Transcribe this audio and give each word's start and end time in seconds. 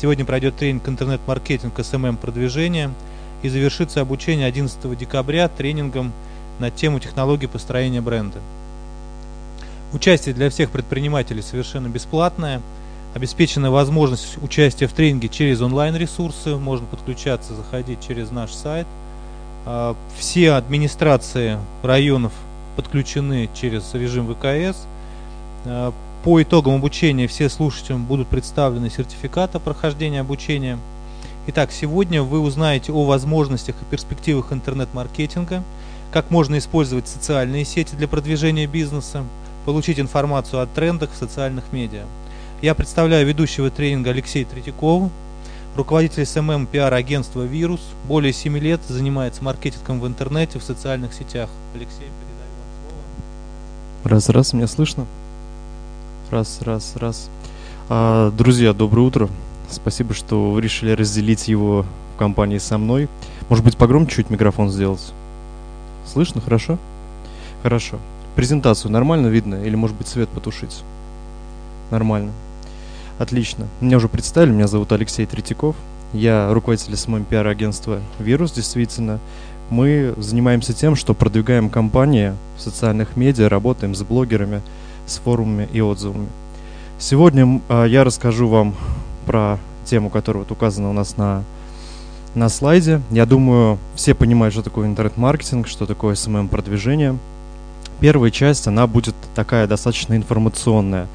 Сегодня 0.00 0.24
пройдет 0.24 0.54
тренинг 0.54 0.88
интернет-маркетинг 0.88 1.76
SMM-продвижения 1.76 2.92
и 3.42 3.48
завершится 3.48 4.00
обучение 4.00 4.46
11 4.46 4.96
декабря 4.96 5.48
тренингом 5.48 6.12
на 6.60 6.70
тему 6.70 7.00
технологии 7.00 7.46
построения 7.46 8.00
бренда. 8.00 8.38
Участие 9.92 10.36
для 10.36 10.50
всех 10.50 10.70
предпринимателей 10.70 11.42
совершенно 11.42 11.88
бесплатное. 11.88 12.60
Обеспечена 13.14 13.72
возможность 13.72 14.40
участия 14.40 14.86
в 14.86 14.92
тренинге 14.92 15.28
через 15.28 15.60
онлайн-ресурсы. 15.62 16.54
Можно 16.54 16.86
подключаться, 16.86 17.54
заходить 17.54 17.98
через 18.06 18.30
наш 18.30 18.52
сайт. 18.52 18.86
А, 19.66 19.96
все 20.16 20.52
администрации 20.52 21.58
районов 21.82 22.32
подключены 22.76 23.50
через 23.52 23.92
режим 23.94 24.32
ВКС. 24.32 24.86
По 26.24 26.42
итогам 26.42 26.74
обучения 26.74 27.28
всем 27.28 27.48
слушателям 27.48 28.04
будут 28.04 28.26
представлены 28.26 28.90
сертификаты 28.90 29.60
прохождения 29.60 30.20
обучения. 30.20 30.78
Итак, 31.46 31.70
сегодня 31.70 32.22
вы 32.22 32.40
узнаете 32.40 32.92
о 32.92 33.04
возможностях 33.04 33.76
и 33.80 33.84
перспективах 33.84 34.52
интернет-маркетинга, 34.52 35.62
как 36.12 36.30
можно 36.30 36.58
использовать 36.58 37.06
социальные 37.06 37.64
сети 37.64 37.94
для 37.94 38.08
продвижения 38.08 38.66
бизнеса, 38.66 39.24
получить 39.64 40.00
информацию 40.00 40.60
о 40.60 40.66
трендах 40.66 41.12
в 41.12 41.16
социальных 41.16 41.72
медиа. 41.72 42.04
Я 42.62 42.74
представляю 42.74 43.24
ведущего 43.24 43.70
тренинга 43.70 44.10
Алексея 44.10 44.44
Третьякова, 44.44 45.10
руководитель 45.76 46.26
SMM 46.26 46.66
пиар-агентства 46.66 47.42
«Вирус», 47.42 47.80
более 48.08 48.32
7 48.32 48.58
лет 48.58 48.80
занимается 48.88 49.44
маркетингом 49.44 50.00
в 50.00 50.06
интернете, 50.08 50.58
в 50.58 50.64
социальных 50.64 51.14
сетях. 51.14 51.48
Алексей, 51.74 52.08
передаю 52.08 52.50
вам 52.58 52.68
слово. 54.02 54.14
Раз, 54.14 54.28
раз, 54.28 54.52
меня 54.52 54.66
слышно? 54.66 55.06
Раз, 56.30 56.60
раз, 56.60 56.94
раз. 56.96 57.30
А, 57.88 58.30
друзья, 58.32 58.74
доброе 58.74 59.00
утро. 59.06 59.30
Спасибо, 59.70 60.12
что 60.12 60.50
вы 60.50 60.60
решили 60.60 60.90
разделить 60.90 61.48
его 61.48 61.86
в 62.14 62.18
компании 62.18 62.58
со 62.58 62.76
мной. 62.76 63.08
Может 63.48 63.64
быть, 63.64 63.78
погромче 63.78 64.16
чуть 64.16 64.28
микрофон 64.28 64.68
сделать? 64.68 65.14
Слышно, 66.04 66.42
хорошо? 66.42 66.76
Хорошо. 67.62 67.98
Презентацию 68.36 68.92
нормально 68.92 69.28
видно 69.28 69.54
или, 69.54 69.74
может 69.74 69.96
быть, 69.96 70.06
свет 70.06 70.28
потушить? 70.28 70.82
Нормально. 71.90 72.32
Отлично. 73.18 73.66
Меня 73.80 73.96
уже 73.96 74.08
представили, 74.08 74.52
меня 74.52 74.66
зовут 74.66 74.92
Алексей 74.92 75.24
Третьяков. 75.24 75.76
Я 76.12 76.52
руководитель 76.52 76.94
SMM 76.94 77.24
пиар-агентства 77.24 78.00
«Вирус», 78.18 78.52
действительно. 78.52 79.18
Мы 79.70 80.12
занимаемся 80.18 80.74
тем, 80.74 80.94
что 80.94 81.14
продвигаем 81.14 81.70
компании 81.70 82.34
в 82.58 82.60
социальных 82.60 83.16
медиа, 83.16 83.48
работаем 83.48 83.94
с 83.94 84.02
блогерами, 84.02 84.60
с 85.08 85.18
форумами 85.18 85.68
и 85.72 85.80
отзывами. 85.80 86.28
Сегодня 86.98 87.60
э, 87.68 87.86
я 87.88 88.04
расскажу 88.04 88.48
вам 88.48 88.74
про 89.26 89.58
тему, 89.84 90.10
которая 90.10 90.44
вот 90.44 90.50
указана 90.50 90.90
у 90.90 90.92
нас 90.92 91.16
на, 91.16 91.44
на 92.34 92.48
слайде. 92.48 93.00
Я 93.10 93.26
думаю, 93.26 93.78
все 93.94 94.14
понимают, 94.14 94.52
что 94.52 94.62
такое 94.62 94.86
интернет-маркетинг, 94.86 95.68
что 95.68 95.86
такое 95.86 96.14
SMM-продвижение. 96.14 97.18
Первая 98.00 98.30
часть, 98.30 98.66
она 98.66 98.86
будет 98.86 99.14
такая 99.34 99.66
достаточно 99.66 100.14
информационная. 100.14 101.08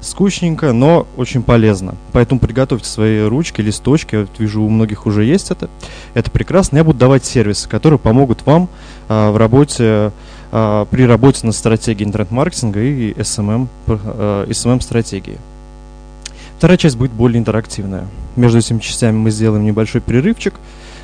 Скучненько, 0.00 0.72
но 0.72 1.06
очень 1.16 1.42
полезно. 1.42 1.94
Поэтому 2.12 2.40
приготовьте 2.40 2.88
свои 2.88 3.22
ручки, 3.22 3.60
листочки. 3.60 4.14
Я 4.14 4.26
вижу, 4.38 4.62
у 4.62 4.68
многих 4.70 5.06
уже 5.06 5.24
есть 5.24 5.50
это. 5.50 5.68
Это 6.14 6.30
прекрасно. 6.30 6.78
Я 6.78 6.84
буду 6.84 6.98
давать 6.98 7.24
сервисы, 7.24 7.68
которые 7.68 7.98
помогут 7.98 8.46
вам 8.46 8.68
а, 9.08 9.30
в 9.30 9.36
работе, 9.36 9.84
а, 9.84 10.12
при 10.50 11.06
работе 11.06 11.46
над 11.46 11.54
стратегией 11.54 12.08
интернет-маркетинга 12.08 12.80
и 12.80 13.12
SMM, 13.12 13.68
а, 13.86 14.46
SMM 14.46 14.80
стратегии. 14.80 15.38
Вторая 16.58 16.76
часть 16.76 16.96
будет 16.96 17.12
более 17.12 17.38
интерактивная. 17.38 18.06
Между 18.36 18.58
этими 18.58 18.80
частями 18.80 19.16
мы 19.16 19.30
сделаем 19.30 19.64
небольшой 19.64 20.00
перерывчик. 20.00 20.54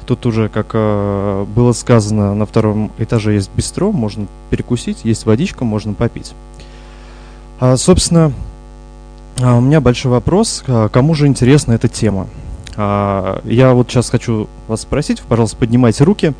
Тут 0.04 0.26
уже, 0.26 0.48
как 0.48 0.72
э, 0.74 1.46
было 1.48 1.72
сказано, 1.72 2.34
на 2.34 2.46
втором 2.46 2.92
этаже 2.98 3.32
есть 3.32 3.50
бистро, 3.56 3.90
можно 3.90 4.26
перекусить, 4.50 4.98
есть 5.04 5.26
водичка, 5.26 5.64
можно 5.64 5.94
попить. 5.94 6.34
А, 7.58 7.76
собственно, 7.76 8.32
а, 9.40 9.56
у 9.56 9.60
меня 9.60 9.80
большой 9.80 10.12
вопрос, 10.12 10.62
а, 10.68 10.88
кому 10.88 11.14
же 11.14 11.26
интересна 11.26 11.72
эта 11.72 11.88
тема? 11.88 12.26
Я 12.76 13.72
вот 13.72 13.88
сейчас 13.88 14.10
хочу 14.10 14.50
вас 14.68 14.82
спросить, 14.82 15.22
пожалуйста, 15.22 15.56
поднимайте 15.56 16.04
руки. 16.04 16.34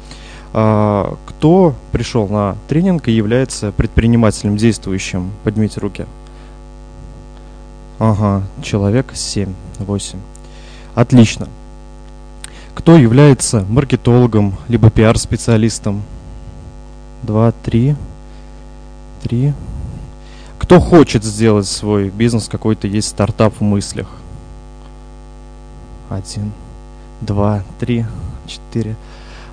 Кто 0.52 1.74
пришел 1.92 2.28
на 2.28 2.56
тренинг 2.68 3.08
и 3.08 3.12
является 3.12 3.72
предпринимателем 3.72 4.56
действующим? 4.56 5.30
Поднимите 5.44 5.80
руки. 5.80 6.06
Ага, 7.98 8.42
человек 8.62 9.12
7, 9.14 9.52
8. 9.78 10.18
Отлично 10.94 11.48
кто 12.76 12.98
является 12.98 13.64
маркетологом, 13.70 14.54
либо 14.68 14.90
пиар-специалистом. 14.90 16.02
Два, 17.22 17.50
три, 17.50 17.96
три. 19.22 19.54
Кто 20.58 20.78
хочет 20.78 21.24
сделать 21.24 21.66
свой 21.66 22.10
бизнес, 22.10 22.48
какой-то 22.48 22.86
есть 22.86 23.08
стартап 23.08 23.54
в 23.58 23.62
мыслях. 23.62 24.08
Один, 26.10 26.52
два, 27.22 27.62
три, 27.80 28.04
четыре. 28.46 28.94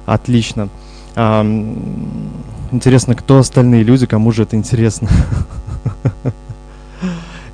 Отлично. 0.05 0.67
А, 1.15 1.43
интересно, 2.71 3.15
кто 3.15 3.39
остальные 3.39 3.83
люди, 3.83 4.05
кому 4.05 4.31
же 4.31 4.43
это 4.43 4.55
интересно? 4.55 5.09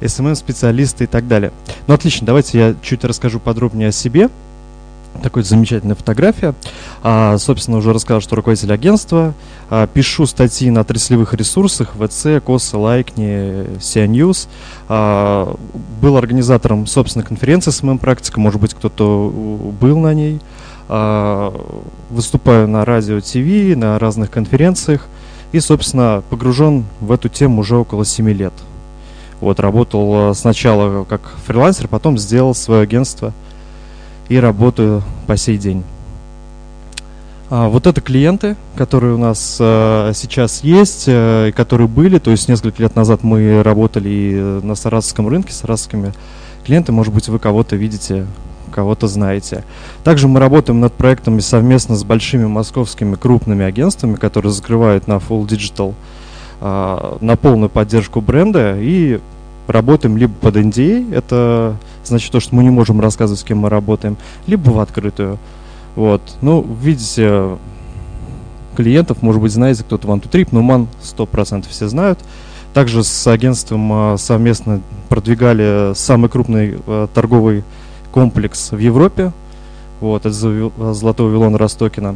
СММ-специалисты 0.02 1.06
и 1.06 1.08
так 1.08 1.28
далее. 1.28 1.52
Ну, 1.88 1.94
отлично, 1.94 2.26
давайте 2.26 2.58
я 2.58 2.76
чуть 2.82 3.04
расскажу 3.04 3.40
подробнее 3.40 3.90
о 3.90 3.92
себе 3.92 4.30
такой 5.22 5.44
замечательная 5.44 5.96
фотография. 5.96 6.54
А, 7.04 7.38
собственно, 7.38 7.78
уже 7.78 7.94
рассказал, 7.94 8.22
что 8.22 8.36
руководитель 8.36 8.72
агентства. 8.72 9.34
А, 9.70 9.88
пишу 9.88 10.26
статьи 10.26 10.70
на 10.70 10.82
отраслевых 10.82 11.34
ресурсах 11.34 11.94
ВЦ, 12.00 12.42
Косы, 12.44 12.78
Лайкни, 12.78 13.78
Sia 13.80 14.08
News. 14.08 14.48
А, 14.88 15.56
был 16.02 16.18
организатором 16.18 16.88
собственной 16.88 17.26
конференции 17.26 17.72
с 17.72 17.84
моим 17.84 17.98
практиком. 17.98 18.44
Может 18.44 18.62
быть, 18.62 18.74
кто-то 18.74 19.30
был 19.80 20.00
на 20.00 20.14
ней. 20.14 20.40
А, 20.90 21.54
выступаю 22.10 22.68
на 22.68 22.84
радио, 22.84 23.22
ТВ, 23.22 23.78
на 23.78 23.98
разных 24.00 24.30
конференциях. 24.32 25.08
И, 25.52 25.60
собственно, 25.60 26.24
погружен 26.30 26.86
в 27.00 27.12
эту 27.12 27.30
тему 27.30 27.62
уже 27.62 27.78
около 27.78 28.06
7 28.06 28.30
лет. 28.32 28.54
Вот, 29.40 29.60
работал 29.60 30.36
сначала 30.36 31.06
как 31.06 31.22
фрилансер, 31.46 31.88
потом 31.88 32.18
сделал 32.18 32.54
свое 32.54 32.82
агентство– 32.82 33.34
и 34.30 34.38
работаю 34.40 35.04
по 35.28 35.36
сей 35.36 35.58
день. 35.58 35.84
А, 37.50 37.68
вот 37.68 37.88
это 37.88 38.00
клиенты, 38.00 38.56
которые 38.76 39.16
у 39.16 39.18
нас 39.18 39.58
а, 39.60 40.12
сейчас 40.14 40.64
есть, 40.64 41.06
а, 41.08 41.52
которые 41.52 41.88
были, 41.88 42.20
то 42.20 42.32
есть 42.32 42.48
несколько 42.48 42.82
лет 42.84 42.96
назад 42.96 43.24
мы 43.24 43.64
работали 43.64 44.10
и 44.10 44.66
на 44.66 44.76
Саратовском 44.76 45.28
рынке 45.28 45.52
с 45.52 45.58
саратовскими 45.58 46.14
клиентами, 46.64 46.96
может 46.96 47.14
быть, 47.14 47.28
вы 47.28 47.40
кого-то 47.40 47.76
видите, 47.76 48.28
кого-то 48.80 49.08
знаете. 49.08 49.66
Также 50.06 50.30
мы 50.30 50.40
работаем 50.40 50.80
над 50.80 50.94
проектами 50.94 51.42
совместно 51.42 51.96
с 51.98 52.06
большими 52.06 52.46
московскими 52.46 53.16
крупными 53.16 53.66
агентствами, 53.66 54.16
которые 54.16 54.54
закрывают 54.54 55.06
на 55.06 55.16
Full 55.16 55.46
Digital, 55.46 55.94
а, 56.62 57.18
на 57.20 57.36
полную 57.36 57.70
поддержку 57.70 58.22
бренда 58.22 58.78
и 58.80 59.20
работаем 59.68 60.16
либо 60.16 60.34
под 60.34 60.56
NDA, 60.56 61.14
это 61.14 61.76
значит 62.06 62.32
то, 62.32 62.40
что 62.40 62.56
мы 62.56 62.64
не 62.64 62.70
можем 62.70 63.02
рассказывать, 63.02 63.42
с 63.42 63.44
кем 63.44 63.60
мы 63.60 63.70
работаем, 63.70 64.16
либо 64.48 64.70
в 64.70 64.80
открытую. 64.80 65.38
Вот. 65.98 66.22
Ну, 66.40 66.66
видите, 66.82 67.58
клиентов, 68.78 69.22
может 69.22 69.42
быть, 69.42 69.52
знаете, 69.52 69.84
кто-то 69.84 70.08
One 70.08 70.22
to 70.22 70.30
Trip, 70.32 70.48
но 70.52 70.62
MAN 70.62 70.88
100% 71.04 71.66
все 71.70 71.90
знают. 71.90 72.20
Также 72.74 73.04
с 73.04 73.28
агентством 73.28 73.92
а, 73.92 74.16
совместно 74.18 74.82
продвигали 75.10 75.94
самый 75.96 76.30
крупный 76.30 76.78
а, 76.88 77.08
торговый 77.14 77.66
комплекс 78.12 78.72
в 78.72 78.78
Европе. 78.78 79.32
Вот, 80.02 80.26
это 80.26 80.32
Золотой 80.94 81.28
Вавилон 81.28 81.56
Ростокина. 81.56 82.16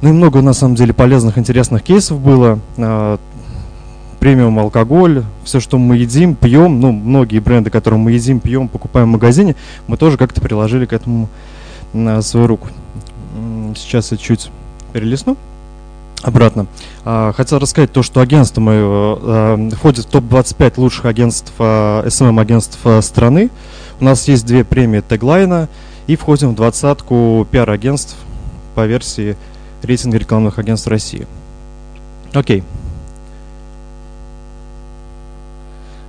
Ну 0.00 0.08
и 0.08 0.12
много, 0.12 0.40
на 0.42 0.52
самом 0.52 0.74
деле, 0.74 0.92
полезных, 0.92 1.38
интересных 1.38 1.82
кейсов 1.82 2.20
было. 2.20 2.60
А, 2.76 3.18
премиум 4.20 4.58
алкоголь, 4.58 5.24
все, 5.44 5.60
что 5.60 5.78
мы 5.78 5.96
едим, 5.96 6.34
пьем, 6.34 6.80
ну, 6.80 6.92
многие 6.92 7.38
бренды, 7.38 7.70
которые 7.70 8.00
мы 8.00 8.12
едим, 8.12 8.40
пьем, 8.40 8.68
покупаем 8.68 9.08
в 9.08 9.12
магазине, 9.12 9.54
мы 9.86 9.96
тоже 9.96 10.16
как-то 10.16 10.40
приложили 10.40 10.86
к 10.86 10.92
этому 10.92 11.28
на 11.92 12.20
свою 12.22 12.46
руку. 12.46 12.68
Сейчас 13.76 14.12
я 14.12 14.18
чуть 14.18 14.50
перелесну 14.92 15.36
обратно. 16.22 16.66
А, 17.04 17.32
хотел 17.32 17.58
рассказать 17.58 17.92
то, 17.92 18.02
что 18.02 18.20
агентство 18.20 18.60
мое 18.60 18.82
а, 18.84 19.70
входит 19.72 20.06
в 20.06 20.10
топ-25 20.10 20.74
лучших 20.76 21.04
агентств, 21.04 21.52
а, 21.58 22.04
SMM-агентств 22.06 22.78
страны. 23.00 23.50
У 24.00 24.04
нас 24.04 24.28
есть 24.28 24.46
две 24.46 24.64
премии 24.64 25.00
теглайна 25.00 25.68
и 26.06 26.14
входим 26.14 26.50
в 26.50 26.54
двадцатку 26.54 27.46
пиар-агентств 27.50 28.16
по 28.74 28.86
версии 28.86 29.36
рейтинга 29.82 30.18
рекламных 30.18 30.58
агентств 30.58 30.86
России. 30.86 31.26
Окей. 32.32 32.62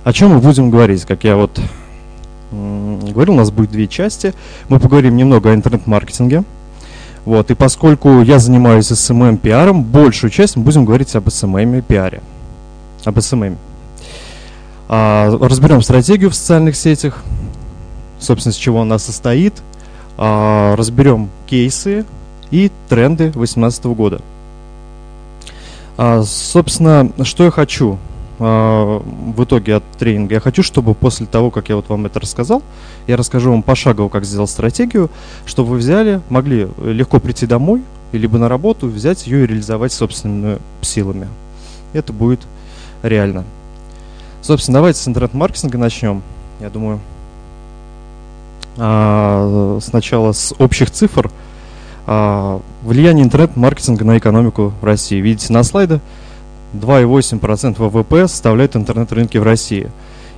О 0.04 0.12
чем 0.12 0.30
мы 0.30 0.38
будем 0.38 0.70
говорить, 0.70 1.04
как 1.04 1.24
я 1.24 1.36
вот 1.36 1.60
говорил, 2.52 3.34
у 3.34 3.36
нас 3.36 3.50
будет 3.50 3.70
две 3.70 3.86
части. 3.86 4.34
Мы 4.68 4.78
поговорим 4.78 5.16
немного 5.16 5.50
о 5.50 5.54
интернет-маркетинге. 5.54 6.44
Вот, 7.24 7.50
и 7.50 7.54
поскольку 7.54 8.22
я 8.22 8.38
занимаюсь 8.38 8.90
SMM 8.90 9.36
пиаром, 9.36 9.82
большую 9.84 10.30
часть 10.30 10.56
мы 10.56 10.62
будем 10.62 10.84
говорить 10.84 11.14
об 11.16 11.26
SMM 11.26 11.78
и 11.78 11.82
пиаре. 11.82 12.22
Об 13.04 13.18
SMM. 13.18 13.56
А, 14.88 15.36
разберем 15.40 15.82
стратегию 15.82 16.30
в 16.30 16.34
социальных 16.34 16.76
сетях, 16.76 17.22
собственно, 18.20 18.52
с 18.52 18.56
чего 18.56 18.82
она 18.82 18.98
состоит. 18.98 19.54
А, 20.16 20.76
разберем 20.76 21.30
кейсы 21.46 22.04
и 22.50 22.70
тренды 22.88 23.30
2018 23.30 23.84
года. 23.86 24.20
А, 25.96 26.22
собственно, 26.22 27.10
что 27.24 27.44
я 27.44 27.50
хочу 27.50 27.98
а, 28.38 28.98
в 28.98 29.44
итоге 29.44 29.76
от 29.76 29.84
тренинга? 29.98 30.34
Я 30.34 30.40
хочу, 30.40 30.62
чтобы 30.62 30.94
после 30.94 31.26
того, 31.26 31.50
как 31.50 31.68
я 31.68 31.76
вот 31.76 31.88
вам 31.88 32.06
это 32.06 32.20
рассказал, 32.20 32.62
я 33.06 33.16
расскажу 33.16 33.50
вам 33.50 33.62
пошагово, 33.62 34.08
как 34.08 34.24
сделать 34.24 34.50
стратегию, 34.50 35.10
чтобы 35.46 35.70
вы 35.70 35.76
взяли, 35.78 36.20
могли 36.28 36.68
легко 36.82 37.18
прийти 37.18 37.46
домой, 37.46 37.82
либо 38.12 38.38
на 38.38 38.48
работу, 38.48 38.88
взять 38.88 39.26
ее 39.26 39.44
и 39.44 39.46
реализовать 39.46 39.92
собственными 39.92 40.58
силами. 40.82 41.28
Это 41.92 42.12
будет 42.12 42.40
реально. 43.02 43.44
Собственно, 44.42 44.78
давайте 44.78 45.00
с 45.00 45.08
интернет-маркетинга 45.08 45.78
начнем. 45.78 46.22
Я 46.60 46.70
думаю, 46.70 47.00
сначала 49.80 50.32
с 50.32 50.54
общих 50.58 50.90
цифр– 50.90 51.30
а, 52.12 52.60
влияние 52.82 53.24
интернет-маркетинга 53.24 54.04
на 54.04 54.18
экономику 54.18 54.72
России. 54.82 55.20
Видите 55.20 55.52
на 55.52 55.62
слайде, 55.62 56.00
2,8% 56.74 57.76
ВВП 57.78 58.26
составляют 58.26 58.74
интернет-рынки 58.74 59.38
в 59.38 59.44
России. 59.44 59.92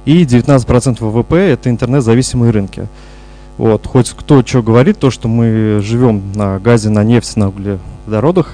И 0.05 0.25
19% 0.25 0.99
ВВП– 1.01 1.35
это 1.53 1.71
интернет-зависимые 1.71 2.51
рынки. 2.51 2.89
Вот, 3.57 3.87
хоть 3.87 4.11
кто 4.11 4.45
что 4.45 4.63
говорит, 4.63 4.99
то, 4.99 5.11
что 5.11 5.29
мы 5.29 5.81
живем 5.83 6.33
на 6.35 6.59
газе, 6.59 6.91
на 6.91 7.05
нефти, 7.05 7.39
на 7.39 7.49
углеводородах, 7.49 8.53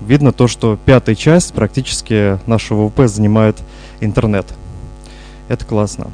видно 0.00 0.32
то, 0.32 0.48
что 0.48 0.78
пятая 0.82 1.14
часть 1.14 1.52
практически 1.52 2.38
нашего 2.48 2.84
ВВП 2.84 3.06
занимает 3.06 3.58
интернет. 4.00 4.46
Это 5.48 5.66
классно. 5.66 6.06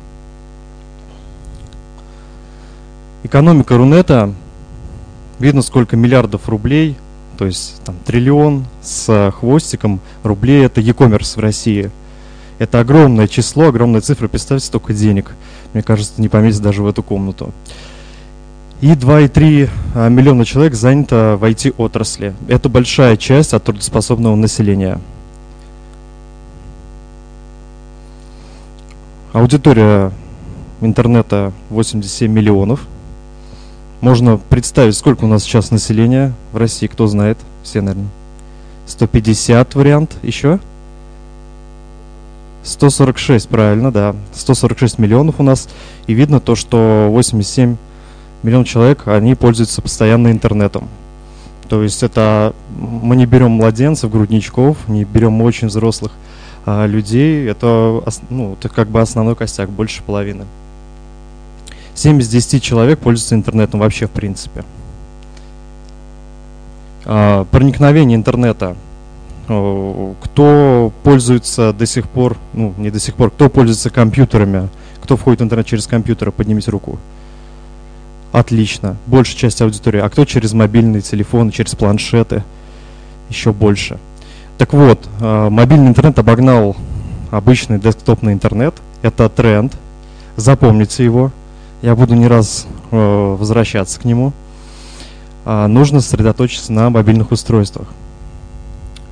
Экономика 3.32 3.79
Рунета 3.79 4.34
Видно, 5.38 5.62
сколько 5.62 5.96
миллиардов 5.96 6.50
рублей, 6.50 6.96
то 7.38 7.46
есть 7.46 7.81
там 7.82 7.96
триллион 8.05 8.67
с 8.82 9.32
хвостиком 9.34 10.00
рублей 10.23 10.67
это 10.67 10.82
e-commerce 10.82 11.37
в 11.37 11.38
России. 11.38 11.90
Это 12.58 12.81
огромное 12.81 13.29
число, 13.29 13.69
огромная 13.69 14.02
цифра. 14.02 14.29
Представьте, 14.29 14.67
столько 14.67 14.93
денег. 14.93 15.31
Мне 15.73 15.82
кажется, 15.82 16.20
не 16.20 16.29
поместится 16.29 16.62
даже 16.62 16.82
в 16.82 16.87
эту 16.87 17.02
комнату. 17.02 17.55
И 18.82 18.88
2,3 18.88 19.70
а, 19.94 20.11
миллиона 20.11 20.44
человек 20.44 20.75
занято 20.75 21.38
в 21.40 21.44
IT-отрасли. 21.44 22.34
Это 22.49 22.69
большая 22.69 23.17
часть 23.17 23.55
от 23.55 23.64
трудоспособного 23.64 24.37
населения. 24.37 25.00
Аудитория 29.32 30.12
интернета 30.82 31.55
87 31.70 32.31
миллионов. 32.31 32.87
Можно 34.02 34.37
представить, 34.37 34.96
сколько 34.96 35.25
у 35.25 35.28
нас 35.28 35.44
сейчас 35.44 35.70
населения 35.70 36.32
в 36.50 36.56
России, 36.56 36.88
кто 36.88 37.06
знает, 37.06 37.38
все, 37.62 37.81
наверное. 37.81 38.10
150 38.87 39.76
вариант, 39.76 40.16
еще? 40.25 40.58
146, 42.64 43.49
правильно, 43.49 43.93
да. 43.93 44.16
146 44.34 44.99
миллионов 44.99 45.37
у 45.38 45.44
нас. 45.44 45.69
И 46.08 46.14
видно 46.14 46.40
то, 46.40 46.56
что 46.56 47.06
87 47.10 47.76
миллионов 48.43 48.66
человек, 48.66 49.06
они 49.06 49.37
пользуются 49.37 49.81
постоянно 49.81 50.32
интернетом. 50.32 50.88
То 51.69 51.84
есть 51.84 52.02
это 52.02 52.56
мы 52.76 53.14
не 53.14 53.26
берем 53.26 53.52
младенцев, 53.52 54.10
грудничков, 54.10 54.78
не 54.88 55.05
берем 55.05 55.40
очень 55.43 55.69
взрослых 55.69 56.10
а, 56.66 56.87
людей. 56.87 57.48
Это, 57.48 58.02
ну, 58.31 58.55
это 58.55 58.69
как 58.69 58.88
бы 58.88 59.00
основной 59.00 59.37
костяк, 59.37 59.70
больше 59.70 60.02
половины. 60.02 60.44
7 61.94 62.21
из 62.21 62.29
10 62.29 62.62
человек 62.62 62.99
пользуются 62.99 63.35
интернетом 63.35 63.81
вообще 63.81 64.06
в 64.06 64.11
принципе. 64.11 64.65
А, 67.05 67.44
проникновение 67.44 68.17
интернета. 68.17 68.77
Кто 69.47 70.93
пользуется 71.03 71.73
до 71.73 71.85
сих 71.85 72.09
пор, 72.09 72.37
ну 72.53 72.73
не 72.79 72.91
до 72.91 73.00
сих 73.00 73.17
пор, 73.17 73.31
кто 73.31 73.50
пользуется 73.50 73.91
компьютерами, 73.91 74.69
кто 75.03 75.17
входит 75.17 75.41
в 75.41 75.44
интернет 75.44 75.67
через 75.67 75.87
компьютеры, 75.87 76.31
поднимите 76.31 76.71
руку. 76.71 76.99
Отлично. 78.31 78.97
Большая 79.06 79.37
часть 79.37 79.61
аудитории. 79.61 80.00
А 80.00 80.09
кто 80.09 80.25
через 80.25 80.55
мобильные 80.55 81.03
телефоны, 81.03 81.50
через 81.50 81.75
планшеты? 81.75 82.44
Еще 83.29 83.53
больше. 83.53 83.99
Так 84.56 84.73
вот, 84.73 85.06
а, 85.21 85.50
мобильный 85.50 85.89
интернет 85.89 86.19
обогнал 86.19 86.77
обычный 87.31 87.79
десктопный 87.79 88.33
интернет. 88.33 88.75
Это 89.03 89.29
тренд. 89.29 89.77
Запомните 90.37 91.05
его. 91.05 91.31
Я 91.82 91.96
буду 91.96 92.14
не 92.14 92.29
раз 92.29 92.67
э, 92.93 93.37
возвращаться 93.37 94.00
к 94.00 94.05
нему. 94.05 94.32
А, 95.44 95.67
нужно 95.67 96.00
сосредоточиться 96.00 96.73
на 96.73 96.90
мобильных 96.90 97.32
устройствах. 97.32 97.88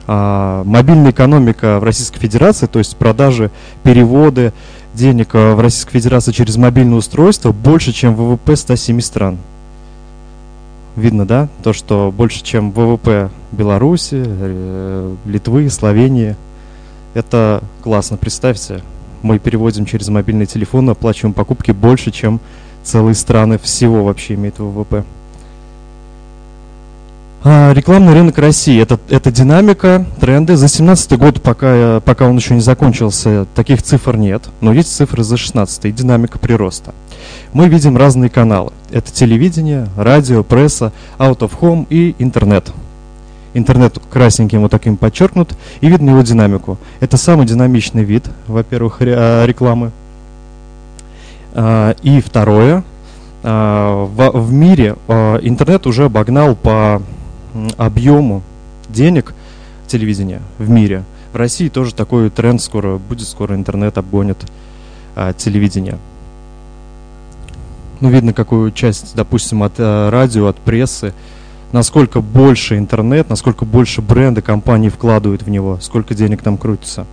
А, 0.06 0.62
мобильная 0.62 1.10
экономика 1.10 1.80
в 1.80 1.84
Российской 1.84 2.20
Федерации, 2.20 2.66
то 2.66 2.78
есть 2.78 2.96
продажи, 2.96 3.50
переводы 3.82 4.52
денег 4.94 5.34
э, 5.34 5.54
в 5.54 5.60
Российской 5.60 5.94
Федерации 5.94 6.30
через 6.30 6.56
мобильное 6.56 6.98
устройство 6.98 7.50
больше, 7.50 7.92
чем 7.92 8.14
ВВП 8.14 8.54
107 8.54 9.00
стран. 9.00 9.38
Видно, 10.94 11.26
да? 11.26 11.48
То, 11.64 11.72
что 11.72 12.12
больше, 12.16 12.44
чем 12.44 12.70
ВВП 12.70 13.30
Беларуси, 13.50 14.22
э, 14.24 15.16
Литвы, 15.24 15.68
Словении. 15.70 16.36
Это 17.14 17.64
классно, 17.82 18.16
представьте 18.16 18.82
мы 19.22 19.38
переводим 19.38 19.86
через 19.86 20.08
мобильный 20.08 20.46
телефон, 20.46 20.90
оплачиваем 20.90 21.32
покупки 21.32 21.72
больше, 21.72 22.10
чем 22.10 22.40
целые 22.82 23.14
страны 23.14 23.58
всего 23.58 24.04
вообще 24.04 24.34
имеют 24.34 24.58
ВВП. 24.58 25.04
А, 27.42 27.72
рекламный 27.72 28.12
рынок 28.12 28.36
России 28.36 28.78
это, 28.80 29.00
это 29.08 29.32
динамика, 29.32 30.04
тренды. 30.20 30.56
За 30.56 30.68
17 30.68 31.18
год, 31.18 31.40
пока, 31.40 32.00
пока 32.00 32.26
он 32.26 32.36
еще 32.36 32.54
не 32.54 32.60
закончился, 32.60 33.46
таких 33.54 33.82
цифр 33.82 34.16
нет, 34.16 34.42
но 34.60 34.74
есть 34.74 34.94
цифры 34.94 35.24
за 35.24 35.38
16 35.38 35.86
и 35.86 35.92
динамика 35.92 36.38
прироста. 36.38 36.94
Мы 37.54 37.68
видим 37.68 37.96
разные 37.96 38.28
каналы. 38.28 38.72
Это 38.90 39.10
телевидение, 39.10 39.88
радио, 39.96 40.42
пресса, 40.42 40.92
out 41.18 41.38
of 41.38 41.52
home 41.60 41.86
и 41.88 42.14
интернет 42.18 42.70
интернет 43.54 43.98
красненьким 44.10 44.62
вот 44.62 44.70
таким 44.70 44.96
подчеркнут, 44.96 45.54
и 45.80 45.88
видно 45.88 46.10
его 46.10 46.22
динамику. 46.22 46.78
Это 47.00 47.16
самый 47.16 47.46
динамичный 47.46 48.04
вид, 48.04 48.24
во-первых, 48.46 48.98
а, 49.00 49.44
рекламы. 49.44 49.90
А, 51.52 51.96
и 52.02 52.20
второе, 52.20 52.84
а, 53.42 54.04
в 54.04 54.52
мире 54.52 54.96
интернет 55.08 55.86
уже 55.86 56.04
обогнал 56.04 56.54
по 56.54 57.02
объему 57.76 58.42
денег 58.88 59.34
телевидения 59.86 60.40
в 60.58 60.70
мире. 60.70 61.02
В 61.32 61.36
России 61.36 61.68
тоже 61.68 61.94
такой 61.94 62.30
тренд 62.30 62.60
скоро 62.60 62.98
будет, 62.98 63.26
скоро 63.26 63.54
интернет 63.54 63.98
обгонит 63.98 64.36
телевидение. 65.36 65.98
Ну, 68.00 68.08
видно, 68.10 68.32
какую 68.32 68.70
часть, 68.72 69.14
допустим, 69.14 69.62
от 69.62 69.78
радио, 69.78 70.46
от 70.46 70.56
прессы, 70.56 71.12
насколько 71.72 72.20
больше 72.20 72.78
интернет, 72.78 73.28
насколько 73.28 73.64
больше 73.64 74.02
бренды 74.02 74.42
компании 74.42 74.88
вкладывают 74.88 75.42
в 75.42 75.50
него, 75.50 75.78
сколько 75.80 76.14
денег 76.14 76.42
там 76.42 76.56
крутится. 76.56 77.06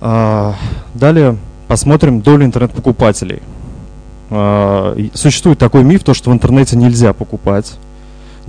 А, 0.00 0.54
далее 0.94 1.36
посмотрим 1.68 2.20
долю 2.20 2.46
интернет-покупателей. 2.46 3.42
А, 4.30 4.96
существует 5.14 5.58
такой 5.58 5.84
миф, 5.84 6.04
то, 6.04 6.14
что 6.14 6.30
в 6.30 6.32
интернете 6.32 6.76
нельзя 6.76 7.12
покупать. 7.12 7.74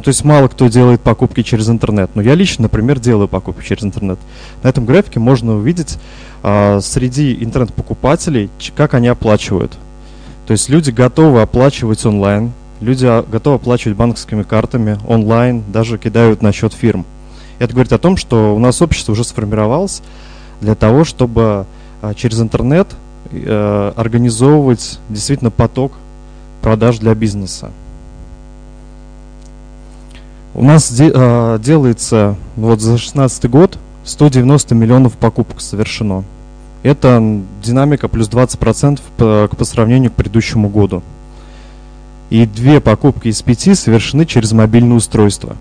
То 0.02 0.08
есть 0.08 0.24
мало 0.24 0.48
кто 0.48 0.68
делает 0.68 1.02
покупки 1.02 1.44
через 1.44 1.70
интернет. 1.70 2.12
Но 2.16 2.22
я 2.22 2.34
лично, 2.34 2.64
например, 2.64 3.00
делаю 3.00 3.28
покупки 3.28 3.66
через 3.66 3.84
интернет. 3.84 4.18
На 4.64 4.70
этом 4.70 4.86
графике 4.86 5.20
можно 5.20 5.56
увидеть 5.56 5.98
а, 6.44 6.80
среди 6.82 7.44
интернет-покупателей, 7.44 8.50
как 8.76 8.94
они 8.94 9.08
оплачивают. 9.10 9.74
То 10.48 10.54
есть 10.54 10.70
люди 10.70 10.92
готовы 10.92 11.42
оплачивать 11.42 12.06
онлайн, 12.06 12.52
Люди 12.82 13.06
а, 13.06 13.22
готовы 13.22 13.58
оплачивать 13.58 13.96
банковскими 13.96 14.42
картами 14.42 14.98
онлайн, 15.08 15.64
даже 15.72 16.00
кидают 16.00 16.42
на 16.42 16.52
счет 16.52 16.74
фирм. 16.74 17.06
Это 17.60 17.74
говорит 17.74 17.94
о 17.94 18.00
том, 18.00 18.18
что 18.18 18.56
у 18.56 18.60
нас 18.60 18.82
общество 18.82 19.12
уже 19.12 19.24
сформировалось 19.24 20.02
для 20.62 20.74
того, 20.74 21.04
чтобы 21.04 21.68
а, 22.02 22.16
через 22.16 22.42
интернет 22.42 22.88
э, 23.32 23.94
организовывать 23.96 25.00
действительно 25.10 25.52
поток 25.52 25.94
продаж 26.64 26.98
для 26.98 27.14
бизнеса. 27.14 27.70
У 30.56 30.64
нас 30.64 30.92
э, 31.00 31.60
делается 31.62 32.36
вот 32.56 32.82
за 32.82 32.90
2016 32.90 33.50
год 33.50 33.78
190 34.06 34.74
миллионов 34.74 35.14
покупок 35.14 35.62
совершено. 35.62 36.24
это 36.82 37.42
динамика 37.64 38.08
плюс 38.08 38.28
20% 38.28 39.00
по, 39.18 39.48
по 39.56 39.66
сравнению 39.66 40.10
к 40.10 40.16
предыдущему 40.16 40.68
году. 40.68 41.04
И 42.32 42.46
две 42.46 42.80
покупки 42.80 43.28
из 43.28 43.42
пяти 43.42 43.76
совершены 43.76 44.26
через 44.26 44.54
мобильное 44.54 44.96
устройство. 44.96 45.58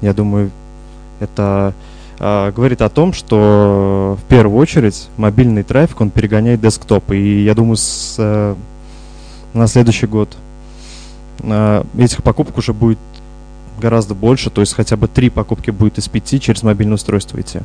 Я 0.00 0.14
думаю, 0.14 0.50
это 1.20 1.74
э, 2.18 2.52
говорит 2.52 2.80
о 2.80 2.88
том, 2.88 3.12
что 3.12 4.18
в 4.18 4.24
первую 4.30 4.56
очередь 4.56 5.08
мобильный 5.18 5.62
трафик, 5.62 6.00
он 6.00 6.08
перегоняет 6.08 6.62
десктоп. 6.62 7.12
И 7.12 7.44
я 7.44 7.54
думаю, 7.54 7.76
с, 7.76 8.14
э, 8.16 8.54
на 9.52 9.66
следующий 9.66 10.06
год 10.06 10.34
э, 11.40 11.84
этих 11.98 12.22
покупок 12.22 12.56
уже 12.56 12.72
будет 12.72 12.98
гораздо 13.78 14.14
больше, 14.14 14.48
то 14.48 14.62
есть 14.62 14.72
хотя 14.72 14.96
бы 14.96 15.06
три 15.06 15.28
покупки 15.28 15.70
будет 15.70 15.98
из 15.98 16.08
пяти 16.08 16.40
через 16.40 16.62
мобильное 16.62 16.94
устройство 16.94 17.38
идти. 17.38 17.60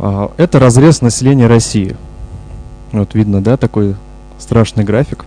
Э, 0.00 0.26
это 0.38 0.58
разрез 0.58 1.02
населения 1.02 1.46
России. 1.46 1.96
Вот 2.90 3.14
видно, 3.14 3.40
да, 3.40 3.56
такой 3.56 3.94
страшный 4.40 4.82
график. 4.82 5.24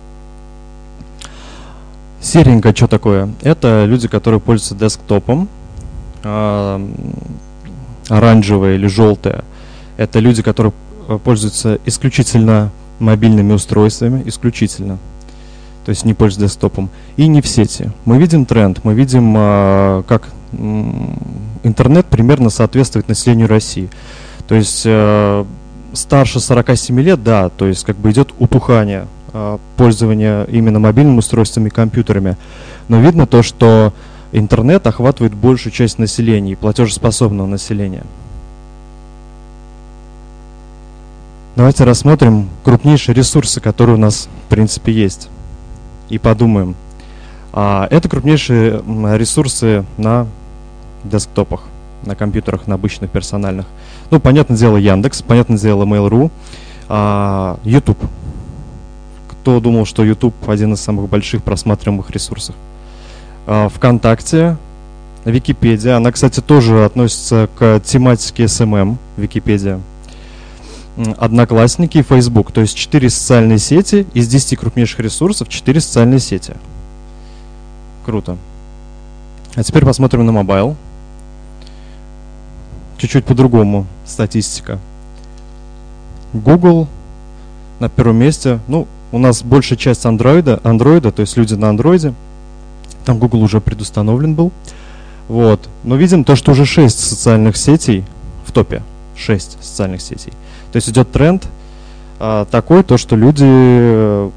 Серенькое 2.20 2.74
что 2.74 2.86
такое? 2.88 3.28
Это 3.42 3.84
люди, 3.84 4.08
которые 4.08 4.40
пользуются 4.40 4.74
десктопом, 4.74 5.48
а, 6.24 6.80
оранжевое 8.08 8.74
или 8.74 8.86
желтое. 8.86 9.44
Это 9.96 10.18
люди, 10.18 10.42
которые 10.42 10.72
э, 11.08 11.18
пользуются 11.22 11.78
исключительно 11.84 12.70
мобильными 12.98 13.52
устройствами, 13.52 14.22
исключительно. 14.26 14.98
То 15.84 15.90
есть 15.90 16.04
не 16.04 16.14
пользуются 16.14 16.54
десктопом. 16.54 16.90
И 17.16 17.26
не 17.26 17.40
в 17.40 17.46
сети. 17.46 17.90
Мы 18.04 18.18
видим 18.18 18.46
тренд, 18.46 18.84
мы 18.84 18.94
видим, 18.94 19.34
а, 19.36 20.02
как 20.02 20.28
интернет 21.62 22.06
примерно 22.06 22.50
соответствует 22.50 23.08
населению 23.08 23.48
России. 23.48 23.90
То 24.46 24.54
есть 24.54 24.82
э, 24.86 25.44
старше 25.92 26.40
47 26.40 27.00
лет, 27.00 27.22
да, 27.22 27.50
то 27.50 27.66
есть 27.66 27.84
как 27.84 27.96
бы 27.96 28.10
идет 28.10 28.32
утухание 28.38 29.02
а, 29.02 29.06
пользования 29.76 30.44
именно 30.44 30.78
мобильными 30.78 31.18
устройствами 31.18 31.68
и 31.68 31.70
компьютерами. 31.70 32.36
Но 32.88 33.00
видно 33.00 33.26
то, 33.26 33.42
что 33.42 33.92
интернет 34.32 34.86
охватывает 34.86 35.34
большую 35.34 35.72
часть 35.72 35.98
населения 35.98 36.52
и 36.52 36.56
платежеспособного 36.56 37.46
населения. 37.46 38.04
Давайте 41.56 41.82
рассмотрим 41.82 42.48
крупнейшие 42.62 43.16
ресурсы, 43.16 43.60
которые 43.60 43.96
у 43.96 43.98
нас 43.98 44.28
в 44.46 44.48
принципе 44.48 44.92
есть. 44.92 45.28
И 46.08 46.16
подумаем. 46.16 46.76
А, 47.52 47.88
это 47.90 48.08
крупнейшие 48.08 48.82
ресурсы 49.16 49.84
на 49.96 50.28
десктопах, 51.02 51.62
на 52.04 52.14
компьютерах, 52.14 52.68
на 52.68 52.76
обычных 52.76 53.10
персональных. 53.10 53.66
Ну, 54.10 54.20
понятное 54.20 54.56
дело, 54.56 54.76
Яндекс, 54.76 55.22
понятное 55.22 55.58
дело, 55.58 55.84
Mail.ru, 55.84 56.30
а, 56.88 57.58
YouTube. 57.64 57.98
Кто 59.42 59.60
думал, 59.60 59.86
что 59.86 60.04
YouTube 60.04 60.34
один 60.46 60.74
из 60.74 60.80
самых 60.80 61.08
больших 61.08 61.42
просматриваемых 61.42 62.10
ресурсов? 62.10 62.54
А, 63.46 63.68
ВКонтакте, 63.68 64.56
Википедия. 65.24 65.96
Она, 65.96 66.12
кстати, 66.12 66.40
тоже 66.40 66.84
относится 66.84 67.48
к 67.58 67.80
тематике 67.80 68.46
SMM, 68.46 68.98
Википедия. 69.16 69.80
Одноклассники 71.16 71.98
и 71.98 72.02
Facebook. 72.02 72.52
То 72.52 72.60
есть 72.60 72.76
4 72.76 73.08
социальные 73.08 73.58
сети 73.58 74.06
из 74.14 74.28
10 74.28 74.58
крупнейших 74.58 75.00
ресурсов, 75.00 75.48
4 75.48 75.80
социальные 75.80 76.20
сети. 76.20 76.54
Круто. 78.04 78.36
А 79.54 79.62
теперь 79.62 79.84
посмотрим 79.84 80.26
на 80.26 80.32
mobile. 80.32 80.76
Чуть-чуть 82.98 83.24
по-другому 83.24 83.86
статистика. 84.04 84.78
Google 86.32 86.88
на 87.78 87.88
первом 87.88 88.16
месте. 88.16 88.58
Ну, 88.66 88.88
у 89.12 89.18
нас 89.18 89.42
большая 89.42 89.78
часть 89.78 90.04
андроида, 90.06 90.60
андроида, 90.62 91.12
то 91.12 91.20
есть 91.20 91.36
люди 91.36 91.54
на 91.54 91.68
андроиде– 91.68 92.14
там 93.08 93.18
Google 93.18 93.42
уже 93.42 93.62
предустановлен 93.62 94.34
был. 94.34 94.52
Вот. 95.28 95.66
Но 95.82 95.96
видим 95.96 96.24
то, 96.24 96.36
что 96.36 96.52
уже 96.52 96.66
6 96.66 97.00
социальных 97.00 97.56
сетей 97.56 98.04
в 98.44 98.52
топе. 98.52 98.82
6 99.16 99.64
социальных 99.64 100.02
сетей. 100.02 100.34
То 100.72 100.76
есть 100.76 100.90
идет 100.90 101.10
тренд 101.10 101.48
а, 102.20 102.44
такой, 102.44 102.82
то, 102.82 102.98
что 102.98 103.16
люди 103.16 103.46
э, 103.46 104.30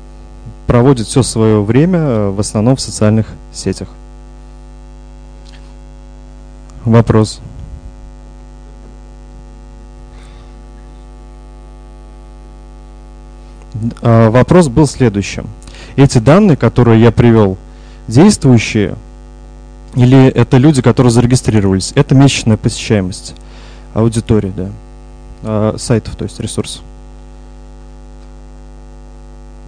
проводят 0.68 1.06
все 1.06 1.22
свое 1.22 1.62
время 1.62 2.00
э, 2.00 2.30
в 2.30 2.40
основном 2.40 2.78
в 2.78 2.80
социальных 2.80 3.28
сетях. 3.52 3.90
Вопрос. 6.86 7.42
Вопрос 14.02 14.68
был 14.68 14.88
следующим. 14.88 15.48
Эти 15.96 16.20
данные, 16.20 16.58
которые 16.58 17.02
я 17.02 17.12
привел, 17.12 17.58
действующие 18.08 18.96
или 19.96 20.28
это 20.28 20.58
люди, 20.58 20.82
которые 20.82 21.12
зарегистрировались. 21.12 21.92
Это 21.96 22.16
месячная 22.16 22.58
посещаемость 22.58 23.36
аудитории, 23.94 24.54
да, 24.56 24.70
а, 25.44 25.76
сайтов, 25.78 26.16
то 26.16 26.24
есть 26.24 26.40
ресурсов. 26.40 26.82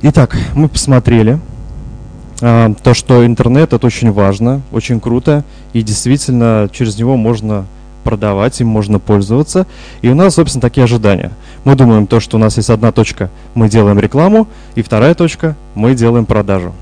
Итак, 0.01 0.38
мы 0.53 0.70
посмотрели 0.70 1.39
а, 2.41 2.74
то, 2.84 2.93
что 2.93 3.25
интернет 3.25 3.74
это 3.74 3.86
очень 3.86 4.12
важно, 4.12 4.62
очень 4.72 5.00
круто, 5.00 5.43
и 5.74 5.82
действительно 5.82 6.70
через 6.72 6.98
него 6.98 7.17
можно 7.17 7.65
продавать, 8.03 8.60
им 8.62 8.67
можно 8.67 9.00
пользоваться. 9.00 9.65
И 10.01 10.10
у 10.10 10.15
нас, 10.15 10.36
собственно, 10.36 10.62
такие 10.62 10.84
ожидания. 10.84 11.32
Мы 11.63 11.75
думаем 11.75 12.08
то, 12.08 12.20
что 12.20 12.38
у 12.38 12.39
нас 12.39 12.58
есть 12.58 12.70
одна 12.70 12.91
точка, 12.91 13.29
мы 13.53 13.70
делаем 13.70 14.00
рекламу, 14.00 14.48
и 14.75 14.82
вторая 14.82 15.15
точка, 15.15 15.55
мы 15.75 15.96
делаем 15.96 16.25
продажу. 16.25 16.74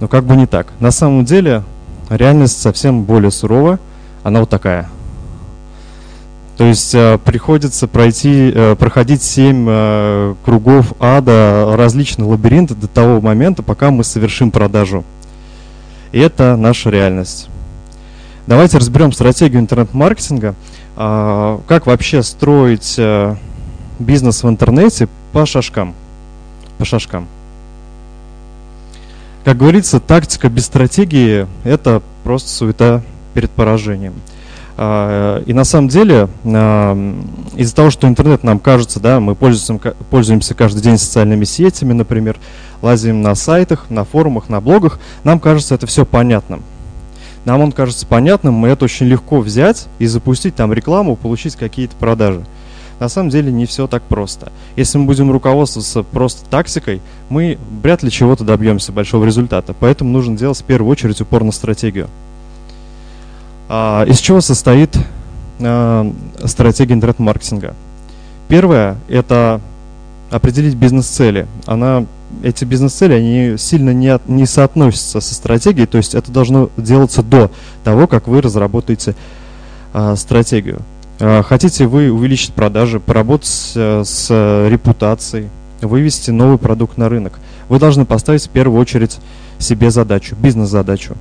Но 0.00 0.08
как 0.08 0.24
бы 0.24 0.36
не 0.36 0.46
так. 0.46 0.68
На 0.80 0.90
самом 0.90 1.24
деле 1.24 1.62
реальность 2.08 2.60
совсем 2.60 3.02
более 3.02 3.30
сурова. 3.30 3.78
Она 4.22 4.40
вот 4.40 4.50
такая. 4.50 4.88
То 6.56 6.64
есть 6.64 6.92
э, 6.94 7.18
приходится 7.24 7.86
пройти, 7.86 8.50
э, 8.52 8.74
проходить 8.76 9.22
семь 9.22 9.66
э, 9.68 10.34
кругов 10.44 10.92
ада, 10.98 11.74
различных 11.76 12.26
лабиринтов 12.26 12.80
до 12.80 12.88
того 12.88 13.20
момента, 13.20 13.62
пока 13.62 13.92
мы 13.92 14.02
совершим 14.02 14.50
продажу. 14.50 15.04
И 16.10 16.18
это 16.18 16.56
наша 16.56 16.90
реальность. 16.90 17.48
Давайте 18.48 18.78
разберем 18.78 19.12
стратегию 19.12 19.60
интернет-маркетинга. 19.60 20.54
Э, 20.96 21.58
как 21.68 21.86
вообще 21.86 22.24
строить 22.24 22.96
э, 22.98 23.36
бизнес 23.98 24.42
в 24.42 24.48
интернете 24.48 25.08
по 25.32 25.46
шажкам. 25.46 25.94
По 26.78 26.84
шажкам. 26.84 27.26
Как 29.44 29.56
говорится, 29.56 30.00
тактика 30.00 30.48
без 30.48 30.66
стратегии– 30.66 31.46
это 31.64 32.02
просто 32.24 32.50
суета 32.50 33.02
перед 33.34 33.50
поражением. 33.50 34.14
А, 34.76 35.42
и 35.42 35.52
на 35.52 35.64
самом 35.64 35.88
деле, 35.88 36.28
а, 36.44 37.14
из-за 37.56 37.74
того, 37.74 37.90
что 37.90 38.06
интернет 38.06 38.44
нам 38.44 38.60
кажется, 38.60 39.00
да, 39.00 39.18
мы 39.18 39.34
пользуемся, 39.34 39.94
пользуемся 40.10 40.54
каждый 40.54 40.82
день 40.82 40.98
социальными 40.98 41.44
сетями, 41.44 41.94
например, 41.94 42.36
лазим 42.80 43.22
на 43.22 43.34
сайтах, 43.34 43.86
на 43.90 44.04
форумах, 44.04 44.48
на 44.48 44.60
блогах, 44.60 45.00
нам 45.24 45.40
кажется 45.40 45.74
это 45.74 45.86
все 45.86 46.04
понятным. 46.04 46.62
Нам 47.44 47.60
он 47.60 47.72
кажется 47.72 48.06
понятным, 48.06 48.54
мы 48.54 48.68
это 48.68 48.84
очень 48.84 49.06
легко 49.06 49.40
взять 49.40 49.86
и 49.98 50.06
запустить 50.06 50.54
там 50.54 50.72
рекламу, 50.72 51.16
получить 51.16 51.56
какие-то 51.56 51.96
продажи. 51.96 52.44
На 53.00 53.08
самом 53.08 53.30
деле 53.30 53.52
не 53.52 53.66
все 53.66 53.86
так 53.86 54.02
просто. 54.02 54.50
Если 54.76 54.98
мы 54.98 55.04
будем 55.04 55.30
руководствоваться 55.30 56.02
просто 56.02 56.48
тактикой, 56.50 57.00
мы 57.28 57.58
вряд 57.82 58.02
ли 58.02 58.10
чего-то 58.10 58.44
добьемся 58.44 58.92
большого 58.92 59.24
результата. 59.24 59.74
Поэтому 59.78 60.10
нужно 60.10 60.36
делать 60.36 60.58
в 60.58 60.64
первую 60.64 60.90
очередь 60.90 61.20
упор 61.20 61.44
на 61.44 61.52
стратегию. 61.52 62.08
А, 63.68 64.04
из 64.04 64.18
чего 64.18 64.40
состоит 64.40 64.98
а, 65.60 66.12
стратегия 66.44 66.94
интернет-маркетинга? 66.94 67.74
Первое– 68.48 68.96
это 69.08 69.60
определить 70.30 70.74
бизнес-цели. 70.74 71.46
Она, 71.66 72.06
эти 72.42 72.64
бизнес-цели, 72.64 73.12
они 73.12 73.58
сильно 73.58 73.90
не, 73.90 74.08
от, 74.08 74.28
не 74.28 74.46
соотносятся 74.46 75.20
со 75.20 75.34
стратегией, 75.34 75.86
то 75.86 75.98
есть 75.98 76.14
это 76.14 76.32
должно 76.32 76.70
делаться 76.76 77.22
до 77.22 77.50
того, 77.84 78.06
как 78.06 78.26
вы 78.26 78.40
разработаете 78.40 79.14
а, 79.92 80.16
стратегию. 80.16 80.82
А, 81.20 81.42
хотите 81.42 81.86
вы 81.86 82.10
увеличить 82.10 82.52
продажи, 82.52 83.00
поработать 83.00 83.72
э, 83.74 84.02
с 84.04 84.30
репутацией, 84.68 85.48
вывести 85.80 86.30
новый 86.30 86.58
продукт 86.58 86.96
на 86.96 87.08
рынок. 87.08 87.40
Вы 87.68 87.80
должны 87.80 88.04
поставить 88.04 88.46
в 88.46 88.50
первую 88.50 88.80
очередь 88.80 89.18
себе 89.58 89.90
задачу, 89.90 90.36
бизнес-задачу. 90.40 91.16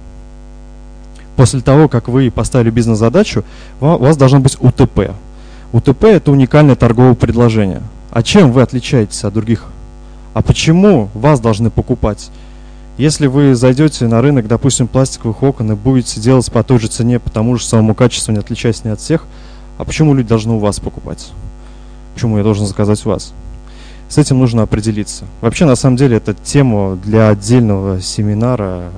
После 1.35 1.61
того, 1.61 1.87
как 1.87 2.07
вы 2.07 2.31
поставили 2.31 2.69
бизнес-задачу, 2.69 3.43
у 3.81 3.85
вас 3.97 4.17
должно 4.17 4.39
быть 4.39 4.57
УТП. 4.59 5.11
УТП– 5.71 6.03
это 6.05 6.31
уникальное 6.31 6.75
торговое 6.75 7.15
предложение. 7.15 7.81
А 8.11 8.23
чем 8.23 8.51
вы 8.51 8.61
отличаетесь 8.61 9.23
от 9.23 9.33
других? 9.33 9.65
А 10.33 10.41
почему 10.41 11.09
вас 11.13 11.39
должны 11.39 11.69
покупать? 11.69 12.29
Если 12.97 13.27
вы 13.27 13.53
зайдете 13.53 14.07
на 14.07 14.21
рынок, 14.21 14.47
допустим, 14.47 14.87
пластиковых 14.87 15.43
окон 15.43 15.71
и 15.71 15.75
будете 15.75 16.19
делать 16.19 16.51
по 16.51 16.63
той 16.63 16.79
же 16.79 16.87
цене, 16.87 17.19
по 17.19 17.29
тому 17.29 17.55
же 17.57 17.65
самому 17.65 17.93
качеству, 17.93 18.31
не 18.31 18.39
отличаясь 18.39 18.83
ни 18.83 18.89
от 18.89 18.99
всех– 18.99 19.25
а 19.77 19.85
почему 19.85 20.13
люди 20.13 20.29
должны 20.29 20.53
у 20.53 20.59
вас 20.59 20.79
покупать? 20.79 21.31
Почему 22.13 22.37
я 22.37 22.43
должен 22.43 22.65
заказать 22.65 23.05
у 23.05 23.09
вас? 23.09 23.33
С 24.09 24.17
этим 24.17 24.39
нужно 24.39 24.63
определиться. 24.63 25.25
Вообще, 25.41 25.65
на 25.65 25.75
самом 25.75 25.97
деле, 25.97 26.17
это 26.17 26.33
тему 26.33 26.97
для 27.03 27.29
отдельного 27.29 28.01
семинара. 28.01 28.91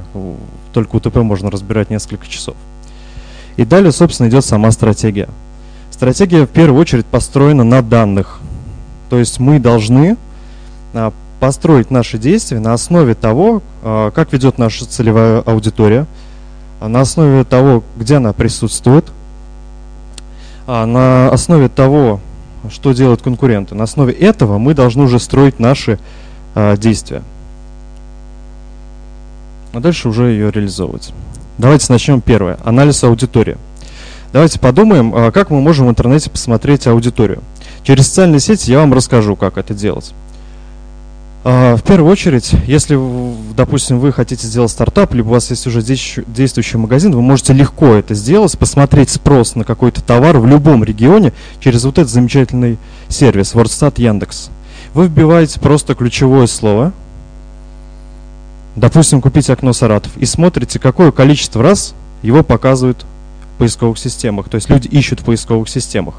Только 0.72 0.98
УТП 0.98 1.18
можно 1.18 1.50
разбирать 1.50 1.90
несколько 1.90 2.28
часов. 2.28 2.56
И 3.58 3.66
далее, 3.66 3.92
собственно, 3.92 4.30
идет 4.30 4.46
сама 4.46 4.72
стратегия. 4.72 5.28
Стратегия 5.92 6.46
в 6.46 6.50
первую 6.50 6.80
очередь 6.80 7.06
построена 7.06 7.64
на 7.64 7.82
данных. 7.82 8.40
То 9.10 9.18
есть 9.18 9.40
мы 9.40 9.60
должны 9.60 10.16
а, 10.94 11.12
построить 11.40 11.90
наши 11.92 12.18
действия 12.18 12.60
на 12.60 12.74
основе 12.74 13.16
того, 13.16 13.64
а, 13.84 14.12
как 14.12 14.32
ведет 14.32 14.60
наша 14.60 14.86
целевая 14.86 15.42
аудитория, 15.42 16.06
а, 16.80 16.88
на 16.88 17.02
основе 17.02 17.44
того, 17.44 17.84
где 17.98 18.16
она 18.16 18.32
присутствует, 18.32 19.06
на 20.86 21.30
основе 21.32 21.70
того, 21.70 22.20
что 22.70 22.94
делают 22.94 23.22
конкуренты. 23.22 23.74
На 23.74 23.86
основе 23.86 24.14
этого 24.14 24.58
мы 24.58 24.74
должны 24.74 25.04
уже 25.04 25.20
строить 25.20 25.60
наши 25.60 25.98
действия. 26.78 27.24
А 29.74 29.80
дальше 29.80 30.10
уже 30.10 30.32
ее 30.32 30.52
реализовывать. 30.52 31.14
Давайте 31.58 31.92
начнем 31.92 32.22
первое. 32.22 32.58
Анализ 32.64 33.04
аудитории. 33.04 33.58
Давайте 34.32 34.60
подумаем, 34.60 35.32
как 35.32 35.50
мы 35.50 35.60
можем 35.60 35.88
в 35.88 35.90
интернете 35.90 36.30
посмотреть 36.30 36.86
аудиторию. 36.88 37.42
Через 37.84 38.08
социальные 38.08 38.40
сети 38.40 38.72
я 38.72 38.80
вам 38.80 38.94
расскажу, 38.94 39.36
как 39.36 39.58
это 39.58 39.74
делать. 39.74 40.14
А, 41.42 41.78
в 41.78 41.84
первую 41.84 42.12
очередь, 42.12 42.54
если, 42.68 43.00
допустим, 43.56 44.00
вы 44.00 44.12
хотите 44.12 44.46
сделать 44.46 44.72
стартап, 44.72 45.14
либо 45.14 45.30
у 45.30 45.32
вас 45.32 45.50
есть 45.50 45.66
уже 45.68 45.82
действующий 45.82 46.78
магазин, 46.78 47.16
вы 47.16 47.22
можете 47.22 47.54
легко 47.54 47.94
это 47.94 48.14
сделать, 48.14 48.58
посмотреть 48.58 49.10
спрос 49.10 49.56
на 49.56 49.64
какой-то 49.64 50.04
товар 50.04 50.38
в 50.38 50.46
любом 50.46 50.84
регионе 50.84 51.32
через 51.62 51.86
вот 51.86 51.98
этот 51.98 52.12
замечательный 52.12 52.78
сервис 53.08 53.54
WordStat 53.54 54.02
Яндекс. 54.02 54.50
Вы 54.94 55.08
вбиваете 55.08 55.62
просто 55.62 55.96
ключевое 55.96 56.46
слово, 56.48 56.92
допустим, 58.76 59.22
купить 59.22 59.50
окно 59.50 59.72
Саратов, 59.72 60.12
и 60.18 60.26
смотрите, 60.26 60.78
какое 60.78 61.14
количество 61.14 61.64
раз 61.64 61.94
его 62.22 62.44
показывают 62.44 63.06
в 63.56 63.60
поисковых 63.60 63.98
системах. 63.98 64.50
То 64.50 64.56
есть 64.56 64.70
люди 64.70 64.88
ищут 64.88 65.22
в 65.22 65.26
поисковых 65.26 65.70
системах. 65.70 66.16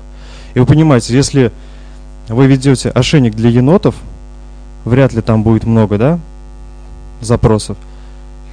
И 0.54 0.60
вы 0.60 0.64
понимаете, 0.64 1.14
если 1.14 1.52
вы 2.28 2.46
ведете 2.46 2.88
ошейник 2.88 3.34
для 3.34 3.50
енотов– 3.50 3.96
вряд 4.84 5.12
ли 5.12 5.20
там 5.22 5.42
будет 5.42 5.64
много, 5.64 5.98
да, 5.98 6.18
запросов. 7.20 7.76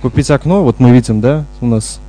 Купить 0.02 0.30
окно, 0.30 0.64
вот 0.64 0.80
мы 0.80 0.92
видим, 0.92 1.22
да, 1.22 1.46
у 1.62 1.66
нас 1.66 2.00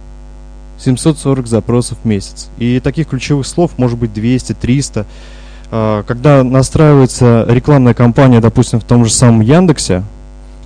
740 0.79 1.47
запросов 1.47 1.99
в 2.03 2.07
месяц. 2.07 2.49
И 2.59 2.81
таких 2.81 3.09
ключевых 3.09 3.47
слов 3.47 3.73
может 3.77 3.99
быть 3.99 4.13
200, 4.13 4.55
300. 4.55 5.07
А, 5.71 6.03
когда 6.05 6.43
настраивается 6.43 7.45
рекламная 7.49 7.95
кампания, 7.95 8.41
допустим, 8.41 8.81
в 8.81 8.85
том 8.85 9.05
же 9.05 9.13
самом 9.13 9.41
Яндексе, 9.41 10.03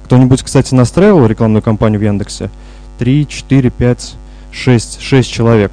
кто-нибудь, 0.05 0.43
кстати, 0.43 0.75
настраивал 0.75 1.27
рекламную 1.27 1.63
кампанию 1.63 2.01
в 2.01 2.05
Яндексе? 2.05 2.51
3, 2.99 3.27
4, 3.27 3.71
5, 3.71 4.15
6, 4.51 5.01
6 5.01 5.31
человек. 5.31 5.73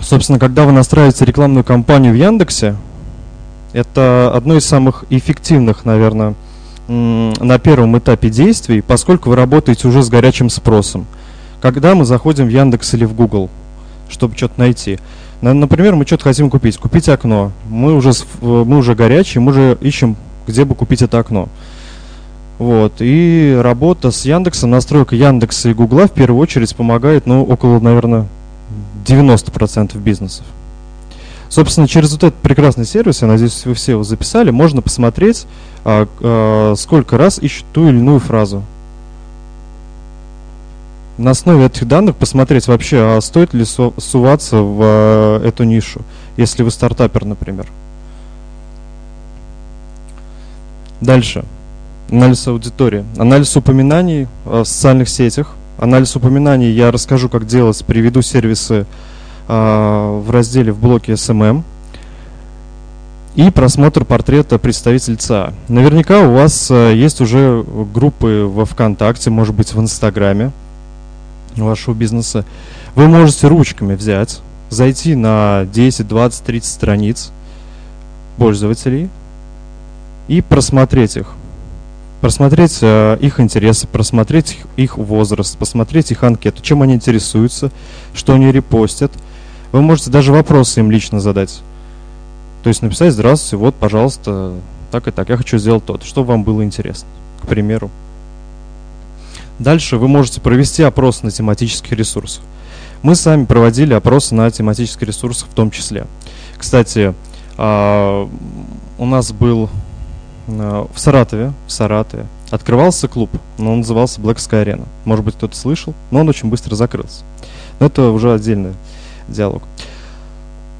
Собственно, 0.00 0.38
когда 0.38 0.64
вы 0.64 0.72
настраиваете 0.72 1.24
рекламную 1.24 1.64
кампанию 1.64 2.12
в 2.12 2.16
Яндексе, 2.16 2.76
это 3.72 4.32
одно 4.34 4.56
из 4.56 4.64
самых 4.64 5.04
эффективных, 5.10 5.84
наверное, 5.84 6.34
на 6.88 7.58
первом 7.58 7.96
этапе 7.98 8.28
действий, 8.28 8.82
поскольку 8.82 9.30
вы 9.30 9.36
работаете 9.36 9.88
уже 9.88 10.02
с 10.02 10.08
горячим 10.08 10.50
спросом. 10.50 11.06
Когда 11.60 11.94
мы 11.94 12.04
заходим 12.04 12.46
в 12.46 12.50
Яндекс 12.50 12.94
или 12.94 13.04
в 13.04 13.14
Google, 13.14 13.48
чтобы 14.08 14.36
что-то 14.36 14.58
найти. 14.58 14.98
Например, 15.40 15.94
мы 15.94 16.04
что-то 16.06 16.24
хотим 16.24 16.50
купить. 16.50 16.76
Купить 16.76 17.08
окно. 17.08 17.52
Мы 17.68 17.94
уже, 17.94 18.12
мы 18.40 18.76
уже 18.76 18.94
горячие, 18.94 19.40
мы 19.40 19.50
уже 19.50 19.78
ищем, 19.80 20.16
где 20.46 20.64
бы 20.64 20.74
купить 20.74 21.02
это 21.02 21.18
окно. 21.18 21.48
Вот. 22.58 22.94
И 23.00 23.58
работа 23.60 24.10
с 24.10 24.24
Яндексом, 24.24 24.70
настройка 24.70 25.16
Яндекса 25.16 25.70
и 25.70 25.74
Гугла 25.74 26.06
в 26.06 26.12
первую 26.12 26.40
очередь 26.40 26.76
помогает, 26.76 27.26
ну, 27.26 27.44
около, 27.44 27.80
наверное, 27.80 28.26
90% 29.06 29.98
бизнесов. 29.98 30.44
Собственно, 31.52 31.86
через 31.86 32.12
вот 32.12 32.24
этот 32.24 32.40
прекрасный 32.40 32.86
сервис, 32.86 33.20
я 33.20 33.28
надеюсь, 33.28 33.66
вы 33.66 33.74
все 33.74 33.92
его 33.92 34.02
записали, 34.04 34.50
можно 34.50 34.80
посмотреть, 34.80 35.44
а, 35.84 36.08
а, 36.22 36.72
сколько 36.78 37.18
раз 37.18 37.38
ищут 37.38 37.66
ту 37.74 37.90
или 37.90 37.98
иную 37.98 38.20
фразу. 38.20 38.62
На 41.18 41.32
основе 41.32 41.66
этих 41.66 41.86
данных 41.86 42.16
посмотреть 42.16 42.68
вообще, 42.68 42.96
а 43.00 43.20
стоит 43.20 43.52
ли 43.52 43.66
суваться 43.66 44.62
в 44.62 44.78
а, 44.80 45.46
эту 45.46 45.64
нишу, 45.64 46.00
если 46.38 46.62
вы 46.62 46.70
стартапер, 46.70 47.26
например. 47.26 47.66
Дальше. 51.02 51.44
Анализ 52.10 52.48
аудитории. 52.48 53.04
Анализ 53.18 53.54
упоминаний 53.54 54.26
в 54.46 54.64
социальных 54.64 55.10
сетях. 55.10 55.54
Анализ 55.78 56.16
упоминаний 56.16 56.70
я 56.70 56.90
расскажу, 56.90 57.28
как 57.28 57.46
делать, 57.46 57.84
приведу 57.84 58.22
сервисы 58.22 58.86
а, 58.86 59.11
в 59.54 60.30
разделе 60.30 60.72
в 60.72 60.78
блоке 60.78 61.12
SMM 61.12 61.62
и 63.34 63.50
просмотр 63.50 64.04
портрета 64.04 64.58
представителя 64.58 65.16
ЦА. 65.16 65.54
Наверняка 65.68 66.20
у 66.20 66.34
вас 66.34 66.70
э, 66.70 66.92
есть 66.94 67.20
уже 67.20 67.64
группы 67.94 68.44
во 68.46 68.64
ВКонтакте, 68.64 69.30
может 69.30 69.54
быть 69.54 69.72
в 69.72 69.80
Инстаграме 69.80 70.52
вашего 71.56 71.94
бизнеса. 71.94 72.44
Вы 72.94 73.08
можете 73.08 73.48
ручками 73.48 73.94
взять, 73.94 74.40
зайти 74.68 75.14
на 75.14 75.66
10, 75.72 76.06
20, 76.06 76.44
30 76.44 76.70
страниц 76.70 77.32
пользователей 78.36 79.08
и 80.28 80.42
просмотреть 80.42 81.16
их. 81.16 81.32
Просмотреть 82.20 82.78
э, 82.82 83.16
их 83.20 83.40
интересы, 83.40 83.86
просмотреть 83.86 84.58
их 84.76 84.98
возраст, 84.98 85.56
посмотреть 85.56 86.10
их 86.10 86.22
анкету, 86.22 86.62
чем 86.62 86.82
они 86.82 86.94
интересуются, 86.94 87.70
что 88.14 88.34
они 88.34 88.52
репостят– 88.52 89.10
вы 89.72 89.82
можете 89.82 90.10
даже 90.10 90.32
вопросы 90.32 90.80
им 90.80 90.90
лично 90.90 91.18
задать. 91.18 91.62
То 92.62 92.68
есть 92.68 92.82
написать 92.82 93.12
«Здравствуйте, 93.12 93.56
вот, 93.56 93.74
пожалуйста, 93.74 94.54
так 94.90 95.08
и 95.08 95.10
так, 95.10 95.28
я 95.30 95.36
хочу 95.36 95.58
сделать 95.58 95.84
то 95.84 95.98
что 96.04 96.22
вам 96.22 96.44
было 96.44 96.62
интересно», 96.62 97.08
к 97.42 97.48
примеру. 97.48 97.90
Дальше 99.58 99.96
вы 99.96 100.08
можете 100.08 100.40
провести 100.40 100.82
опрос 100.82 101.22
на 101.22 101.30
тематических 101.30 101.92
ресурсах. 101.92 102.42
Мы 103.02 103.16
сами 103.16 103.46
проводили 103.46 103.94
опросы 103.94 104.34
на 104.34 104.50
тематических 104.50 105.08
ресурсах 105.08 105.48
в 105.48 105.54
том 105.54 105.70
числе. 105.70 106.06
Кстати, 106.56 107.14
а, 107.58 108.28
у 108.98 109.06
нас 109.06 109.32
был 109.32 109.68
а, 110.48 110.86
в 110.94 111.00
Саратове, 111.00 111.52
в 111.66 111.72
Саратове 111.72 112.26
открывался 112.50 113.08
клуб, 113.08 113.30
но 113.56 113.72
он 113.72 113.78
назывался 113.78 114.20
Black 114.20 114.36
Sky 114.36 114.64
Arena. 114.64 114.86
Может 115.04 115.24
быть, 115.24 115.34
кто-то 115.34 115.56
слышал, 115.56 115.94
но 116.10 116.20
он 116.20 116.28
очень 116.28 116.50
быстро 116.50 116.74
закрылся. 116.74 117.24
Но 117.80 117.86
это 117.86 118.10
уже 118.10 118.32
отдельная 118.32 118.74
диалог. 119.32 119.62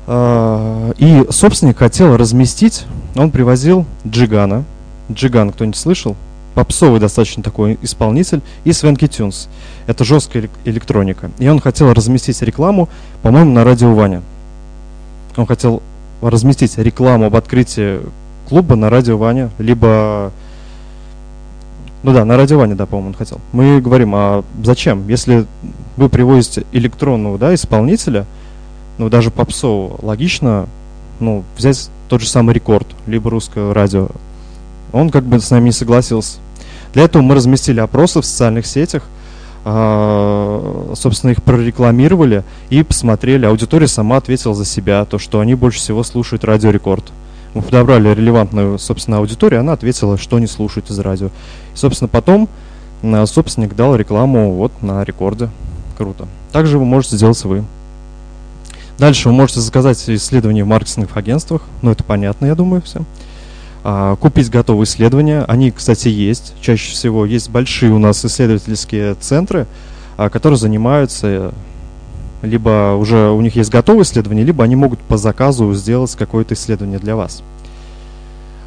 А, 0.06 0.92
и 0.98 1.26
собственник 1.30 1.78
хотел 1.78 2.16
разместить, 2.16 2.84
он 3.14 3.30
привозил 3.30 3.86
Джигана. 4.06 4.64
Джиган, 5.10 5.50
кто-нибудь 5.50 5.78
слышал? 5.78 6.16
Попсовый 6.54 7.00
достаточно 7.00 7.42
такой 7.42 7.78
исполнитель. 7.82 8.42
И 8.64 8.72
Свенки 8.72 9.06
Тюнс. 9.06 9.48
Это 9.86 10.04
жесткая 10.04 10.50
электроника. 10.64 11.30
И 11.38 11.48
он 11.48 11.60
хотел 11.60 11.92
разместить 11.92 12.42
рекламу, 12.42 12.88
по-моему, 13.22 13.52
на 13.52 13.64
радио 13.64 13.94
Ваня. 13.94 14.22
Он 15.36 15.46
хотел 15.46 15.82
разместить 16.20 16.76
рекламу 16.78 17.26
об 17.26 17.36
открытии 17.36 18.00
клуба 18.48 18.76
на 18.76 18.90
радио 18.90 19.16
Ваня, 19.16 19.50
либо... 19.58 20.30
Ну 22.02 22.12
да, 22.12 22.24
на 22.24 22.36
радио 22.36 22.58
Ваня, 22.58 22.74
да, 22.74 22.84
по-моему, 22.84 23.10
он 23.10 23.14
хотел. 23.14 23.40
Мы 23.52 23.80
говорим, 23.80 24.12
а 24.14 24.44
зачем? 24.62 25.08
Если 25.08 25.46
вы 25.96 26.08
привозите 26.08 26.64
электронного 26.72 27.38
да, 27.38 27.54
исполнителя, 27.54 28.26
ну, 29.02 29.08
даже 29.08 29.32
попсового, 29.32 29.98
логично 30.00 30.68
ну, 31.18 31.42
взять 31.56 31.90
тот 32.08 32.20
же 32.20 32.28
самый 32.28 32.54
рекорд, 32.54 32.86
либо 33.08 33.30
русское 33.30 33.72
радио. 33.72 34.06
Он 34.92 35.10
как 35.10 35.24
бы 35.24 35.40
с 35.40 35.50
нами 35.50 35.66
не 35.66 35.72
согласился. 35.72 36.38
Для 36.94 37.02
этого 37.02 37.20
мы 37.20 37.34
разместили 37.34 37.80
опросы 37.80 38.20
в 38.20 38.24
социальных 38.24 38.64
сетях, 38.64 39.02
э, 39.64 40.92
собственно, 40.94 41.32
их 41.32 41.42
прорекламировали 41.42 42.44
и 42.70 42.84
посмотрели. 42.84 43.44
Аудитория 43.44 43.88
сама 43.88 44.18
ответила 44.18 44.54
за 44.54 44.64
себя, 44.64 45.04
то, 45.04 45.18
что 45.18 45.40
они 45.40 45.56
больше 45.56 45.80
всего 45.80 46.04
слушают 46.04 46.44
радио 46.44 46.70
рекорд. 46.70 47.04
Мы 47.54 47.62
подобрали 47.62 48.14
релевантную, 48.14 48.78
собственно, 48.78 49.18
аудиторию, 49.18 49.58
она 49.58 49.72
ответила, 49.72 50.16
что 50.16 50.36
они 50.36 50.46
слушают 50.46 50.90
из 50.90 50.98
радио. 51.00 51.26
И, 51.26 51.30
собственно, 51.76 52.06
потом 52.06 52.48
э, 53.02 53.26
собственник 53.26 53.74
дал 53.74 53.96
рекламу 53.96 54.52
вот 54.52 54.80
на 54.80 55.02
рекорде. 55.02 55.48
Круто. 55.98 56.28
Также 56.52 56.78
вы 56.78 56.84
можете 56.84 57.16
сделать 57.16 57.42
вы. 57.44 57.64
Дальше 58.98 59.28
вы 59.28 59.34
можете 59.34 59.60
заказать 59.60 60.02
исследования 60.08 60.64
в 60.64 60.68
маркетинговых 60.68 61.16
агентствах. 61.16 61.62
Ну, 61.82 61.90
это 61.90 62.04
понятно, 62.04 62.46
я 62.46 62.54
думаю, 62.54 62.82
все. 62.82 63.02
А, 63.84 64.16
купить 64.16 64.50
готовые 64.50 64.84
исследования. 64.84 65.44
Они, 65.48 65.70
кстати, 65.70 66.08
есть. 66.08 66.54
Чаще 66.60 66.92
всего 66.92 67.26
есть 67.26 67.50
большие 67.50 67.92
у 67.92 67.98
нас 67.98 68.24
исследовательские 68.24 69.14
центры, 69.14 69.66
а, 70.16 70.28
которые 70.28 70.58
занимаются 70.58 71.52
либо 72.42 72.96
уже 72.96 73.30
у 73.30 73.40
них 73.40 73.56
есть 73.56 73.70
готовое 73.70 74.02
исследование, 74.02 74.44
либо 74.44 74.64
они 74.64 74.76
могут 74.76 74.98
по 74.98 75.16
заказу 75.16 75.72
сделать 75.74 76.14
какое-то 76.16 76.54
исследование 76.54 76.98
для 76.98 77.16
вас. 77.16 77.42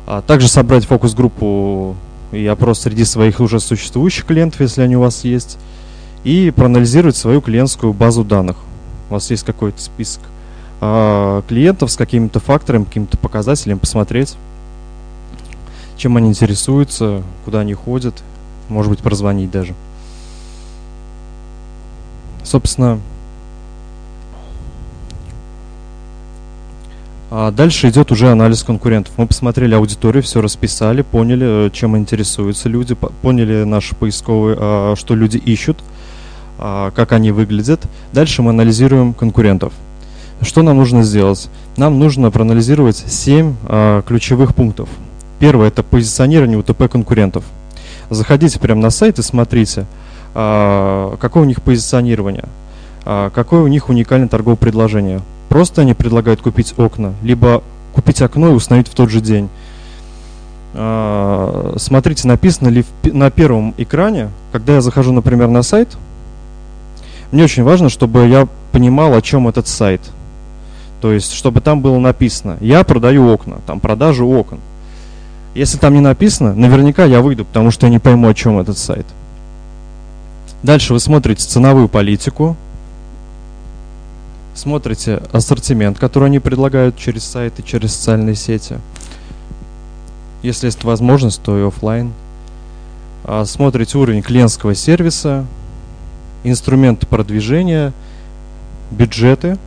А 0.07 0.21
также 0.21 0.47
собрать 0.47 0.85
фокус-группу 0.85 1.95
и 2.31 2.45
опрос 2.47 2.81
среди 2.81 3.03
своих 3.03 3.39
уже 3.39 3.59
существующих 3.59 4.25
клиентов, 4.25 4.61
если 4.61 4.81
они 4.81 4.95
у 4.95 5.01
вас 5.01 5.23
есть, 5.25 5.57
и 6.23 6.51
проанализировать 6.55 7.17
свою 7.17 7.41
клиентскую 7.41 7.93
базу 7.93 8.23
данных. 8.23 8.57
У 9.09 9.13
вас 9.13 9.29
есть 9.29 9.43
какой-то 9.43 9.81
список 9.81 10.21
а, 10.81 11.41
клиентов 11.47 11.91
с 11.91 11.97
какими-то 11.97 12.39
факторами, 12.39 12.83
какими-то 12.83 13.17
показателями, 13.17 13.77
посмотреть, 13.77 14.35
чем 15.97 16.17
они 16.17 16.29
интересуются, 16.29 17.23
куда 17.45 17.61
они 17.61 17.73
ходят, 17.73 18.15
может 18.69 18.91
быть, 18.91 18.99
прозвонить 18.99 19.51
даже. 19.51 19.73
Собственно, 22.43 22.99
а 27.31 27.51
дальше 27.51 27.89
идет 27.89 28.11
уже 28.11 28.29
анализ 28.29 28.63
конкурентов. 28.63 29.13
Мы 29.17 29.27
посмотрели 29.27 29.73
аудиторию, 29.73 30.23
все 30.23 30.41
расписали, 30.41 31.01
поняли, 31.01 31.67
э, 31.67 31.69
чем 31.71 31.97
интересуются 31.97 32.69
люди, 32.69 32.95
поняли 33.21 33.63
наши 33.63 33.95
поисковые, 33.95 34.55
а, 34.59 34.93
что 34.95 35.15
люди 35.15 35.37
ищут, 35.37 35.77
как 36.57 37.11
они 37.11 37.31
выглядят. 37.31 37.81
Дальше 38.13 38.41
мы 38.41 38.51
анализируем 38.51 39.13
конкурентов. 39.13 39.73
Что 40.41 40.61
нам 40.61 40.77
нужно 40.77 41.03
сделать? 41.03 41.49
Нам 41.77 41.99
нужно 41.99 42.31
проанализировать 42.31 42.97
7 42.97 44.03
ключевых 44.05 44.55
пунктов. 44.55 44.89
Первое– 45.39 45.67
это 45.69 45.83
позиционирование 45.83 46.57
УТП 46.57 46.89
конкурентов. 46.89 47.43
Заходите 48.09 48.59
прямо 48.59 48.81
на 48.81 48.89
сайт 48.89 49.19
и 49.19 49.21
смотрите, 49.21 49.85
какое 50.33 51.43
у 51.43 51.45
них 51.45 51.61
позиционирование, 51.61 52.45
какое 53.03 53.61
у 53.61 53.67
них 53.67 53.89
уникальное 53.89 54.27
торговое 54.27 54.57
предложение– 54.57 55.21
Просто 55.49 55.81
они 55.81 55.93
предлагают 55.93 56.41
купить 56.41 56.73
окна, 56.77 57.13
либо 57.23 57.63
купить 57.93 58.21
окно 58.21 58.49
и 58.49 58.53
установить 58.53 58.87
в 58.87 58.93
тот 58.93 59.09
же 59.09 59.21
день. 59.21 59.49
А, 60.73 61.75
смотрите, 61.77 62.27
написано 62.27 62.67
ли 62.67 62.83
на 63.03 63.29
первом 63.29 63.73
экране, 63.77 64.29
когда 64.51 64.75
я 64.75 64.81
захожу, 64.81 65.13
например, 65.13 65.47
на 65.47 65.61
сайт, 65.61 65.95
мне 67.31 67.43
очень 67.43 67.63
важно, 67.63 67.89
чтобы 67.89 68.27
я 68.27 68.47
понимал, 68.71 69.13
о 69.13 69.21
чем 69.21 69.47
этот 69.47 69.67
сайт. 69.67 70.01
То 71.01 71.11
есть, 71.11 71.33
чтобы 71.33 71.61
там 71.61 71.81
было 71.81 71.99
написано, 71.99 72.57
я 72.61 72.83
продаю 72.83 73.31
окна, 73.31 73.57
там 73.67 73.79
продажу 73.79 74.27
окон. 74.27 74.59
Если 75.53 75.77
там 75.77 75.93
не 75.93 76.01
написано, 76.01 76.53
наверняка 76.53 77.05
я 77.05 77.21
выйду, 77.21 77.45
потому 77.45 77.71
что 77.71 77.85
я 77.85 77.91
не 77.91 77.99
пойму, 77.99 78.27
о 78.27 78.33
чем 78.33 78.59
этот 78.59 78.77
сайт. 78.77 79.05
Дальше 80.63 80.93
вы 80.93 80.99
смотрите 80.99 81.45
ценовую 81.45 81.87
политику, 81.87 82.57
смотрите 84.55 85.21
ассортимент, 85.31 85.99
который 85.99 86.25
они 86.25 86.39
предлагают 86.39 86.97
через 86.97 87.23
сайты, 87.23 87.61
через 87.61 87.93
социальные 87.93 88.35
сети. 88.35 88.79
Если 90.41 90.65
есть 90.65 90.83
возможность, 90.83 91.41
то 91.41 91.57
и 91.57 91.67
офлайн. 91.67 92.13
А, 93.23 93.45
смотрите 93.45 93.97
уровень 93.97 94.21
клиентского 94.21 94.75
сервиса, 94.75 95.45
инструменты 96.49 97.05
продвижения, 97.07 97.93
бюджеты 98.91 99.57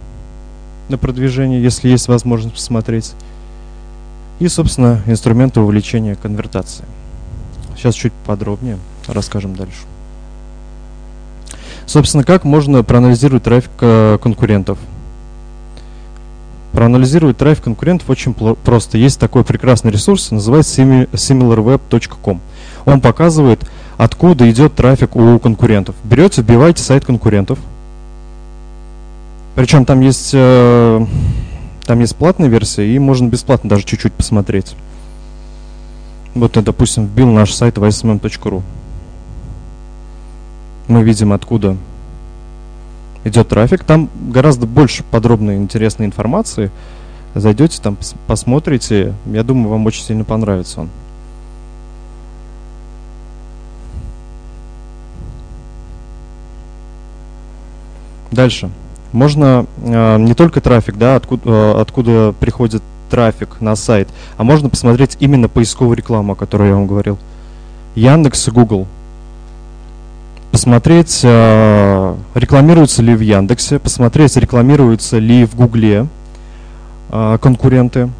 на 0.89 0.99
продвижение, 0.99 1.63
если 1.63 1.89
есть 1.89 2.09
возможность 2.09 2.55
посмотреть. 2.55 3.13
И, 4.39 4.49
собственно, 4.49 5.03
инструменты 5.07 5.61
увеличения 5.61 6.15
конвертации. 6.15 6.85
Сейчас 7.77 7.95
чуть 7.95 8.13
подробнее 8.25 8.79
расскажем 9.07 9.57
дальше. 9.57 9.79
Собственно, 11.87 12.23
как 12.23 12.45
можно 12.45 12.83
проанализировать 12.85 13.43
трафик 13.43 13.71
э, 13.81 14.19
конкурентов? 14.23 14.79
Проанализировать 16.73 17.39
трафик 17.39 17.65
конкурентов 17.65 18.11
очень 18.11 18.35
просто. 18.35 18.99
Есть 18.99 19.19
такой 19.19 19.43
прекрасный 19.43 19.91
ресурс, 19.91 20.31
называется 20.31 20.83
similarweb.com. 20.83 22.41
Он 22.85 23.01
показывает, 23.01 23.69
откуда 23.99 24.51
идет 24.51 24.75
трафик 24.75 25.15
у 25.15 25.39
конкурентов. 25.39 25.95
Берете, 26.05 26.41
вбиваете 26.41 26.83
сайт 26.83 27.05
конкурентов. 27.05 27.59
Причем 29.55 29.85
там 29.85 30.01
есть, 30.01 30.31
э, 30.33 31.07
там 31.85 32.01
есть 32.01 32.17
платная 32.17 32.49
версия, 32.49 32.87
и 32.87 32.99
можно 32.99 33.29
бесплатно 33.29 33.69
даже 33.69 33.85
чуть-чуть 33.85 34.15
посмотреть. 34.15 34.75
Вот 36.35 36.57
я, 36.57 36.63
допустим, 36.63 37.05
вбил 37.05 37.29
наш 37.29 37.53
сайт 37.53 37.77
ysmm.ru 37.77 38.63
мы 40.89 41.03
видим, 41.03 41.33
откуда 41.33 41.77
идет 43.25 43.49
трафик. 43.49 43.85
Там 43.85 44.09
гораздо 44.31 44.67
больше 44.67 45.05
подробной 45.05 45.57
интересной 45.57 46.07
информации. 46.07 46.71
Зайдете 47.35 47.81
там, 47.81 47.97
посмотрите. 48.27 49.15
Я 49.27 49.43
думаю, 49.45 49.69
вам 49.69 49.87
очень 49.87 50.03
сильно 50.03 50.25
понравится 50.25 50.81
он. 50.83 50.89
Дальше. 58.31 58.71
Можно 59.13 59.67
э, 59.83 60.19
не 60.19 60.35
только 60.35 60.61
трафик, 60.61 60.97
да, 60.97 61.17
откуда, 61.17 61.43
э, 61.51 61.81
откуда 61.81 62.35
приходит 62.39 62.83
трафик 63.11 63.61
на 63.61 63.75
сайт, 63.75 64.09
а 64.37 64.45
можно 64.45 64.69
посмотреть 64.69 65.17
именно 65.21 65.49
поисковую 65.49 65.97
рекламу, 65.97 66.33
о 66.33 66.37
которой 66.37 66.69
я 66.69 66.75
вам 66.75 66.87
говорил. 66.87 67.19
Яндекс 67.95 68.49
и 68.49 68.51
Google– 68.51 68.87
посмотреть, 70.51 71.21
э, 71.23 72.17
рекламируются 72.35 73.03
ли 73.03 73.15
в 73.15 73.21
Яндексе, 73.21 73.79
посмотреть, 73.79 74.37
рекламируются 74.37 75.19
ли 75.19 75.45
в 75.45 75.55
Гугле 75.55 76.07
э, 77.11 77.39
конкуренты. 77.41 78.11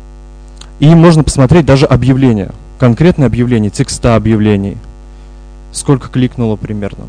И 0.79 0.95
можно 0.95 1.25
посмотреть 1.25 1.67
даже 1.67 1.87
объявления, 1.87 2.53
конкретные 2.79 3.27
объявления, 3.27 3.71
текста 3.71 4.15
объявлений. 4.15 4.77
Сколько 5.73 6.09
кликнуло 6.09 6.57
примерно. 6.57 7.07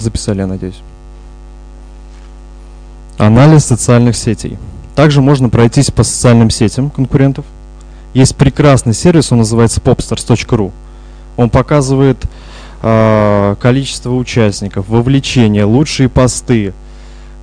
Записали, 0.00 0.38
я 0.38 0.46
надеюсь. 0.46 0.80
Анализ 3.18 3.66
социальных 3.66 4.16
сетей. 4.16 4.58
Также 4.96 5.20
можно 5.20 5.48
пройтись 5.48 5.90
по 5.90 6.02
социальным 6.02 6.50
сетям 6.50 6.90
конкурентов. 6.90 7.44
Есть 8.14 8.34
прекрасный 8.34 8.94
сервис, 8.94 9.30
он 9.30 9.38
называется 9.38 9.80
popstars.ru. 9.80 10.72
Он 11.36 11.50
показывает 11.50 12.16
э, 12.82 13.56
количество 13.60 14.14
участников, 14.14 14.88
вовлечение, 14.88 15.64
лучшие 15.64 16.08
посты 16.08 16.72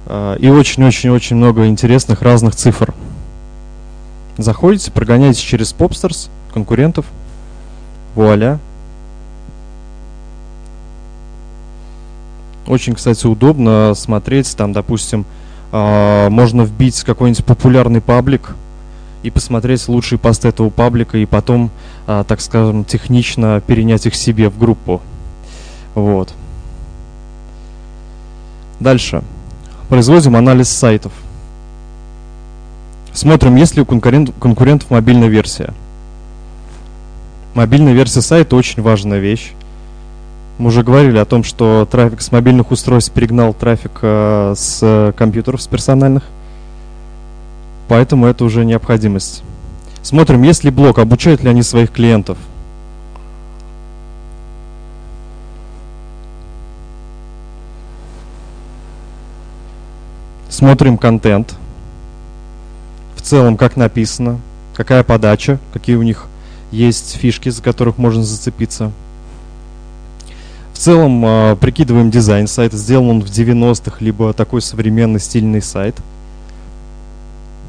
э, 0.07 0.37
и 0.39 0.49
очень-очень-очень 0.49 1.35
много 1.35 1.67
интересных 1.67 2.21
разных 2.21 2.55
цифр. 2.55 2.93
Заходите, 4.37 4.91
прогоняйтесь 4.91 5.41
через 5.41 5.73
Popstars 5.73 6.29
конкурентов. 6.53 7.05
Вуаля. 8.13 8.59
Очень, 12.67 12.95
кстати, 12.95 13.25
удобно 13.25 13.93
смотреть 13.95 14.55
там, 14.57 14.73
допустим, 14.73 15.25
а, 15.71 16.29
можно 16.29 16.63
вбить 16.63 17.01
какой-нибудь 17.03 17.45
популярный 17.45 18.01
паблик 18.01 18.55
и 19.23 19.29
посмотреть 19.29 19.87
лучшие 19.87 20.19
посты 20.19 20.49
этого 20.49 20.69
паблика 20.69 21.17
и 21.17 21.25
потом, 21.25 21.71
а, 22.07 22.25
так 22.25 22.41
скажем, 22.41 22.83
технично 22.83 23.61
перенять 23.65 24.05
их 24.05 24.15
себе 24.15 24.49
в 24.49 24.57
группу. 24.57 25.01
Вот. 25.95 26.33
Дальше. 28.79 29.23
Производим 29.89 30.35
анализ 30.35 30.69
сайтов. 30.69 31.13
Смотрим, 33.13 33.55
есть 33.55 33.75
ли 33.75 33.81
у 33.81 33.85
конкурент, 33.85 34.31
конкурентов 34.39 34.91
мобильная 34.91 35.29
версия. 35.29 35.73
Мобильная 37.55 37.93
версия 37.93 38.21
сайта 38.21 38.55
очень 38.55 38.83
важная 38.83 39.19
вещь. 39.19 39.53
Мы 40.57 40.69
уже 40.69 40.83
говорили 40.83 41.19
о 41.19 41.25
том, 41.25 41.43
что 41.43 41.87
трафик 41.89 42.21
с 42.21 42.31
мобильных 42.31 42.71
устройств 42.71 43.11
перегнал 43.11 43.53
трафик 43.53 43.99
э, 44.01 44.53
с 44.57 45.13
компьютеров, 45.15 45.61
с 45.61 45.67
персональных. 45.67 46.23
Поэтому 47.87 48.25
это 48.25 48.43
уже 48.43 48.65
необходимость. 48.65 49.43
Смотрим, 50.01 50.41
есть 50.41 50.63
ли 50.63 50.71
блог, 50.71 50.97
обучают 50.97 51.43
ли 51.43 51.49
они 51.49 51.61
своих 51.61 51.91
клиентов. 51.91 52.39
Смотрим 60.49 60.97
контент. 60.97 61.55
В 63.15 63.21
целом, 63.21 63.57
как 63.57 63.75
написано, 63.75 64.39
какая 64.73 65.03
подача, 65.03 65.59
какие 65.71 65.97
у 65.97 66.01
них 66.01 66.25
есть 66.71 67.15
фишки, 67.15 67.49
за 67.49 67.61
которых 67.61 67.99
можно 67.99 68.23
зацепиться. 68.23 68.91
В 70.77 70.79
целом 70.79 71.25
э, 71.25 71.55
прикидываем 71.55 72.11
дизайн 72.11 72.45
сайта. 72.45 72.77
Сделан 72.77 73.09
он 73.09 73.21
в 73.21 73.25
90-х, 73.25 73.97
либо 73.99 74.31
такой 74.31 74.61
современный 74.61 75.19
стильный 75.19 75.59
сайт. 75.59 75.95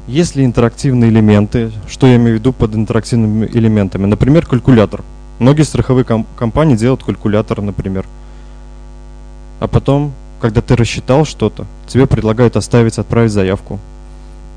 есть 0.05 0.35
ли 0.35 0.45
интерактивные 0.45 1.09
элементы, 1.09 1.71
что 1.87 2.05
я 2.05 2.17
имею 2.17 2.37
в 2.37 2.39
виду 2.39 2.53
под 2.53 2.75
интерактивными 2.75 3.47
элементами. 3.47 4.05
Например, 4.05 4.45
калькулятор. 4.45 5.03
Многие 5.39 5.63
страховые 5.63 6.05
ком- 6.05 6.27
компании 6.37 6.75
делают 6.75 7.03
калькулятор, 7.03 7.63
например. 7.63 8.05
А 9.59 9.67
потом, 9.67 10.13
когда 10.39 10.61
ты 10.61 10.75
рассчитал 10.75 11.25
что-то, 11.25 11.65
тебе 11.87 12.05
предлагают 12.05 12.57
оставить, 12.57 12.99
отправить 12.99 13.31
заявку. 13.31 13.79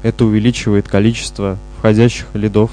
Это 0.02 0.26
увеличивает 0.26 0.88
количество 0.88 1.56
входящих 1.78 2.26
лидов. 2.34 2.70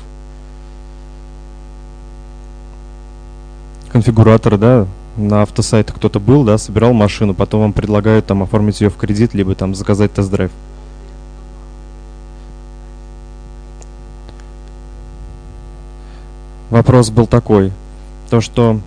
Конфигуратор, 3.93 4.57
да, 4.57 4.85
на 5.19 5.43
автосайтах 5.43 5.95
кто-то 5.95 6.19
был, 6.19 6.43
да, 6.43 6.57
собирал 6.57 6.93
машину, 6.93 7.33
потом 7.33 7.61
вам 7.61 7.73
предлагают 7.73 8.25
там 8.25 8.41
оформить 8.43 8.81
ее 8.81 8.89
в 8.89 8.97
кредит, 8.97 9.33
либо 9.33 9.53
там 9.55 9.75
заказать 9.75 10.13
тест-драйв. 10.13 10.51
Вопрос 16.69 17.09
был 17.09 17.25
такой, 17.25 17.71
то 18.29 18.41
что 18.41 18.79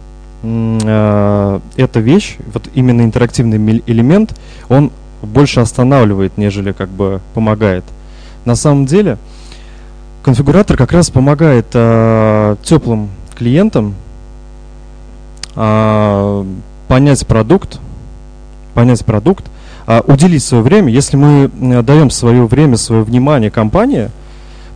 э, 0.42 1.60
эта 1.76 2.00
вещь, 2.00 2.36
вот 2.52 2.68
именно 2.74 3.02
интерактивный 3.02 3.82
элемент, 3.86 4.38
он 4.68 4.92
больше 5.20 5.60
останавливает, 5.60 6.38
нежели 6.38 6.72
как 6.72 6.88
бы 6.88 7.20
помогает. 7.34 7.84
На 8.44 8.54
самом 8.54 8.86
деле, 8.86 9.18
конфигуратор 10.22 10.76
как 10.76 10.92
раз 10.92 11.10
помогает 11.10 11.66
э, 11.74 12.56
теплым 12.62 13.10
клиентам 13.36 13.94
понять 15.54 17.26
продукт, 17.26 17.80
понять 18.74 19.04
продукт, 19.04 19.44
э, 19.86 20.00
уделить 20.06 20.42
свое 20.42 20.62
время. 20.62 20.92
Если 20.92 21.16
мы 21.16 21.48
даем 21.82 22.10
свое 22.10 22.46
время, 22.46 22.76
свое 22.76 23.02
внимание 23.02 23.50
компании, 23.50 24.10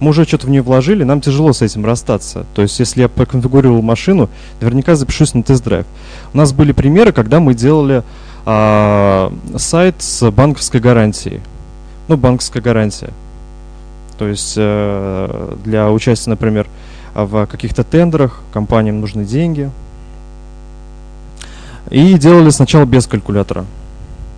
мы 0.00 0.10
уже 0.10 0.24
что-то 0.24 0.46
в 0.46 0.50
нее 0.50 0.62
вложили, 0.62 1.04
нам 1.04 1.20
тяжело 1.20 1.52
с 1.52 1.62
этим 1.62 1.84
расстаться. 1.86 2.44
То 2.54 2.62
есть, 2.62 2.78
если 2.78 3.02
я 3.02 3.08
поконфигурировал 3.08 3.80
машину, 3.82 4.28
наверняка 4.60 4.94
запишусь 4.94 5.34
на 5.34 5.42
тест-драйв. 5.42 5.86
У 6.34 6.36
нас 6.36 6.52
были 6.52 6.72
примеры, 6.72 7.12
когда 7.12 7.40
мы 7.40 7.54
делали 7.54 8.02
а, 8.44 9.32
сайт 9.56 9.96
с 9.98 10.30
банковской 10.30 10.80
гарантией. 10.80 11.40
Ну, 12.08 12.16
банковская 12.16 12.60
гарантия. 12.60 13.10
То 14.18 14.28
есть 14.28 14.54
э, 14.56 15.56
для 15.64 15.90
участия, 15.90 16.30
например, 16.30 16.66
в 17.14 17.46
каких-то 17.46 17.84
тендерах 17.84 18.40
компаниям 18.52 19.00
нужны 19.00 19.24
деньги. 19.24 19.70
И 21.90 22.14
делали 22.14 22.50
сначала 22.50 22.84
без 22.84 23.06
калькулятора. 23.06 23.64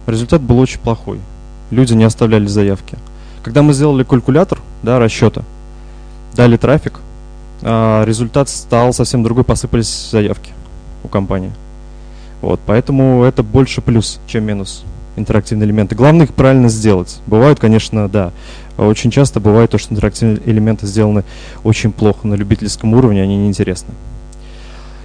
Результат 0.07 0.41
был 0.43 0.59
очень 0.59 0.81
плохой. 0.81 1.19
Люди 1.71 1.95
не 1.95 2.05
оставляли 2.05 2.47
заявки. 2.47 2.97
Когда 3.43 3.63
мы 3.63 3.73
сделали 3.73 4.05
калькулятор 4.05 4.61
да, 4.83 4.99
расчета, 4.99 5.43
дали 6.35 6.57
трафик, 6.57 7.01
а 7.63 8.05
результат 8.05 8.49
стал 8.49 8.93
совсем 8.93 9.23
другой, 9.23 9.45
посыпались 9.45 10.11
заявки 10.11 10.53
у 11.05 11.09
компании. 11.09 11.53
Вот, 12.41 12.61
поэтому 12.67 13.25
это 13.25 13.43
больше 13.43 13.81
плюс, 13.81 14.21
чем 14.27 14.45
минус 14.45 14.85
интерактивные 15.19 15.67
элементы. 15.67 15.95
Главное 15.95 16.27
их 16.27 16.35
правильно 16.35 16.69
сделать. 16.69 17.19
Бывают, 17.27 17.59
конечно, 17.59 18.09
да. 18.09 18.33
Очень 18.77 19.11
часто 19.11 19.41
бывает 19.41 19.71
то, 19.71 19.79
что 19.79 19.93
интерактивные 19.93 20.41
элементы 20.47 20.87
сделаны 20.87 21.25
очень 21.65 21.93
плохо 21.93 22.27
на 22.27 22.35
любительском 22.35 22.95
уровне, 22.95 23.23
они 23.23 23.37
неинтересны. 23.37 23.93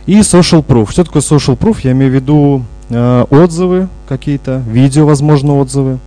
И 0.06 0.20
social 0.20 0.66
proof. 0.66 0.92
Что 0.92 1.06
такое 1.06 1.22
social 1.22 1.58
proof? 1.58 1.80
Я 1.84 1.92
имею 1.94 2.12
в 2.12 2.16
виду 2.16 2.64
э, 2.90 3.26
отзывы 3.30 3.88
какие-то, 4.08 4.62
видео, 4.68 5.06
возможно, 5.06 5.58
отзывы. 5.58 5.98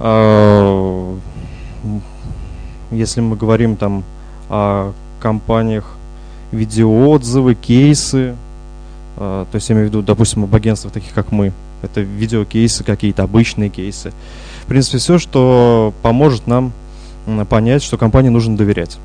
Э, 0.00 1.14
если 2.90 3.20
мы 3.20 3.36
говорим 3.36 3.76
там 3.76 4.04
о 4.48 4.92
компаниях, 5.20 5.96
видеоотзывы, 6.50 7.54
кейсы, 7.54 8.36
э, 9.18 9.44
то 9.50 9.54
есть 9.54 9.68
я 9.68 9.74
имею 9.74 9.88
в 9.88 9.90
виду, 9.90 10.02
допустим, 10.02 10.44
об 10.44 10.54
агентствах 10.54 10.94
таких, 10.94 11.12
как 11.12 11.30
мы, 11.30 11.52
это 11.82 12.00
видеокейсы 12.00 12.84
какие-то, 12.84 13.22
обычные 13.22 13.68
кейсы. 13.68 14.12
В 14.62 14.66
принципе, 14.66 14.96
все, 14.96 15.18
что 15.18 15.92
поможет 16.02 16.46
нам 16.46 16.72
понять, 17.50 17.82
что 17.82 17.98
компании 17.98 18.30
нужно 18.30 18.56
доверять. 18.56 18.98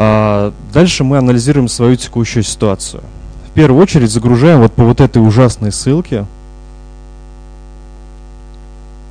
А 0.00 0.52
дальше 0.72 1.02
мы 1.02 1.18
анализируем 1.18 1.66
свою 1.66 1.96
текущую 1.96 2.44
ситуацию. 2.44 3.02
В 3.48 3.50
первую 3.50 3.82
очередь 3.82 4.12
загружаем 4.12 4.60
вот 4.60 4.72
по 4.72 4.84
вот 4.84 5.00
этой 5.00 5.18
ужасной 5.18 5.72
ссылке, 5.72 6.24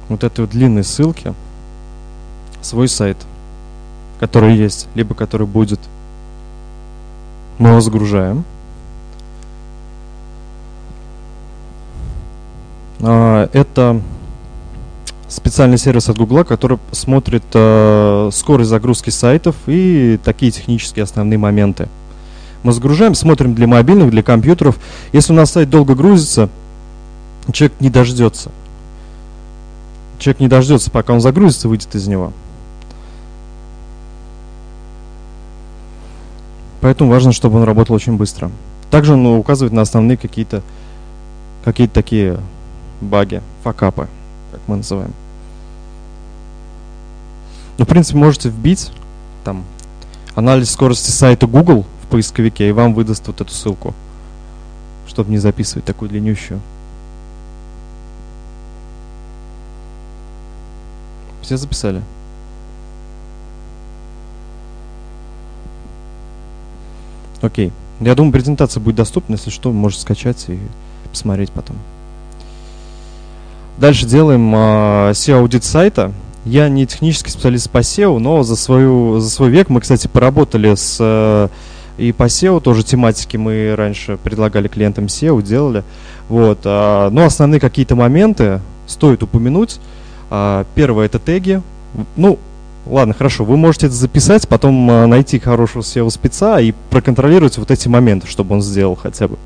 вот 0.08 0.23
этой 0.23 0.39
вот 0.45 0.52
длинной 0.52 0.86
ссылке, 0.86 1.34
свой 2.62 2.88
сайт, 2.88 3.17
который 4.21 4.56
есть, 4.56 4.88
либо 4.95 5.13
который 5.13 5.45
будет. 5.45 5.82
Мы 7.58 7.71
его 7.71 7.82
загружаем. 7.82 8.45
А, 13.02 13.50
это 13.52 14.02
специальный 15.28 15.78
сервис 15.78 16.10
от 16.10 16.18
Google, 16.18 16.44
который 16.44 16.80
смотрит 16.92 17.44
э, 17.54 18.30
скорость 18.32 18.70
загрузки 18.70 19.10
сайтов 19.10 19.56
и 19.68 20.20
такие 20.24 20.52
технические 20.52 21.04
основные 21.04 21.38
моменты. 21.38 21.90
Мы 22.63 22.72
загружаем, 22.72 23.13
смотрим 23.13 23.54
для 23.54 23.68
мобильных, 23.68 24.10
для 24.10 24.24
компьютеров. 24.24 24.78
Если 25.13 25.34
у 25.34 25.36
нас 25.36 25.52
сайт 25.52 25.70
долго 25.70 25.96
грузится, 25.96 26.50
человек 27.52 27.80
не 27.80 27.90
дождется. 27.90 28.52
Человек 30.20 30.40
не 30.40 30.48
дождется, 30.48 30.90
пока 30.90 31.13
он 31.13 31.22
загрузится, 31.22 31.68
выйдет 31.68 31.94
из 31.94 32.08
него. 32.08 32.34
Поэтому 36.82 37.12
важно, 37.12 37.32
чтобы 37.32 37.58
он 37.58 37.63
работал 37.63 37.96
очень 37.96 38.18
быстро. 38.18 38.50
Также 38.90 39.13
он 39.13 39.26
указывает 39.26 39.74
на 39.74 39.82
основные 39.82 40.18
какие-то 40.18 40.62
какие-то 41.63 41.94
такие 41.94 42.40
баги, 43.02 43.42
факапы, 43.63 44.08
мы 44.68 44.78
называем. 44.78 45.14
Ну, 47.78 47.86
в 47.86 47.88
принципе, 47.88 48.18
можете 48.18 48.50
вбить 48.50 48.92
там 49.44 49.64
анализ 50.36 50.72
скорости 50.72 51.12
сайта 51.12 51.48
Google 51.48 51.86
в 52.04 52.08
поисковике, 52.08 52.70
и 52.70 52.72
вам 52.72 52.94
выдаст 52.94 53.28
вот 53.28 53.42
эту 53.42 53.52
ссылку, 53.52 53.94
чтобы 55.08 55.32
не 55.32 55.38
записывать 55.38 55.86
такую 55.86 56.10
длиннющую. 56.10 56.60
Все 61.42 61.56
записали? 61.56 62.02
Окей. 67.42 67.72
Я 68.00 68.16
думаю, 68.16 68.34
презентация 68.34 68.82
будет 68.82 68.96
доступна, 68.96 69.34
если 69.34 69.50
что, 69.50 69.72
можете 69.72 70.02
скачать 70.02 70.44
и 70.50 70.60
посмотреть 71.10 71.52
потом. 71.52 71.78
Дальше 73.78 74.08
делаем 74.08 74.54
э, 74.56 75.12
SEO-аудит 75.12 75.63
сайта. 75.63 76.12
Я 76.46 76.68
не 76.68 76.88
технический 76.88 77.30
специалист 77.30 77.70
по 77.70 77.80
SEO, 77.80 78.18
но 78.18 78.42
за, 78.42 78.56
свою, 78.56 79.20
за 79.20 79.30
свой 79.30 79.52
век 79.52 79.70
мы, 79.70 79.82
кстати, 79.82 80.08
поработали 80.08 80.74
с 80.74 80.98
э, 81.00 81.48
и 82.00 82.12
по 82.12 82.24
SEO 82.24 82.60
тоже 82.60 82.84
тематики 82.84 83.38
мы 83.38 83.76
раньше 83.76 84.18
предлагали 84.18 84.68
клиентам 84.68 85.06
SEO, 85.06 85.44
делали. 85.44 85.84
Вот. 86.28 86.60
Э, 86.63 87.10
но 87.12 87.26
основные 87.26 87.60
какие-то 87.60 87.96
моменты 87.96 88.62
стоит 88.88 89.22
упомянуть. 89.22 89.80
Э, 90.32 90.63
первое 90.74 91.06
это 91.06 91.20
теги. 91.20 91.62
Ну, 92.16 92.40
ладно, 92.88 93.13
хорошо, 93.13 93.46
вы 93.46 93.58
можете 93.58 93.88
это 93.88 93.96
записать, 93.96 94.48
потом 94.48 94.88
найти 95.08 95.38
хорошего 95.38 95.84
SEO-спеца 95.84 96.60
и 96.62 96.74
проконтролировать 96.90 97.60
вот 97.60 97.70
эти 97.70 97.88
моменты, 97.88 98.26
чтобы 98.26 98.56
он 98.56 98.63
сделал 98.63 98.96
хотя 98.96 99.28
бы. 99.28 99.38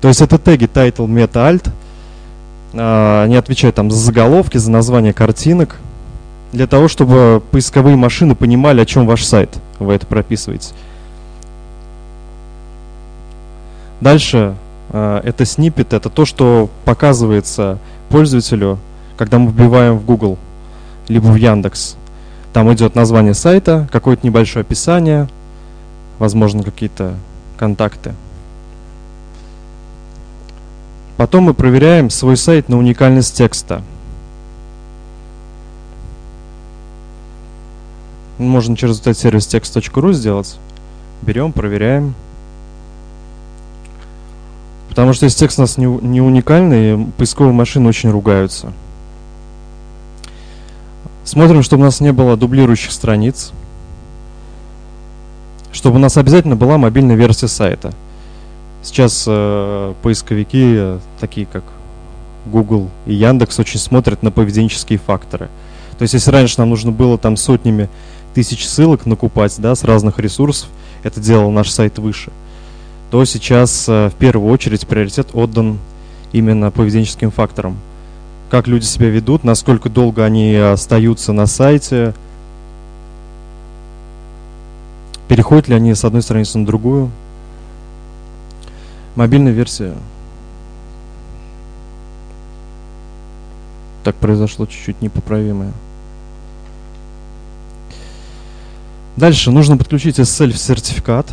То 0.00 0.08
есть 0.08 0.22
это 0.22 0.38
теги 0.38 0.64
title, 0.64 1.06
meta, 1.06 1.46
alt– 1.46 1.70
а, 1.74 1.89
они 2.72 3.36
отвечают 3.36 3.76
там 3.76 3.90
за 3.90 3.98
заголовки, 3.98 4.58
за 4.58 4.70
название 4.70 5.12
картинок, 5.12 5.76
для 6.52 6.66
того, 6.66 6.88
чтобы 6.88 7.42
поисковые 7.50 7.96
машины 7.96 8.34
понимали, 8.34 8.80
о 8.80 8.86
чем 8.86 9.06
ваш 9.06 9.24
сайт. 9.24 9.50
Вы 9.78 9.94
это 9.94 10.06
прописываете. 10.06 10.74
Дальше 14.00 14.54
а, 14.90 15.20
это 15.22 15.44
снипет, 15.44 15.92
это 15.92 16.08
то, 16.08 16.24
что 16.24 16.70
показывается 16.84 17.78
пользователю, 18.08 18.78
когда 19.16 19.38
мы 19.38 19.50
вбиваем 19.50 19.98
в 19.98 20.04
Google, 20.04 20.38
либо 21.08 21.26
в 21.26 21.36
Яндекс. 21.36 21.96
Там 22.52 22.72
идет 22.72 22.94
название 22.94 23.34
сайта, 23.34 23.88
какое-то 23.92 24.26
небольшое 24.26 24.62
описание, 24.62 25.28
возможно, 26.18 26.64
какие-то 26.64 27.14
контакты. 27.56 28.14
Потом 31.20 31.44
мы 31.44 31.52
проверяем 31.52 32.08
свой 32.08 32.34
сайт 32.38 32.70
на 32.70 32.78
уникальность 32.78 33.36
текста. 33.36 33.82
Можно 38.38 38.74
через 38.74 39.00
этот 39.00 39.18
сервис 39.18 39.46
text.ru 39.46 40.14
сделать. 40.14 40.58
Берем, 41.20 41.52
проверяем. 41.52 42.14
Потому 44.88 45.12
что 45.12 45.26
если 45.26 45.40
текст 45.40 45.58
у 45.58 45.60
нас 45.60 45.76
не, 45.76 45.84
не 45.84 46.22
уникальный, 46.22 47.04
поисковые 47.18 47.52
машины 47.52 47.90
очень 47.90 48.10
ругаются. 48.10 48.72
Смотрим, 51.24 51.62
чтобы 51.62 51.82
у 51.82 51.84
нас 51.84 52.00
не 52.00 52.14
было 52.14 52.34
дублирующих 52.38 52.92
страниц. 52.92 53.52
Чтобы 55.70 55.96
у 55.96 56.00
нас 56.00 56.16
обязательно 56.16 56.56
была 56.56 56.78
мобильная 56.78 57.16
версия 57.16 57.48
сайта. 57.48 57.92
Сейчас 58.82 59.24
э, 59.26 59.94
поисковики, 60.02 60.74
э, 60.76 60.98
такие 61.20 61.46
как 61.46 61.64
Google 62.46 62.88
и 63.06 63.14
Яндекс, 63.14 63.58
очень 63.58 63.78
смотрят 63.78 64.22
на 64.22 64.30
поведенческие 64.30 64.98
факторы. 64.98 65.48
То 65.98 66.02
есть, 66.02 66.14
если 66.14 66.30
раньше 66.30 66.54
нам 66.58 66.70
нужно 66.70 66.92
было 66.92 67.18
там 67.18 67.36
сотнями 67.36 67.88
тысяч 68.32 68.66
ссылок 68.66 69.04
накупать, 69.04 69.54
да, 69.58 69.74
с 69.74 69.84
разных 69.84 70.18
ресурсов, 70.18 70.68
это 71.02 71.20
делал 71.20 71.50
наш 71.50 71.70
сайт 71.70 71.98
выше, 71.98 72.30
то 73.10 73.24
сейчас 73.24 73.86
э, 73.88 74.08
в 74.08 74.14
первую 74.14 74.50
очередь 74.50 74.86
приоритет 74.86 75.28
отдан 75.34 75.78
именно 76.32 76.70
поведенческим 76.70 77.30
факторам. 77.30 77.76
Как 78.48 78.66
люди 78.66 78.84
себя 78.84 79.10
ведут, 79.10 79.44
насколько 79.44 79.88
долго 79.88 80.24
они 80.24 80.54
остаются 80.54 81.32
на 81.32 81.46
сайте, 81.46 82.14
переходят 85.28 85.68
ли 85.68 85.74
они 85.74 85.94
с 85.94 86.04
одной 86.04 86.22
страницы 86.22 86.58
на 86.58 86.66
другую. 86.66 87.10
Мобильная 89.20 89.52
версия. 89.52 89.92
Так 94.02 94.16
произошло 94.16 94.64
чуть-чуть 94.64 95.02
непоправимое. 95.02 95.74
Дальше 99.16 99.50
нужно 99.50 99.76
подключить 99.76 100.18
SSL-сертификат. 100.18 101.26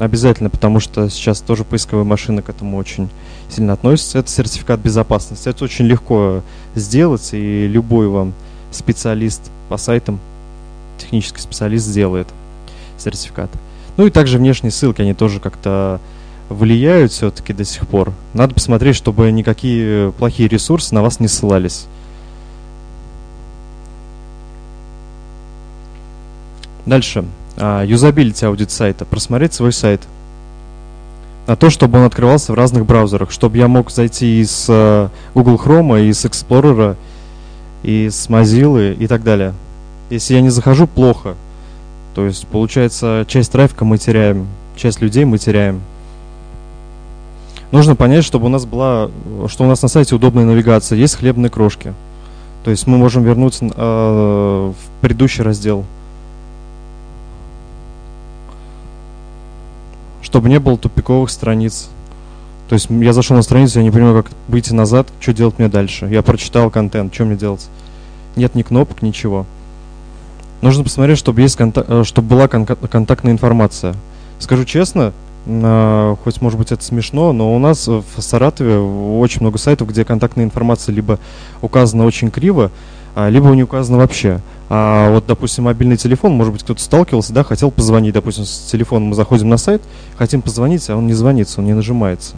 Обязательно, 0.00 0.50
потому 0.50 0.80
что 0.80 1.08
сейчас 1.08 1.40
тоже 1.40 1.62
поисковые 1.62 2.04
машины 2.04 2.42
к 2.42 2.48
этому 2.48 2.76
очень 2.76 3.08
сильно 3.48 3.74
относятся. 3.74 4.18
Это 4.18 4.30
сертификат 4.30 4.80
безопасности. 4.80 5.48
Это 5.48 5.62
очень 5.62 5.84
легко 5.84 6.42
сделать, 6.74 7.28
и 7.32 7.68
любой 7.68 8.08
вам 8.08 8.32
специалист 8.72 9.52
по 9.68 9.76
сайтам, 9.76 10.18
технический 10.98 11.40
специалист 11.40 11.86
сделает 11.86 12.26
сертификат. 12.98 13.50
Ну 13.96 14.06
и 14.06 14.10
также 14.10 14.38
внешние 14.38 14.70
ссылки, 14.70 15.02
они 15.02 15.14
тоже 15.14 15.40
как-то 15.40 16.00
влияют 16.48 17.12
все-таки 17.12 17.52
до 17.52 17.64
сих 17.64 17.86
пор. 17.86 18.12
Надо 18.32 18.54
посмотреть, 18.54 18.96
чтобы 18.96 19.30
никакие 19.30 20.12
плохие 20.12 20.48
ресурсы 20.48 20.94
на 20.94 21.02
вас 21.02 21.20
не 21.20 21.28
ссылались. 21.28 21.86
Дальше. 26.86 27.24
А, 27.56 27.82
юзабилити 27.82 28.44
аудит 28.44 28.70
сайта. 28.70 29.04
Просмотреть 29.04 29.54
свой 29.54 29.72
сайт. 29.72 30.02
На 31.46 31.56
то, 31.56 31.70
чтобы 31.70 31.98
он 31.98 32.04
открывался 32.04 32.52
в 32.52 32.54
разных 32.56 32.84
браузерах. 32.84 33.30
Чтобы 33.30 33.58
я 33.58 33.68
мог 33.68 33.90
зайти 33.90 34.40
из 34.40 34.68
uh, 34.68 35.10
Google 35.34 35.56
Chrome, 35.56 36.08
из 36.08 36.24
Explorer, 36.24 36.96
из 37.82 38.28
Mozilla 38.28 38.94
и 38.94 39.06
так 39.06 39.22
далее. 39.22 39.54
Если 40.10 40.34
я 40.34 40.40
не 40.40 40.50
захожу, 40.50 40.86
плохо. 40.86 41.36
То 42.14 42.26
есть, 42.26 42.46
получается, 42.46 43.24
часть 43.28 43.52
трафика 43.52 43.84
мы 43.84 43.98
теряем, 43.98 44.46
часть 44.76 45.00
людей 45.00 45.24
мы 45.24 45.38
теряем. 45.38 45.80
Нужно 47.72 47.96
понять, 47.96 48.24
чтобы 48.24 48.46
у 48.46 48.48
нас 48.48 48.66
была, 48.66 49.10
что 49.48 49.64
у 49.64 49.66
нас 49.66 49.82
на 49.82 49.88
сайте 49.88 50.14
удобная 50.14 50.44
навигация, 50.44 50.96
есть 50.96 51.16
хлебные 51.16 51.50
крошки. 51.50 51.92
То 52.62 52.70
есть 52.70 52.86
мы 52.86 52.96
можем 52.96 53.24
вернуться 53.24 53.66
э, 53.66 54.72
в 54.72 55.00
предыдущий 55.00 55.42
раздел. 55.42 55.84
чтобы 60.34 60.48
не 60.48 60.58
было 60.58 60.76
тупиковых 60.76 61.30
страниц. 61.30 61.88
То 62.68 62.74
есть 62.74 62.88
я 62.90 63.12
зашел 63.12 63.36
на 63.36 63.44
страницу, 63.44 63.78
я 63.78 63.84
не 63.84 63.92
понимаю, 63.92 64.24
как 64.24 64.32
выйти 64.48 64.72
назад, 64.72 65.06
что 65.20 65.32
делать 65.32 65.60
мне 65.60 65.68
дальше. 65.68 66.06
Я 66.06 66.22
прочитал 66.22 66.72
контент, 66.72 67.14
что 67.14 67.24
мне 67.24 67.36
делать? 67.36 67.68
Нет 68.34 68.56
ни 68.56 68.62
кнопок, 68.62 69.02
ничего. 69.02 69.46
Нужно 70.62 70.84
посмотреть, 70.84 71.18
чтобы, 71.18 71.40
есть 71.42 71.56
контак, 71.56 71.86
э, 71.88 72.04
чтобы 72.04 72.28
была 72.28 72.48
кон 72.48 72.66
контактная 72.66 73.32
информация. 73.32 73.94
Скажу 74.38 74.64
честно, 74.64 75.12
хоть 75.44 76.40
может 76.40 76.58
быть 76.58 76.72
это 76.72 76.82
смешно, 76.82 77.32
но 77.32 77.54
у 77.54 77.58
нас 77.58 77.86
в 77.86 78.04
Саратове 78.18 78.78
очень 78.78 79.42
много 79.42 79.58
сайтов, 79.58 79.88
где 79.88 80.04
контактная 80.04 80.44
информация 80.44 80.94
либо 80.94 81.18
указана 81.60 82.06
очень 82.06 82.30
криво, 82.30 82.70
а, 83.14 83.28
либо 83.28 83.48
не 83.50 83.62
указана 83.62 83.98
вообще. 83.98 84.40
А 84.70 85.10
вот, 85.10 85.26
допустим, 85.26 85.64
мобильный 85.64 85.98
телефон, 85.98 86.32
может 86.32 86.52
быть, 86.52 86.62
кто-то 86.62 86.80
сталкивался, 86.80 87.34
да, 87.34 87.44
хотел 87.44 87.70
позвонить, 87.70 88.14
допустим, 88.14 88.46
с 88.46 88.70
телефоном 88.70 89.10
мы 89.10 89.14
заходим 89.14 89.50
на 89.50 89.58
сайт, 89.58 89.82
хотим 90.16 90.40
позвонить, 90.40 90.88
а 90.88 90.96
он 90.96 91.06
не 91.06 91.12
звонится, 91.12 91.60
он 91.60 91.66
не 91.66 91.74
нажимается. 91.74 92.34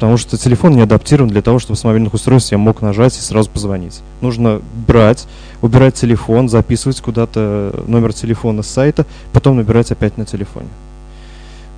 Потому 0.00 0.16
что 0.16 0.38
телефон 0.38 0.72
не 0.72 0.80
адаптирован 0.80 1.28
для 1.28 1.42
того, 1.42 1.58
чтобы 1.58 1.78
с 1.78 1.84
мобильных 1.84 2.14
устройств 2.14 2.52
я 2.52 2.56
мог 2.56 2.80
нажать 2.80 3.18
и 3.18 3.20
сразу 3.20 3.50
позвонить. 3.50 4.00
Нужно 4.22 4.62
брать, 4.86 5.26
убирать 5.60 5.94
телефон, 5.94 6.48
записывать 6.48 7.02
куда-то 7.02 7.84
номер 7.86 8.14
телефона 8.14 8.62
с 8.62 8.66
сайта, 8.68 9.04
потом 9.34 9.58
набирать 9.58 9.92
опять 9.92 10.16
на 10.16 10.24
телефоне. 10.24 10.68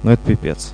Но 0.05 0.13
это 0.13 0.23
пипец. 0.25 0.73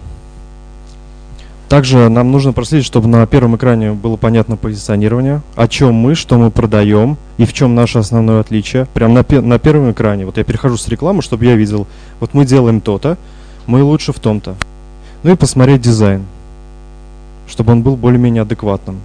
Также 1.71 2.11
нам 2.11 2.31
нужно 2.33 2.53
проследить, 2.53 2.85
чтобы 2.85 3.09
на 3.09 3.27
первом 3.27 3.57
экране 3.57 3.93
было 3.93 4.17
понятно 4.17 4.59
позиционирование, 4.59 5.41
о 5.57 5.69
чем 5.69 5.95
мы, 5.95 6.17
что 6.17 6.37
мы 6.37 6.51
продаем 6.51 7.17
и 7.39 7.47
в 7.47 7.55
чем 7.55 7.75
наше 7.75 7.99
основное 7.99 8.41
отличие. 8.41 8.85
Прямо 8.93 9.25
на, 9.27 9.41
на 9.41 9.59
первом 9.59 9.93
экране. 9.93 10.27
Вот 10.27 10.37
я 10.37 10.45
перехожу 10.45 10.77
с 10.77 10.87
рекламы, 10.87 11.23
чтобы 11.23 11.47
я 11.47 11.57
видел, 11.57 11.87
вот 12.21 12.35
мы 12.35 12.45
делаем 12.45 12.83
то-то, 12.83 13.17
мы 13.67 13.83
лучше 13.83 14.13
в 14.13 14.21
том-то. 14.21 14.55
Ну 15.23 15.33
и 15.33 15.35
посмотреть 15.35 15.81
дизайн, 15.81 16.27
чтобы 17.49 17.73
он 17.73 17.83
был 17.83 17.97
более-менее 17.97 18.43
адекватным. 18.43 19.01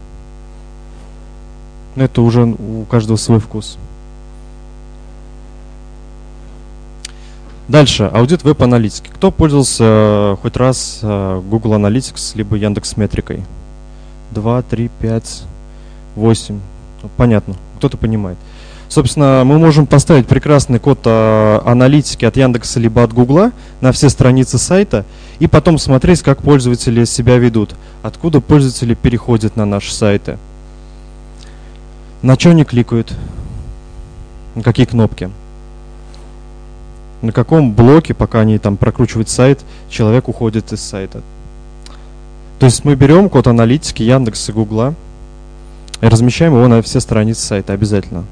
Но 1.96 2.04
это 2.04 2.22
уже 2.22 2.44
у 2.46 2.86
каждого 2.86 3.18
свой 3.18 3.40
вкус. 3.40 3.78
Дальше, 7.68 8.04
аудит 8.14 8.44
веб-аналитики. 8.44 9.08
Кто 9.08 9.32
пользовался 9.32 9.84
э, 9.86 10.36
хоть 10.42 10.58
раз 10.58 11.00
э, 11.02 11.42
Google 11.50 11.76
Analytics 11.76 12.36
либо 12.36 12.58
Яндекс 12.58 12.98
Метрикой? 12.98 13.44
2, 14.32 14.62
3, 14.64 14.92
5, 15.00 15.44
8. 16.16 16.60
Понятно, 17.16 17.56
кто-то 17.78 17.98
понимает. 17.98 18.38
Собственно, 18.94 19.42
мы 19.44 19.58
можем 19.58 19.88
поставить 19.88 20.28
прекрасный 20.28 20.78
код 20.78 21.00
э, 21.06 21.60
аналитики 21.66 22.26
от 22.26 22.38
Яндекса 22.38 22.80
либо 22.80 23.02
от 23.02 23.12
Гугла 23.12 23.52
на 23.82 23.92
все 23.92 24.08
страницы 24.08 24.60
сайта 24.60 25.04
и 25.40 25.48
потом 25.48 25.80
смотреть, 25.80 26.22
как 26.22 26.44
пользователи 26.44 27.04
себя 27.06 27.40
ведут, 27.40 27.74
откуда 28.04 28.40
пользователи 28.40 28.94
переходят 28.94 29.56
на 29.56 29.66
наши 29.66 29.92
сайты, 29.92 30.38
на 32.22 32.36
что 32.36 32.52
они 32.52 32.66
кликают, 32.66 33.12
на 34.54 34.62
какие 34.62 34.86
кнопки 34.86 35.32
на 37.24 37.32
каком 37.32 37.74
блоке, 37.74 38.14
пока 38.14 38.42
они 38.42 38.60
там 38.60 38.78
прокручивают 38.78 39.28
сайт, 39.28 39.62
человек 39.90 40.28
уходит 40.28 40.72
из 40.72 40.82
сайта. 40.82 41.24
То 42.60 42.68
есть 42.68 42.86
мы 42.86 42.94
берем 42.94 43.28
код 43.30 43.48
аналитики 43.48 44.04
Яндекса 44.04 44.52
и 44.52 44.54
Гугла 44.54 44.94
и 46.00 46.06
размещаем 46.06 46.54
его 46.54 46.68
на 46.68 46.84
все 46.84 47.00
страницы 47.00 47.42
сайта 47.42 47.74
обязательно. 47.74 48.26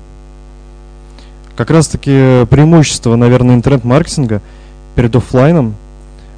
Как 1.62 1.70
раз 1.70 1.88
таки 1.88 2.44
преимущество, 2.48 3.16
наверное, 3.16 3.54
интернет-маркетинга 3.54 4.42
перед 4.96 5.16
офлайном 5.16 5.76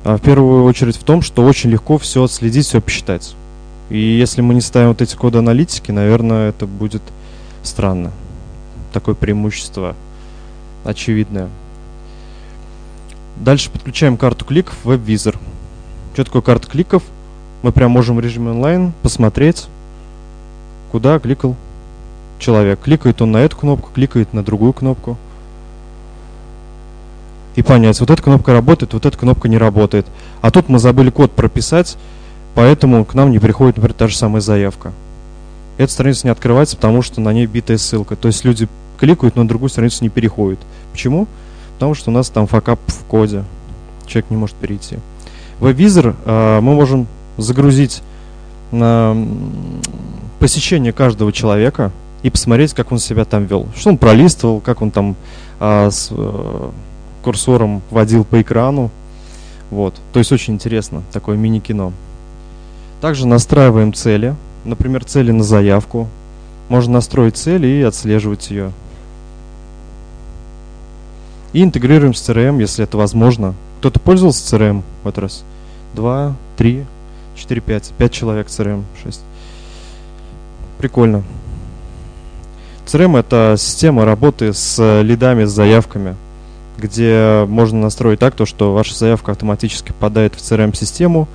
а, 0.03 0.17
в 0.17 0.21
первую 0.21 0.65
очередь 0.65 0.97
в 0.97 1.03
том, 1.05 1.21
что 1.21 1.45
очень 1.45 1.69
легко 1.69 1.97
все 1.97 2.23
отследить, 2.23 2.65
все 2.65 2.81
посчитать. 2.81 3.33
И 3.89 3.97
если 3.97 4.41
мы 4.41 4.53
не 4.53 4.59
ставим 4.59 4.89
вот 4.89 5.01
эти 5.01 5.15
коды 5.15 5.37
аналитики, 5.37 5.91
наверное, 5.91 6.49
это 6.49 6.67
будет 6.67 7.01
странно. 7.63 8.11
Такое 8.91 9.15
преимущество 9.15 9.95
очевидное. 10.83 11.47
Дальше 13.37 13.71
подключаем 13.71 14.17
карту 14.17 14.43
кликов 14.43 14.75
в 14.83 14.91
WebVisor. 14.91 15.37
Что 16.15 16.25
такое 16.25 16.41
карта 16.41 16.67
кликов? 16.67 17.01
Мы 17.61 17.71
прям 17.71 17.91
можем 17.91 18.17
в 18.17 18.19
режиме 18.19 18.51
онлайн 18.51 18.91
посмотреть, 19.01 19.67
куда 20.91 21.17
кликал 21.17 21.55
человек. 22.43 22.79
Кликает 22.81 23.21
он 23.21 23.31
на 23.31 23.37
эту 23.37 23.55
кнопку, 23.55 23.89
кликает 23.93 24.33
на 24.33 24.43
другую 24.43 24.73
кнопку. 24.73 25.17
И 27.55 27.61
понять, 27.61 27.99
вот 27.99 28.09
эта 28.09 28.21
кнопка 28.21 28.51
работает, 28.51 28.93
вот 28.93 29.05
эта 29.05 29.17
кнопка 29.17 29.47
не 29.47 29.57
работает. 29.57 30.05
А 30.41 30.51
тут 30.51 30.69
мы 30.69 30.79
забыли 30.79 31.11
код 31.11 31.31
прописать, 31.31 31.97
поэтому 32.55 33.05
к 33.05 33.13
нам 33.13 33.31
не 33.31 33.39
приходит, 33.39 33.77
например, 33.77 33.93
та 33.93 34.07
же 34.07 34.17
самая 34.17 34.41
заявка. 34.41 34.91
Эта 35.77 35.91
страница 35.91 36.27
не 36.27 36.31
открывается, 36.31 36.75
потому 36.75 37.01
что 37.01 37.21
на 37.21 37.31
ней 37.31 37.45
битая 37.45 37.77
ссылка. 37.77 38.15
То 38.15 38.27
есть 38.27 38.43
люди 38.43 38.67
кликают, 38.99 39.35
но 39.35 39.43
на 39.43 39.47
другую 39.47 39.69
страницу 39.69 40.03
не 40.03 40.09
переходят. 40.09 40.59
Почему? 40.91 41.27
Потому 41.75 41.93
что 41.93 42.11
у 42.11 42.13
нас 42.13 42.29
там 42.29 42.47
факап 42.47 42.79
в 42.87 43.05
коде. 43.05 43.43
Человек 44.07 44.31
не 44.31 44.37
может 44.37 44.55
перейти. 44.55 44.97
В 45.59 45.67
WebVisor 45.67 46.15
э, 46.25 46.59
мы 46.59 46.73
можем 46.73 47.07
загрузить 47.37 48.01
на 48.71 49.15
посещение 50.39 50.91
каждого 50.91 51.31
человека 51.31 51.91
и 52.23 52.29
посмотреть, 52.29 52.73
как 52.73 52.91
он 52.91 52.99
себя 52.99 53.25
там 53.25 53.45
вел. 53.45 53.67
Что 53.75 53.89
он 53.89 53.97
пролистывал, 53.97 54.61
как 54.61 54.81
он 54.81 54.91
там 54.91 55.15
э, 55.59 55.91
с 55.91 56.07
э, 56.09 56.69
курсором 57.21 57.81
водил 57.91 58.23
по 58.23 58.41
экрану. 58.41 58.89
Вот. 59.69 59.95
То 60.13 60.19
есть 60.19 60.31
очень 60.31 60.53
интересно, 60.53 61.03
такое 61.11 61.35
мини-кино. 61.35 61.91
Также 63.01 63.27
настраиваем 63.27 63.93
цели. 63.93 64.35
Например, 64.63 65.03
цели 65.03 65.31
на 65.31 65.43
заявку. 65.43 66.07
Можно 66.69 66.93
настроить 66.93 67.35
цель 67.35 67.65
и 67.65 67.81
отслеживать 67.81 68.49
ее. 68.49 68.71
И 71.51 71.61
интегрируем 71.61 72.13
с 72.13 72.27
CRM, 72.27 72.59
если 72.61 72.85
это 72.85 72.97
возможно. 72.97 73.53
Кто-то 73.79 73.99
пользовался 73.99 74.55
CRM 74.55 74.81
в 75.03 75.07
этот 75.07 75.19
раз? 75.19 75.43
Два, 75.93 76.35
три, 76.55 76.85
четыре, 77.35 77.59
пять. 77.59 77.91
Пять 77.97 78.13
человек 78.13 78.47
CRM, 78.47 78.83
шесть. 79.03 79.21
Прикольно. 80.77 81.23
CRM 82.85 83.17
это 83.17 83.55
система 83.57 84.05
работы 84.05 84.53
с 84.53 85.01
лидами, 85.01 85.45
с 85.45 85.51
заявками, 85.51 86.15
где 86.77 87.45
можно 87.47 87.79
настроить 87.79 88.19
так, 88.19 88.35
то, 88.35 88.45
что 88.45 88.73
ваша 88.73 88.95
заявка 88.95 89.31
автоматически 89.31 89.89
попадает 89.89 90.35
в 90.35 90.39
CRM-систему, 90.39 91.27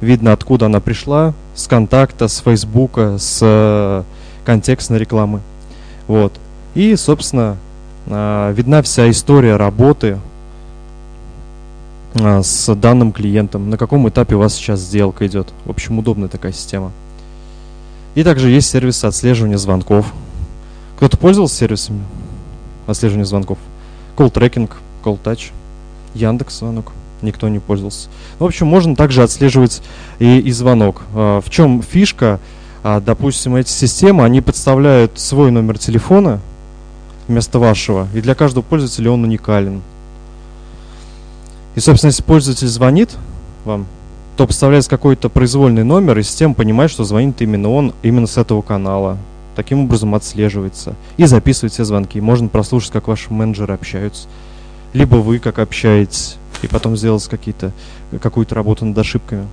видно, 0.00 0.32
откуда 0.32 0.66
она 0.66 0.80
пришла, 0.80 1.34
с 1.54 1.66
контакта, 1.66 2.28
с 2.28 2.38
Фейсбука, 2.38 3.16
с 3.18 3.38
э, 3.42 4.02
контекстной 4.44 4.98
рекламы. 4.98 5.40
Вот. 6.06 6.32
И, 6.74 6.94
собственно, 6.96 7.56
э, 8.06 8.52
видна 8.56 8.82
вся 8.82 9.10
история 9.10 9.56
работы 9.56 10.18
э, 12.14 12.42
с 12.42 12.74
данным 12.74 13.12
клиентом, 13.12 13.70
на 13.70 13.76
каком 13.76 14.08
этапе 14.08 14.36
у 14.36 14.38
вас 14.38 14.54
сейчас 14.54 14.80
сделка 14.80 15.26
идет. 15.26 15.48
В 15.64 15.70
общем, 15.70 15.98
удобная 15.98 16.28
такая 16.28 16.52
система. 16.52 16.92
И 18.14 18.24
также 18.24 18.50
есть 18.50 18.70
сервис 18.70 19.04
отслеживания 19.04 19.58
звонков. 19.58 20.12
Кто-то 20.98 21.16
пользовался 21.16 21.54
сервисами 21.54 22.02
отслеживания 22.88 23.24
звонков? 23.24 23.56
Call 24.16 24.32
Tracking, 24.32 24.68
Call 25.04 25.16
Touch, 25.22 25.52
Яндекс 26.12 26.58
звонок 26.58 26.92
никто 27.22 27.48
не 27.48 27.60
пользовался. 27.60 28.08
В 28.40 28.44
общем, 28.44 28.66
можно 28.66 28.96
также 28.96 29.22
отслеживать 29.22 29.80
и, 30.18 30.40
и 30.40 30.50
звонок. 30.50 31.02
А, 31.14 31.40
в 31.40 31.50
чем 31.50 31.82
фишка? 31.82 32.40
А, 32.82 33.00
допустим, 33.00 33.54
эти 33.54 33.70
системы, 33.70 34.24
они 34.24 34.40
подставляют 34.40 35.20
свой 35.20 35.52
номер 35.52 35.78
телефона 35.78 36.40
вместо 37.28 37.60
вашего, 37.60 38.08
и 38.12 38.20
для 38.20 38.34
каждого 38.34 38.64
пользователя 38.64 39.12
он 39.12 39.22
уникален. 39.22 39.82
И, 41.76 41.80
собственно, 41.80 42.10
если 42.10 42.24
пользователь 42.24 42.66
звонит 42.66 43.10
вам, 43.64 43.86
то 44.36 44.48
подставляется 44.48 44.90
какой-то 44.90 45.28
произвольный 45.28 45.84
номер, 45.84 46.18
и 46.18 46.24
система 46.24 46.54
понимает, 46.54 46.90
что 46.90 47.04
звонит 47.04 47.40
именно 47.40 47.70
он, 47.70 47.94
именно 48.02 48.26
с 48.26 48.36
этого 48.36 48.62
канала. 48.62 49.16
Таким 49.58 49.80
образом 49.80 50.14
отслеживается. 50.14 50.94
И 51.16 51.24
записывает 51.24 51.72
все 51.72 51.82
звонки. 51.82 52.20
Можно 52.20 52.46
прослушать, 52.46 52.92
как 52.92 53.08
ваши 53.08 53.32
менеджеры 53.32 53.74
общаются. 53.74 54.28
Либо 54.92 55.16
вы 55.16 55.40
как 55.40 55.58
общаетесь 55.58 56.36
и 56.62 56.68
потом 56.68 56.96
сделать 56.96 57.24
какие-то, 57.24 57.72
какую-то 58.22 58.54
работу 58.54 58.84
над 58.84 58.96
ошибками. 58.96 59.48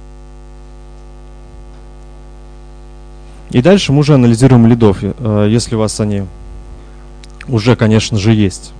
И 3.49 3.63
дальше 3.63 3.93
мы 3.93 4.01
уже 4.01 4.13
анализируем 4.13 4.67
лидов, 4.67 4.99
э, 5.01 5.47
если 5.49 5.73
у 5.73 5.79
вас 5.79 5.99
они 5.99 6.25
уже, 7.47 7.75
конечно 7.75 8.19
же, 8.19 8.31
есть. 8.31 8.73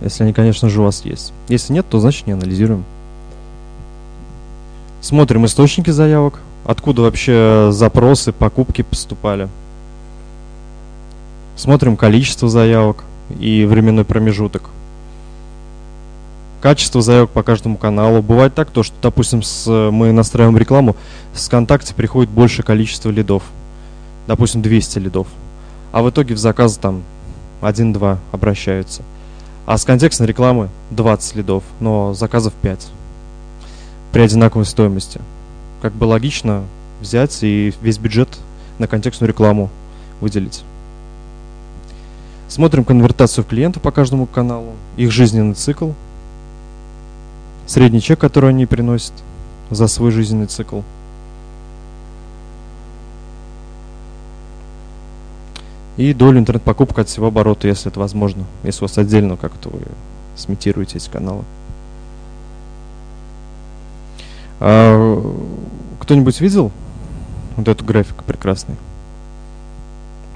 Если 0.00 0.24
они, 0.24 0.32
конечно 0.32 0.68
же, 0.68 0.80
у 0.80 0.84
вас 0.84 1.04
есть. 1.04 1.32
Если 1.46 1.74
нет, 1.74 1.86
то 1.88 2.00
значит 2.00 2.26
не 2.26 2.32
анализируем. 2.32 2.82
Смотрим 5.00 5.46
источники 5.46 5.90
заявок, 5.90 6.40
откуда 6.64 7.02
вообще 7.02 7.68
запросы, 7.70 8.32
покупки 8.32 8.82
поступали. 8.82 9.48
Смотрим 11.56 11.96
количество 11.96 12.48
заявок 12.48 13.04
и 13.38 13.64
временной 13.64 14.04
промежуток 14.04 14.70
качество 16.62 17.02
заявок 17.02 17.30
по 17.30 17.42
каждому 17.42 17.76
каналу. 17.76 18.22
Бывает 18.22 18.54
так, 18.54 18.70
то, 18.70 18.82
что, 18.82 18.94
допустим, 19.02 19.42
с, 19.42 19.68
мы 19.90 20.12
настраиваем 20.12 20.56
рекламу, 20.56 20.96
с 21.34 21.48
ВКонтакте 21.48 21.92
приходит 21.92 22.30
больше 22.30 22.62
количество 22.62 23.10
лидов. 23.10 23.42
Допустим, 24.28 24.62
200 24.62 25.00
лидов. 25.00 25.26
А 25.90 26.02
в 26.02 26.08
итоге 26.08 26.34
в 26.34 26.38
заказ 26.38 26.76
там 26.76 27.02
1-2 27.60 28.16
обращаются. 28.30 29.02
А 29.66 29.76
с 29.76 29.84
контекстной 29.84 30.28
рекламы 30.28 30.68
20 30.90 31.36
лидов, 31.36 31.64
но 31.80 32.14
заказов 32.14 32.52
5. 32.62 32.86
При 34.12 34.20
одинаковой 34.20 34.64
стоимости. 34.64 35.20
Как 35.82 35.92
бы 35.92 36.04
логично 36.04 36.62
взять 37.00 37.36
и 37.42 37.74
весь 37.82 37.98
бюджет 37.98 38.28
на 38.78 38.86
контекстную 38.86 39.28
рекламу 39.28 39.68
выделить. 40.20 40.62
Смотрим 42.52 42.84
конвертацию 42.84 43.46
клиента 43.46 43.80
по 43.80 43.90
каждому 43.90 44.26
каналу, 44.26 44.74
их 44.98 45.10
жизненный 45.10 45.54
цикл– 45.54 45.92
средний 47.66 48.02
чек, 48.02 48.20
который 48.20 48.50
они 48.50 48.66
приносят 48.66 49.14
за 49.70 49.86
свой 49.86 50.10
жизненный 50.10 50.48
цикл. 50.48 50.82
И 55.96 56.12
долю 56.12 56.40
интернет-покупок 56.40 56.98
от 56.98 57.08
всего 57.08 57.28
оборота, 57.28 57.68
если 57.68 57.90
это 57.90 57.98
возможно. 57.98 58.44
Если 58.64 58.84
у 58.84 58.86
вас 58.86 58.98
отдельно 58.98 59.38
как-то 59.38 59.70
вы 59.70 59.80
сметируете 60.36 60.98
эти 60.98 61.08
каналы. 61.08 61.44
А, 64.60 65.34
кто-нибудь 66.00 66.38
видел 66.42 66.70
вот 67.56 67.66
эту 67.66 67.82
графику 67.82 68.22
прекрасный? 68.24 68.76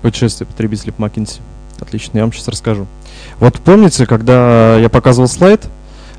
Путешествие 0.01 0.47
потребителей 0.47 0.95
по 0.95 1.03
McKinsey. 1.03 1.43
Отлично, 1.81 2.19
я 2.19 2.25
вам 2.25 2.33
сейчас 2.33 2.49
расскажу. 2.49 2.87
Вот 3.39 3.61
помните, 3.61 4.07
когда 4.07 4.79
я 4.79 4.89
показывал 4.89 5.29
слайд, 5.29 5.67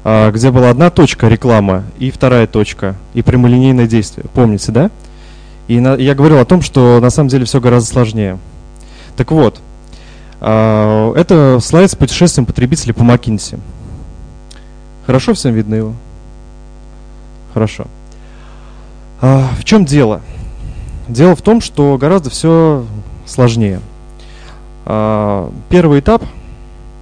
а, 0.03 0.32
где 0.32 0.51
была 0.51 0.70
одна 0.70 0.89
точка 0.89 1.28
реклама 1.28 1.84
и 1.99 2.12
вторая 2.12 2.47
точка, 2.47 2.95
и 3.14 3.22
прямолинейное 3.22 3.88
действие. 3.88 4.26
Помните, 4.34 4.72
да? 4.72 4.91
И 5.68 5.80
на, 5.80 5.95
я 5.95 6.16
говорил 6.16 6.39
о 6.39 6.45
том, 6.45 6.62
что 6.62 6.99
на 7.01 7.10
самом 7.10 7.30
деле 7.30 7.45
все 7.45 7.60
гораздо 7.60 7.89
сложнее. 7.91 8.38
Так 9.18 9.32
вот, 9.32 9.60
э, 10.39 11.14
это 11.18 11.60
слайд 11.62 11.91
с 11.91 11.95
путешествием 11.95 12.45
потребителей 12.45 12.93
по 12.93 13.01
McKinsey. 13.01 13.60
Хорошо 15.05 15.34
всем 15.34 15.53
видно 15.53 15.76
его? 15.76 15.93
Хорошо. 17.53 17.88
А, 19.20 19.49
в 19.60 19.66
чем 19.66 19.84
дело? 19.84 20.22
Дело 21.08 21.36
в 21.36 21.41
том, 21.41 21.60
что 21.60 21.97
гораздо 21.97 22.30
все 22.30 22.86
сложнее. 23.26 23.82
А, 24.90 25.52
первый 25.68 26.00
этап 26.00 26.24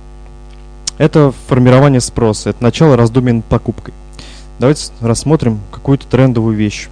–это 0.97 1.31
формирование 1.47 2.01
спроса, 2.01 2.49
это 2.49 2.63
начало 2.63 2.97
раздумий 2.97 3.33
над 3.33 3.45
покупкой. 3.45 3.93
Давайте 4.57 4.91
рассмотрим 5.01 5.59
какую-то 5.71 6.07
трендовую 6.07 6.57
вещь. 6.57 6.87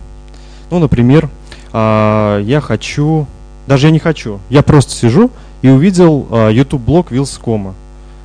Ну, 0.70 0.78
например, 0.78 1.32
а, 1.72 2.40
я 2.42 2.62
хочу, 2.62 3.26
даже 3.66 3.88
я 3.88 3.92
не 3.92 3.98
хочу, 3.98 4.40
я 4.52 4.62
просто 4.62 4.94
сижу 4.94 5.32
и 5.64 5.70
увидел 5.70 6.28
а, 6.30 6.50
YouTube-блог 6.50 7.10
Вилскома. 7.10 7.74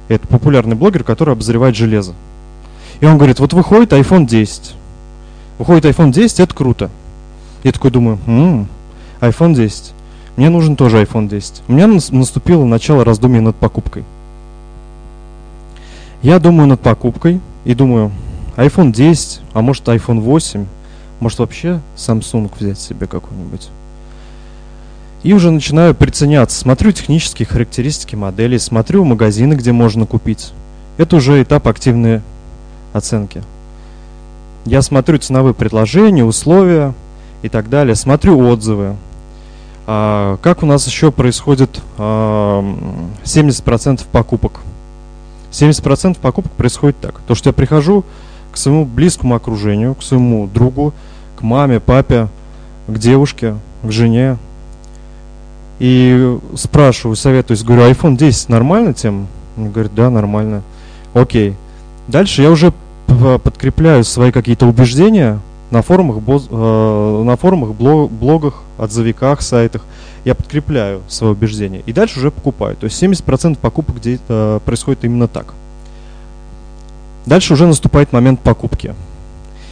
Это 0.09 0.29
популярный 0.29 0.77
блогер, 0.77 1.05
который 1.05 1.33
обозревает 1.33 1.75
железо. 1.75 2.13
И 3.01 3.07
он 3.07 3.17
говорит, 3.17 3.41
вот 3.41 3.55
выходит 3.55 3.95
iPhone 3.95 4.27
10. 4.27 4.75
Выходит 5.59 5.87
iPhone 5.87 6.13
10, 6.13 6.41
это 6.41 6.55
круто. 6.55 6.91
Я 7.63 7.73
такой 7.73 7.91
думаю, 7.91 8.19
м-м, 8.27 8.69
iPhone 9.23 9.55
10. 9.55 9.95
Мне 10.39 10.51
нужен 10.51 10.77
тоже 10.77 11.03
iPhone 11.03 11.29
10. 11.29 11.65
У 11.67 11.73
меня 11.73 11.89
наступило 11.89 12.65
начало 12.65 13.05
раздумий 13.05 13.41
над 13.41 13.57
покупкой. 13.57 14.05
Я 16.23 16.39
думаю 16.39 16.69
над 16.69 16.81
покупкой 16.81 17.41
и 17.65 17.75
думаю, 17.75 18.13
iPhone 18.57 18.93
10, 18.93 19.41
а 19.53 19.63
может 19.63 19.89
iPhone 19.89 20.21
8, 20.21 20.65
может 21.19 21.41
вообще 21.41 21.81
Samsung 21.97 22.53
взять 22.57 22.79
себе 22.79 23.09
какой-нибудь. 23.09 23.69
И 25.25 25.33
уже 25.33 25.51
начинаю 25.51 25.93
приценяться, 25.93 26.57
смотрю 26.57 26.93
технические 26.93 27.45
характеристики 27.45 28.15
моделей, 28.15 28.61
смотрю 28.61 29.05
магазины, 29.05 29.55
где 29.55 29.73
можно 29.73 30.07
купить. 30.07 30.53
Это 30.99 31.17
уже 31.17 31.43
этап 31.43 31.67
активной 31.67 32.21
оценки. 32.93 33.43
Я 34.65 34.83
смотрю 34.83 35.19
ценовые 35.19 35.55
предложения, 35.55 36.25
условия 36.25 36.95
и 37.43 37.49
так 37.49 37.69
далее, 37.69 37.97
смотрю 37.97 38.39
отзывы. 38.39 38.95
А, 39.91 40.37
как 40.43 40.63
у 40.63 40.67
нас 40.67 40.87
еще 40.87 41.11
происходит 41.11 41.81
а, 41.97 42.63
70% 43.25 44.05
покупок 44.13 44.61
70% 45.51 46.19
покупок 46.21 46.53
происходит 46.53 47.01
так. 47.01 47.15
То, 47.27 47.35
что 47.35 47.49
я 47.49 47.55
прихожу 47.55 48.05
к 48.53 48.59
своему 48.59 48.85
близкому 48.85 49.35
окружению, 49.35 49.95
к 49.95 50.03
своему 50.03 50.47
другу, 50.47 50.93
к 51.37 51.43
маме, 51.43 51.81
папе, 51.81 52.29
к 52.87 52.99
девушке, 52.99 53.57
к 53.83 53.91
жене. 53.91 54.37
И 55.79 56.39
спрашиваю, 56.55 57.17
советуюсь, 57.17 57.63
говорю, 57.63 57.91
iPhone 57.91 58.19
10 58.19 58.51
нормально 58.51 58.93
тем? 58.93 59.27
Он 59.57 59.71
говорит, 59.71 59.95
да, 59.95 60.11
нормально. 60.11 60.63
Окей. 61.15 61.57
Дальше 62.09 62.43
я 62.43 62.51
уже 62.51 62.75
подкрепляю 63.43 64.05
свои 64.05 64.33
какие-то 64.33 64.67
убеждения 64.67 65.41
на 65.71 65.83
форумах, 65.83 66.19
э, 66.27 67.23
на 67.25 67.37
форумах, 67.37 67.71
блогах, 67.75 68.63
отзывиках, 68.79 69.43
сайтах– 69.43 69.85
я 70.29 70.35
подкрепляю 70.35 71.01
свое 71.09 71.33
убеждение 71.33 71.83
и 71.87 71.93
дальше 71.93 72.19
уже 72.19 72.31
покупаю. 72.31 72.77
То 72.77 72.85
есть 72.85 73.03
70% 73.03 73.57
покупок 73.59 73.97
где, 73.97 74.19
э, 74.29 74.61
происходит 74.65 75.05
именно 75.05 75.27
так. 75.27 75.55
Дальше 77.25 77.55
уже 77.55 77.67
наступает 77.67 78.13
момент 78.13 78.41
покупки. 78.41 78.95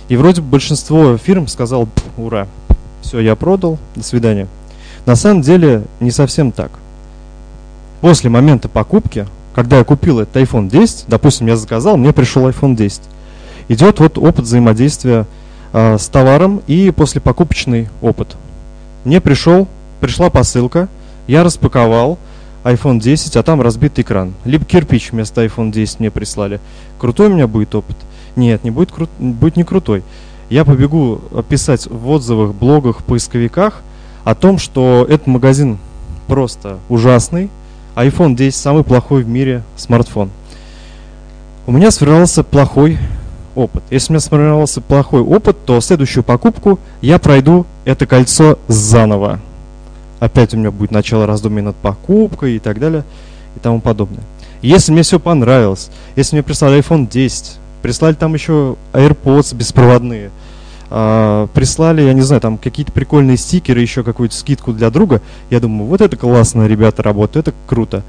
И 0.08 0.16
вроде 0.16 0.40
бы 0.40 0.48
большинство 0.48 1.16
фирм 1.18 1.46
сказал, 1.46 1.88
ура, 2.16 2.46
все, 3.02 3.20
я 3.20 3.34
продал, 3.34 3.78
до 3.94 4.02
свидания. 4.02 4.46
На 5.04 5.14
самом 5.16 5.42
деле 5.42 5.82
не 6.00 6.10
совсем 6.10 6.52
так. 6.52 6.70
После 8.00 8.30
момента 8.30 8.68
покупки, 8.68 9.26
когда 9.54 9.78
я 9.78 9.84
купил 9.84 10.20
этот 10.20 10.36
iPhone 10.36 10.68
10, 10.68 11.04
допустим, 11.08 11.48
я 11.48 11.56
заказал, 11.56 11.96
мне 11.96 12.12
пришел 12.14 12.48
iPhone 12.48 12.76
10, 12.76 13.02
идет 13.68 14.00
вот 14.00 14.16
опыт 14.16 14.44
взаимодействия 14.44 15.26
э, 15.76 15.98
с 15.98 16.08
товаром 16.08 16.62
и 16.66 16.90
после 16.90 17.20
покупочный 17.20 17.88
опыт. 18.00 18.34
Мне 19.04 19.20
пришел, 19.20 19.68
пришла 20.00 20.30
посылка, 20.30 20.88
я 21.26 21.44
распаковал 21.44 22.18
iPhone 22.64 22.98
10, 22.98 23.36
а 23.36 23.42
там 23.42 23.60
разбитый 23.60 24.02
экран. 24.02 24.32
Либо 24.44 24.64
кирпич 24.64 25.12
вместо 25.12 25.44
iPhone 25.44 25.70
10 25.70 26.00
мне 26.00 26.10
прислали. 26.10 26.60
Крутой 26.98 27.28
у 27.28 27.34
меня 27.34 27.46
будет 27.46 27.74
опыт? 27.74 27.96
Нет, 28.36 28.64
не 28.64 28.70
будет, 28.70 28.90
кру... 28.90 29.06
будет 29.18 29.56
не 29.56 29.64
крутой. 29.64 30.02
Я 30.48 30.64
побегу 30.64 31.20
писать 31.48 31.86
в 31.86 32.08
отзывах, 32.08 32.54
блогах, 32.54 33.02
поисковиках 33.04 33.82
о 34.24 34.34
том, 34.34 34.58
что 34.58 35.06
этот 35.08 35.26
магазин 35.26 35.78
просто 36.26 36.78
ужасный, 36.88 37.50
iPhone 37.96 38.34
10 38.34 38.56
самый 38.56 38.82
плохой 38.82 39.24
в 39.24 39.28
мире 39.28 39.62
смартфон. 39.76 40.30
У 41.66 41.72
меня 41.72 41.90
сформировался 41.90 42.42
плохой 42.44 42.98
опыт. 43.56 43.82
Если 43.90 44.10
у 44.10 44.14
меня 44.14 44.20
сформировался 44.20 44.80
плохой 44.80 45.22
опыт, 45.22 45.56
то 45.64 45.80
следующую 45.80 46.22
покупку 46.22 46.78
я 47.00 47.18
пройду 47.18 47.66
это 47.84 48.06
кольцо 48.06 48.58
заново. 48.68 49.40
Опять 50.20 50.54
у 50.54 50.58
меня 50.58 50.70
будет 50.70 50.92
начало 50.92 51.26
раздумий 51.26 51.62
над 51.62 51.76
покупкой 51.76 52.56
и 52.56 52.58
так 52.58 52.78
далее 52.78 53.04
и 53.56 53.58
тому 53.58 53.80
подобное. 53.80 54.22
Если 54.62 54.92
мне 54.92 55.02
все 55.02 55.18
понравилось, 55.18 55.90
если 56.14 56.36
мне 56.36 56.42
прислали 56.42 56.78
iPhone 56.78 57.08
10, 57.08 57.58
прислали 57.82 58.14
там 58.14 58.34
еще 58.34 58.76
AirPods 58.92 59.54
беспроводные, 59.54 60.30
э, 60.90 61.48
прислали, 61.52 62.02
я 62.02 62.12
не 62.14 62.22
знаю, 62.22 62.40
там 62.40 62.58
какие-то 62.58 62.92
прикольные 62.92 63.36
стикеры, 63.36 63.80
еще 63.80 64.02
какую-то 64.02 64.34
скидку 64.34 64.72
для 64.72 64.90
друга, 64.90 65.20
я 65.50 65.60
думаю, 65.60 65.88
вот 65.88 66.00
это 66.00 66.16
классно, 66.16 66.66
ребята 66.66 67.02
работают, 67.02 67.48
это 67.48 67.56
круто. 67.66 68.02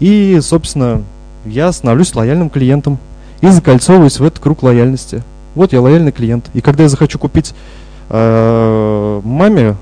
И, 0.00 0.38
собственно, 0.42 1.02
я 1.44 1.70
становлюсь 1.72 2.14
лояльным 2.14 2.50
клиентом 2.50 2.98
и 3.40 3.48
закольцовываюсь 3.48 4.18
в 4.18 4.24
этот 4.24 4.38
круг 4.38 4.62
лояльности. 4.62 5.22
Вот 5.54 5.72
я 5.72 5.80
лояльный 5.80 6.12
клиент. 6.12 6.50
И 6.54 6.60
когда 6.60 6.84
я 6.84 6.88
захочу 6.88 7.18
купить 7.18 7.54
э, 8.08 9.20
маме 9.24 9.76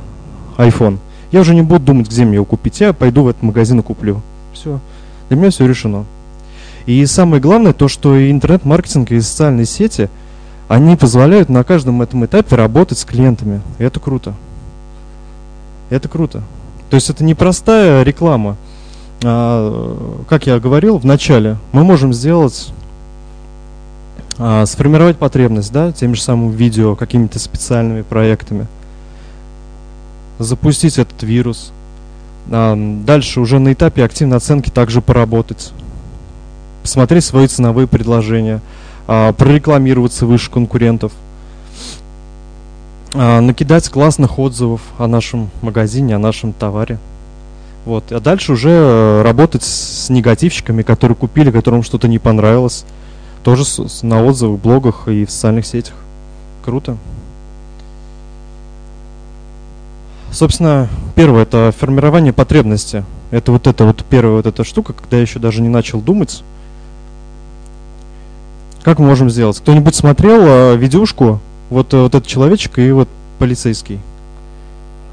iPhone, 0.57 0.99
я 1.31 1.41
уже 1.41 1.55
не 1.55 1.63
буду 1.63 1.85
думать, 1.85 2.09
где 2.09 2.25
мне 2.25 2.37
его 2.37 2.45
купить. 2.45 2.81
Я 2.81 2.93
пойду 2.93 3.25
в 3.25 3.29
этот 3.29 3.43
магазин 3.43 3.81
и 3.81 3.83
куплю. 3.83 4.23
Все. 4.53 4.81
Для 5.29 5.37
меня 5.37 5.51
все 5.51 5.67
решено. 5.67 6.05
И 6.87 7.05
самое 7.05 7.43
главное, 7.43 7.75
то, 7.75 7.87
что 7.87 8.19
интернет-маркетинг, 8.31 9.11
и 9.11 9.21
социальные 9.21 9.67
сети, 9.67 10.09
они 10.69 10.97
позволяют 10.97 11.49
на 11.49 11.63
каждом 11.65 12.01
этом 12.01 12.25
этапе 12.25 12.57
работать 12.57 12.99
с 12.99 13.05
клиентами. 13.05 13.61
И 13.79 13.85
это 13.85 14.01
круто. 14.01 14.35
Это 15.91 16.09
круто. 16.09 16.43
То 16.89 16.95
есть 16.95 17.11
это 17.11 17.25
не 17.25 17.35
простая 17.35 18.03
реклама. 18.05 18.57
А, 19.23 20.23
как 20.29 20.47
я 20.47 20.59
говорил 20.61 20.99
в 20.99 21.05
начале, 21.05 21.57
мы 21.73 21.85
можем 21.85 22.15
сделать 22.15 22.73
а, 24.39 24.65
сформировать 24.67 25.19
потребность, 25.19 25.73
да, 25.73 25.93
тем 25.93 26.15
же 26.15 26.23
самым 26.23 26.51
видео, 26.51 26.97
какими-то 26.97 27.39
специальными 27.39 28.03
проектами– 28.03 28.67
запустить 30.39 30.99
этот 30.99 31.23
вирус. 31.23 31.73
А, 32.51 32.77
дальше 32.77 33.41
уже 33.41 33.59
на 33.59 33.73
этапе 33.73 34.05
активной 34.05 34.37
оценки 34.37 34.71
также 34.71 35.01
поработать. 35.01 35.73
Посмотреть 36.83 37.25
свои 37.25 37.47
ценовые 37.47 37.87
предложения, 37.87 38.61
а, 39.07 39.33
прорекламироваться 39.33 40.27
выше 40.27 40.51
конкурентов, 40.51 41.13
а, 43.15 43.41
накидать 43.41 43.89
классных 43.89 44.39
отзывов 44.39 44.81
о 44.99 45.07
нашем 45.07 45.51
магазине, 45.61 46.17
о 46.17 46.19
нашем 46.19 46.53
товаре. 46.53 46.99
Вот. 47.85 48.13
А 48.13 48.21
дальше 48.21 48.53
уже 48.53 48.71
э, 48.71 49.23
работать 49.23 49.63
с 49.63 50.11
негативщиками, 50.11 50.83
которые 50.83 51.17
купили, 51.17 51.51
которым 51.51 51.83
что-то 51.83 52.07
не 52.07 52.19
понравилось. 52.19 52.85
Тоже 53.45 53.65
на 54.03 54.25
отзывах, 54.25 54.61
блогах 54.61 55.09
и 55.09 55.25
в 55.25 55.31
социальных 55.31 55.67
сетях. 55.67 55.95
Круто. 56.65 56.97
Собственно, 60.31 60.89
первое 61.15 61.43
это 61.43 61.73
формирование 61.77 62.33
потребности. 62.33 63.05
Это 63.31 63.53
вот 63.53 63.67
эта 63.67 63.85
вот 63.85 64.05
первая 64.05 64.37
вот 64.37 64.47
эта 64.47 64.65
штука, 64.65 64.93
когда 64.93 65.17
я 65.17 65.23
еще 65.23 65.39
даже 65.39 65.63
не 65.63 65.69
начал 65.69 66.01
думать. 66.01 66.43
Как 68.83 68.99
мы 68.99 69.07
можем 69.07 69.31
сделать? 69.31 69.59
Кто-нибудь 69.59 69.95
смотрел 69.95 70.41
э, 70.45 70.77
видюшку? 70.77 71.41
Вот, 71.71 71.93
э, 71.93 72.01
вот 72.01 72.15
этот 72.15 72.27
человечек 72.27 72.79
и 72.79 72.91
вот 72.91 73.09
полицейский. 73.39 74.01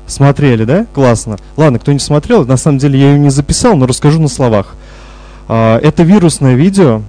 Смотрели, 0.08 0.66
да? 0.66 0.86
Классно. 0.94 1.38
Ладно, 1.58 1.80
кто 1.80 1.92
не 1.92 2.00
смотрел, 2.00 2.46
на 2.46 2.58
самом 2.58 2.78
деле 2.78 3.00
я 3.00 3.12
ее 3.12 3.20
не 3.20 3.30
записал, 3.30 3.76
но 3.76 3.88
расскажу 3.88 4.22
на 4.22 4.28
словах. 4.28 4.76
А, 5.48 5.80
это 5.80 6.04
вирусное 6.04 6.56
видео, 6.56 7.02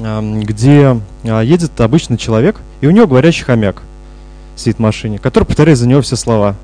где 0.00 1.00
а, 1.24 1.40
едет 1.40 1.80
обычный 1.80 2.16
человек, 2.16 2.56
и 2.80 2.86
у 2.86 2.90
него 2.90 3.06
говорящий 3.06 3.44
хомяк 3.44 3.82
сидит 4.56 4.76
в 4.76 4.80
машине, 4.80 5.18
который 5.18 5.44
повторяет 5.44 5.78
за 5.78 5.88
него 5.88 6.02
все 6.02 6.16
слова. 6.16 6.54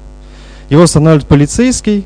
Его 0.68 0.82
останавливает 0.82 1.28
полицейский, 1.28 2.04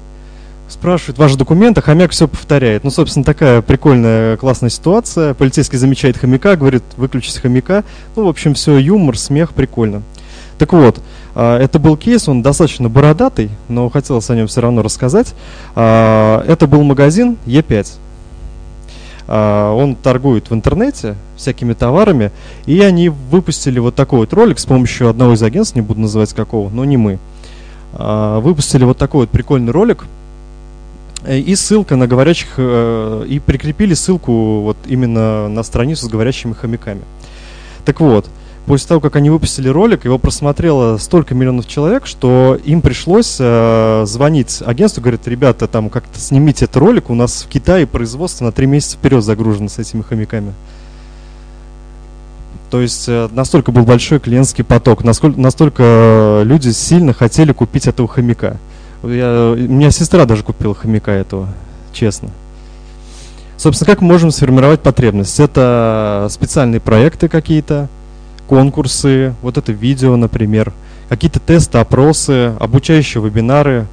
спрашивает 0.69 1.19
ваши 1.19 1.37
документы, 1.37 1.83
хомяк 1.83 2.13
все 2.13 2.29
повторяет. 2.29 2.85
Ну, 2.85 2.91
собственно, 2.91 3.25
такая 3.25 3.63
прикольная, 3.63 4.37
классная 4.37 4.71
ситуация. 4.71 5.35
Полицейский 5.35 5.79
замечает 5.79 6.17
хомяка, 6.17 6.57
говорит, 6.57 6.83
выключите 6.97 7.41
хомяка. 7.41 7.85
Ну, 8.17 8.27
в 8.27 8.29
общем, 8.29 8.55
все, 8.55 8.79
юмор, 8.79 9.19
смех, 9.19 9.53
прикольно. 9.53 10.03
Так 10.59 10.73
вот, 10.73 11.01
а, 11.35 11.59
это 11.59 11.79
был 11.79 11.97
кейс, 11.97 12.29
он 12.29 12.43
достаточно 12.43 12.89
бородатый, 12.89 13.51
но 13.69 13.89
хотелось 13.89 14.29
о 14.31 14.37
нем 14.37 14.47
все 14.47 14.61
равно 14.61 14.83
рассказать. 14.83 15.35
А, 15.75 16.45
это 16.47 16.67
был 16.67 16.83
магазин 16.83 17.37
Е5. 17.47 17.87
А, 19.33 19.73
он 19.73 19.95
торгует 19.95 20.51
в 20.51 20.55
интернете 20.55 21.15
всякими 21.37 21.73
товарами, 21.73 22.33
и 22.67 22.81
они 22.81 23.11
выпустили 23.11 23.79
вот 23.79 23.95
такой 23.95 24.19
вот 24.19 24.33
ролик 24.33 24.59
с 24.59 24.67
помощью 24.67 25.09
одного 25.09 25.35
из 25.35 25.43
агентств, 25.45 25.77
не 25.77 25.83
буду 25.83 26.01
называть 26.01 26.33
какого, 26.33 26.69
но 26.69 26.85
не 26.85 26.97
мы. 26.97 27.21
А, 27.93 28.41
выпустили 28.41 28.83
вот 28.83 28.99
такой 28.99 29.21
вот 29.21 29.31
прикольный 29.31 29.71
ролик 29.71 30.05
э, 31.23 31.39
и 31.39 31.55
ссылка 31.55 31.95
на 31.95 32.09
говорящих, 32.09 32.55
э, 32.57 33.25
и 33.29 33.39
прикрепили 33.39 33.95
ссылку 33.95 34.63
вот 34.63 34.77
именно 34.87 35.49
на 35.49 35.63
страницу 35.63 36.07
с 36.07 36.09
говорящими 36.09 36.53
хомяками. 36.53 37.03
Так 37.85 38.01
вот, 38.01 38.29
после 38.67 38.89
того, 38.89 39.01
как 39.01 39.17
они 39.17 39.31
выпустили 39.31 39.69
ролик, 39.69 40.05
его 40.05 40.19
просмотрело 40.19 40.97
столько 40.99 41.35
миллионов 41.35 41.67
человек, 41.67 42.07
что 42.07 42.59
им 42.65 42.83
пришлось 42.83 43.37
э, 43.39 44.05
звонить 44.07 44.63
агентству, 44.65 45.03
говорит, 45.03 45.27
ребята, 45.27 45.67
там 45.67 45.91
как-то 45.91 46.19
снимите 46.19 46.67
этот 46.67 46.77
ролик, 46.77 47.11
у 47.11 47.15
нас 47.15 47.43
в 47.43 47.49
Китае 47.49 47.87
производство 47.87 48.45
на 48.45 48.53
три 48.53 48.67
месяца 48.67 48.97
вперед 48.97 49.25
загружено 49.25 49.69
с 49.69 49.79
этими 49.79 50.03
хомяками. 50.03 50.53
То 52.71 52.81
есть 52.81 53.09
э, 53.09 53.29
настолько 53.33 53.73
был 53.73 53.83
большой 53.83 54.21
клиентский 54.21 54.63
поток, 54.63 55.03
насколько, 55.03 55.41
настолько 55.41 56.43
люди 56.45 56.71
сильно 56.71 57.13
хотели 57.13 57.53
купить 57.53 57.89
этого 57.89 58.07
хомяка. 58.07 58.59
Я, 59.03 59.53
у 59.53 59.57
меня 59.57 59.91
сестра 59.91 60.25
даже 60.25 60.45
купила 60.45 60.75
хомяка 60.75 61.11
этого, 61.11 61.49
честно. 61.93 62.29
Собственно, 63.57 63.87
как 63.87 64.01
мы 64.01 64.09
можем 64.09 64.31
сформировать 64.31 64.81
потребность? 64.81 65.39
Это 65.41 66.29
специальные 66.31 66.81
проекты 66.81 67.29
какие-то, 67.29 67.89
конкурсы, 68.51 69.33
вот 69.43 69.59
это 69.59 69.71
видео, 69.71 70.17
например, 70.17 70.73
какие-то 71.09 71.39
тесты, 71.39 71.79
опросы, 71.79 72.53
обучающие 72.59 73.23
вебинары, 73.23 73.87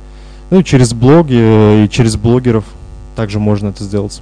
ну 0.50 0.64
через 0.64 0.96
блоги 0.96 1.38
э, 1.40 1.86
и 1.86 1.90
через 1.90 2.16
блогеров 2.16 2.64
также 3.16 3.38
можно 3.38 3.68
это 3.68 3.84
сделать. 3.84 4.20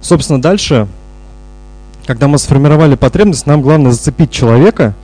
Собственно, 0.00 0.40
дальше, 0.40 0.88
когда 2.06 2.26
мы 2.26 2.38
сформировали 2.38 2.94
потребность, 2.94 3.46
нам 3.46 3.60
главное 3.60 3.92
зацепить 3.92 4.30
человека 4.30 4.94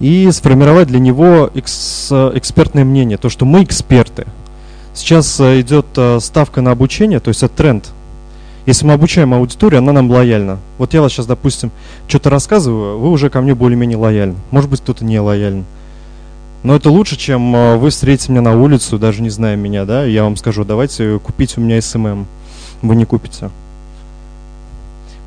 и 0.00 0.30
сформировать 0.32 0.88
для 0.88 1.00
него 1.00 1.50
экс, 1.54 2.10
экспертное 2.10 2.86
мнение, 2.86 3.18
то, 3.18 3.28
что 3.28 3.44
мы 3.44 3.62
эксперты. 3.62 4.26
Сейчас 4.94 5.38
э, 5.38 5.60
идет 5.60 5.84
э, 5.96 6.18
ставка 6.18 6.62
на 6.62 6.70
обучение, 6.70 7.20
то 7.20 7.28
есть 7.28 7.42
это 7.42 7.54
тренд. 7.54 7.90
Если 8.66 8.84
мы 8.84 8.94
обучаем 8.94 9.32
аудиторию, 9.32 9.78
она 9.78 9.92
нам 9.92 10.10
лояльна. 10.10 10.58
Вот 10.76 10.92
я 10.92 11.00
вас 11.00 11.12
сейчас, 11.12 11.26
допустим, 11.26 11.70
что-то 12.08 12.30
рассказываю, 12.30 12.98
вы 12.98 13.10
уже 13.10 13.30
ко 13.30 13.40
мне 13.40 13.54
более-менее 13.54 13.96
лояльны. 13.96 14.34
Может 14.50 14.68
быть, 14.68 14.80
кто-то 14.80 15.04
не 15.04 15.20
лоялен. 15.20 15.64
Но 16.64 16.74
это 16.74 16.90
лучше, 16.90 17.16
чем 17.16 17.54
э, 17.54 17.76
вы 17.76 17.90
встретите 17.90 18.32
меня 18.32 18.40
на 18.40 18.60
улицу, 18.60 18.98
даже 18.98 19.22
не 19.22 19.30
зная 19.30 19.54
меня, 19.54 19.84
да, 19.84 20.04
я 20.04 20.24
вам 20.24 20.34
скажу, 20.34 20.64
давайте 20.64 21.20
купите 21.20 21.60
у 21.60 21.62
меня 21.62 21.80
SMM. 21.80 22.26
Вы 22.82 22.96
не 22.96 23.04
купите. 23.04 23.50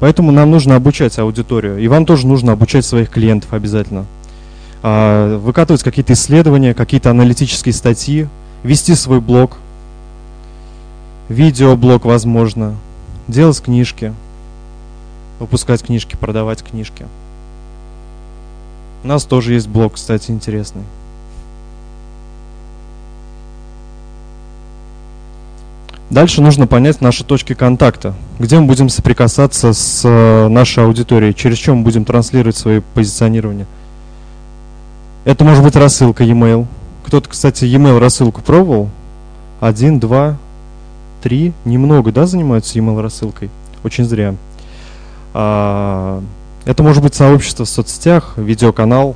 Поэтому 0.01 0.31
нам 0.31 0.51
нужно 0.51 0.75
обучать 0.75 1.17
аудиторию. 1.17 1.77
И 1.77 1.87
вам 1.87 2.05
тоже 2.05 2.27
нужно 2.27 2.51
обучать 2.51 2.85
своих 2.85 3.09
клиентов 3.09 3.53
обязательно. 3.53 4.05
А, 4.83 5.37
выкатывать 5.37 5.81
какие-то 5.81 6.11
исследования, 6.11 6.73
какие-то 6.73 7.09
аналитические 7.09 7.73
статьи, 7.73 8.27
вести 8.63 8.95
свой 8.95 9.21
блог, 9.21 9.57
видеоблог, 11.29 12.03
возможно, 12.03 12.75
делать 13.30 13.61
книжки, 13.61 14.13
выпускать 15.39 15.84
книжки, 15.84 16.15
продавать 16.15 16.63
книжки. 16.63 17.05
У 19.03 19.07
нас 19.07 19.23
тоже 19.23 19.53
есть 19.53 19.67
блог, 19.67 19.93
кстати, 19.93 20.32
интересный. 20.32 20.84
Дальше 26.09 26.41
нужно 26.41 26.65
понять 26.65 27.01
наши 27.01 27.23
точки 27.23 27.53
контакта, 27.53 28.15
где 28.39 28.59
мы 28.59 28.65
будем 28.65 28.89
соприкасаться 28.89 29.73
с 29.73 30.01
э, 30.03 30.47
нашей 30.47 30.84
аудиторией, 30.84 31.36
через 31.36 31.57
чем 31.59 31.77
мы 31.77 31.84
будем 31.84 32.03
транслировать 32.03 32.57
свои 32.57 32.82
позиционирования. 32.95 33.67
Это 35.23 35.43
может 35.43 35.63
быть 35.63 35.75
рассылка 35.75 36.23
e-mail. 36.23 36.65
Кто-то, 37.05 37.30
кстати, 37.30 37.65
e-mail 37.65 37.99
рассылку 37.99 38.41
пробовал? 38.41 38.89
Один, 39.59 39.99
два, 39.99 40.38
три, 41.22 41.53
немного, 41.65 42.11
да, 42.11 42.26
занимаются 42.26 42.78
e-mail 42.78 43.01
рассылкой? 43.01 43.49
Очень 43.84 44.05
зря. 44.05 44.36
А, 45.34 46.22
это 46.65 46.84
может 46.84 47.03
быть 47.03 47.15
сообщество 47.15 47.65
в 47.65 47.70
соцсетях, 47.70 48.34
видеоканал, 48.38 49.15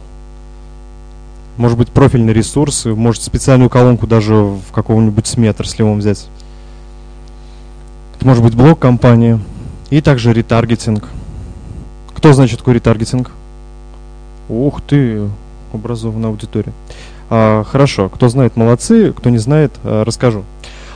может 1.57 1.77
быть 1.77 1.89
профильный 1.89 2.33
ресурс, 2.33 2.85
может 2.85 3.21
специальную 3.21 3.69
колонку 3.69 4.07
даже 4.07 4.33
в 4.33 4.71
каком-нибудь 4.73 5.27
СМИ 5.27 5.47
отраслевом 5.47 5.99
взять. 5.99 6.27
Это 8.15 8.25
может 8.25 8.43
быть 8.43 8.55
блог 8.55 8.79
компании 8.79 9.39
и 9.89 10.01
также 10.01 10.33
ретаргетинг. 10.33 11.07
Кто 12.15 12.33
знает, 12.33 12.49
что 12.49 12.59
такое 12.59 12.75
ретаргетинг? 12.75 13.31
Ух 14.49 14.81
ты, 14.81 15.29
образованная 15.73 16.29
аудитория. 16.29 16.73
А, 17.29 17.63
хорошо, 17.63 18.09
кто 18.09 18.29
знает, 18.29 18.55
молодцы, 18.55 19.11
кто 19.11 19.29
не 19.29 19.37
знает, 19.37 19.73
а, 19.83 20.03
расскажу. 20.03 20.43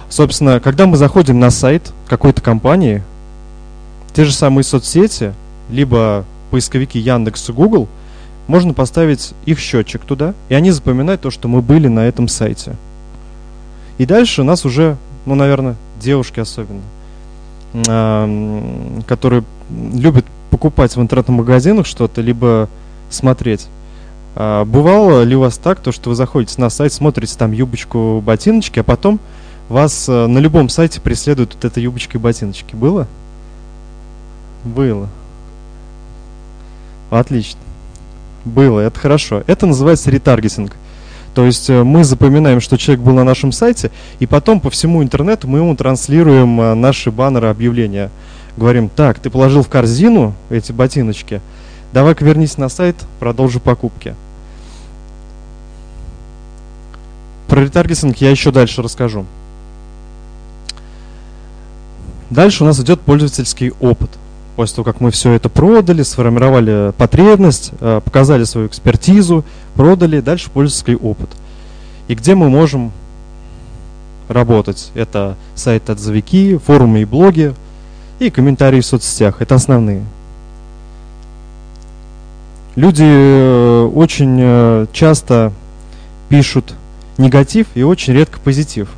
Собственно, 0.10 0.60
когда 0.60 0.88
мы 0.88 0.97
заходим 0.97 1.39
на 1.39 1.51
сайт 1.51 1.91
какой-то 2.08 2.41
компании, 2.41 3.03
те 4.14 4.26
же 4.26 4.34
самые 4.34 4.64
соцсети, 4.64 5.34
либо 5.70 6.26
поисковики 6.49 6.97
Яндекс 6.97 7.49
и 7.49 7.53
Google, 7.53 7.88
можно 8.47 8.74
поставить 8.74 9.34
их 9.45 9.60
счетчик 9.60 10.01
туда, 10.03 10.34
и 10.49 10.53
они 10.53 10.72
запоминают 10.72 11.22
то, 11.22 11.30
что 11.30 11.47
мы 11.47 11.62
были 11.62 11.88
на 11.88 12.08
этом 12.08 12.28
сайте. 12.28 12.76
И 13.97 14.05
дальше 14.05 14.41
у 14.41 14.45
нас 14.45 14.66
уже, 14.66 14.95
ну, 15.26 15.36
наверное, 15.36 15.76
девушки 15.99 16.39
особенно, 16.39 16.82
которые 19.05 19.43
любят 19.70 20.26
покупать 20.49 20.95
в 20.95 21.01
интернет-магазинах 21.01 21.86
что-то, 21.86 22.22
либо 22.22 22.70
смотреть. 23.10 23.68
А, 24.36 24.64
бывало 24.66 25.24
ли 25.24 25.36
у 25.36 25.41
вас 25.41 25.58
так, 25.58 25.80
то, 25.80 25.91
что 25.91 26.10
вы 26.10 26.16
заходите 26.16 26.62
на 26.62 26.70
сайт, 26.70 26.93
смотрите 26.93 27.36
там 27.38 27.51
юбочку, 27.51 28.22
ботиночки, 28.26 28.80
а 28.80 28.84
потом 28.84 29.20
вас 29.70 30.07
э, 30.07 30.28
на 30.28 30.39
любом 30.39 30.70
сайте 30.70 31.01
преследуют 31.01 31.55
вот 31.55 31.65
эта 31.65 31.80
юбочка 31.80 32.18
и 32.18 32.22
ботиночки? 32.22 32.76
Было? 32.76 33.07
Было. 34.63 35.09
Отлично. 37.09 37.59
Было, 38.45 38.80
это 38.80 38.99
хорошо. 38.99 39.43
Это 39.47 39.65
называется 39.65 40.09
ретаргетинг. 40.09 40.74
То 41.38 41.45
есть 41.45 41.70
э, 41.70 41.84
мы 41.84 42.03
запоминаем, 42.03 42.61
что 42.61 42.78
человек 42.78 43.03
был 43.03 43.13
на 43.13 43.24
нашем 43.24 43.51
сайте, 43.51 43.91
и 44.20 44.26
потом 44.26 44.59
по 44.59 44.70
всему 44.70 45.03
интернету 45.03 45.47
мы 45.47 45.59
ему 45.59 45.76
транслируем 45.76 46.59
э, 46.59 46.74
наши 46.74 47.11
баннеры 47.11 47.47
объявления. 47.47 48.09
Говорим, 48.57 48.89
так, 48.89 49.20
ты 49.20 49.30
положил 49.30 49.61
в 49.61 49.70
корзину 49.70 50.34
эти 50.49 50.72
ботиночки, 50.72 51.41
давай-ка 51.93 52.26
вернись 52.26 52.57
на 52.57 52.70
сайт, 52.70 52.95
продолжи 53.20 53.59
покупки. 53.59 54.15
Про 57.47 57.61
ретаргетинг 57.61 58.18
я 58.18 58.32
еще 58.32 58.51
дальше 58.51 58.82
расскажу. 58.82 59.26
Дальше 62.30 62.63
у 62.63 62.67
нас 62.67 62.80
идет 62.80 63.01
пользовательский 63.01 63.71
опыт– 63.80 64.09
после 64.57 64.78
того, 64.78 64.86
как 64.86 65.01
мы 65.01 65.11
все 65.11 65.34
это 65.34 65.49
продали, 65.49 66.01
сформировали 66.01 66.91
потребность, 66.97 67.71
э, 67.80 68.01
показали 68.03 68.43
свою 68.43 68.67
экспертизу, 68.67 69.45
продали, 69.75 70.19
дальше 70.19 70.49
пользовательский 70.49 70.95
опыт. 70.95 71.30
И 72.07 72.15
где 72.15 72.34
мы 72.34 72.49
можем 72.49 72.91
работать? 74.28 74.89
Это 74.95 75.38
сайт-отзывики, 75.53 76.57
форумы 76.57 77.03
и 77.03 77.05
блоги 77.05 77.53
и 78.17 78.32
комментарии 78.32 78.82
в 78.82 78.86
соцсетях. 78.86 79.43
Это 79.43 79.53
основные. 79.53 80.03
Люди 82.75 83.05
э, 83.05 83.91
очень 83.93 84.38
э, 84.39 84.88
часто 84.91 85.53
пишут 86.30 86.73
негатив 87.19 87.67
и 87.75 87.84
очень 87.84 88.13
редко 88.13 88.39
позитив. 88.39 88.89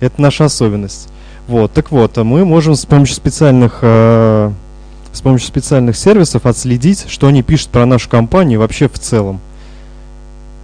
Это 0.00 0.20
наша 0.20 0.46
особенность. 0.46 1.08
Вот, 1.48 1.72
так 1.72 1.90
вот, 1.90 2.16
мы 2.18 2.44
можем 2.44 2.74
с 2.74 2.86
помощью 2.86 3.16
специальных 3.16 3.82
с 5.12 5.20
помощью 5.20 5.46
специальных 5.46 5.96
сервисов 5.96 6.46
отследить, 6.46 7.04
что 7.08 7.26
они 7.26 7.42
пишут 7.42 7.68
про 7.68 7.84
нашу 7.84 8.08
компанию 8.08 8.58
вообще 8.58 8.88
в 8.88 8.98
целом. 8.98 9.40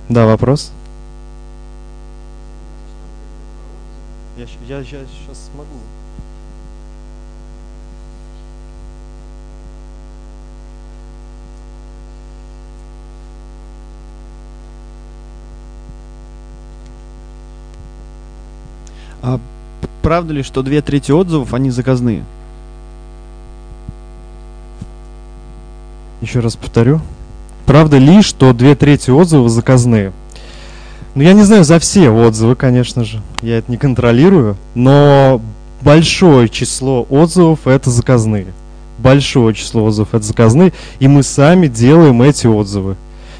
Да, 0.08 0.24
вопрос? 0.24 0.72
Я, 4.38 4.46
я, 4.66 4.78
я 4.78 4.84
сейчас 4.84 5.50
смогу. 5.52 5.66
А 19.20 19.38
правда 20.08 20.32
ли, 20.32 20.42
что 20.42 20.62
две 20.62 20.80
трети 20.80 21.12
отзывов, 21.12 21.52
они 21.52 21.68
заказные? 21.68 22.24
Еще 26.22 26.40
раз 26.40 26.56
повторю. 26.56 27.02
Правда 27.66 27.98
ли, 27.98 28.22
что 28.22 28.54
две 28.54 28.74
трети 28.74 29.10
отзывов 29.10 29.50
заказные? 29.50 30.14
Ну, 31.14 31.22
я 31.22 31.34
не 31.34 31.42
знаю 31.42 31.62
за 31.62 31.78
все 31.78 32.08
отзывы, 32.08 32.56
конечно 32.56 33.04
же. 33.04 33.20
Я 33.42 33.58
это 33.58 33.70
не 33.70 33.76
контролирую. 33.76 34.56
Но 34.74 35.42
большое 35.82 36.48
число 36.48 37.06
отзывов 37.10 37.66
это 37.66 37.90
заказные. 37.90 38.46
Большое 38.96 39.54
число 39.54 39.84
отзывов 39.84 40.14
это 40.14 40.24
заказные. 40.24 40.72
И 41.00 41.06
мы 41.06 41.22
сами 41.22 41.66
делаем 41.66 42.22
эти 42.22 42.46
отзывы. 42.46 42.96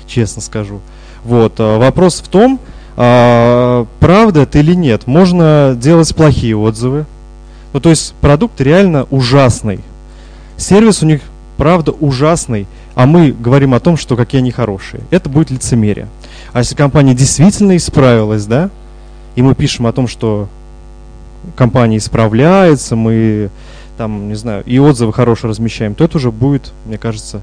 Честно 0.06 0.42
скажу. 0.42 0.80
Вот. 1.24 1.54
А 1.60 1.78
вопрос 1.78 2.20
в 2.20 2.28
том, 2.28 2.60
а, 3.00 3.86
правда 4.00 4.40
это 4.40 4.58
или 4.58 4.74
нет. 4.74 5.06
Можно 5.06 5.76
делать 5.80 6.12
плохие 6.16 6.56
отзывы. 6.56 7.06
Ну, 7.72 7.78
то 7.78 7.90
есть 7.90 8.12
продукт 8.20 8.60
реально 8.60 9.06
ужасный. 9.10 9.80
Сервис 10.56 11.00
у 11.04 11.06
них 11.06 11.20
правда 11.56 11.92
ужасный, 11.92 12.66
а 12.96 13.06
мы 13.06 13.30
говорим 13.30 13.74
о 13.74 13.78
том, 13.78 13.96
что 13.96 14.16
какие 14.16 14.40
они 14.40 14.50
хорошие. 14.50 15.02
Это 15.10 15.28
будет 15.28 15.52
лицемерие. 15.52 16.08
А 16.52 16.58
если 16.58 16.74
компания 16.74 17.14
действительно 17.14 17.76
исправилась, 17.76 18.46
да, 18.46 18.68
и 19.36 19.42
мы 19.42 19.54
пишем 19.54 19.86
о 19.86 19.92
том, 19.92 20.08
что 20.08 20.48
компания 21.54 21.98
исправляется, 21.98 22.96
мы 22.96 23.50
там, 23.96 24.26
не 24.26 24.34
знаю, 24.34 24.64
и 24.64 24.76
отзывы 24.80 25.12
хорошие 25.12 25.50
размещаем, 25.50 25.94
то 25.94 26.02
это 26.02 26.16
уже 26.16 26.32
будет, 26.32 26.72
мне 26.84 26.98
кажется, 26.98 27.42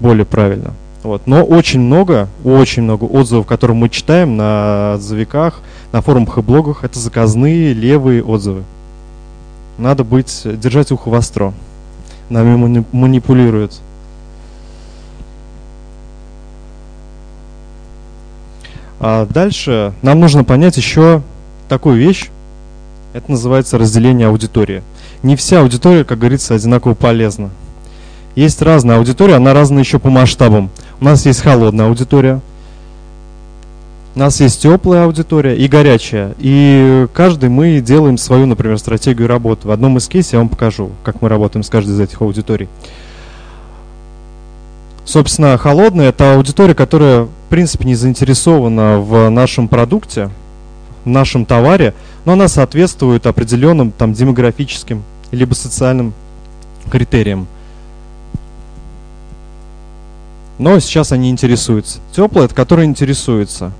более 0.00 0.26
правильно. 0.26 0.74
Вот. 1.02 1.22
Но 1.26 1.42
очень 1.42 1.80
много, 1.80 2.28
очень 2.44 2.82
много 2.82 3.04
отзывов, 3.04 3.46
которые 3.46 3.76
мы 3.76 3.88
читаем 3.88 4.36
на 4.36 4.94
отзывиках, 4.94 5.60
на 5.90 6.00
форумах 6.00 6.38
и 6.38 6.42
блогах, 6.42 6.84
это 6.84 6.98
заказные 6.98 7.72
левые 7.72 8.22
отзывы. 8.22 8.62
Надо 9.78 10.04
быть, 10.04 10.42
держать 10.44 10.92
ухо 10.92 11.08
востро 11.08 11.52
нами 12.32 12.84
манипулируют. 12.92 13.80
А 19.00 19.26
дальше 19.26 19.92
нам 20.02 20.20
нужно 20.20 20.44
понять 20.44 20.76
еще 20.76 21.22
такую 21.68 21.96
вещь. 21.96 22.30
Это 23.12 23.30
называется 23.30 23.76
разделение 23.76 24.28
аудитории. 24.28 24.82
Не 25.22 25.36
вся 25.36 25.60
аудитория, 25.60 26.04
как 26.04 26.18
говорится, 26.18 26.54
одинаково 26.54 26.94
полезна. 26.94 27.50
Есть 28.34 28.62
разная 28.62 28.96
аудитория, 28.96 29.34
она 29.34 29.52
разная 29.52 29.82
еще 29.82 29.98
по 29.98 30.08
масштабам. 30.08 30.70
У 31.02 31.04
нас 31.04 31.26
есть 31.26 31.40
холодная 31.40 31.86
аудитория, 31.86 32.40
у 34.14 34.18
нас 34.20 34.38
есть 34.40 34.62
теплая 34.62 35.06
аудитория 35.06 35.56
и 35.56 35.66
горячая. 35.66 36.32
И 36.38 37.08
каждый 37.12 37.48
мы 37.48 37.80
делаем 37.80 38.16
свою, 38.16 38.46
например, 38.46 38.78
стратегию 38.78 39.26
работы. 39.26 39.66
В 39.66 39.72
одном 39.72 39.98
из 39.98 40.06
кейсов 40.06 40.34
я 40.34 40.38
вам 40.38 40.48
покажу, 40.48 40.92
как 41.02 41.20
мы 41.20 41.28
работаем 41.28 41.64
с 41.64 41.70
каждой 41.70 41.96
из 41.96 41.98
этих 41.98 42.22
аудиторий. 42.22 42.68
Собственно, 45.04 45.58
холодная– 45.58 46.08
это 46.10 46.34
аудитория, 46.34 46.76
которая, 46.76 47.22
в 47.22 47.28
принципе, 47.50 47.84
не 47.84 47.96
заинтересована 47.96 49.00
в 49.00 49.28
нашем 49.28 49.66
продукте, 49.66 50.30
в 51.04 51.08
нашем 51.08 51.46
товаре, 51.46 51.94
но 52.24 52.34
она 52.34 52.46
соответствует 52.46 53.26
определенным 53.26 53.90
там, 53.90 54.12
демографическим 54.12 55.02
либо 55.32 55.54
социальным 55.54 56.14
критериям. 56.92 57.48
Но 60.62 60.78
сейчас 60.78 61.12
они 61.12 61.30
интересуются. 61.30 61.98
Теплая– 62.14 62.44
это 62.46 62.54
которая 62.54 62.86
интересуется 62.86 63.72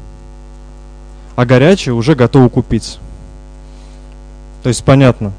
а 1.36 1.44
горячее 1.44 1.94
уже 1.94 2.14
готовы 2.14 2.48
купить. 2.50 2.98
То 4.62 4.68
есть 4.68 4.84
понятно. 4.84 5.32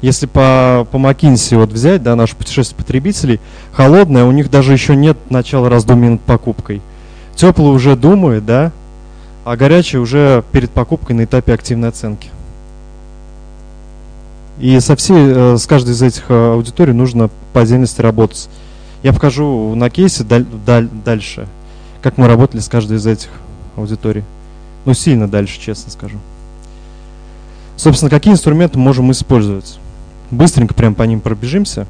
Если 0.00 0.26
по, 0.26 0.86
по 0.90 0.96
McKinsey 0.96 1.56
вот 1.56 1.70
взять, 1.70 2.02
да, 2.02 2.14
наше 2.14 2.36
путешествие 2.36 2.76
потребителей, 2.76 3.40
холодное, 3.72 4.24
у 4.24 4.30
них 4.30 4.50
даже 4.50 4.72
еще 4.72 4.94
нет 4.94 5.16
начала 5.30 5.68
раздумий 5.68 6.10
над 6.10 6.20
покупкой. 6.20 6.82
Теплый 7.34 7.72
уже 7.74 7.96
думает, 7.96 8.46
да, 8.46 8.72
а 9.44 9.56
горячий 9.56 9.98
уже 9.98 10.44
перед 10.52 10.70
покупкой 10.70 11.16
на 11.16 11.24
этапе 11.24 11.52
активной 11.52 11.88
оценки. 11.88 12.28
И 14.60 14.78
со 14.80 14.96
всей, 14.96 15.16
э, 15.16 15.56
с 15.56 15.66
каждой 15.66 15.94
из 15.94 16.02
этих 16.02 16.24
э, 16.28 16.52
аудиторий 16.52 16.92
нужно 16.92 17.30
по 17.52 17.62
отдельности 17.62 18.00
работать. 18.00 18.48
Я 19.02 19.12
покажу 19.12 19.74
на 19.74 19.90
кейсе 19.90 20.24
даль, 20.24 20.44
даль, 20.66 20.88
дальше, 21.04 21.46
как 22.02 22.18
мы 22.18 22.26
работали 22.26 22.60
с 22.60 22.68
каждой 22.68 22.96
из 22.96 23.06
этих 23.06 23.30
аудиторий. 23.76 24.24
Ну, 24.84 24.94
сильно 24.94 25.28
дальше, 25.28 25.60
честно 25.60 25.90
скажу. 25.92 26.18
Собственно, 27.76 28.10
какие 28.10 28.32
инструменты 28.32 28.78
можем 28.78 29.12
использовать? 29.12 29.78
Быстренько 30.30 30.74
прям 30.74 30.94
по 30.94 31.04
ним 31.04 31.20
пробежимся. 31.20 31.86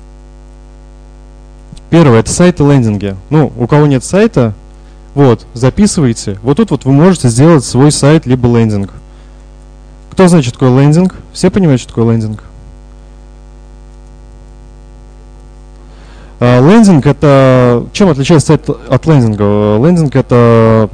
Первое, 1.91 2.21
это 2.21 2.31
сайты 2.31 2.63
лендинги. 2.63 3.17
Ну, 3.31 3.53
у 3.57 3.67
кого 3.67 3.87
нет 3.87 4.05
сайта, 4.05 4.55
вот, 5.15 5.47
записывайте. 5.55 6.39
Вот 6.43 6.59
тут 6.59 6.71
вот 6.71 6.85
вы 6.85 6.93
можете 6.93 7.29
сделать 7.29 7.65
свой 7.65 7.91
сайт, 7.91 8.27
либо 8.27 8.47
лендинг. 8.49 8.93
Кто 10.11 10.29
знает, 10.29 10.45
что 10.45 10.55
такое 10.55 10.81
лендинг? 10.81 11.17
Все 11.33 11.51
понимают, 11.51 11.81
что 11.81 11.89
такое 11.89 12.13
лендинг? 12.13 12.45
А, 16.28 16.28
лендинг 16.41 17.07
это... 17.07 17.85
Чем 17.93 18.09
отличается 18.09 18.49
сайт 18.49 18.69
от 18.69 19.07
лендинга? 19.07 19.77
Лендинг 19.85 20.15
это 20.15 20.89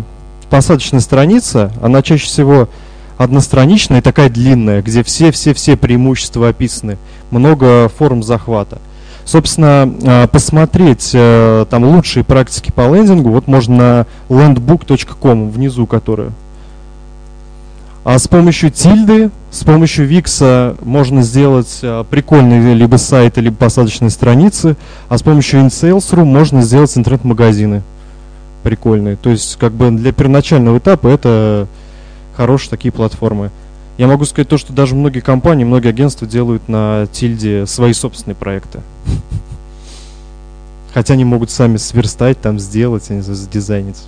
посадочная 0.51 1.01
страница, 1.01 1.73
она 1.83 2.03
чаще 2.03 2.27
всего 2.27 2.69
одностраничная 3.19 3.99
и 3.99 4.03
такая 4.03 4.31
длинная, 4.31 4.83
где 4.83 5.03
все-все-все 5.03 5.77
преимущества 5.77 6.49
описаны, 6.49 6.99
много 7.31 7.89
форм 7.89 8.23
захвата. 8.23 8.79
Собственно, 9.25 9.93
а, 10.05 10.27
посмотреть 10.27 11.11
э, 11.15 11.65
там 11.71 11.85
лучшие 11.85 12.25
практики 12.25 12.71
по 12.71 12.95
лендингу, 12.95 13.31
вот 13.31 13.47
можно 13.47 14.07
на 14.29 14.35
landbook.com 14.35 15.51
внизу, 15.51 15.87
которая. 15.87 16.31
А 18.05 18.19
с 18.19 18.29
помощью 18.29 18.71
тильды, 18.71 19.31
с 19.51 19.65
помощью 19.65 20.07
Викса 20.07 20.77
можно 20.83 21.23
сделать 21.23 21.79
э, 21.81 22.05
прикольные 22.11 22.75
либо 22.75 22.97
сайты, 22.97 23.41
либо 23.41 23.57
посадочные 23.57 24.11
страницы, 24.11 24.77
а 25.09 25.17
с 25.17 25.23
помощью 25.23 25.61
InSales.ru 25.61 26.25
можно 26.25 26.61
сделать 26.61 26.97
интернет-магазины 26.99 27.83
прикольные. 28.63 29.17
То 29.17 29.31
есть, 29.31 29.57
как 29.57 29.73
бы 29.73 29.91
для 29.91 30.13
первоначального 30.13 30.77
этапа 30.77 31.09
это 31.09 31.67
хорошие 32.37 32.69
такие 32.71 32.93
платформы. 32.93 33.51
Я 33.97 34.07
могу 34.07 34.27
сказать 34.27 34.49
то, 34.49 34.59
что 34.59 34.75
даже 34.75 34.95
многие 34.95 35.21
компании, 35.21 35.65
многие 35.65 35.89
агентства 35.89 36.27
делают 36.27 36.69
на 36.69 37.07
тильде 37.11 37.65
свои 37.65 37.95
собственные 37.95 38.37
проекты. 38.37 38.81
Хотя 40.93 41.15
они 41.15 41.25
могут 41.25 41.51
сами 41.51 41.79
сверстать, 41.79 42.39
там 42.39 42.59
сделать, 42.59 43.11
они 43.11 43.23
задизайнить. 43.23 44.03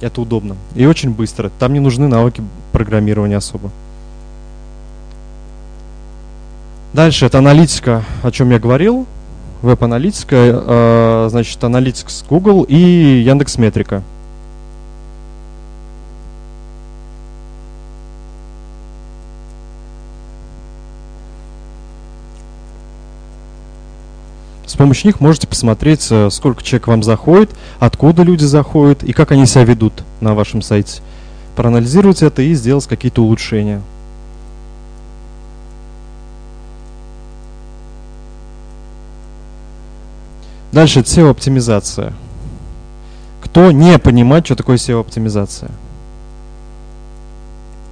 Это 0.00 0.20
удобно. 0.20 0.56
И 0.74 0.86
очень 0.86 1.10
быстро. 1.10 1.50
Там 1.58 1.72
не 1.72 1.80
нужны 1.80 2.06
навыки 2.06 2.42
программирования 2.72 3.36
особо. 3.36 3.70
Дальше 6.92 7.26
это 7.26 7.38
аналитика, 7.38 8.04
о 8.22 8.30
чем 8.30 8.50
я 8.50 8.58
говорил. 8.58 9.06
Веб-аналитика, 9.62 10.36
э, 10.36 11.26
значит, 11.30 11.62
Analytics 11.62 12.24
Google 12.28 12.62
и 12.62 12.76
Яндекс 12.76 13.58
Метрика. 13.58 14.02
С 24.68 24.76
помощью 24.76 25.06
них 25.06 25.20
можете 25.20 25.46
посмотреть, 25.46 26.06
э, 26.10 26.28
сколько 26.30 26.62
человек 26.62 26.88
вам 26.88 27.02
заходит, 27.02 27.50
откуда 27.80 28.22
люди 28.22 28.44
заходят 28.44 29.02
и 29.02 29.14
как 29.14 29.32
они 29.32 29.46
себя 29.46 29.64
ведут 29.64 29.94
на 30.20 30.34
вашем 30.34 30.60
сайте. 30.60 31.00
Проанализировать 31.56 32.22
это 32.22 32.42
и 32.42 32.52
сделать 32.52 32.86
какие-то 32.86 33.22
улучшения. 33.22 33.80
Дальше 40.70 41.00
SEO-оптимизация. 41.00 42.12
Кто 43.42 43.72
не 43.72 43.98
понимает, 43.98 44.44
что 44.44 44.54
такое 44.54 44.76
SEO-оптимизация? 44.76 45.70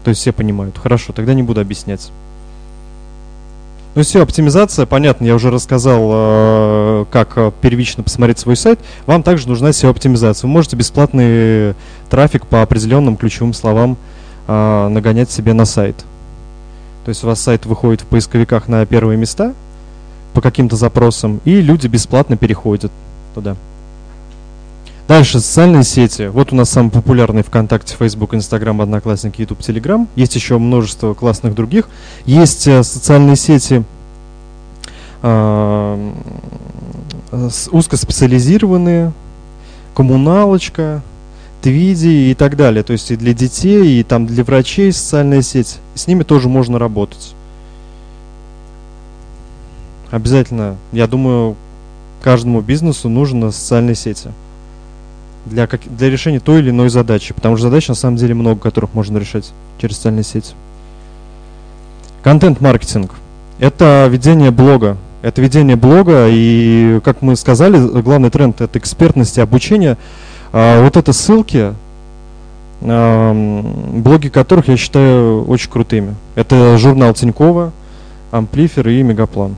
То 0.05 0.11
есть 0.11 0.21
все 0.21 0.33
понимают. 0.33 0.77
Хорошо, 0.77 1.15
тогда 1.15 1.33
не 1.33 1.43
буду 1.43 1.63
объяснять. 1.63 2.11
Ну 3.97 4.03
все, 4.03 4.23
оптимизация, 4.23 4.85
понятно, 4.85 5.25
я 5.25 5.35
уже 5.35 5.51
рассказал, 5.51 6.11
э, 6.13 7.05
как 7.11 7.33
э, 7.37 7.51
первично 7.63 8.03
посмотреть 8.03 8.39
свой 8.39 8.55
сайт. 8.55 8.79
Вам 9.07 9.23
также 9.23 9.49
нужна 9.49 9.71
SEO-оптимизация. 9.71 10.47
Вы 10.47 10.53
можете 10.53 10.77
бесплатный 10.77 11.75
трафик 12.11 12.47
по 12.47 12.61
определенным 12.61 13.17
ключевым 13.17 13.55
словам 13.55 13.97
э, 14.49 14.89
нагонять 14.89 15.31
себе 15.31 15.55
на 15.55 15.65
сайт. 15.65 15.97
То 17.07 17.09
есть 17.09 17.25
у 17.25 17.27
вас 17.27 17.41
сайт 17.41 17.65
выходит 17.65 18.03
в 18.03 18.05
поисковиках 18.05 18.69
на 18.69 18.85
первые 18.85 19.17
места 19.17 19.55
по 20.35 20.43
каким-то 20.43 20.77
запросам, 20.77 21.41
и 21.47 21.63
люди 21.63 21.87
бесплатно 21.87 22.37
переходят 22.37 22.93
туда. 23.35 23.57
Дальше 25.09 25.39
социальные 25.39 25.85
сети. 25.85 26.27
Вот 26.27 26.53
у 26.53 26.57
нас 26.57 26.71
самые 26.71 26.91
популярные 26.91 27.45
ВКонтакте, 27.45 27.95
Facebook, 27.97 28.35
Instagram, 28.35 28.81
Одноклассники, 28.81 29.41
YouTube, 29.41 29.61
Telegram. 29.61 30.09
Есть 30.17 30.35
еще 30.35 30.59
множество 30.59 31.15
классных 31.15 31.55
других. 31.55 31.89
Есть 32.25 32.67
э, 32.67 32.83
социальные 32.83 33.37
сети 33.37 33.85
э, 35.23 36.13
узкоспециализированные, 37.71 39.13
коммуналочка, 39.95 41.03
Твиди 41.63 42.33
и 42.33 42.35
так 42.35 42.57
далее. 42.57 42.83
То 42.83 42.93
есть 42.93 43.13
и 43.13 43.17
для 43.17 43.33
детей, 43.33 44.01
и 44.01 44.03
там 44.03 44.27
для 44.27 44.43
врачей 44.43 44.93
социальная 44.93 45.43
сеть. 45.43 45.79
С 45.95 46.09
ними 46.09 46.25
тоже 46.25 46.49
можно 46.49 46.81
работать. 46.81 47.35
Обязательно, 50.11 50.77
я 50.91 51.07
думаю, 51.07 51.55
каждому 52.23 52.61
бизнесу 52.61 53.09
нужны 53.09 53.53
социальные 53.53 53.95
сети 53.95 54.31
для, 55.47 55.67
как, 55.67 55.81
для 55.85 56.11
решения 56.11 56.41
той 56.41 56.61
или 56.61 56.71
иной 56.71 56.91
задачи. 56.91 57.33
Потому 57.33 57.57
что 57.57 57.65
задач 57.69 57.89
на 57.89 57.95
самом 57.95 58.17
деле 58.17 58.35
много, 58.35 58.61
которых 58.61 58.95
можно 58.95 59.19
решать 59.19 59.53
через 59.81 59.97
социальные 59.97 60.25
сети. 60.25 60.55
Контент-маркетинг. 62.23 63.13
Это 63.59 64.09
ведение 64.11 64.51
блога. 64.51 64.97
Это 65.23 65.41
ведение 65.41 65.77
блога, 65.77 66.27
и, 66.29 67.01
как 67.05 67.23
мы 67.23 67.37
сказали, 67.37 67.79
главный 68.01 68.31
тренд– 68.31 68.61
это 68.63 68.79
экспертность 68.79 69.39
и 69.39 69.41
обучение. 69.41 69.97
А, 70.53 70.83
вот 70.83 70.97
это 70.97 71.13
ссылки, 71.13 71.73
а, 72.83 73.33
блоги 73.95 74.29
которых 74.29 74.69
я 74.69 74.77
считаю 74.77 75.45
очень 75.49 75.71
крутыми. 75.71 76.15
Это 76.35 76.77
журнал 76.79 77.15
Тинькова, 77.15 77.73
Амплифер 78.31 78.89
и 78.89 79.03
Мегаплан. 79.03 79.57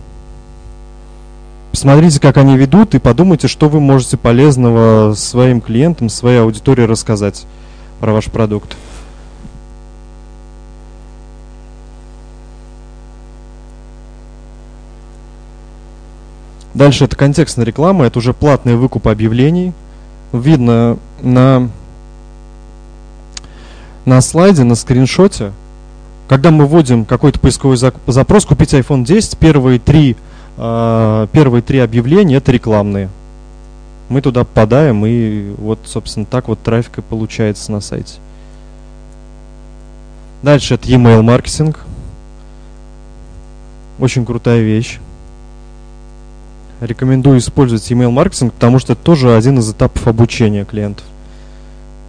Посмотрите, 1.79 2.18
как 2.18 2.39
они 2.39 2.57
ведут, 2.57 2.97
и 2.97 2.99
подумайте, 2.99 3.47
что 3.47 3.68
вы 3.68 3.79
можете 3.79 4.16
полезного 4.16 5.14
своим 5.14 5.61
клиентам, 5.61 6.09
своей 6.09 6.41
аудитории 6.41 6.83
рассказать 6.83 7.47
про 8.01 8.12
ваш 8.12 8.24
продукт. 8.24 8.76
Дальше 16.74 17.05
это 17.05 17.14
контекстная 17.14 17.64
реклама, 17.64 18.07
это 18.07 18.18
уже 18.18 18.35
платный 18.35 18.74
выкуп 18.74 19.07
объявлений. 19.07 19.72
Видно 20.33 20.99
на, 21.22 21.70
на 24.05 24.20
слайде, 24.20 24.64
на 24.64 24.74
скриншоте, 24.74 25.53
когда 26.26 26.51
мы 26.51 26.66
вводим 26.66 27.05
какой-то 27.05 27.39
поисковой 27.39 27.76
запрос, 27.76 28.47
купить 28.47 28.74
iPhone 28.74 29.05
10, 29.05 29.39
первые 29.39 29.79
три 29.79 30.16
первые 30.59 31.63
три 31.63 31.79
объявления 31.79 32.37
это 32.37 32.51
рекламные. 32.53 33.09
Мы 34.09 34.23
туда 34.23 34.45
попадаем, 34.45 35.07
и 35.07 35.55
вот, 35.59 35.79
собственно, 35.85 36.27
так 36.27 36.49
вот 36.49 36.61
трафик 36.61 36.99
и 36.99 37.03
получается 37.03 37.71
на 37.71 37.81
сайте. 37.81 38.15
Дальше 40.43 40.75
это 40.75 40.89
email 40.89 41.23
маркетинг. 41.23 41.85
Очень 43.99 44.25
крутая 44.25 44.61
вещь. 44.61 44.99
Рекомендую 46.81 47.39
использовать 47.39 47.91
email 47.91 48.11
маркетинг, 48.11 48.53
потому 48.55 48.79
что 48.79 48.95
это 48.95 49.03
тоже 49.03 49.37
один 49.37 49.59
из 49.59 49.71
этапов 49.71 50.07
обучения 50.07 50.65
клиентов. 50.65 51.05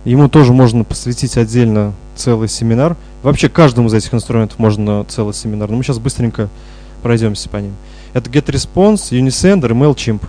Ему 0.06 0.30
тоже 0.30 0.54
можно 0.54 0.84
посвятить 0.84 1.38
отдельно 1.38 1.94
целый 2.16 2.48
семинар. 2.48 2.96
Вообще 3.24 3.50
каждому 3.50 3.90
из 3.90 3.94
этих 3.94 4.14
инструментов 4.14 4.58
можно 4.58 5.04
целый 5.06 5.34
семинар. 5.34 5.70
Но 5.70 5.78
мы 5.78 5.84
сейчас 5.84 6.00
быстренько 6.00 6.50
пройдемся 7.04 7.50
по 7.50 7.58
ним. 7.58 7.74
Это 8.14 8.30
GetResponse, 8.30 9.12
Unisender 9.12 9.72
и 9.72 9.74
MailChimp. 9.74 10.22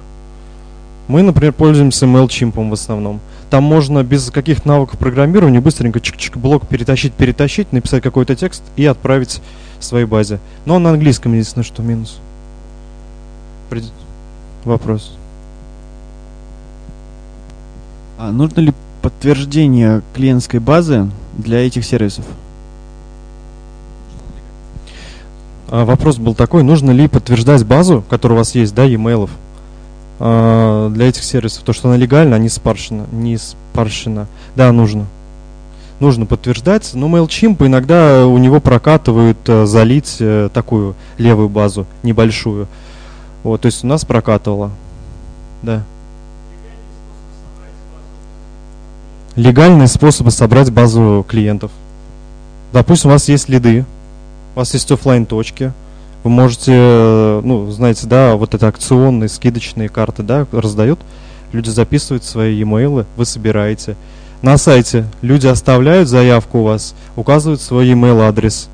Мы, 1.09 1.23
например, 1.23 1.53
пользуемся 1.53 2.07
MailChimp 2.07 2.69
в 2.69 2.73
основном. 2.73 3.21
Там 3.51 3.65
можно 3.65 4.05
без 4.05 4.31
каких 4.31 4.65
навыков 4.65 4.99
программирования 4.99 5.61
быстренько 5.61 5.99
чик-чик 5.99 6.39
блок 6.39 6.69
перетащить, 6.69 7.15
перетащить, 7.15 7.73
написать 7.73 8.03
какой-то 8.03 8.37
текст 8.37 8.63
и 8.77 8.87
отправить 8.87 9.43
своей 9.81 10.07
базе. 10.07 10.39
Но 10.67 10.79
на 10.79 10.91
английском 10.91 11.33
единственное, 11.33 11.65
что 11.65 11.83
минус. 11.83 12.19
Прид... 13.69 13.85
Вопрос. 14.65 15.17
А 18.19 18.31
нужно 18.31 18.61
ли 18.61 18.75
подтверждение 19.03 20.03
клиентской 20.15 20.61
базы 20.61 21.09
для 21.37 21.67
этих 21.67 21.85
сервисов? 21.85 22.27
А, 25.60 25.60
вопрос 25.71 26.19
был 26.19 26.35
такой, 26.35 26.63
нужно 26.63 26.91
ли 26.91 27.07
подтверждать 27.07 27.65
базу, 27.65 28.05
которая 28.11 28.37
у 28.37 28.39
вас 28.41 28.55
есть, 28.55 28.75
да, 28.75 28.85
e-mail 28.85 29.31
а, 30.19 30.91
для 30.91 31.09
этих 31.09 31.25
сервисов, 31.25 31.63
то, 31.63 31.73
что 31.73 31.89
она 31.89 31.97
легальна, 31.97 32.37
а 32.37 32.39
не 32.39 32.49
спарщена, 32.49 33.07
не 33.11 33.39
спарщена. 33.39 34.27
Да, 34.55 34.71
нужно. 34.71 35.07
Нужно 35.99 36.27
подтверждать, 36.27 36.91
но 36.95 37.09
MailChimp 37.09 37.67
иногда 37.67 38.27
у 38.27 38.37
него 38.37 38.61
прокатывают 38.61 39.39
а, 39.49 39.65
залить 39.65 40.19
а, 40.21 40.51
такую 40.51 40.95
левую 41.19 41.49
базу, 41.49 41.87
небольшую. 42.03 42.69
Вот, 43.45 43.63
то 43.63 43.67
есть 43.67 43.83
у 43.83 43.87
нас 43.87 44.05
прокатывало. 44.05 44.71
Да. 45.63 45.85
Легальные 49.37 49.87
способы 49.87 50.31
собрать 50.33 50.71
базу 50.71 51.25
клиентов. 51.27 51.71
Допустим, 52.73 53.11
у 53.11 53.13
вас 53.15 53.29
есть 53.29 53.49
лиды, 53.49 53.87
вас 54.61 54.75
есть 54.75 54.91
офлайн 54.91 55.27
точки 55.27 55.73
вы 56.23 56.31
можете, 56.31 56.73
э, 56.75 57.41
ну, 57.43 57.71
знаете, 57.71 58.07
да, 58.07 58.37
вот 58.37 58.55
это 58.55 58.69
акционные, 58.69 59.29
скидочные 59.29 59.89
карты, 59.89 60.23
да, 60.23 60.47
раздают, 60.53 61.01
люди 61.53 61.71
записывают 61.71 62.25
свои 62.25 62.59
e-mail, 62.59 63.07
вы 63.17 63.25
собираете. 63.25 63.97
На 64.43 64.59
сайте 64.59 65.07
люди 65.23 65.47
оставляют 65.47 66.09
заявку 66.09 66.59
у 66.59 66.65
вас, 66.65 66.95
указывают 67.17 67.61
свой 67.61 67.91
email 67.91 68.21
адрес. 68.23 68.69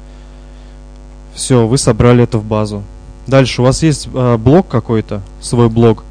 Все, 1.35 1.67
вы 1.67 1.79
собрали 1.79 2.25
это 2.25 2.39
в 2.39 2.45
базу. 2.45 2.83
Дальше 3.27 3.63
у 3.63 3.65
вас 3.65 3.83
есть 3.83 4.09
э, 4.13 4.37
блог 4.37 4.69
какой-то, 4.69 5.23
свой 5.41 5.69
блог. 5.69 6.05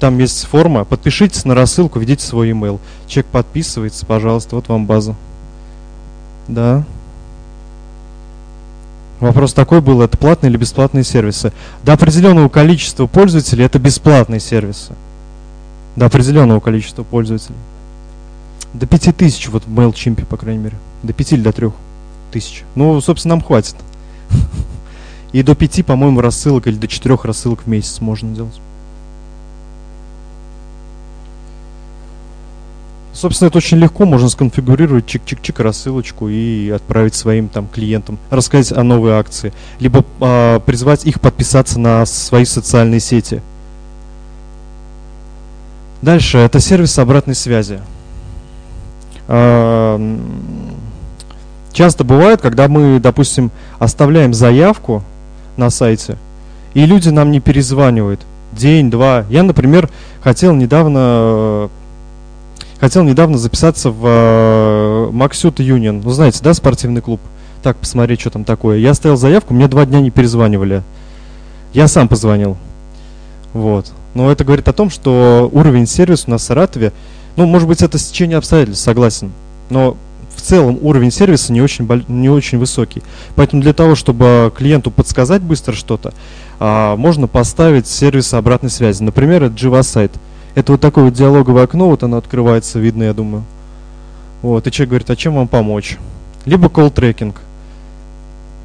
Там 0.00 0.18
есть 0.18 0.44
форма. 0.44 0.84
Подпишитесь 0.84 1.44
на 1.44 1.54
рассылку, 1.54 1.98
введите 1.98 2.24
свой 2.24 2.50
email. 2.50 2.78
Человек 3.06 3.30
подписывается, 3.30 4.04
пожалуйста, 4.04 4.56
вот 4.56 4.68
вам 4.68 4.86
база. 4.86 5.14
Да. 6.48 6.84
Вопрос 9.20 9.54
такой 9.54 9.80
был, 9.80 10.02
это 10.02 10.18
платные 10.18 10.50
или 10.50 10.58
бесплатные 10.58 11.04
сервисы? 11.04 11.52
До 11.82 11.94
определенного 11.94 12.48
количества 12.48 13.06
пользователей 13.06 13.64
это 13.64 13.78
бесплатные 13.78 14.40
сервисы. 14.40 14.94
До 15.96 16.06
определенного 16.06 16.60
количества 16.60 17.02
пользователей. 17.02 17.56
До 18.74 18.86
5000 18.86 19.48
вот 19.48 19.64
в 19.64 19.70
MailChimp, 19.70 20.26
по 20.26 20.36
крайней 20.36 20.62
мере. 20.62 20.76
До 21.02 21.14
5 21.14 21.32
или 21.32 21.40
до 21.40 21.52
3 21.52 21.70
тысяч. 22.30 22.64
Ну, 22.74 23.00
собственно, 23.00 23.36
нам 23.36 23.44
хватит. 23.44 23.76
И 25.32 25.42
до 25.42 25.54
5, 25.54 25.86
по-моему, 25.86 26.20
рассылок 26.20 26.66
или 26.66 26.76
до 26.76 26.88
4 26.88 27.18
рассылок 27.22 27.62
в 27.64 27.66
месяц 27.66 28.00
можно 28.00 28.34
делать. 28.34 28.60
Собственно, 33.16 33.48
это 33.48 33.56
очень 33.56 33.78
легко, 33.78 34.04
можно 34.04 34.28
сконфигурировать 34.28 35.06
чик-чик-чик 35.06 35.62
рассылочку 35.62 36.28
и 36.28 36.68
отправить 36.68 37.14
своим 37.14 37.48
там 37.48 37.66
клиентам, 37.66 38.18
рассказать 38.28 38.76
о 38.76 38.82
новой 38.82 39.12
акции, 39.12 39.54
либо 39.80 40.04
э, 40.20 40.60
призвать 40.66 41.06
их 41.06 41.22
подписаться 41.22 41.80
на 41.80 42.04
свои 42.04 42.44
социальные 42.44 43.00
сети. 43.00 43.40
Дальше, 46.02 46.36
это 46.36 46.60
сервис 46.60 46.98
обратной 46.98 47.34
связи. 47.34 47.80
Э, 49.28 50.18
часто 51.72 52.04
бывает, 52.04 52.42
когда 52.42 52.68
мы, 52.68 53.00
допустим, 53.00 53.50
оставляем 53.78 54.34
заявку 54.34 55.02
на 55.56 55.70
сайте, 55.70 56.18
и 56.74 56.84
люди 56.84 57.08
нам 57.08 57.30
не 57.30 57.40
перезванивают 57.40 58.20
день-два. 58.52 59.24
Я, 59.30 59.42
например, 59.42 59.88
хотел 60.22 60.52
недавно 60.52 61.70
Хотел 62.80 63.04
недавно 63.04 63.38
записаться 63.38 63.90
в 63.90 64.04
э, 64.04 65.10
Максют 65.12 65.60
Юнион. 65.60 66.00
Ну, 66.00 66.10
знаете, 66.10 66.40
да, 66.42 66.52
спортивный 66.52 67.00
клуб? 67.00 67.20
Так, 67.62 67.76
посмотреть, 67.78 68.20
что 68.20 68.30
там 68.30 68.44
такое. 68.44 68.78
Я 68.78 68.90
оставил 68.90 69.16
заявку, 69.16 69.54
мне 69.54 69.66
два 69.66 69.86
дня 69.86 70.00
не 70.00 70.10
перезванивали. 70.10 70.82
Я 71.72 71.88
сам 71.88 72.06
позвонил. 72.06 72.56
Вот. 73.52 73.90
Но 74.14 74.30
это 74.30 74.44
говорит 74.44 74.68
о 74.68 74.72
том, 74.72 74.90
что 74.90 75.48
уровень 75.52 75.86
сервиса 75.86 76.24
у 76.26 76.30
нас 76.30 76.42
в 76.42 76.44
Саратове, 76.44 76.92
ну, 77.36 77.46
может 77.46 77.66
быть, 77.66 77.82
это 77.82 77.98
стечение 77.98 78.38
обстоятельств, 78.38 78.84
согласен. 78.84 79.32
Но 79.70 79.96
в 80.34 80.42
целом 80.42 80.78
уровень 80.82 81.10
сервиса 81.10 81.52
не 81.52 81.62
очень, 81.62 81.88
не 82.08 82.28
очень 82.28 82.58
высокий. 82.58 83.02
Поэтому 83.34 83.62
для 83.62 83.72
того, 83.72 83.94
чтобы 83.94 84.52
клиенту 84.56 84.90
подсказать 84.90 85.42
быстро 85.42 85.72
что-то, 85.72 86.12
а, 86.60 86.96
можно 86.96 87.26
поставить 87.26 87.86
сервис 87.86 88.32
обратной 88.34 88.70
связи. 88.70 89.02
Например, 89.02 89.44
это 89.44 89.54
Java 89.54 89.82
сайт. 89.82 90.12
Это 90.56 90.72
вот 90.72 90.80
такое 90.80 91.04
вот 91.04 91.12
диалоговое 91.12 91.64
окно, 91.64 91.90
вот 91.90 92.02
оно 92.02 92.16
открывается, 92.16 92.78
видно, 92.78 93.02
я 93.02 93.12
думаю. 93.12 93.44
Вот, 94.40 94.66
и 94.66 94.72
человек 94.72 94.88
говорит, 94.88 95.10
а 95.10 95.14
чем 95.14 95.34
вам 95.34 95.48
помочь? 95.48 95.98
Либо 96.46 96.68
call 96.68 96.90
трекинг. 96.90 97.42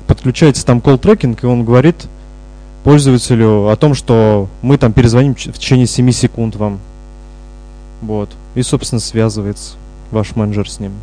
Подключается 0.07 0.65
там 0.65 0.79
call 0.79 0.97
трекинг, 0.97 1.43
и 1.43 1.47
он 1.47 1.65
говорит 1.65 2.07
пользователю 2.85 3.67
о 3.67 3.75
том, 3.75 3.93
что 3.93 4.47
мы 4.61 4.77
там 4.77 4.93
перезвоним 4.93 5.35
в 5.35 5.37
течение 5.37 5.85
7 5.85 6.09
секунд 6.11 6.55
вам. 6.55 6.79
Вот. 8.01 8.29
И, 8.55 8.61
собственно, 8.63 9.01
связывается 9.01 9.73
ваш 10.11 10.37
менеджер 10.37 10.69
с 10.69 10.79
ним. 10.79 10.93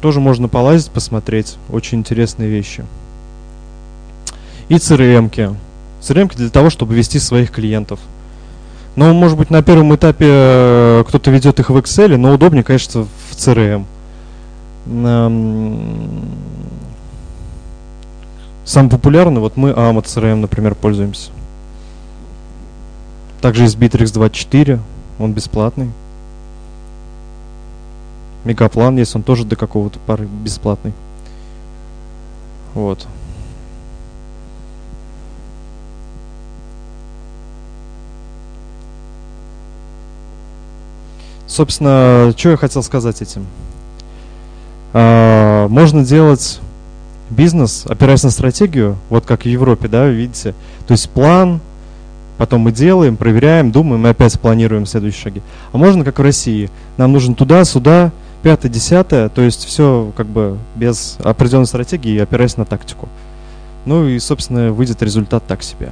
Тоже 0.00 0.20
можно 0.20 0.46
полазить, 0.46 0.92
посмотреть. 0.92 1.56
Очень 1.70 1.98
интересные 1.98 2.48
вещи. 2.48 2.84
И 4.68 4.74
CRM-ки. 4.74 5.56
CRM-ки 6.00 6.36
для 6.36 6.50
того, 6.50 6.70
чтобы 6.70 6.94
вести 6.94 7.18
своих 7.18 7.50
клиентов. 7.50 7.98
Ну, 8.96 9.14
может 9.14 9.38
быть, 9.38 9.50
на 9.50 9.62
первом 9.62 9.94
этапе 9.94 10.26
э, 10.28 11.04
кто-то 11.06 11.30
ведет 11.30 11.60
их 11.60 11.70
в 11.70 11.76
Excel, 11.76 12.16
но 12.16 12.34
удобнее, 12.34 12.64
конечно, 12.64 13.04
в 13.04 13.36
CRM. 13.36 13.84
Самый 18.64 18.90
популярный, 18.90 19.40
вот 19.40 19.56
мы 19.56 19.70
AMA 19.70 20.02
CRM, 20.02 20.36
например, 20.36 20.74
пользуемся. 20.74 21.30
Также 23.40 23.62
есть 23.64 23.76
Bittrex 23.76 24.12
24, 24.12 24.80
он 25.18 25.32
бесплатный. 25.32 25.90
Мегаплан 28.44 28.96
есть, 28.96 29.14
он 29.14 29.22
тоже 29.22 29.44
до 29.44 29.56
какого-то 29.56 29.98
пары 30.06 30.26
бесплатный. 30.26 30.92
Вот. 32.74 33.06
Собственно, 41.50 42.32
что 42.36 42.50
я 42.50 42.56
хотел 42.56 42.80
сказать 42.84 43.22
этим? 43.22 43.44
А, 44.92 45.66
можно 45.66 46.04
делать 46.04 46.60
бизнес, 47.28 47.86
опираясь 47.88 48.22
на 48.22 48.30
стратегию, 48.30 48.96
вот 49.08 49.26
как 49.26 49.42
в 49.42 49.46
Европе, 49.46 49.88
да, 49.88 50.06
видите. 50.06 50.54
То 50.86 50.92
есть 50.92 51.10
план, 51.10 51.60
потом 52.38 52.60
мы 52.60 52.70
делаем, 52.70 53.16
проверяем, 53.16 53.72
думаем 53.72 54.06
и 54.06 54.10
опять 54.10 54.38
планируем 54.38 54.86
следующие 54.86 55.22
шаги. 55.22 55.42
А 55.72 55.76
можно 55.76 56.04
как 56.04 56.20
в 56.20 56.22
России. 56.22 56.70
Нам 56.96 57.10
нужен 57.10 57.34
туда, 57.34 57.64
сюда, 57.64 58.12
пятое, 58.44 58.70
десятое, 58.70 59.28
то 59.28 59.42
есть 59.42 59.64
все 59.64 60.12
как 60.16 60.26
бы 60.26 60.56
без 60.76 61.16
определенной 61.18 61.66
стратегии 61.66 62.20
опираясь 62.20 62.56
на 62.56 62.64
тактику. 62.64 63.08
Ну 63.86 64.06
и, 64.06 64.20
собственно, 64.20 64.70
выйдет 64.70 65.02
результат 65.02 65.42
так 65.48 65.64
себе. 65.64 65.90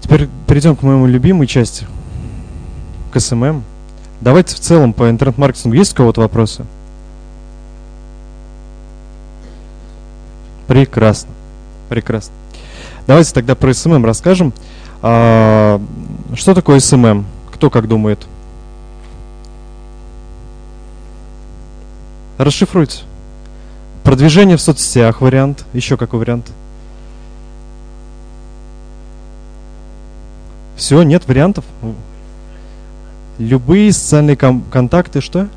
Теперь 0.00 0.28
перейдем 0.46 0.76
к 0.76 0.82
моему 0.82 1.06
любимой 1.06 1.48
части– 1.48 1.88
к 3.14 3.20
SMM. 3.20 3.62
Давайте 4.20 4.56
в 4.56 4.58
целом 4.58 4.92
по 4.92 5.08
интернет-маркетингу 5.08 5.76
есть 5.76 5.92
у 5.92 5.96
кого-то 5.96 6.20
вопросы? 6.20 6.66
Прекрасно. 10.66 11.30
Прекрасно. 11.88 12.32
Давайте 13.06 13.32
тогда 13.32 13.54
про 13.54 13.72
SMM 13.72 14.04
расскажем. 14.04 14.52
А, 15.00 15.80
что 16.34 16.54
такое 16.54 16.80
SMM? 16.80 17.24
Кто 17.52 17.70
как 17.70 17.86
думает? 17.86 18.26
Расшифруйте. 22.36 23.02
Продвижение 24.02 24.56
в 24.56 24.60
соцсетях 24.60 25.20
вариант. 25.20 25.64
Еще 25.72 25.96
какой 25.96 26.18
вариант? 26.18 26.50
Все, 30.76 31.02
нет 31.04 31.28
вариантов? 31.28 31.64
Любые 33.38 33.92
социальные 33.92 34.36
контакты, 34.36 35.20
что? 35.20 35.48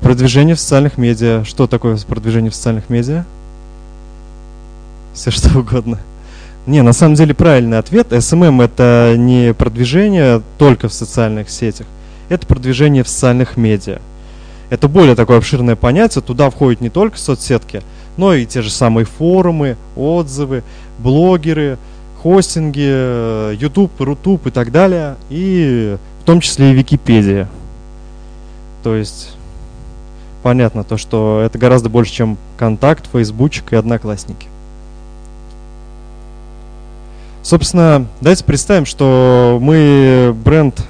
Продвижение 0.00 0.54
в 0.54 0.60
социальных 0.60 0.98
медиа. 0.98 1.42
Что 1.44 1.66
такое 1.66 1.96
продвижение 1.98 2.50
в 2.50 2.54
социальных 2.54 2.88
медиа? 2.90 3.24
Все 5.14 5.30
что 5.30 5.58
угодно. 5.58 5.98
Не, 6.66 6.82
на 6.82 6.92
самом 6.92 7.14
деле 7.14 7.34
правильный 7.34 7.78
ответ. 7.78 8.12
SMM 8.12 8.62
это 8.62 9.14
не 9.16 9.52
продвижение 9.54 10.42
только 10.58 10.88
в 10.88 10.92
социальных 10.92 11.50
сетях. 11.50 11.86
Это 12.28 12.46
продвижение 12.46 13.02
в 13.02 13.08
социальных 13.08 13.56
медиа. 13.56 14.00
Это 14.68 14.88
более 14.88 15.14
такое 15.14 15.38
обширное 15.38 15.76
понятие. 15.76 16.22
Туда 16.22 16.50
входят 16.50 16.80
не 16.80 16.90
только 16.90 17.18
соцсетки, 17.18 17.82
но 18.16 18.34
и 18.34 18.46
те 18.46 18.62
же 18.62 18.70
самые 18.70 19.04
форумы, 19.06 19.76
отзывы, 19.94 20.62
блогеры, 20.98 21.78
хостинги, 22.22 23.54
YouTube, 23.54 24.00
Рутуб 24.00 24.46
и 24.46 24.50
так 24.50 24.72
далее. 24.72 25.16
И 25.30 25.96
в 26.20 26.24
том 26.24 26.40
числе 26.40 26.72
и 26.72 26.74
Википедия. 26.74 27.48
То 28.82 28.94
есть 28.94 29.36
понятно 30.42 30.84
то, 30.84 30.96
что 30.96 31.42
это 31.44 31.58
гораздо 31.58 31.88
больше, 31.88 32.12
чем 32.12 32.38
контакт, 32.56 33.08
фейсбучик 33.12 33.72
и 33.72 33.76
одноклассники. 33.76 34.46
Собственно, 37.42 38.06
давайте 38.20 38.44
представим, 38.44 38.86
что 38.86 39.58
мы 39.60 40.34
бренд, 40.44 40.84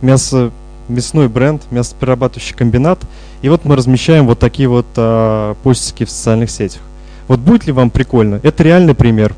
мясо, 0.00 0.52
мясной 0.88 1.28
бренд, 1.28 1.62
мясоперерабатывающий 1.70 2.54
комбинат, 2.54 3.00
и 3.42 3.48
вот 3.48 3.64
мы 3.64 3.74
размещаем 3.74 4.26
вот 4.26 4.38
такие 4.38 4.68
вот 4.68 4.86
а, 4.96 5.54
постики 5.64 6.04
в 6.04 6.10
социальных 6.10 6.48
сетях. 6.50 6.80
Вот 7.26 7.40
будет 7.40 7.66
ли 7.66 7.72
вам 7.72 7.90
прикольно? 7.90 8.40
Это 8.42 8.62
реальный 8.62 8.94
пример. 8.94 9.34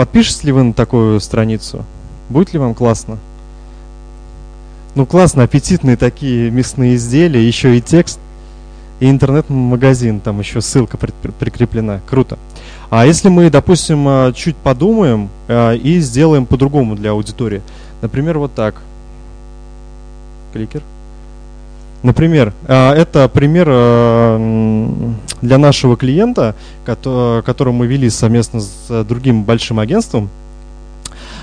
Подпишетесь 0.00 0.44
ли 0.44 0.52
вы 0.52 0.62
на 0.62 0.72
такую 0.72 1.20
страницу? 1.20 1.84
Будет 2.30 2.54
ли 2.54 2.58
вам 2.58 2.74
классно? 2.74 3.18
Ну 4.94 5.04
классно, 5.04 5.42
аппетитные 5.42 5.98
такие 5.98 6.50
мясные 6.50 6.94
изделия, 6.94 7.46
еще 7.46 7.76
и 7.76 7.82
текст, 7.82 8.18
и 9.00 9.10
интернет-магазин, 9.10 10.20
там 10.20 10.38
еще 10.38 10.62
ссылка 10.62 10.96
прикреплена. 10.96 12.00
Круто. 12.08 12.38
А 12.88 13.04
если 13.04 13.28
мы, 13.28 13.50
допустим, 13.50 14.08
а, 14.08 14.32
чуть 14.32 14.56
подумаем 14.56 15.28
а, 15.48 15.74
и 15.74 15.98
сделаем 16.00 16.46
по-другому 16.46 16.96
для 16.96 17.10
аудитории, 17.10 17.60
например, 18.00 18.38
вот 18.38 18.54
так. 18.54 18.80
Кликер. 20.54 20.82
Например, 22.02 22.52
а, 22.66 22.94
это 22.94 23.28
пример 23.28 23.66
для 25.42 25.58
нашего 25.58 25.96
клиента, 25.96 26.54
который 26.84 27.72
мы 27.72 27.86
вели 27.86 28.08
совместно 28.10 28.60
с 28.60 29.04
другим 29.04 29.44
большим 29.44 29.78
агентством, 29.78 30.30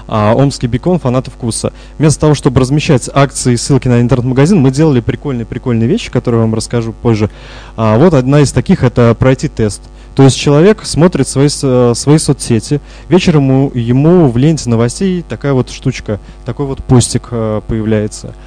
Омский 0.07 0.67
бекон 0.67 0.99
фанаты 0.99 1.31
вкуса. 1.31 1.73
Вместо 1.97 2.21
того, 2.21 2.33
чтобы 2.33 2.61
размещать 2.61 3.09
акции 3.13 3.53
и 3.53 3.57
ссылки 3.57 3.89
на 3.89 3.99
интернет-магазин, 3.99 4.57
мы 4.57 4.71
делали 4.71 5.01
прикольные-прикольные 5.01 5.89
вещи, 5.89 6.09
которые 6.09 6.39
я 6.39 6.45
вам 6.45 6.55
расскажу 6.55 6.93
позже. 6.93 7.29
Вот 7.75 8.13
одна 8.13 8.39
из 8.39 8.53
таких– 8.53 8.83
это 8.85 9.13
пройти 9.19 9.49
тест– 9.49 9.81
то 10.17 10.23
есть 10.23 10.35
человек 10.35 10.83
смотрит 10.83 11.27
свои, 11.27 11.47
э, 11.47 11.93
свои 11.95 12.17
соцсети, 12.17 12.81
вечером 13.07 13.43
ему, 13.43 13.71
ему 13.75 14.31
в 14.31 14.37
ленте 14.37 14.67
новостей 14.67 15.21
такая 15.21 15.53
вот 15.53 15.69
штучка, 15.69 16.19
такой 16.43 16.65
вот 16.65 16.83
постик 16.83 17.27
э, 17.29 17.61
появляется– 17.67 18.33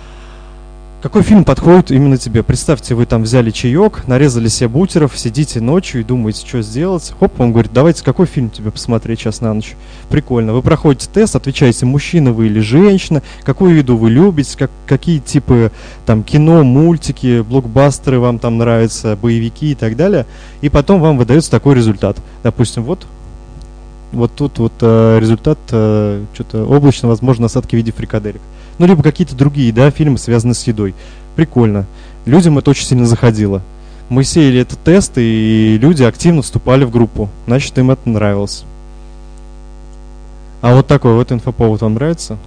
какой 1.03 1.23
фильм 1.23 1.45
подходит 1.45 1.91
именно 1.91 2.19
тебе? 2.19 2.43
Представьте, 2.43 2.95
вы 2.95 3.07
там 3.07 3.23
взяли 3.23 3.51
чаек, 3.51 4.07
нарезали 4.07 4.49
себе 4.49 4.69
бутеров, 4.69 5.19
сидите 5.19 5.61
ночью 5.61 6.03
и 6.03 6.05
думаете, 6.05 6.47
что 6.47 6.61
сделать. 6.61 7.13
Хоп, 7.19 7.41
он 7.41 7.53
говорит, 7.53 7.73
давайте, 7.73 8.05
какой 8.05 8.27
фильм 8.27 8.51
тебе 8.51 8.71
посмотреть 8.71 9.21
сейчас 9.21 9.41
на 9.41 9.55
ночь? 9.55 9.77
Прикольно. 10.11 10.53
Вы 10.53 10.61
проходите 10.61 11.09
тест, 11.11 11.37
отвечаете, 11.37 11.87
мужчина 11.87 12.33
вы 12.33 12.47
или 12.47 12.61
женщина, 12.61 13.23
какую 13.45 13.77
еду 13.77 13.97
вы 13.97 14.11
любите, 14.11 14.59
как, 14.59 14.71
какие 14.87 15.21
типы 15.21 15.73
там 16.05 16.23
кино, 16.23 16.63
мультики, 16.65 17.41
блокбастеры 17.41 18.21
вам 18.21 18.39
там 18.39 18.59
нравятся, 18.59 19.17
боевики 19.21 19.73
и 19.73 19.75
так 19.75 19.97
далее. 19.97 20.27
И 20.61 20.69
потом 20.69 21.01
вам 21.01 21.17
выдается 21.17 21.51
такой 21.51 21.77
результат. 21.77 22.19
Допустим, 22.43 22.83
вот 22.83 23.07
вот 24.13 24.33
тут 24.35 24.59
вот 24.59 24.73
э, 24.81 25.19
результат 25.21 25.59
э, 25.71 26.25
что-то 26.35 26.65
облачно, 26.65 27.09
возможно, 27.09 27.47
осадки 27.47 27.75
в 27.75 27.79
виде 27.79 27.93
фрикаделек 27.93 28.41
ну, 28.81 28.87
либо 28.87 29.03
какие-то 29.03 29.37
другие, 29.37 29.75
да, 29.75 29.91
фильмы, 29.91 30.17
связанные 30.17 30.55
с 30.55 30.67
едой. 30.67 30.95
Прикольно. 31.37 31.85
Людям 32.25 32.57
это 32.57 32.71
очень 32.71 32.87
сильно 32.87 33.05
заходило. 33.05 33.61
Мы 34.09 34.25
сеяли 34.25 34.61
этот 34.61 34.79
тест, 34.79 35.13
и 35.17 35.77
люди 35.79 36.03
активно 36.03 36.41
вступали 36.41 36.85
в 36.85 36.91
группу. 36.91 37.29
Значит, 37.47 37.77
им 37.77 37.91
это 37.91 38.09
нравилось. 38.09 38.65
А 40.63 40.75
вот 40.75 40.87
такой 40.87 41.13
вот 41.13 41.31
инфоповод 41.31 41.83
вам 41.83 41.93
нравится? 41.93 42.39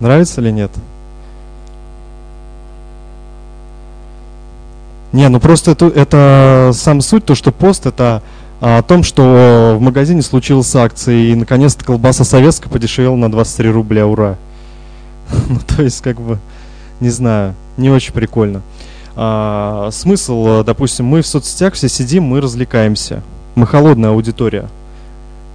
Нравится 0.00 0.40
или 0.40 0.50
нет? 0.50 0.72
Не, 5.12 5.28
ну 5.28 5.40
просто 5.40 5.72
это, 5.72 5.86
это 5.86 6.72
сам 6.74 7.00
суть, 7.00 7.24
то, 7.24 7.34
что 7.34 7.52
пост 7.52 7.86
это 7.86 8.22
о 8.60 8.82
том, 8.82 9.02
что 9.02 9.76
в 9.78 9.80
магазине 9.80 10.22
случилась 10.22 10.74
акция, 10.74 11.14
и 11.14 11.34
наконец-то 11.34 11.84
колбаса 11.84 12.24
советская 12.24 12.72
подешевела 12.72 13.16
на 13.16 13.30
23 13.30 13.70
рубля, 13.70 14.06
ура. 14.06 14.36
ну, 15.48 15.58
то 15.66 15.82
есть, 15.82 16.00
как 16.00 16.20
бы, 16.20 16.38
не 17.00 17.10
знаю, 17.10 17.54
не 17.76 17.90
очень 17.90 18.12
прикольно. 18.12 18.62
А, 19.14 19.90
смысл, 19.92 20.62
допустим, 20.62 21.06
мы 21.06 21.22
в 21.22 21.26
соцсетях 21.26 21.74
все 21.74 21.88
сидим, 21.88 22.24
мы 22.24 22.40
развлекаемся. 22.40 23.22
Мы 23.54 23.66
холодная 23.66 24.10
аудитория. 24.10 24.68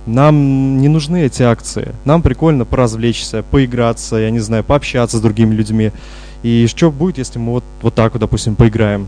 Нам 0.07 0.77
не 0.79 0.87
нужны 0.87 1.23
эти 1.23 1.43
акции. 1.43 1.93
Нам 2.05 2.23
прикольно 2.23 2.65
поразвлечься, 2.65 3.43
поиграться, 3.43 4.15
я 4.15 4.31
не 4.31 4.39
знаю, 4.39 4.63
пообщаться 4.63 5.17
с 5.17 5.21
другими 5.21 5.53
людьми. 5.53 5.91
И 6.41 6.65
что 6.67 6.89
будет, 6.91 7.19
если 7.19 7.37
мы 7.37 7.53
вот, 7.53 7.63
вот 7.83 7.93
так 7.93 8.13
вот, 8.13 8.19
допустим, 8.19 8.55
поиграем? 8.55 9.07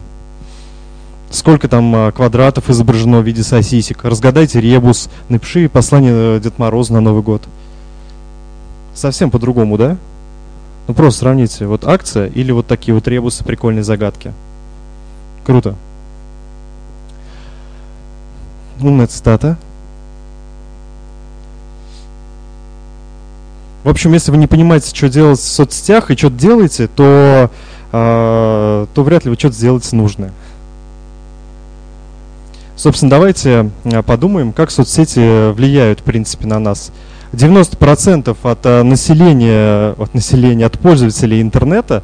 Сколько 1.33 1.67
там 1.67 1.93
а, 1.95 2.11
квадратов 2.11 2.69
изображено 2.69 3.19
в 3.19 3.25
виде 3.25 3.43
сосисек. 3.43 4.03
Разгадайте 4.03 4.61
ребус, 4.61 5.09
напиши 5.29 5.67
послание 5.67 6.37
э, 6.37 6.39
Дед 6.39 6.59
Мороз 6.59 6.89
на 6.89 7.01
Новый 7.01 7.23
год. 7.23 7.41
Совсем 8.93 9.31
по-другому, 9.31 9.77
да? 9.77 9.97
Ну 10.87 10.93
просто 10.93 11.21
сравните, 11.21 11.65
вот 11.65 11.85
акция 11.85 12.27
или 12.27 12.51
вот 12.51 12.67
такие 12.67 12.93
вот 12.93 13.07
ребусы, 13.07 13.43
прикольные 13.43 13.83
загадки. 13.83 14.31
Круто. 15.43 15.75
Умная 18.79 19.07
цитата. 19.07 19.57
В 23.83 23.89
общем, 23.89 24.13
если 24.13 24.31
вы 24.31 24.37
не 24.37 24.47
понимаете, 24.47 24.95
что 24.95 25.09
делать 25.09 25.39
в 25.39 25.43
соцсетях 25.43 26.11
и 26.11 26.15
что-то 26.15 26.35
делаете, 26.35 26.87
то, 26.87 27.49
э, 27.91 28.85
то 28.93 29.03
вряд 29.03 29.25
ли 29.25 29.31
вы 29.31 29.35
что-то 29.35 29.55
сделаете 29.55 29.95
нужное. 29.95 30.31
Собственно, 32.83 33.11
давайте 33.11 33.71
э, 33.85 34.03
подумаем, 34.03 34.51
как 34.51 34.69
соцсети 34.69 35.53
влияют, 35.53 36.01
в 36.01 36.03
принципе, 36.03 36.47
на 36.47 36.59
нас. 36.59 36.91
90% 37.31 38.35
от 38.43 38.65
э, 38.65 38.83
населения, 38.83 39.93
от 39.93 40.13
населения, 40.13 40.65
от 40.65 40.77
пользователей 40.77 41.41
интернета 41.41 42.03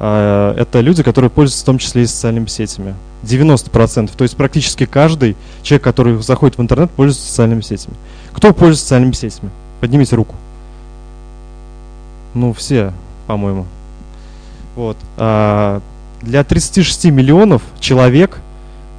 э, 0.00 0.54
это 0.58 0.80
люди, 0.80 1.04
которые 1.04 1.30
пользуются 1.30 1.62
в 1.62 1.66
том 1.66 1.78
числе 1.78 2.02
и 2.02 2.06
социальными 2.06 2.46
сетями. 2.46 2.96
90%. 3.22 4.10
То 4.16 4.24
есть 4.24 4.36
практически 4.36 4.86
каждый 4.86 5.36
человек, 5.62 5.84
который 5.84 6.20
заходит 6.20 6.58
в 6.58 6.62
интернет, 6.62 6.90
пользуется 6.90 7.28
социальными 7.28 7.60
сетями. 7.60 7.94
Кто 8.32 8.52
пользуется 8.52 8.86
социальными 8.86 9.12
сетями? 9.12 9.52
Поднимите 9.80 10.16
руку. 10.16 10.34
Ну, 12.34 12.52
все, 12.54 12.92
по-моему. 13.28 13.66
Вот. 14.74 14.96
А 15.16 15.80
для 16.22 16.42
36 16.42 17.04
миллионов 17.04 17.62
человек 17.78 18.40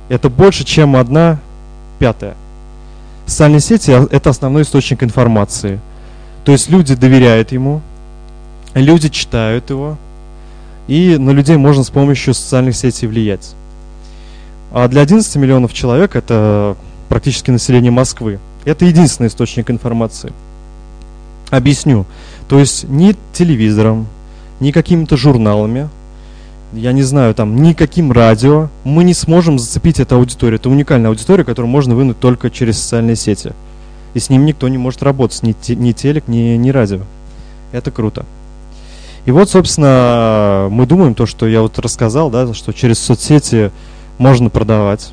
это 0.09 0.29
больше, 0.29 0.63
чем 0.63 0.95
одна 0.95 1.39
пятая. 1.99 2.35
Социальные 3.25 3.59
сети– 3.59 3.91
это 4.11 4.31
основной 4.31 4.63
источник 4.63 5.03
информации. 5.03 5.79
То 6.43 6.51
есть 6.51 6.69
люди 6.69 6.95
доверяют 6.95 7.51
ему, 7.51 7.81
люди 8.73 9.09
читают 9.09 9.69
его, 9.69 9.97
и 10.87 11.17
на 11.17 11.29
людей 11.29 11.57
можно 11.57 11.83
с 11.83 11.91
помощью 11.91 12.33
социальных 12.33 12.75
сетей 12.75 13.07
влиять. 13.07 13.53
А 14.71 14.87
для 14.87 15.01
11 15.01 15.35
миллионов 15.35 15.73
человек, 15.73 16.15
это 16.15 16.75
практически 17.07 17.51
население 17.51 17.91
Москвы, 17.91 18.39
это 18.65 18.85
единственный 18.85 19.27
источник 19.27 19.69
информации. 19.69 20.33
Объясню. 21.51 22.05
То 22.47 22.59
есть 22.59 22.85
ни 22.89 23.15
телевизором, 23.33 24.07
ни 24.59 24.71
какими-то 24.71 25.17
журналами 25.17 25.89
я 26.73 26.91
не 26.91 27.01
знаю, 27.03 27.33
там, 27.33 27.55
никаким 27.61 28.11
радио, 28.11 28.69
мы 28.83 29.03
не 29.03 29.13
сможем 29.13 29.57
зацепить 29.57 29.99
эту 29.99 30.15
аудиторию. 30.15 30.59
Это 30.59 30.69
уникальная 30.69 31.09
аудитория, 31.09 31.43
которую 31.43 31.69
можно 31.69 31.95
вынуть 31.95 32.19
только 32.19 32.49
через 32.49 32.79
социальные 32.79 33.15
сети. 33.15 33.53
И 34.13 34.19
с 34.19 34.29
ним 34.29 34.45
никто 34.45 34.67
не 34.67 34.77
может 34.77 35.03
работать, 35.03 35.41
ни, 35.43 35.53
те, 35.53 35.75
ни 35.75 35.91
телек, 35.91 36.27
ни, 36.27 36.57
ни 36.57 36.69
радио. 36.69 37.01
Это 37.71 37.91
круто. 37.91 38.25
И 39.25 39.31
вот, 39.31 39.49
собственно, 39.49 40.67
мы 40.71 40.85
думаем 40.85 41.13
то, 41.13 41.25
что 41.25 41.47
я 41.47 41.61
вот 41.61 41.77
рассказал, 41.79 42.29
да, 42.29 42.51
что 42.53 42.73
через 42.73 42.99
соцсети 42.99 43.71
можно 44.17 44.49
продавать. 44.49 45.11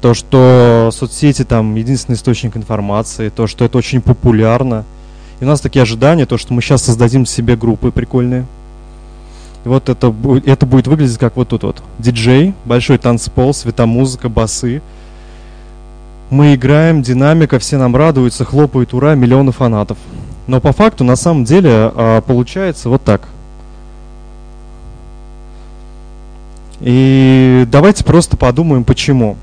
То, 0.00 0.14
что 0.14 0.90
соцсети 0.92 1.44
там 1.44 1.74
единственный 1.74 2.16
источник 2.16 2.56
информации, 2.56 3.28
то, 3.28 3.46
что 3.46 3.64
это 3.64 3.78
очень 3.78 4.00
популярно. 4.00 4.84
И 5.40 5.44
у 5.44 5.46
нас 5.46 5.60
такие 5.60 5.82
ожидания, 5.82 6.26
то, 6.26 6.38
что 6.38 6.54
мы 6.54 6.62
сейчас 6.62 6.82
создадим 6.82 7.26
себе 7.26 7.56
группы 7.56 7.90
прикольные, 7.90 8.46
вот 9.64 9.88
это, 9.88 10.14
это 10.46 10.66
будет 10.66 10.86
выглядеть 10.86 11.18
как 11.18 11.36
вот 11.36 11.48
тут 11.48 11.62
вот. 11.62 11.82
Диджей, 11.98 12.54
большой 12.64 12.98
танцпол, 12.98 13.52
светомузыка, 13.52 14.28
басы. 14.28 14.82
Мы 16.30 16.54
играем, 16.54 17.02
динамика, 17.02 17.58
все 17.58 17.76
нам 17.76 17.94
радуются, 17.96 18.44
хлопают, 18.44 18.94
ура, 18.94 19.14
миллионы 19.14 19.52
фанатов. 19.52 19.98
Но 20.46 20.60
по 20.60 20.72
факту, 20.72 21.04
на 21.04 21.16
самом 21.16 21.44
деле, 21.44 21.70
а, 21.72 22.20
получается 22.22 22.88
вот 22.88 23.02
так. 23.02 23.22
И 26.80 27.66
давайте 27.70 28.04
просто 28.04 28.36
подумаем, 28.36 28.84
почему. 28.84 29.36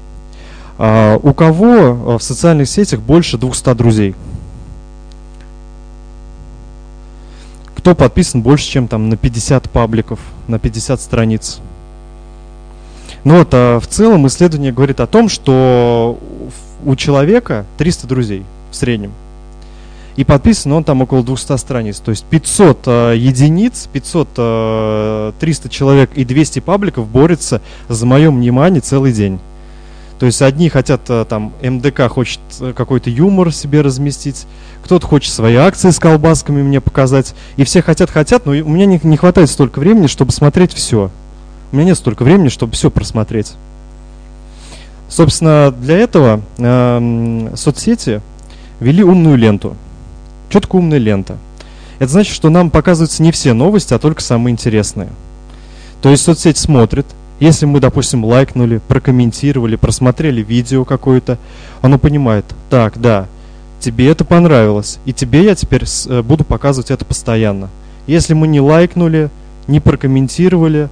А, 0.79 1.19
у 1.21 1.33
кого 1.33 2.17
в 2.17 2.23
социальных 2.23 2.67
сетях 2.69 3.01
больше 3.01 3.37
200 3.37 3.73
друзей? 3.73 4.15
Кто 7.87 7.95
подписан 7.95 8.41
больше, 8.41 8.69
чем 8.69 8.89
там 8.89 9.07
на 9.07 9.15
50 9.15 9.69
пабликов, 9.69 10.19
на 10.49 10.59
50 10.59 10.99
страниц? 10.99 11.59
Ну 13.23 13.37
вот, 13.37 13.47
а 13.53 13.79
в 13.79 13.87
целом 13.87 14.27
исследование 14.27 14.73
говорит 14.73 14.99
о 14.99 15.07
том, 15.07 15.29
что 15.29 16.19
у 16.83 16.95
человека 16.97 17.65
300 17.77 18.05
друзей 18.05 18.43
в 18.71 18.75
среднем. 18.75 19.13
И 20.17 20.25
подписан 20.25 20.73
он 20.73 20.83
там 20.83 21.01
около 21.01 21.23
200 21.23 21.55
страниц. 21.55 22.01
То 22.01 22.11
есть 22.11 22.25
500 22.25 22.79
э, 22.87 23.13
единиц, 23.15 23.87
500, 23.93 24.27
э, 24.35 25.31
300 25.39 25.69
человек 25.69 26.09
и 26.13 26.25
200 26.25 26.59
пабликов 26.59 27.07
борются 27.07 27.61
за 27.87 28.05
мое 28.05 28.29
внимание 28.29 28.81
целый 28.81 29.13
день. 29.13 29.39
То 30.19 30.25
есть 30.25 30.41
одни 30.41 30.67
хотят 30.67 31.01
э, 31.09 31.25
там, 31.29 31.53
МДК 31.61 32.09
хочет 32.09 32.39
э, 32.59 32.73
какой-то 32.75 33.09
юмор 33.09 33.53
себе 33.53 33.81
разместить, 33.81 34.47
кто-то 34.87 35.05
хочет 35.05 35.33
свои 35.33 35.55
акции 35.55 35.89
с 35.89 35.99
колбасками 35.99 36.63
мне 36.63 36.79
показать. 36.79 37.35
И 37.57 37.65
все 37.65 37.81
хотят, 37.81 38.09
хотят, 38.09 38.45
но 38.45 38.53
у 38.53 38.69
меня 38.69 38.85
не, 38.85 39.01
не 39.03 39.17
хватает 39.17 39.49
столько 39.49 39.79
времени, 39.79 40.07
чтобы 40.07 40.31
смотреть 40.31 40.71
все. 40.71 41.11
У 41.73 41.75
меня 41.75 41.87
нет 41.87 41.97
столько 41.97 42.23
времени, 42.23 42.47
чтобы 42.47 42.71
все 42.71 42.89
просмотреть. 42.89 43.55
Собственно, 45.09 45.75
для 45.77 45.97
этого 45.97 46.41
э, 46.57 47.49
соцсети 47.55 48.21
вели 48.79 49.03
умную 49.03 49.35
ленту. 49.35 49.75
Что 50.49 50.61
такое 50.61 50.79
умная 50.79 50.99
лента? 50.99 51.37
Это 51.99 52.13
значит, 52.13 52.33
что 52.33 52.49
нам 52.49 52.69
показываются 52.69 53.21
не 53.23 53.33
все 53.33 53.51
новости, 53.51 53.93
а 53.93 53.99
только 53.99 54.21
самые 54.21 54.53
интересные. 54.53 55.09
То 56.01 56.07
есть 56.07 56.23
соцсеть 56.23 56.57
смотрит, 56.57 57.07
если 57.41 57.65
мы, 57.65 57.81
допустим, 57.81 58.23
лайкнули, 58.23 58.79
прокомментировали, 58.87 59.75
просмотрели 59.75 60.41
видео 60.41 60.85
какое-то, 60.85 61.37
оно 61.81 61.99
понимает, 61.99 62.45
так, 62.69 63.01
да, 63.01 63.27
тебе 63.79 64.09
это 64.09 64.25
понравилось, 64.25 64.99
и 65.05 65.13
тебе 65.13 65.43
я 65.43 65.55
теперь 65.55 65.83
э, 66.07 66.21
буду 66.21 66.43
показывать 66.43 66.91
это 66.91 67.05
постоянно. 67.05 67.69
Если 68.07 68.33
мы 68.33 68.47
не 68.47 68.61
лайкнули, 68.61 69.29
не 69.67 69.79
прокомментировали, 69.79 70.89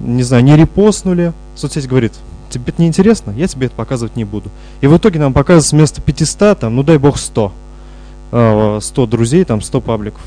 не 0.00 0.22
знаю, 0.22 0.44
не 0.44 0.56
репостнули, 0.56 1.32
соцсеть 1.54 1.88
говорит, 1.88 2.12
тебе 2.50 2.64
это 2.68 2.82
не 2.82 2.88
интересно, 2.88 3.32
я 3.36 3.46
тебе 3.46 3.66
это 3.66 3.74
показывать 3.74 4.16
не 4.16 4.24
буду. 4.24 4.50
И 4.80 4.86
в 4.86 4.96
итоге 4.96 5.18
нам 5.18 5.32
показывается 5.32 5.76
вместо 5.76 6.00
500, 6.00 6.58
там, 6.58 6.76
ну 6.76 6.82
дай 6.82 6.98
бог 6.98 7.18
100. 7.18 7.52
100 8.30 8.32
а, 8.32 9.06
друзей, 9.06 9.44
там 9.44 9.60
100 9.60 9.80
пабликов. 9.80 10.20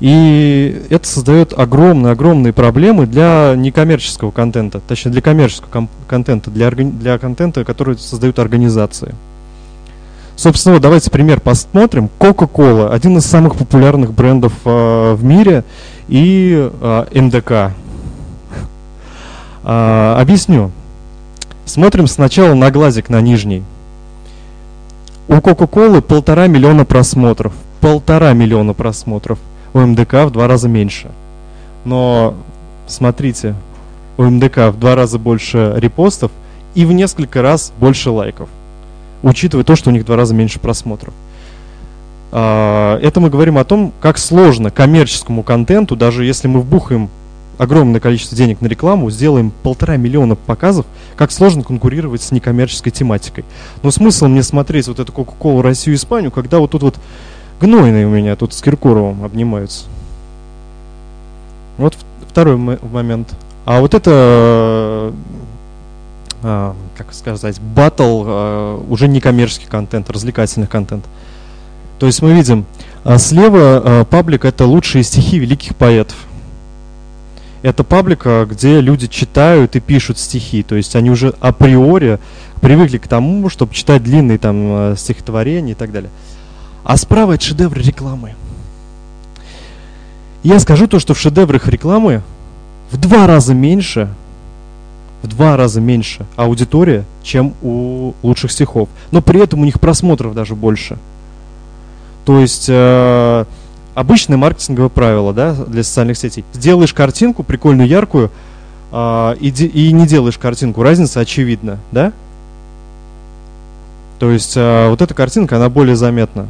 И 0.00 0.82
это 0.90 1.08
создает 1.08 1.58
огромные-огромные 1.58 2.52
проблемы 2.52 3.06
для 3.06 3.54
некоммерческого 3.56 4.30
контента, 4.30 4.80
точнее 4.86 5.12
для 5.12 5.22
коммерческого 5.22 5.88
контента, 6.06 6.50
для, 6.50 6.70
для 6.70 7.18
контента, 7.18 7.64
который 7.64 7.96
создают 7.96 8.38
организации. 8.38 9.14
Собственно, 10.36 10.74
вот 10.74 10.82
давайте 10.82 11.10
пример 11.10 11.40
посмотрим. 11.40 12.10
Coca-Cola, 12.18 12.92
один 12.92 13.16
из 13.16 13.24
самых 13.24 13.56
популярных 13.56 14.12
брендов 14.12 14.52
э, 14.64 15.14
в 15.14 15.24
мире, 15.24 15.64
и 16.08 16.70
э, 16.80 17.04
МДК, 17.14 17.72
а, 19.64 20.16
объясню. 20.20 20.70
Смотрим 21.64 22.06
сначала 22.06 22.54
на 22.54 22.70
глазик, 22.70 23.08
на 23.08 23.20
нижний. 23.20 23.64
У 25.26 25.40
Кока-Колы 25.40 26.02
полтора 26.02 26.46
миллиона 26.46 26.84
просмотров. 26.84 27.52
Полтора 27.80 28.32
миллиона 28.32 28.74
просмотров. 28.74 29.40
У 29.74 29.80
МДК 29.80 30.26
в 30.26 30.30
два 30.30 30.46
раза 30.46 30.68
меньше. 30.68 31.10
Но 31.84 32.34
смотрите, 32.86 33.56
у 34.16 34.22
МДК 34.22 34.68
в 34.70 34.78
два 34.78 34.94
раза 34.94 35.18
больше 35.18 35.74
репостов 35.76 36.30
и 36.76 36.84
в 36.84 36.92
несколько 36.92 37.42
раз 37.42 37.72
больше 37.80 38.10
лайков. 38.10 38.48
Учитывая 39.22 39.64
то, 39.64 39.76
что 39.76 39.90
у 39.90 39.92
них 39.92 40.02
в 40.02 40.06
два 40.06 40.16
раза 40.16 40.34
меньше 40.34 40.58
просмотров. 40.58 41.14
А, 42.32 42.98
это 43.00 43.20
мы 43.20 43.30
говорим 43.30 43.58
о 43.58 43.64
том, 43.64 43.92
как 44.00 44.18
сложно 44.18 44.70
коммерческому 44.70 45.42
контенту, 45.42 45.96
даже 45.96 46.24
если 46.24 46.48
мы 46.48 46.60
вбухаем 46.60 47.08
огромное 47.58 48.00
количество 48.00 48.36
денег 48.36 48.60
на 48.60 48.66
рекламу, 48.66 49.10
сделаем 49.10 49.52
полтора 49.62 49.96
миллиона 49.96 50.36
показов, 50.36 50.86
как 51.16 51.32
сложно 51.32 51.62
конкурировать 51.62 52.22
с 52.22 52.30
некоммерческой 52.30 52.92
тематикой. 52.92 53.44
Но 53.82 53.90
смысл 53.90 54.26
мне 54.26 54.42
смотреть 54.42 54.88
вот 54.88 55.00
эту 55.00 55.12
Кока-Колу 55.12 55.62
Россию 55.62 55.96
Испанию, 55.96 56.30
когда 56.30 56.58
вот 56.58 56.72
тут 56.72 56.82
вот 56.82 56.96
гнойные 57.60 58.06
у 58.06 58.10
меня 58.10 58.36
тут 58.36 58.52
с 58.52 58.60
Киркоровым 58.60 59.24
обнимаются. 59.24 59.86
Вот 61.78 61.96
второй 62.28 62.56
момент. 62.56 63.34
А 63.64 63.80
вот 63.80 63.94
это, 63.94 65.12
а, 66.46 66.76
как 66.96 67.12
сказать, 67.12 67.60
батл, 67.60 68.22
а, 68.26 68.84
уже 68.88 69.08
некоммерческий 69.08 69.66
контент, 69.66 70.08
развлекательный 70.10 70.66
контент. 70.66 71.04
То 71.98 72.06
есть 72.06 72.22
мы 72.22 72.32
видим, 72.32 72.66
а 73.04 73.18
слева 73.18 73.58
а, 73.60 74.04
паблик 74.04 74.44
это 74.44 74.64
лучшие 74.64 75.02
стихи 75.02 75.38
великих 75.38 75.74
поэтов 75.76 76.16
это 77.66 77.82
паблика, 77.82 78.46
где 78.48 78.80
люди 78.80 79.08
читают 79.08 79.74
и 79.74 79.80
пишут 79.80 80.18
стихи. 80.18 80.62
То 80.62 80.76
есть 80.76 80.94
они 80.94 81.10
уже 81.10 81.34
априори 81.40 82.20
привыкли 82.60 82.98
к 82.98 83.08
тому, 83.08 83.48
чтобы 83.48 83.74
читать 83.74 84.04
длинные 84.04 84.38
там 84.38 84.92
э, 84.92 84.94
стихотворения 84.96 85.72
и 85.72 85.74
так 85.74 85.90
далее. 85.90 86.10
А 86.84 86.96
справа 86.96 87.32
это 87.32 87.44
шедевры 87.44 87.82
рекламы. 87.82 88.34
Я 90.44 90.60
скажу 90.60 90.86
то, 90.86 91.00
что 91.00 91.14
в 91.14 91.18
шедеврах 91.18 91.66
рекламы 91.66 92.22
в 92.92 92.98
два 92.98 93.26
раза 93.26 93.52
меньше, 93.52 94.10
в 95.26 95.28
два 95.28 95.56
раза 95.56 95.80
меньше 95.80 96.24
аудитория, 96.36 97.04
чем 97.22 97.54
у 97.62 98.14
лучших 98.22 98.52
стихов. 98.52 98.88
Но 99.10 99.20
при 99.20 99.40
этом 99.40 99.60
у 99.60 99.64
них 99.64 99.80
просмотров 99.80 100.34
даже 100.34 100.54
больше. 100.54 100.96
То 102.24 102.38
есть 102.40 102.66
э, 102.68 103.44
обычное 103.94 104.36
маркетинговое 104.36 104.88
правило 104.88 105.32
да, 105.32 105.52
для 105.52 105.82
социальных 105.82 106.16
сетей. 106.16 106.44
Сделаешь 106.52 106.94
картинку 106.94 107.42
прикольную, 107.42 107.88
яркую, 107.88 108.30
э, 108.92 109.36
и, 109.40 109.48
и 109.48 109.92
не 109.92 110.06
делаешь 110.06 110.38
картинку, 110.38 110.82
разница 110.82 111.20
очевидна, 111.20 111.78
да? 111.90 112.12
То 114.18 114.30
есть 114.30 114.56
э, 114.56 114.88
вот 114.88 115.02
эта 115.02 115.12
картинка, 115.12 115.56
она 115.56 115.68
более 115.68 115.96
заметна. 115.96 116.48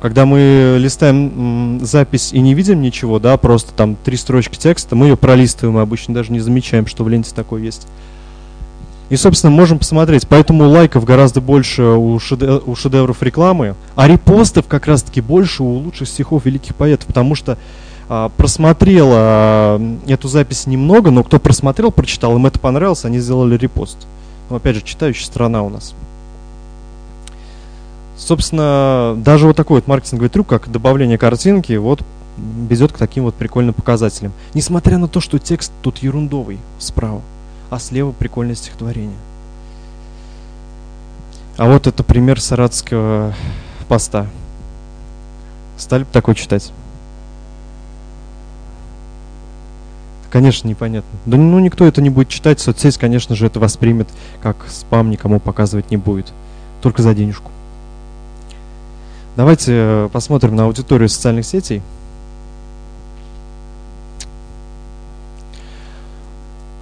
Когда 0.00 0.26
мы 0.26 0.76
листаем 0.78 1.80
запись 1.82 2.32
и 2.32 2.40
не 2.40 2.54
видим 2.54 2.82
ничего, 2.82 3.18
да, 3.18 3.36
просто 3.36 3.72
там 3.72 3.96
три 3.96 4.16
строчки 4.16 4.56
текста, 4.56 4.94
мы 4.94 5.06
ее 5.06 5.16
пролистываем, 5.16 5.78
обычно 5.78 6.14
даже 6.14 6.32
не 6.32 6.40
замечаем, 6.40 6.86
что 6.86 7.02
в 7.02 7.08
ленте 7.08 7.34
такое 7.34 7.62
есть. 7.62 7.86
И, 9.08 9.16
собственно, 9.16 9.52
можем 9.52 9.78
посмотреть. 9.78 10.26
Поэтому 10.26 10.68
лайков 10.68 11.04
гораздо 11.04 11.40
больше 11.40 11.82
у, 11.82 12.18
шедев 12.18 12.66
у 12.66 12.74
шедевров 12.74 13.22
рекламы, 13.22 13.76
а 13.94 14.08
репостов 14.08 14.66
как 14.66 14.86
раз-таки 14.86 15.20
больше 15.20 15.62
у 15.62 15.74
лучших 15.74 16.08
стихов 16.08 16.44
великих 16.44 16.74
поэтов, 16.74 17.06
потому 17.06 17.34
что 17.34 17.56
а, 18.08 18.30
просмотрел 18.36 19.08
а, 19.12 19.80
эту 20.06 20.28
запись 20.28 20.66
немного, 20.66 21.10
но 21.10 21.22
кто 21.22 21.38
просмотрел, 21.38 21.92
прочитал, 21.92 22.36
им 22.36 22.46
это 22.46 22.58
понравилось, 22.58 23.04
они 23.04 23.18
сделали 23.18 23.56
репост. 23.56 23.96
Ну, 24.50 24.56
опять 24.56 24.76
же, 24.76 24.82
читающая 24.82 25.26
страна 25.26 25.62
у 25.62 25.70
нас. 25.70 25.94
Собственно, 28.16 29.14
даже 29.18 29.46
вот 29.46 29.56
такой 29.56 29.80
вот 29.80 29.86
маркетинговый 29.86 30.28
трюк, 30.28 30.46
как 30.46 30.70
добавление 30.70 31.18
картинки, 31.18 31.74
вот 31.74 32.02
ведет 32.36 32.92
к 32.92 32.98
таким 32.98 33.24
вот 33.24 33.34
прикольным 33.34 33.74
показателям. 33.74 34.32
Несмотря 34.54 34.98
на 34.98 35.08
то, 35.08 35.20
что 35.20 35.38
текст 35.38 35.72
тут 35.82 35.98
ерундовый 35.98 36.58
справа 36.78 37.22
а 37.70 37.78
слева 37.78 38.12
прикольное 38.12 38.54
стихотворение. 38.54 39.16
А 41.56 41.68
вот 41.68 41.86
это 41.86 42.02
пример 42.02 42.40
саратского 42.40 43.34
поста. 43.88 44.26
Стали 45.78 46.04
бы 46.04 46.08
такой 46.12 46.34
читать? 46.34 46.72
Конечно, 50.30 50.68
непонятно. 50.68 51.18
Да 51.24 51.36
ну 51.36 51.58
никто 51.60 51.86
это 51.86 52.02
не 52.02 52.10
будет 52.10 52.28
читать, 52.28 52.60
соцсеть, 52.60 52.98
конечно 52.98 53.34
же, 53.34 53.46
это 53.46 53.58
воспримет 53.58 54.08
как 54.42 54.56
спам, 54.68 55.10
никому 55.10 55.40
показывать 55.40 55.90
не 55.90 55.96
будет. 55.96 56.32
Только 56.82 57.02
за 57.02 57.14
денежку. 57.14 57.50
Давайте 59.36 59.72
э, 59.74 60.08
посмотрим 60.10 60.56
на 60.56 60.64
аудиторию 60.64 61.10
социальных 61.10 61.44
сетей. 61.44 61.82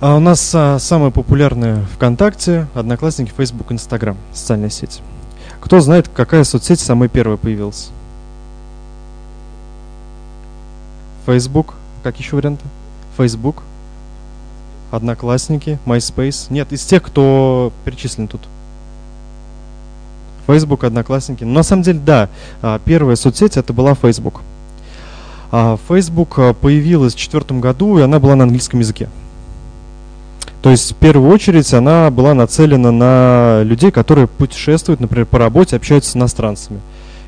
А 0.00 0.16
у 0.16 0.20
нас 0.20 0.54
а, 0.54 0.78
самые 0.78 1.10
популярные 1.10 1.84
ВКонтакте, 1.94 2.68
Одноклассники, 2.74 3.32
Facebook, 3.36 3.72
Инстаграм, 3.72 4.16
социальная 4.32 4.70
сеть. 4.70 5.00
Кто 5.60 5.80
знает, 5.80 6.08
какая 6.08 6.44
соцсеть 6.44 6.78
самая 6.78 7.08
первая 7.08 7.38
появилась? 7.38 7.90
Facebook. 11.26 11.74
Как 12.02 12.18
еще 12.18 12.36
варианты? 12.36 12.64
Facebook. 13.16 13.62
Одноклассники, 14.92 15.78
MySpace. 15.86 16.52
Нет, 16.52 16.72
из 16.72 16.84
тех, 16.84 17.02
кто 17.02 17.72
перечислен 17.84 18.28
тут. 18.28 18.42
Facebook, 20.46 20.84
Одноклассники. 20.84 21.44
Но 21.44 21.52
на 21.52 21.62
самом 21.62 21.82
деле, 21.82 22.00
да, 22.04 22.28
а, 22.62 22.80
первая 22.84 23.16
соцсеть 23.16 23.56
это 23.56 23.72
была 23.72 23.94
Facebook. 23.94 24.40
А, 25.50 25.78
Facebook 25.88 26.38
а, 26.38 26.54
появилась 26.54 27.14
в 27.14 27.18
четвертом 27.18 27.60
году, 27.60 27.98
и 27.98 28.02
она 28.02 28.18
была 28.18 28.34
на 28.34 28.44
английском 28.44 28.80
языке. 28.80 29.08
То 30.62 30.70
есть 30.70 30.92
в 30.92 30.94
первую 30.94 31.30
очередь 31.30 31.72
она 31.74 32.10
была 32.10 32.32
нацелена 32.32 32.90
на 32.90 33.62
людей, 33.64 33.90
которые 33.90 34.26
путешествуют, 34.26 34.98
например, 34.98 35.26
по 35.26 35.38
работе, 35.38 35.76
общаются 35.76 36.12
с 36.12 36.16
иностранцами. 36.16 36.80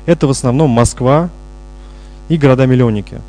Это 0.07 0.25
в 0.25 0.31
основном 0.31 0.71
Москва 0.71 1.29
и 2.29 2.37
города-миллионники. 2.37 3.21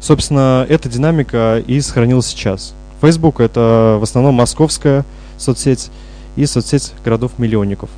Собственно, 0.00 0.64
эта 0.68 0.88
динамика 0.88 1.62
и 1.66 1.80
сохранилась 1.80 2.26
сейчас. 2.26 2.72
Facebook 3.00 3.40
это 3.40 3.98
в 4.00 4.02
основном 4.02 4.34
московская 4.34 5.04
соцсеть 5.36 5.90
и 6.36 6.46
соцсеть 6.46 6.92
городов-миллионников. 7.04 7.90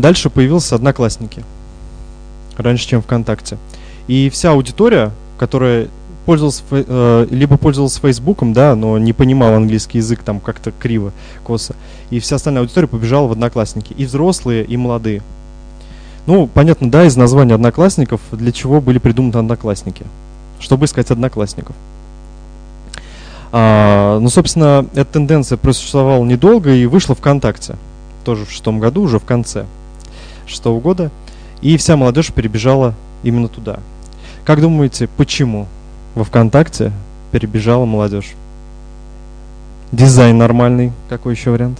Дальше 0.00 0.30
появился 0.30 0.74
Одноклассники. 0.74 1.44
Раньше, 2.56 2.88
чем 2.88 3.02
ВКонтакте. 3.02 3.58
И 4.06 4.30
вся 4.30 4.52
аудитория, 4.52 5.12
которая 5.38 5.88
пользовалась, 6.26 6.62
э, 6.70 7.26
либо 7.30 7.56
пользовалась 7.56 7.96
Фейсбуком, 7.96 8.52
да, 8.52 8.74
но 8.74 8.98
не 8.98 9.12
понимал 9.12 9.54
английский 9.54 9.98
язык 9.98 10.20
там 10.22 10.40
как-то 10.40 10.72
криво, 10.72 11.12
косо. 11.44 11.74
И 12.10 12.20
вся 12.20 12.36
остальная 12.36 12.62
аудитория 12.62 12.86
побежала 12.86 13.26
в 13.26 13.32
Одноклассники. 13.32 13.92
И 13.92 14.04
взрослые, 14.04 14.64
и 14.64 14.76
молодые. 14.76 15.22
Ну, 16.26 16.46
понятно, 16.46 16.90
да, 16.90 17.04
из 17.04 17.16
названия 17.16 17.54
Одноклассников, 17.54 18.20
для 18.32 18.52
чего 18.52 18.80
были 18.80 18.98
придуманы 18.98 19.36
Одноклассники. 19.36 20.04
Чтобы 20.60 20.86
искать 20.86 21.10
Одноклассников. 21.10 21.74
А, 23.52 24.18
ну, 24.20 24.28
собственно, 24.28 24.86
эта 24.94 25.12
тенденция 25.14 25.56
просуществовала 25.58 26.24
недолго 26.24 26.72
и 26.72 26.86
вышла 26.86 27.14
ВКонтакте. 27.14 27.76
Тоже 28.24 28.44
в 28.44 28.50
шестом 28.50 28.78
году, 28.78 29.02
уже 29.02 29.18
в 29.18 29.24
конце 29.24 29.66
шестого 30.50 30.80
года. 30.80 31.10
И 31.62 31.76
вся 31.76 31.96
молодежь 31.96 32.32
перебежала 32.32 32.94
именно 33.22 33.48
туда. 33.48 33.80
Как 34.44 34.60
думаете, 34.60 35.08
почему 35.16 35.66
во 36.14 36.24
ВКонтакте 36.24 36.92
перебежала 37.32 37.84
молодежь? 37.84 38.32
Дизайн 39.92 40.36
нормальный. 40.38 40.92
Какой 41.08 41.34
еще 41.34 41.50
вариант? 41.50 41.78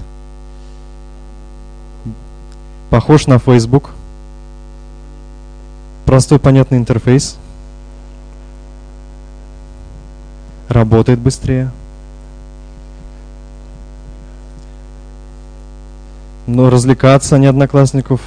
Похож 2.91 3.27
на 3.27 3.39
Facebook. 3.39 3.91
Простой 6.07 6.39
понятный 6.39 6.79
интерфейс. 6.79 7.39
работает 10.71 11.19
быстрее. 11.19 11.71
Но 16.47 16.71
развлекаться, 16.71 17.39
не 17.39 17.47
одноклассников. 17.47 18.21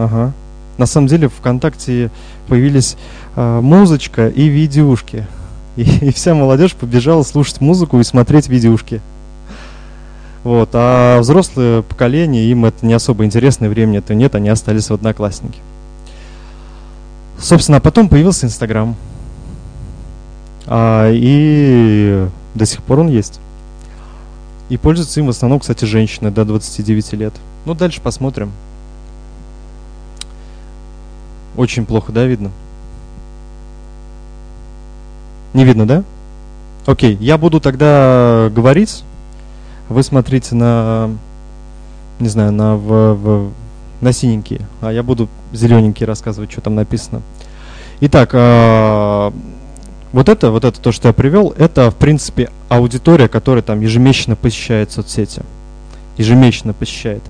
Ага. 0.00 0.32
На 0.78 0.86
самом 0.86 1.08
деле 1.08 1.28
ВКонтакте 1.28 2.10
появились 2.48 2.96
э, 3.36 3.60
музычка 3.60 4.28
и 4.28 4.48
видеушки. 4.48 5.26
И, 5.76 5.82
и 6.06 6.12
вся 6.12 6.34
молодежь 6.34 6.74
побежала 6.74 7.22
слушать 7.22 7.60
музыку 7.60 8.00
и 8.00 8.04
смотреть 8.04 8.48
видеушки. 8.48 9.02
Вот. 10.42 10.70
А 10.72 11.20
взрослое 11.20 11.82
поколение, 11.82 12.50
им 12.50 12.64
это 12.64 12.86
не 12.86 12.94
особо 12.94 13.26
интересно, 13.26 13.68
времени 13.68 13.98
это 13.98 14.14
нет, 14.14 14.34
они 14.34 14.48
остались 14.48 14.88
в 14.88 14.94
одноклассники. 14.94 15.58
Собственно, 17.38 17.76
а 17.76 17.80
потом 17.80 18.08
появился 18.08 18.46
Инстаграм. 18.46 18.96
А, 20.66 21.10
и 21.12 22.26
до 22.54 22.64
сих 22.64 22.82
пор 22.82 23.00
он 23.00 23.08
есть. 23.08 23.38
И 24.70 24.78
пользуются 24.78 25.20
им 25.20 25.26
в 25.26 25.30
основном, 25.30 25.60
кстати, 25.60 25.84
женщины 25.84 26.30
до 26.30 26.46
29 26.46 27.12
лет. 27.14 27.34
Ну, 27.66 27.74
дальше 27.74 28.00
посмотрим. 28.00 28.50
Очень 31.56 31.86
плохо, 31.86 32.12
да, 32.12 32.24
видно? 32.24 32.50
Не 35.52 35.64
видно, 35.64 35.86
да? 35.86 36.04
Окей, 36.86 37.16
я 37.20 37.38
буду 37.38 37.60
тогда 37.60 38.48
говорить. 38.54 39.04
Вы 39.88 40.02
смотрите 40.02 40.54
на, 40.54 41.10
не 42.20 42.28
знаю, 42.28 42.52
на, 42.52 42.76
в, 42.76 43.14
в, 43.14 43.50
на 44.00 44.12
синенькие, 44.12 44.60
а 44.80 44.92
я 44.92 45.02
буду 45.02 45.28
зелененькие 45.52 46.06
рассказывать, 46.06 46.52
что 46.52 46.60
там 46.60 46.76
написано. 46.76 47.22
Итак, 48.00 48.30
э, 48.32 49.30
вот 50.12 50.28
это, 50.28 50.50
вот 50.50 50.64
это 50.64 50.80
то, 50.80 50.92
что 50.92 51.08
я 51.08 51.14
привел, 51.14 51.52
это, 51.58 51.90
в 51.90 51.96
принципе, 51.96 52.50
аудитория, 52.68 53.28
которая 53.28 53.62
там 53.62 53.80
ежемесячно 53.80 54.36
посещает 54.36 54.92
соцсети. 54.92 55.42
Ежемесячно 56.20 56.74
посещает. 56.74 57.22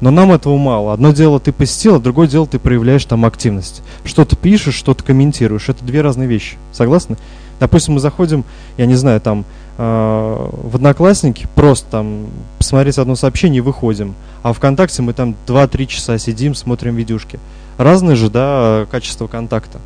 Но 0.00 0.12
нам 0.12 0.30
этого 0.30 0.56
мало. 0.56 0.92
Одно 0.92 1.12
дело 1.12 1.40
ты 1.40 1.52
посетил, 1.52 1.96
а 1.96 1.98
другое 1.98 2.28
дело 2.28 2.46
ты 2.46 2.60
проявляешь 2.60 3.04
там 3.04 3.24
активность. 3.24 3.82
Что-то 4.04 4.36
пишешь, 4.36 4.76
что-то 4.76 5.02
комментируешь. 5.02 5.68
Это 5.68 5.84
две 5.84 6.00
разные 6.00 6.28
вещи. 6.28 6.56
Согласны? 6.70 7.16
Допустим, 7.58 7.94
мы 7.94 8.00
заходим, 8.00 8.44
я 8.76 8.86
не 8.86 8.94
знаю, 8.94 9.20
там 9.20 9.44
э, 9.78 9.82
в 9.82 10.76
Одноклассники, 10.76 11.48
просто 11.56 11.90
там 11.90 12.26
посмотреть 12.58 12.98
одно 12.98 13.16
сообщение 13.16 13.58
и 13.58 13.62
выходим. 13.62 14.14
А 14.44 14.52
ВКонтакте 14.52 15.02
мы 15.02 15.12
там 15.12 15.34
2-3 15.48 15.86
часа 15.86 16.16
сидим, 16.16 16.54
смотрим 16.54 16.94
видюшки. 16.94 17.40
Разные 17.78 18.14
же, 18.14 18.30
да, 18.30 18.86
качество 18.92 19.26
контакта. 19.26 19.80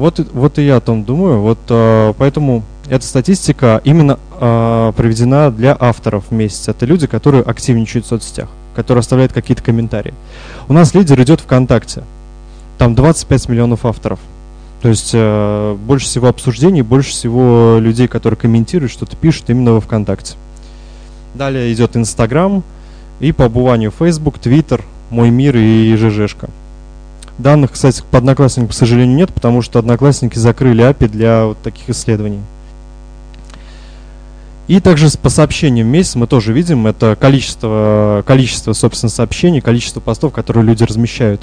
Вот, 0.00 0.18
вот 0.32 0.58
и 0.58 0.62
я 0.62 0.78
о 0.78 0.80
том 0.80 1.04
думаю. 1.04 1.42
Вот 1.42 1.58
э, 1.68 2.14
поэтому 2.16 2.62
эта 2.88 3.04
статистика 3.04 3.82
именно 3.84 4.18
э, 4.40 4.92
проведена 4.96 5.50
для 5.50 5.76
авторов 5.78 6.24
в 6.30 6.32
месяц. 6.32 6.68
Это 6.68 6.86
люди, 6.86 7.06
которые 7.06 7.42
активничают 7.42 8.06
в 8.06 8.08
соцсетях, 8.08 8.48
которые 8.74 9.00
оставляют 9.00 9.34
какие-то 9.34 9.62
комментарии. 9.62 10.14
У 10.68 10.72
нас 10.72 10.94
лидер 10.94 11.20
идет 11.20 11.42
ВКонтакте. 11.42 12.02
Там 12.78 12.94
25 12.94 13.50
миллионов 13.50 13.84
авторов. 13.84 14.20
То 14.80 14.88
есть 14.88 15.10
э, 15.12 15.76
больше 15.78 16.06
всего 16.06 16.28
обсуждений, 16.28 16.80
больше 16.80 17.10
всего 17.10 17.76
людей, 17.78 18.08
которые 18.08 18.38
комментируют, 18.38 18.92
что-то 18.92 19.16
пишут 19.16 19.50
именно 19.50 19.74
во 19.74 19.82
ВКонтакте. 19.82 20.36
Далее 21.34 21.70
идет 21.74 21.94
Инстаграм 21.94 22.62
и 23.20 23.32
по 23.32 23.44
обуванию 23.44 23.90
Facebook, 23.90 24.36
Twitter, 24.38 24.80
Мой 25.10 25.28
мир 25.28 25.58
и 25.58 25.94
ЖЖшка. 25.94 26.48
Данных, 27.40 27.72
кстати, 27.72 28.02
по 28.10 28.18
Одноклассникам, 28.18 28.68
к 28.68 28.74
сожалению, 28.74 29.16
нет, 29.16 29.32
потому 29.32 29.62
что 29.62 29.78
Одноклассники 29.78 30.38
закрыли 30.38 30.84
API 30.84 31.08
для 31.08 31.46
вот 31.46 31.58
таких 31.62 31.88
исследований. 31.88 32.40
И 34.68 34.78
также 34.78 35.08
по 35.18 35.30
сообщениям 35.30 35.88
в 35.88 35.90
месяц 35.90 36.14
мы 36.14 36.28
тоже 36.28 36.52
видим, 36.52 36.86
это 36.86 37.16
количество, 37.18 38.22
количество, 38.26 38.72
собственно, 38.72 39.10
сообщений, 39.10 39.60
количество 39.60 39.98
постов, 40.00 40.32
которые 40.32 40.64
люди 40.64 40.84
размещают. 40.84 41.40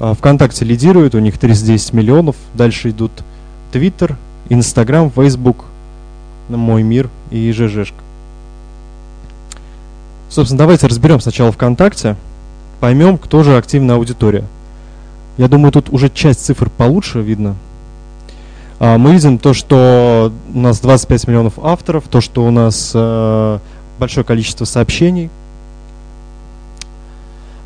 А, 0.00 0.14
ВКонтакте 0.14 0.64
лидирует, 0.64 1.14
у 1.14 1.18
них 1.18 1.38
310 1.38 1.94
миллионов. 1.94 2.36
Дальше 2.52 2.90
идут 2.90 3.12
Твиттер, 3.72 4.18
Инстаграм, 4.50 5.10
Фейсбук, 5.10 5.64
Мой 6.48 6.82
мир 6.82 7.08
и 7.30 7.50
ЖЖшка. 7.52 7.96
Собственно, 10.28 10.58
давайте 10.58 10.86
разберем 10.88 11.20
сначала 11.20 11.52
ВКонтакте, 11.52 12.16
поймем, 12.80 13.16
кто 13.16 13.42
же 13.42 13.56
активная 13.56 13.96
аудитория. 13.96 14.44
Я 15.38 15.48
думаю, 15.48 15.72
тут 15.72 15.88
уже 15.90 16.10
часть 16.10 16.44
цифр 16.44 16.68
получше 16.70 17.20
видно. 17.20 17.56
А, 18.78 18.98
мы 18.98 19.12
видим 19.12 19.38
то, 19.38 19.54
что 19.54 20.32
у 20.52 20.58
нас 20.58 20.80
25 20.80 21.28
миллионов 21.28 21.54
авторов, 21.62 22.04
то, 22.08 22.20
что 22.20 22.44
у 22.44 22.50
нас 22.50 22.92
э, 22.94 23.58
большое 23.98 24.24
количество 24.24 24.64
сообщений. 24.64 25.30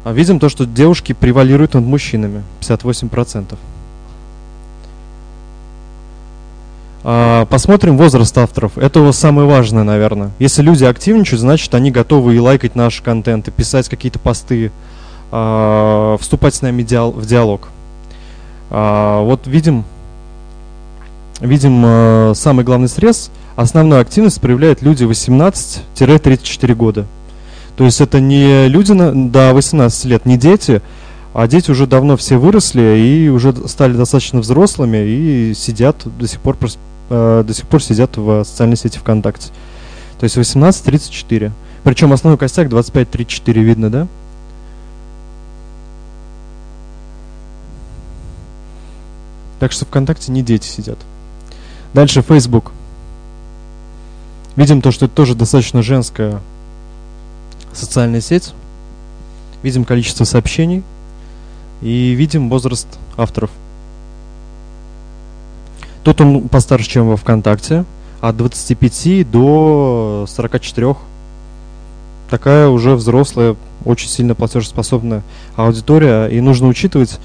А 0.04 0.12
видим 0.12 0.38
то, 0.38 0.48
что 0.48 0.66
девушки 0.66 1.12
превалируют 1.12 1.74
над 1.74 1.84
мужчинами, 1.84 2.44
58%. 2.60 3.56
А, 7.08 7.46
посмотрим 7.46 7.96
возраст 7.96 8.36
авторов. 8.36 8.76
Это 8.76 9.10
самое 9.12 9.48
важное, 9.48 9.84
наверное. 9.84 10.32
Если 10.38 10.60
люди 10.60 10.84
активничают, 10.84 11.40
значит 11.40 11.74
они 11.74 11.90
готовы 11.90 12.34
и 12.34 12.38
лайкать 12.38 12.74
наш 12.74 13.00
контент, 13.00 13.48
и 13.48 13.50
писать 13.50 13.88
какие-то 13.88 14.18
посты, 14.18 14.70
э, 15.36 16.16
вступать 16.20 16.54
с 16.54 16.62
нами 16.62 16.82
диал 16.82 17.12
в 17.12 17.26
диалог. 17.26 17.68
Э, 18.70 19.20
вот 19.22 19.46
видим, 19.46 19.84
видим 21.40 21.82
э, 21.84 22.32
самый 22.34 22.64
главный 22.64 22.88
срез. 22.88 23.30
Основную 23.56 24.00
активность 24.00 24.40
проявляют 24.40 24.82
люди 24.82 25.04
18-34 25.04 26.74
года. 26.74 27.06
То 27.76 27.84
есть 27.84 28.00
это 28.00 28.20
не 28.20 28.68
люди 28.68 28.92
на, 28.92 29.30
до 29.30 29.52
18 29.52 30.04
лет, 30.06 30.26
не 30.26 30.36
дети, 30.36 30.80
а 31.34 31.46
дети 31.46 31.70
уже 31.70 31.86
давно 31.86 32.16
все 32.16 32.38
выросли 32.38 32.98
и 32.98 33.28
уже 33.28 33.54
стали 33.68 33.92
достаточно 33.92 34.40
взрослыми 34.40 34.98
и 35.06 35.52
сидят 35.54 35.96
до 36.18 36.26
сих 36.26 36.40
пор, 36.40 36.56
э, 37.10 37.44
до 37.46 37.54
сих 37.54 37.66
пор 37.66 37.82
сидят 37.82 38.16
в 38.16 38.44
социальной 38.44 38.76
сети 38.76 38.98
ВКонтакте. 38.98 39.48
То 40.18 40.24
есть 40.24 40.36
18-34. 40.38 41.50
Причем 41.84 42.12
основной 42.12 42.38
костяк 42.38 42.68
25-34 42.68 43.52
видно, 43.60 43.90
да? 43.90 44.08
Так 49.58 49.72
что 49.72 49.84
ВКонтакте 49.84 50.32
не 50.32 50.42
дети 50.42 50.66
сидят. 50.66 50.98
Дальше 51.94 52.22
Facebook. 52.22 52.72
Видим 54.54 54.82
то, 54.82 54.90
что 54.90 55.06
это 55.06 55.14
тоже 55.14 55.34
достаточно 55.34 55.82
женская 55.82 56.40
социальная 57.72 58.20
сеть. 58.20 58.52
Видим 59.62 59.84
количество 59.84 60.24
сообщений. 60.24 60.82
И 61.82 62.12
видим 62.12 62.48
возраст 62.48 62.86
авторов. 63.16 63.50
Тут 66.04 66.20
он 66.20 66.48
постарше, 66.48 66.88
чем 66.88 67.08
во 67.08 67.16
ВКонтакте, 67.16 67.84
от 68.20 68.36
25 68.36 69.30
до 69.30 70.26
44. 70.28 70.94
Такая 72.30 72.68
уже 72.68 72.94
взрослая, 72.94 73.56
очень 73.84 74.08
сильно 74.08 74.34
платежеспособная 74.34 75.22
аудитория. 75.56 76.26
И 76.26 76.40
нужно 76.40 76.68
учитывать 76.68 77.18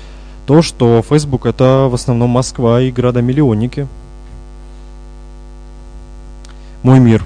то, 0.52 0.62
что 0.62 1.02
Facebook 1.02 1.46
это 1.46 1.88
в 1.90 1.94
основном 1.94 2.32
Москва 2.32 2.82
и 2.82 2.92
города-миллионники. 2.92 3.88
Мой 6.84 7.00
мир. 7.00 7.24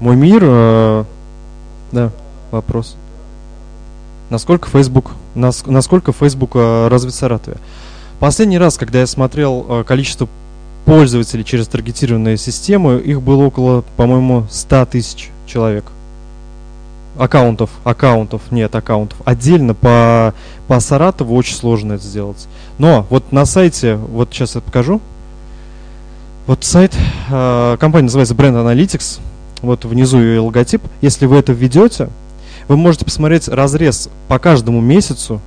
Мой 0.00 0.16
мир, 0.16 0.42
э, 0.44 1.04
да, 1.92 2.10
вопрос. 2.50 2.96
Насколько 4.28 4.68
Facebook, 4.70 5.12
нас, 5.36 5.64
насколько 5.64 6.10
Facebook 6.10 6.56
э, 6.56 6.88
развит 6.88 7.12
в 7.12 7.16
Саратове? 7.16 7.58
Последний 8.18 8.58
раз, 8.58 8.76
когда 8.76 8.98
я 8.98 9.06
смотрел 9.06 9.64
э, 9.68 9.84
количество 9.84 10.26
пользователей 10.84 11.44
через 11.44 11.68
таргетированную 11.68 12.36
систему, 12.36 12.96
их 12.96 13.22
было 13.22 13.44
около, 13.44 13.84
по-моему, 13.96 14.48
100 14.50 14.86
тысяч 14.86 15.30
человек. 15.46 15.84
Аккаунтов, 17.16 17.70
аккаунтов, 17.84 18.42
нет 18.50 18.74
аккаунтов. 18.74 19.18
Отдельно 19.24 19.74
по, 19.74 20.34
по 20.66 20.80
Саратову 20.80 21.34
очень 21.36 21.54
сложно 21.54 21.94
это 21.94 22.04
сделать. 22.04 22.48
Но 22.78 23.06
вот 23.08 23.30
на 23.30 23.44
сайте, 23.46 23.94
вот 23.94 24.30
сейчас 24.32 24.56
я 24.56 24.60
покажу. 24.60 25.00
Вот 26.46 26.64
сайт, 26.64 26.92
э, 27.30 27.76
компания 27.78 28.06
называется 28.06 28.34
Brand 28.34 28.54
Analytics. 28.54 29.20
Вот 29.62 29.84
внизу 29.84 30.18
ее 30.18 30.40
логотип. 30.40 30.82
Если 31.00 31.26
вы 31.26 31.36
это 31.36 31.52
введете, 31.52 32.08
вы 32.68 32.76
можете 32.76 33.04
посмотреть 33.04 33.48
разрез 33.48 34.08
по 34.28 34.38
каждому 34.38 34.80
месяцу. 34.80 35.40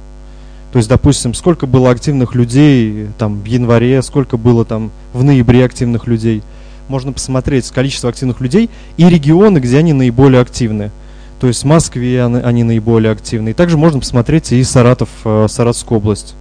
То 0.71 0.77
есть, 0.77 0.89
допустим, 0.89 1.33
сколько 1.33 1.65
было 1.65 1.91
активных 1.91 2.33
людей 2.33 3.07
там 3.17 3.41
в 3.41 3.45
январе, 3.45 4.01
сколько 4.01 4.37
было 4.37 4.65
там 4.65 4.91
в 5.13 5.23
ноябре 5.23 5.65
активных 5.65 6.07
людей. 6.07 6.43
Можно 6.87 7.11
посмотреть 7.11 7.69
количество 7.71 8.09
активных 8.09 8.39
людей 8.39 8.69
и 8.95 9.09
регионы, 9.09 9.59
где 9.59 9.77
они 9.77 9.93
наиболее 9.93 10.41
активны. 10.41 10.91
То 11.39 11.47
есть 11.47 11.63
в 11.63 11.65
Москве 11.65 12.23
они, 12.23 12.63
наиболее 12.63 13.11
активны. 13.11 13.49
И 13.49 13.53
также 13.53 13.77
можно 13.77 13.99
посмотреть 13.99 14.51
и 14.51 14.63
Саратов, 14.63 15.09
э, 15.23 15.47
Саратовскую 15.47 15.99
область, 15.99 16.33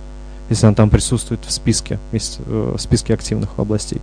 если 0.49 0.67
она 0.67 0.75
там 0.75 0.89
присутствует 0.89 1.41
в 1.45 1.53
списке, 1.53 1.99
э, 2.13 2.19
в 2.77 2.79
списке 2.79 3.13
активных 3.13 3.51
областей. 3.59 4.01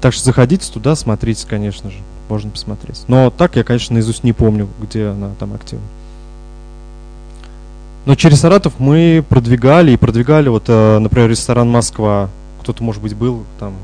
Так 0.00 0.12
что 0.12 0.24
заходите 0.24 0.70
туда, 0.72 0.96
смотрите, 0.96 1.46
конечно 1.48 1.90
же 1.90 1.98
можно 2.28 2.50
посмотреть. 2.50 3.02
Но 3.08 3.30
так 3.30 3.56
я, 3.56 3.64
конечно, 3.64 3.94
наизусть 3.94 4.24
не 4.24 4.32
помню, 4.32 4.68
где 4.80 5.08
она 5.08 5.30
там 5.38 5.52
активна. 5.52 5.84
Но 8.06 8.14
через 8.14 8.40
Саратов 8.40 8.74
мы 8.78 9.22
продвигали 9.28 9.92
и 9.92 9.96
продвигали, 9.96 10.48
вот, 10.48 10.64
э, 10.68 10.98
например, 10.98 11.28
ресторан 11.28 11.70
Москва. 11.70 12.30
Кто-то, 12.62 12.82
может 12.82 13.02
быть, 13.02 13.14
был 13.14 13.44
там, 13.58 13.74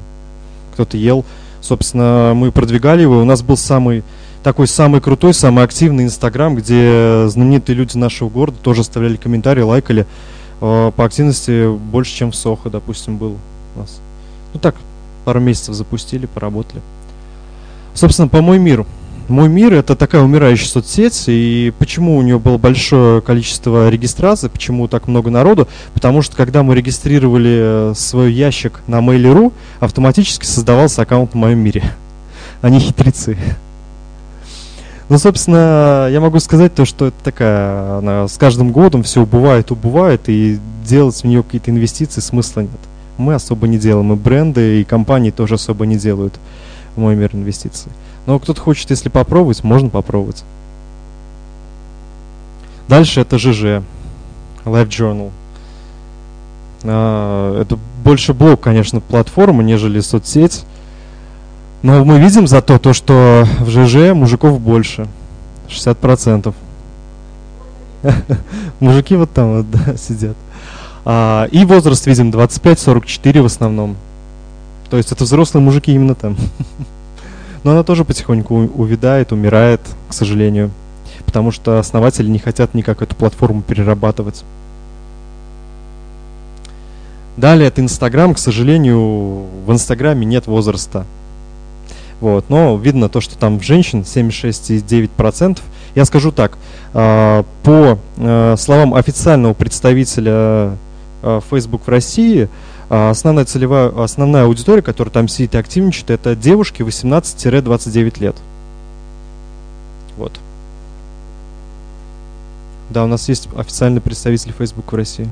кто-то 0.72 0.97
ел. 0.97 1.24
Собственно, 1.60 2.32
мы 2.34 2.51
продвигали 2.51 3.02
его. 3.02 3.20
У 3.20 3.24
нас 3.24 3.43
был 3.43 3.56
самый 3.56 4.02
такой 4.47 4.68
самый 4.68 5.01
крутой, 5.01 5.35
самый 5.35 5.64
активный 5.64 6.05
Инстаграм, 6.05 6.55
где 6.55 7.27
знаменитые 7.27 7.74
люди 7.74 7.97
нашего 7.97 8.28
города 8.28 8.56
тоже 8.62 8.82
оставляли 8.82 9.16
комментарии, 9.16 9.62
лайкали. 9.62 10.06
Э, 10.60 10.93
по 10.94 11.05
активности 11.05 11.77
больше, 11.77 12.14
чем 12.14 12.31
в 12.31 12.36
Сохо, 12.36 12.70
допустим, 12.70 13.16
был 13.16 13.39
у 13.74 13.81
нас. 13.81 13.98
Ну 14.55 14.60
так, 14.60 14.77
пару 15.24 15.40
месяцев 15.40 15.74
запустили, 15.74 16.27
поработали. 16.27 16.81
Собственно, 17.93 18.28
по 18.28 18.40
мой 18.40 18.60
мир. 18.60 18.86
Мой 19.27 19.48
мир 19.48 19.74
это 19.74 19.97
такая 19.97 20.23
умирающая 20.23 20.68
соцсеть, 20.68 21.24
и 21.27 21.73
почему 21.81 22.16
у 22.16 22.23
нее 22.23 22.39
было 22.39 22.56
большое 22.56 23.23
количество 23.23 23.89
регистраций, 23.89 24.48
почему 24.48 24.86
так 24.86 25.09
много 25.09 25.28
народу? 25.28 25.66
Потому 25.93 26.23
что 26.23 26.36
когда 26.36 26.62
мы 26.62 26.77
регистрировали 26.77 27.90
э, 27.90 27.94
свой 27.97 28.32
ящик 28.32 28.81
на 28.86 29.01
Mail.ru, 29.01 29.52
автоматически 29.81 30.44
создавался 30.44 31.02
аккаунт 31.02 31.32
в 31.32 31.35
моем 31.35 31.59
мире. 31.59 31.82
Они 32.62 32.78
хитрецы. 32.78 33.36
Ну, 35.08 35.18
собственно, 35.18 36.08
я 36.10 36.20
могу 36.20 36.40
сказать 36.40 36.74
то, 36.74 36.84
что 36.84 37.06
это 37.06 37.16
такая, 37.22 37.98
она 37.98 38.26
с 38.26 38.36
каждым 38.38 38.72
годом 38.72 39.04
все 39.04 39.22
убывает, 39.22 39.70
убывает, 39.70 40.28
и 40.28 40.58
делать 40.84 41.14
в 41.14 41.24
нее 41.24 41.44
какие-то 41.44 41.70
инвестиции 41.70 42.20
смысла 42.20 42.62
нет. 42.62 42.70
Мы 43.16 43.34
особо 43.34 43.68
не 43.68 43.78
делаем, 43.78 44.12
и 44.12 44.16
бренды, 44.16 44.80
и 44.80 44.84
компании 44.84 45.30
тоже 45.30 45.54
особо 45.54 45.86
не 45.86 45.96
делают 45.96 46.34
в 46.96 47.00
мой 47.00 47.14
мир 47.14 47.30
инвестиций. 47.34 47.92
Но 48.26 48.40
кто-то 48.40 48.60
хочет, 48.60 48.90
если 48.90 49.08
попробовать, 49.08 49.62
можно 49.62 49.88
попробовать. 49.90 50.42
Дальше 52.88 53.20
это 53.20 53.38
ЖЖ, 53.38 53.82
Live 54.64 54.88
Journal. 54.88 55.30
А, 56.82 57.60
это 57.60 57.78
больше 58.04 58.34
блок, 58.34 58.60
конечно, 58.60 59.00
платформа, 59.00 59.62
нежели 59.62 60.00
соцсеть. 60.00 60.64
Но 61.82 62.05
мы 62.05 62.19
видим 62.19 62.47
зато 62.47 62.78
то, 62.78 62.93
что 62.93 63.47
в 63.61 63.69
ЖЖ 63.69 64.15
мужиков 64.15 64.61
больше. 64.61 65.07
60%. 65.69 66.55
Мужики 68.81 69.16
вот 69.16 69.31
там 69.32 69.59
вот, 69.59 69.70
да, 69.70 69.97
сидят. 69.97 70.36
А, 71.05 71.48
и 71.51 71.65
возраст 71.65 72.07
видим 72.07 72.31
25-44 72.31 73.43
в 73.43 73.47
основном. 73.47 73.97
То 74.90 74.97
есть 74.97 75.12
это 75.12 75.24
взрослые 75.24 75.62
мужики 75.62 75.93
именно 75.93 76.15
там. 76.15 76.36
Но 77.65 77.73
она 77.73 77.82
тоже 77.82 78.05
потихоньку 78.05 78.55
увядает, 78.55 79.32
умирает, 79.32 79.81
к 80.09 80.12
сожалению. 80.12 80.70
Потому 81.24 81.51
что 81.51 81.78
основатели 81.78 82.28
не 82.28 82.39
хотят 82.39 82.74
никак 82.74 83.03
эту 83.03 83.16
платформу 83.16 83.62
перерабатывать. 83.62 84.44
Далее 87.36 87.69
это 87.69 87.81
Инстаграм. 87.81 88.35
К 88.35 88.39
сожалению, 88.39 89.47
в 89.66 89.73
Инстаграме 89.73 90.24
нет 90.24 90.47
возраста. 90.47 91.05
Вот. 92.20 92.48
Но 92.48 92.76
видно 92.76 93.09
то, 93.09 93.20
что 93.20 93.36
там 93.36 93.60
женщин 93.60 94.01
76,9%. 94.01 95.59
Я 95.94 96.05
скажу 96.05 96.32
так, 96.32 96.59
а, 96.93 97.44
по 97.62 97.98
а, 98.18 98.56
словам 98.56 98.94
официального 98.94 99.55
представителя 99.55 100.76
а, 101.22 101.40
Facebook 101.51 101.86
в 101.86 101.88
России, 101.88 102.48
а, 102.88 103.10
основная 103.10 103.44
целевая, 103.44 103.93
основная 104.02 104.44
аудитория, 104.44 104.82
которая 104.82 105.12
там 105.12 105.28
сидит 105.28 105.55
и 105.55 105.59
активничает, 105.59 106.10
это 106.10 106.36
девушки 106.36 106.82
18-29 106.82 108.20
лет. 108.20 108.36
Вот. 110.16 110.32
Да, 112.90 113.05
у 113.05 113.06
нас 113.06 113.28
есть 113.28 113.48
официальный 113.56 114.01
представитель 114.01 114.52
Facebook 114.56 114.93
в 114.93 114.94
России. 114.94 115.28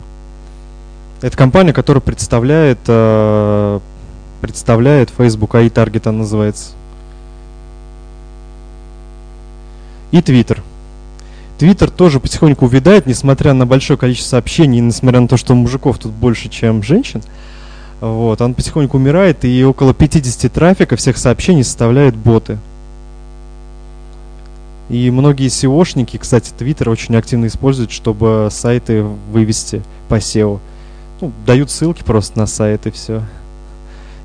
Это 1.20 1.36
компания, 1.36 1.72
которая 1.72 2.00
представляет, 2.00 2.80
э, 2.88 3.80
представляет 4.44 5.08
Facebook, 5.08 5.54
AI 5.54 5.72
Target 5.72 6.06
она 6.06 6.18
называется. 6.18 6.72
И 10.10 10.18
Twitter. 10.18 10.60
Твиттер 11.56 11.90
тоже 11.90 12.20
потихоньку 12.20 12.66
увядает, 12.66 13.06
несмотря 13.06 13.54
на 13.54 13.64
большое 13.64 13.98
количество 13.98 14.32
сообщений, 14.32 14.80
несмотря 14.80 15.20
на 15.20 15.28
то, 15.28 15.38
что 15.38 15.54
мужиков 15.54 15.98
тут 15.98 16.12
больше, 16.12 16.50
чем 16.50 16.82
женщин. 16.82 17.22
Вот, 18.02 18.42
он 18.42 18.52
потихоньку 18.52 18.98
умирает, 18.98 19.46
и 19.46 19.64
около 19.64 19.94
50 19.94 20.52
трафика 20.52 20.96
всех 20.96 21.16
сообщений 21.16 21.64
составляют 21.64 22.14
боты. 22.14 22.58
И 24.90 25.10
многие 25.10 25.46
SEO 25.46 25.68
шники, 25.68 26.18
кстати, 26.18 26.52
Твиттер 26.58 26.90
очень 26.90 27.16
активно 27.16 27.46
используют, 27.46 27.92
чтобы 27.92 28.48
сайты 28.50 29.04
вывести 29.32 29.82
по 30.10 30.16
SEO. 30.16 30.60
Ну, 31.22 31.32
дают 31.46 31.70
ссылки 31.70 32.02
просто 32.02 32.38
на 32.38 32.44
сайт 32.44 32.86
и 32.86 32.90
все. 32.90 33.22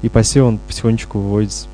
И 0.01 0.09
по 0.09 0.19
SEO 0.19 0.41
он 0.41 0.57
потихонечку 0.59 1.19
выводится. 1.19 1.67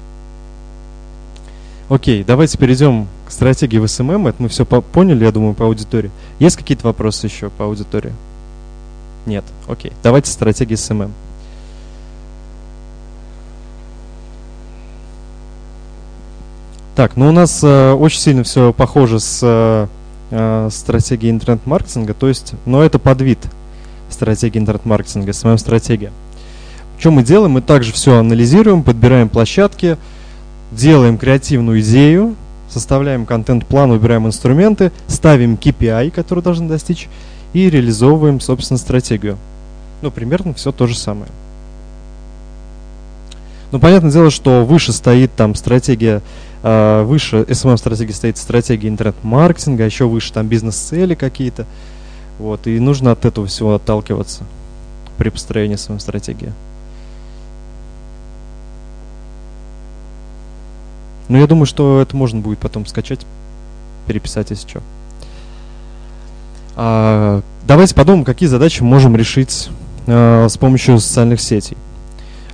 Окей, 1.87 2.23
давайте 2.23 2.57
перейдем 2.57 3.07
к 3.27 3.31
стратегии 3.31 3.77
в 3.77 3.87
SMM. 3.87 4.27
Это 4.27 4.41
мы 4.41 4.49
все 4.49 4.65
поняли, 4.65 5.23
я 5.23 5.31
думаю, 5.31 5.53
по 5.53 5.65
аудитории. 5.65 6.09
Есть 6.39 6.57
какие-то 6.57 6.87
вопросы 6.87 7.27
еще 7.27 7.49
по 7.49 7.65
аудитории? 7.65 8.13
Нет. 9.25 9.43
Окей. 9.67 9.91
Давайте 10.01 10.31
стратегии 10.31 10.75
SMM. 10.75 11.11
Так, 16.95 17.17
ну 17.17 17.27
у 17.27 17.31
нас 17.31 17.61
э, 17.61 17.91
очень 17.91 18.19
сильно 18.21 18.43
все 18.43 18.71
похоже 18.71 19.19
с 19.19 19.41
э, 19.43 19.87
э 20.31 20.69
стратегией 20.71 21.31
интернет-маркетинга, 21.31 22.13
то 22.13 22.29
есть, 22.29 22.53
но 22.65 22.81
это 22.81 22.99
подвид 22.99 23.39
стратегии 24.09 24.59
интернет-маркетинга, 24.59 25.33
СММ-стратегия. 25.33 26.11
Что 26.97 27.11
мы 27.11 27.23
делаем? 27.23 27.51
Мы 27.51 27.61
также 27.61 27.91
все 27.91 28.17
анализируем, 28.17 28.83
подбираем 28.83 29.29
площадки, 29.29 29.97
делаем 30.71 31.17
креативную 31.17 31.81
идею, 31.81 32.35
составляем 32.69 33.25
контент-план, 33.25 33.91
выбираем 33.91 34.27
инструменты, 34.27 34.91
ставим 35.07 35.55
KPI, 35.55 36.11
который 36.11 36.43
должен 36.43 36.67
достичь, 36.67 37.07
и 37.53 37.69
реализовываем, 37.69 38.39
собственно, 38.39 38.77
стратегию. 38.77 39.37
Ну, 40.01 40.11
примерно 40.11 40.53
все 40.53 40.71
то 40.71 40.87
же 40.87 40.97
самое. 40.97 41.29
Ну, 43.71 43.79
понятное 43.79 44.11
дело, 44.11 44.29
что 44.29 44.63
выше 44.63 44.93
стоит 44.93 45.31
там 45.35 45.55
стратегия, 45.55 46.21
э, 46.63 47.03
выше 47.03 47.45
SMM-стратегии 47.47 48.11
стоит 48.11 48.37
стратегия 48.37 48.89
интернет-маркетинга, 48.89 49.83
а 49.83 49.85
еще 49.85 50.05
выше 50.05 50.31
там 50.33 50.47
бизнес-цели 50.47 51.15
какие-то. 51.15 51.65
Вот, 52.39 52.67
и 52.67 52.79
нужно 52.79 53.11
от 53.11 53.25
этого 53.25 53.47
всего 53.47 53.75
отталкиваться 53.75 54.43
при 55.17 55.29
построении 55.29 55.77
своей 55.77 55.99
Но 61.27 61.37
я 61.37 61.47
думаю, 61.47 61.65
что 61.65 62.01
это 62.01 62.15
можно 62.15 62.39
будет 62.39 62.59
потом 62.59 62.85
скачать, 62.85 63.25
переписать, 64.07 64.51
если 64.51 64.67
что. 64.67 64.81
А, 66.75 67.41
давайте 67.67 67.95
подумаем, 67.95 68.25
какие 68.25 68.47
задачи 68.47 68.81
мы 68.81 68.89
можем 68.89 69.15
решить 69.15 69.69
а, 70.07 70.47
с 70.47 70.57
помощью 70.57 70.99
социальных 70.99 71.41
сетей. 71.41 71.77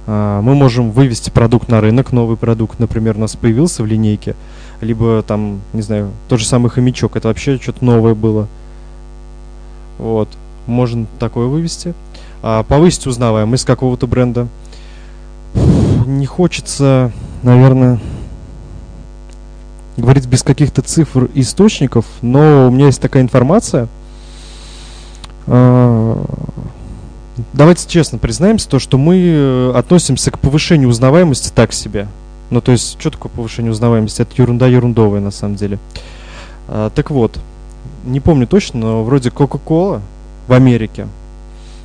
А, 0.08 0.42
мы 0.42 0.56
можем 0.56 0.92
вывести 0.92 1.30
продукт 1.30 1.68
на 1.70 1.82
рынок, 1.82 2.12
новый 2.12 2.38
продукт, 2.38 2.80
например, 2.80 3.18
у 3.18 3.20
нас 3.20 3.36
появился 3.36 3.84
в 3.84 3.86
линейке, 3.86 4.36
либо 4.80 5.24
там, 5.24 5.62
не 5.74 5.82
знаю, 5.82 6.12
тот 6.30 6.40
же 6.40 6.46
самый 6.46 6.70
хомячок, 6.70 7.16
это 7.16 7.28
вообще 7.28 7.58
что-то 7.58 7.84
новое 7.84 8.16
было. 8.16 8.48
Вот, 9.98 10.30
можно 10.66 11.06
такое 11.20 11.48
вывести. 11.48 11.94
А, 12.44 12.64
повысить 12.64 13.06
узнаваемость 13.06 13.66
какого-то 13.66 14.08
бренда. 14.08 14.48
Не 16.06 16.26
хочется, 16.26 17.12
наверное, 17.44 18.00
говорить 19.98 20.26
без 20.28 20.44
каких-то 20.44 20.82
цифр 20.82 21.30
и 21.34 21.42
источников, 21.42 22.06
но 22.22 22.68
у 22.68 22.72
меня 22.72 22.88
есть 22.88 23.02
такая 23.02 23.24
информация. 23.24 23.88
А, 25.48 26.24
давайте 27.54 27.88
честно 27.88 28.18
признаемся, 28.18 28.70
то, 28.70 28.80
что 28.80 28.98
мы 28.98 29.18
э, 29.18 29.72
относимся 29.76 30.32
к 30.32 30.40
повышению 30.40 30.90
узнаваемости 30.90 31.52
так 31.54 31.74
себе. 31.74 32.08
Ну, 32.50 32.62
то 32.62 32.72
есть, 32.72 33.00
что 33.00 33.10
такое 33.12 33.32
повышение 33.32 33.72
узнаваемости? 33.72 34.22
Это 34.22 34.34
ерунда 34.38 34.68
ерундовая, 34.68 35.22
на 35.22 35.32
самом 35.32 35.56
деле. 35.56 35.80
А, 36.68 36.90
так 36.90 37.10
вот, 37.12 37.40
не 38.06 38.20
помню 38.20 38.48
точно, 38.48 38.80
но 38.80 39.04
вроде 39.04 39.30
Coca-Cola 39.30 40.02
в 40.48 40.54
Америке, 40.54 41.08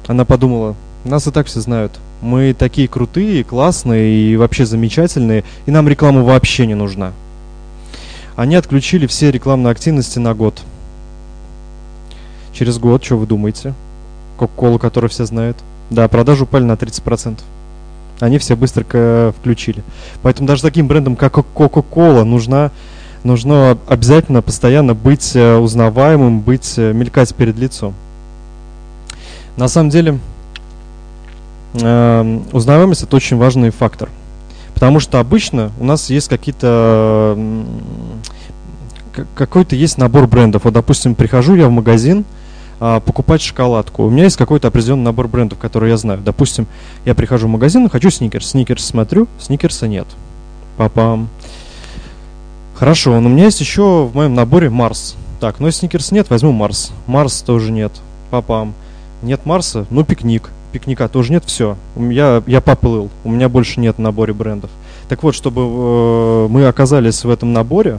она 0.07 0.25
подумала, 0.25 0.75
нас 1.05 1.27
и 1.27 1.31
так 1.31 1.47
все 1.47 1.61
знают. 1.61 1.93
Мы 2.21 2.55
такие 2.55 2.89
крутые, 2.89 3.45
классные 3.45 4.15
и 4.15 4.37
вообще 4.37 4.67
замечательные, 4.67 5.45
и 5.67 5.71
нам 5.71 5.89
реклама 5.89 6.23
вообще 6.23 6.67
не 6.67 6.75
нужна. 6.75 7.13
Они 8.37 8.55
отключили 8.55 9.07
все 9.07 9.31
рекламные 9.31 9.73
активности 9.73 10.19
на 10.19 10.35
год. 10.35 10.61
Через 12.53 12.79
год, 12.79 13.03
что 13.03 13.17
вы 13.17 13.27
думаете? 13.27 13.73
Кока-колу, 14.37 14.79
которую 14.79 15.11
все 15.11 15.25
знают. 15.25 15.57
Да, 15.91 16.07
продажи 16.09 16.45
упали 16.45 16.65
на 16.65 16.73
30%. 16.73 17.39
Они 18.21 18.39
все 18.39 18.57
быстро 18.57 19.33
включили. 19.39 19.83
Поэтому 20.23 20.49
даже 20.49 20.63
таким 20.63 20.87
брендом, 20.87 21.17
как 21.17 21.35
Coca-Cola, 21.35 22.25
нужна, 22.25 22.71
нужно 23.25 23.79
обязательно 23.87 24.43
постоянно 24.43 24.95
быть 24.95 25.35
э, 25.35 25.57
узнаваемым, 25.57 26.41
быть, 26.41 26.75
э, 26.77 26.93
мелькать 26.93 27.35
перед 27.35 27.57
лицом. 27.59 27.95
На 29.57 29.69
самом 29.69 29.91
деле, 29.91 30.19
э, 31.75 32.41
узнаваемость 32.53 33.03
это 33.03 33.17
очень 33.17 33.37
важный 33.37 33.71
фактор. 33.71 34.09
Потому 34.77 35.01
что 35.01 35.21
обычно 35.21 35.73
у 35.81 35.85
нас 35.85 36.11
есть 36.11 36.29
какие-то 36.29 37.35
какой-то 39.35 39.75
есть 39.75 39.97
набор 39.97 40.27
брендов. 40.27 40.65
Вот, 40.65 40.75
допустим, 40.75 41.15
прихожу 41.15 41.55
я 41.55 41.69
в 41.69 41.71
магазин 41.71 42.27
а, 42.79 43.01
покупать 43.01 43.41
шоколадку. 43.41 44.05
У 44.05 44.11
меня 44.11 44.25
есть 44.25 44.37
какой-то 44.37 44.69
определенный 44.69 45.05
набор 45.05 45.29
брендов, 45.29 45.59
которые 45.59 45.93
я 45.93 45.97
знаю. 45.97 46.21
Допустим, 46.23 46.67
я 47.07 47.15
прихожу 47.15 47.49
в 47.49 47.53
магазин, 47.53 47.89
хочу 47.89 48.11
сникерс. 48.11 48.51
Сникерс 48.51 48.85
смотрю, 48.85 49.29
сникерса 49.41 49.89
нет. 49.89 50.07
Папам. 50.77 51.31
Хорошо, 52.75 53.19
но 53.19 53.31
у 53.31 53.33
меня 53.33 53.45
есть 53.45 53.63
еще 53.63 54.05
в 54.05 54.15
моем 54.15 54.35
наборе 54.35 54.69
Марс. 54.69 55.17
Так, 55.41 55.59
но 55.59 55.71
сникерс 55.71 56.13
нет, 56.13 56.29
возьму 56.29 56.53
Марс. 56.53 56.93
Марс 57.07 57.41
тоже 57.41 57.73
нет. 57.73 57.93
Папам. 58.29 58.75
Нет 59.23 59.47
Марса, 59.47 59.87
ну 59.89 60.05
пикник 60.05 60.51
пикника 60.77 61.09
тоже 61.09 61.33
нет, 61.33 61.45
все. 61.47 61.79
Я, 61.97 62.43
я 62.47 62.61
поплыл, 62.61 63.09
у 63.25 63.31
меня 63.31 63.49
больше 63.49 63.81
нет 63.81 63.97
в 63.97 64.01
наборе 64.01 64.35
брендов. 64.35 64.69
Так 65.09 65.23
вот, 65.23 65.35
чтобы 65.35 65.63
э, 65.63 66.49
мы 66.51 66.67
оказались 66.67 67.25
в 67.25 67.31
этом 67.31 67.55
наборе, 67.55 67.99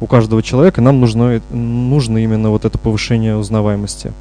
у 0.00 0.06
каждого 0.06 0.42
человека, 0.42 0.82
нам 0.82 1.00
нужно, 1.00 1.40
нужно 1.50 2.18
именно 2.18 2.50
вот 2.50 2.66
это 2.66 2.76
повышение 2.76 3.36
узнаваемости. 3.36 4.12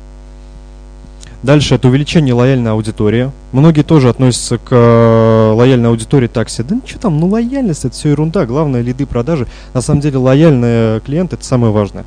Дальше 1.44 1.76
это 1.76 1.90
увеличение 1.90 2.34
лояльной 2.34 2.72
аудитории. 2.72 3.32
Многие 3.52 3.84
тоже 3.84 4.10
относятся 4.10 4.58
к 4.58 4.70
э, 4.72 5.52
лояльной 5.54 5.90
аудитории 5.90 6.28
такси. 6.28 6.64
Да 6.64 6.76
ничего 6.76 7.02
там, 7.02 7.20
ну 7.20 7.28
лояльность 7.28 7.84
это 7.84 7.94
все 7.94 8.10
ерунда, 8.10 8.46
главное 8.46 8.82
лиды 8.82 9.06
продажи. 9.06 9.46
На 9.74 9.82
самом 9.82 10.00
деле 10.00 10.18
лояльный 10.18 11.02
клиент 11.02 11.34
это 11.34 11.44
самое 11.44 11.74
важное. 11.74 12.06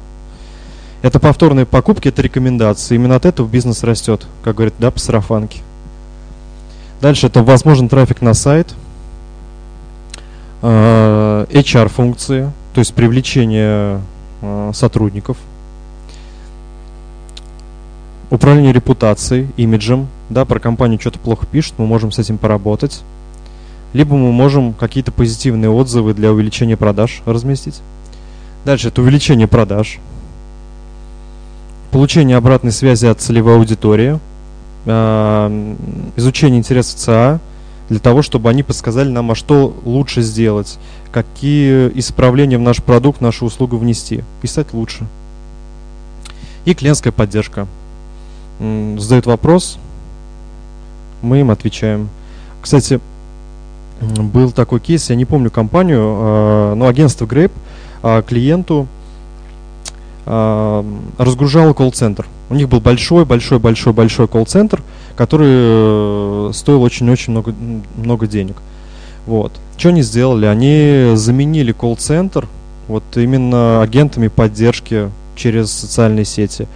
Это 1.02 1.18
повторные 1.18 1.64
покупки, 1.64 2.09
это 2.09 2.20
рекомендации. 2.20 2.94
Именно 2.94 3.16
от 3.16 3.24
этого 3.24 3.48
бизнес 3.48 3.82
растет, 3.82 4.27
как 4.43 4.56
говорят, 4.56 4.74
да, 4.78 4.90
по 4.90 5.01
сарафанке. 5.01 5.60
Дальше 7.01 7.27
это 7.27 7.43
возможен 7.43 7.89
трафик 7.89 8.20
на 8.20 8.35
сайт, 8.35 8.74
э, 10.60 11.47
HR-функции, 11.48 12.52
то 12.74 12.81
есть 12.81 12.93
привлечение 12.93 14.02
э, 14.43 14.70
сотрудников, 14.74 15.39
управление 18.28 18.74
репутацией, 18.74 19.48
имиджем, 19.56 20.09
да, 20.28 20.44
про 20.44 20.60
компанию 20.60 21.01
что-то 21.01 21.18
плохо 21.18 21.47
пишут, 21.47 21.74
мы 21.78 21.86
можем 21.86 22.12
с 22.12 22.18
этим 22.18 22.36
поработать. 22.36 23.02
Либо 23.94 24.14
мы 24.14 24.31
можем 24.31 24.74
какие-то 24.74 25.10
позитивные 25.10 25.70
отзывы 25.70 26.12
для 26.12 26.31
увеличения 26.31 26.77
продаж 26.77 27.22
разместить. 27.24 27.81
Дальше 28.66 28.89
это 28.89 29.01
увеличение 29.01 29.48
продаж 29.48 29.98
получение 31.91 32.37
обратной 32.37 32.73
связи 32.73 33.07
от 33.07 33.21
целевой 33.21 33.57
аудитории, 33.57 34.19
э, 34.87 35.75
изучение 36.17 36.59
интересов 36.59 36.99
ЦА, 36.99 37.41
для 37.89 37.99
того, 37.99 38.23
чтобы 38.23 38.49
они 38.49 38.62
подсказали 38.62 39.09
нам, 39.09 39.33
а 39.33 39.35
что 39.35 39.77
лучше 39.85 40.23
сделать, 40.23 40.79
какие 41.11 41.91
исправления 41.99 42.57
в 42.57 42.61
наш 42.62 42.83
продукт, 42.83 43.21
нашу 43.21 43.47
услугу 43.47 43.77
внести 43.77 44.23
и 44.43 44.47
стать 44.47 44.73
лучше. 44.73 45.07
И 46.65 46.75
клиентская 46.75 47.12
поддержка. 47.12 47.67
Задают 48.61 49.27
вопрос, 49.27 49.79
мы 51.23 51.41
им 51.41 51.51
отвечаем. 51.51 52.09
Кстати, 52.62 53.01
был 54.01 54.53
такой 54.53 54.79
кейс, 54.81 55.11
я 55.11 55.17
не 55.17 55.25
помню 55.25 55.51
компанию, 55.51 56.01
э, 56.01 56.75
но 56.77 56.87
агентство 56.87 57.27
Grape 57.27 57.53
э, 58.03 58.23
клиенту 58.27 58.87
разгружала 60.26 61.72
колл-центр. 61.72 62.26
У 62.51 62.55
них 62.55 62.68
был 62.68 62.80
большой, 62.80 63.24
большой, 63.24 63.59
большой, 63.59 63.92
большой 63.92 64.28
колл-центр, 64.28 64.82
который 65.16 65.48
э, 65.51 66.51
стоил 66.52 66.82
очень-очень 66.82 67.32
много, 67.32 67.55
много 67.97 68.26
денег. 68.26 68.56
Вот. 69.26 69.52
Что 69.76 69.90
они 69.90 70.02
сделали? 70.02 70.47
Они 70.47 71.12
заменили 71.14 71.72
колл-центр 71.72 72.48
вот 72.88 73.05
именно 73.14 73.82
агентами 73.82 74.28
поддержки 74.28 75.10
через 75.36 75.70
социальные 75.70 76.24
сети. 76.24 76.66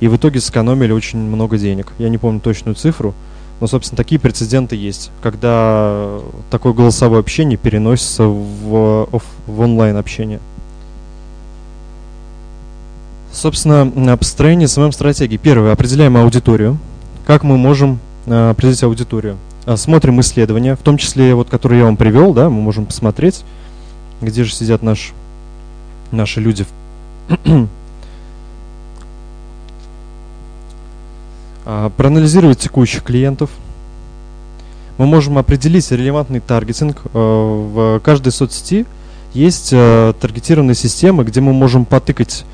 И 0.00 0.08
в 0.08 0.16
итоге 0.16 0.40
сэкономили 0.40 0.92
очень 0.92 1.18
много 1.18 1.58
денег. 1.58 1.92
Я 1.98 2.08
не 2.08 2.18
помню 2.18 2.40
точную 2.40 2.74
цифру, 2.74 3.14
но, 3.60 3.66
собственно, 3.66 3.96
такие 3.96 4.20
прецеденты 4.20 4.76
есть, 4.76 5.10
когда 5.22 6.18
такое 6.50 6.72
голосовое 6.72 7.20
общение 7.20 7.56
переносится 7.56 8.24
в, 8.24 9.08
в 9.46 9.60
онлайн 9.60 9.96
общение. 9.96 10.40
Собственно, 13.32 14.16
построение 14.18 14.68
СММ-стратегии. 14.68 15.38
Первое, 15.38 15.72
определяем 15.72 16.18
аудиторию. 16.18 16.76
Как 17.26 17.44
мы 17.44 17.56
можем 17.56 17.98
э, 18.26 18.50
определить 18.50 18.82
аудиторию? 18.82 19.38
Э, 19.64 19.76
смотрим 19.76 20.20
исследования, 20.20 20.76
в 20.76 20.80
том 20.80 20.98
числе, 20.98 21.34
вот, 21.34 21.48
которые 21.48 21.78
я 21.80 21.84
вам 21.86 21.96
привел, 21.96 22.34
да, 22.34 22.50
мы 22.50 22.60
можем 22.60 22.84
посмотреть, 22.84 23.42
где 24.20 24.44
же 24.44 24.52
сидят 24.52 24.82
наш, 24.82 25.12
наши 26.10 26.40
люди. 26.40 26.66
А, 31.64 31.90
проанализировать 31.90 32.58
текущих 32.58 33.04
клиентов. 33.04 33.48
Мы 34.98 35.06
можем 35.06 35.38
определить 35.38 35.88
релевантный 35.92 36.40
таргетинг. 36.40 37.00
Э, 37.04 37.08
в 37.14 38.00
каждой 38.00 38.32
соцсети 38.32 38.84
есть 39.32 39.70
таргетированные 39.70 40.74
системы, 40.74 41.22
где 41.22 41.40
мы 41.40 41.52
можем 41.52 41.84
потыкать 41.84 42.44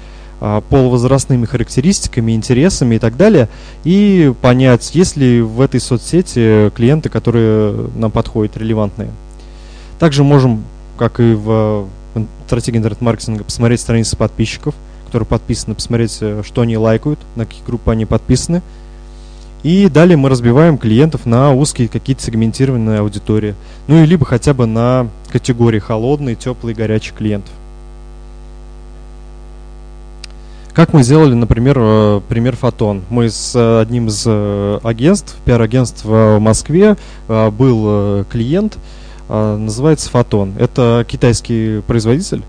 полувозрастными 0.40 1.46
характеристиками, 1.46 2.32
интересами 2.32 2.96
и 2.96 2.98
так 2.98 3.16
далее, 3.16 3.48
и 3.84 4.32
понять, 4.40 4.94
есть 4.94 5.16
ли 5.16 5.40
в 5.40 5.60
этой 5.60 5.80
соцсети 5.80 6.70
клиенты, 6.70 7.08
которые 7.08 7.88
нам 7.96 8.10
подходят, 8.10 8.56
релевантные. 8.56 9.10
Также 9.98 10.22
можем, 10.22 10.62
как 10.96 11.18
и 11.20 11.34
в 11.34 11.88
стратегии 12.46 12.78
интернет-маркетинга, 12.78 13.44
посмотреть 13.44 13.80
страницы 13.80 14.16
подписчиков, 14.16 14.74
которые 15.06 15.26
подписаны, 15.26 15.74
посмотреть, 15.74 16.18
э, 16.20 16.42
что 16.44 16.62
они 16.62 16.76
лайкают, 16.76 17.18
на 17.36 17.46
какие 17.46 17.64
группы 17.64 17.90
они 17.90 18.06
подписаны. 18.06 18.62
И 19.62 19.88
далее 19.88 20.16
мы 20.16 20.28
разбиваем 20.28 20.78
клиентов 20.78 21.26
на 21.26 21.52
узкие 21.52 21.88
какие-то 21.88 22.22
сегментированные 22.22 23.00
аудитории. 23.00 23.54
Ну 23.88 24.02
и 24.02 24.06
либо 24.06 24.24
хотя 24.24 24.54
бы 24.54 24.66
на 24.66 25.08
категории 25.30 25.80
холодный, 25.80 26.36
теплый, 26.36 26.74
горячий 26.74 27.12
клиентов. 27.12 27.52
Как 30.78 30.92
мы 30.92 31.02
сделали, 31.02 31.34
например, 31.34 31.76
э, 31.76 32.20
пример 32.28 32.54
Фотон. 32.54 33.02
Мы 33.10 33.30
с 33.30 33.52
э, 33.56 33.80
одним 33.80 34.06
из 34.06 34.22
э, 34.24 34.78
агентств, 34.84 35.34
пиар-агентств 35.44 36.04
в 36.04 36.38
Москве, 36.38 36.96
был 37.26 38.24
клиент, 38.30 38.78
называется 39.28 40.08
Фотон. 40.10 40.54
Это 40.56 41.04
китайский 41.08 41.80
производитель. 41.80 42.44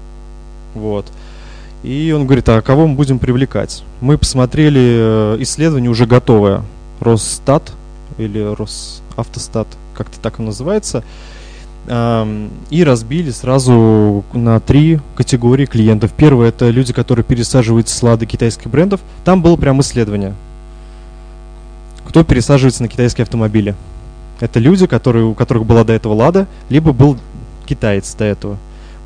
Вот. 0.75 1.07
И 1.81 2.13
он 2.15 2.27
говорит, 2.27 2.47
а 2.49 2.61
кого 2.61 2.85
мы 2.85 2.93
будем 2.93 3.17
привлекать? 3.17 3.83
Мы 3.99 4.19
посмотрели 4.19 5.41
исследование 5.41 5.89
уже 5.89 6.05
готовое. 6.05 6.61
Росстат 6.99 7.71
или 8.19 8.41
Росавтостат, 8.41 9.67
как-то 9.95 10.19
так 10.19 10.37
он 10.37 10.45
называется. 10.45 11.03
И 11.87 12.83
разбили 12.83 13.31
сразу 13.31 14.23
на 14.33 14.59
три 14.59 14.99
категории 15.15 15.65
клиентов. 15.65 16.11
Первое 16.15 16.49
это 16.49 16.69
люди, 16.69 16.93
которые 16.93 17.25
пересаживают 17.25 17.89
с 17.89 18.03
лады 18.03 18.25
китайских 18.25 18.69
брендов. 18.69 19.01
Там 19.23 19.41
было 19.41 19.55
прям 19.55 19.81
исследование. 19.81 20.35
Кто 22.07 22.23
пересаживается 22.23 22.83
на 22.83 22.89
китайские 22.89 23.23
автомобили? 23.23 23.75
Это 24.39 24.59
люди, 24.59 24.87
которые, 24.87 25.25
у 25.25 25.33
которых 25.33 25.65
была 25.65 25.83
до 25.83 25.93
этого 25.93 26.13
лада, 26.13 26.47
либо 26.69 26.93
был 26.93 27.17
китаец 27.65 28.13
до 28.15 28.25
этого 28.25 28.57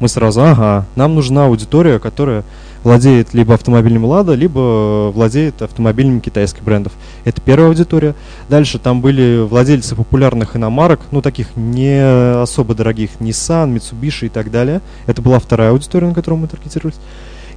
мы 0.04 0.10
сразу, 0.10 0.44
ага, 0.44 0.86
нам 0.98 1.16
нужна 1.16 1.46
аудитория, 1.46 1.98
которая 1.98 2.44
владеет 2.84 3.34
либо 3.34 3.54
автомобильным 3.54 4.06
Лада, 4.06 4.34
либо 4.34 5.12
владеет 5.14 5.62
автомобилями 5.62 6.20
китайских 6.20 6.64
брендов. 6.64 6.94
Это 7.24 7.42
первая 7.42 7.70
аудитория. 7.70 8.16
Дальше 8.50 8.80
там 8.80 9.02
были 9.02 9.42
владельцы 9.42 9.96
популярных 9.96 10.56
иномарок, 10.56 11.00
ну 11.12 11.22
таких 11.22 11.56
не 11.56 12.42
особо 12.42 12.76
дорогих, 12.76 13.12
Nissan, 13.20 13.74
Mitsubishi 13.74 14.28
и 14.28 14.30
так 14.30 14.52
далее. 14.52 14.82
Это 15.08 15.22
была 15.22 15.40
вторая 15.40 15.72
аудитория, 15.72 16.08
на 16.08 16.14
которую 16.14 16.42
мы 16.42 16.48
таргетировались. 16.48 17.00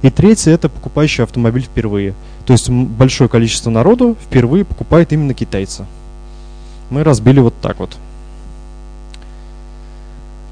И 0.01 0.09
третья 0.09 0.51
это 0.51 0.69
покупающий 0.69 1.23
автомобиль 1.23 1.63
впервые. 1.63 2.13
То 2.45 2.53
есть 2.53 2.69
большое 2.69 3.29
количество 3.29 3.69
народу 3.69 4.15
впервые 4.23 4.63
покупает 4.63 5.11
именно 5.11 5.33
китайца. 5.33 5.85
Мы 6.89 7.03
разбили 7.03 7.39
вот 7.39 7.55
так 7.61 7.79
вот. 7.79 7.97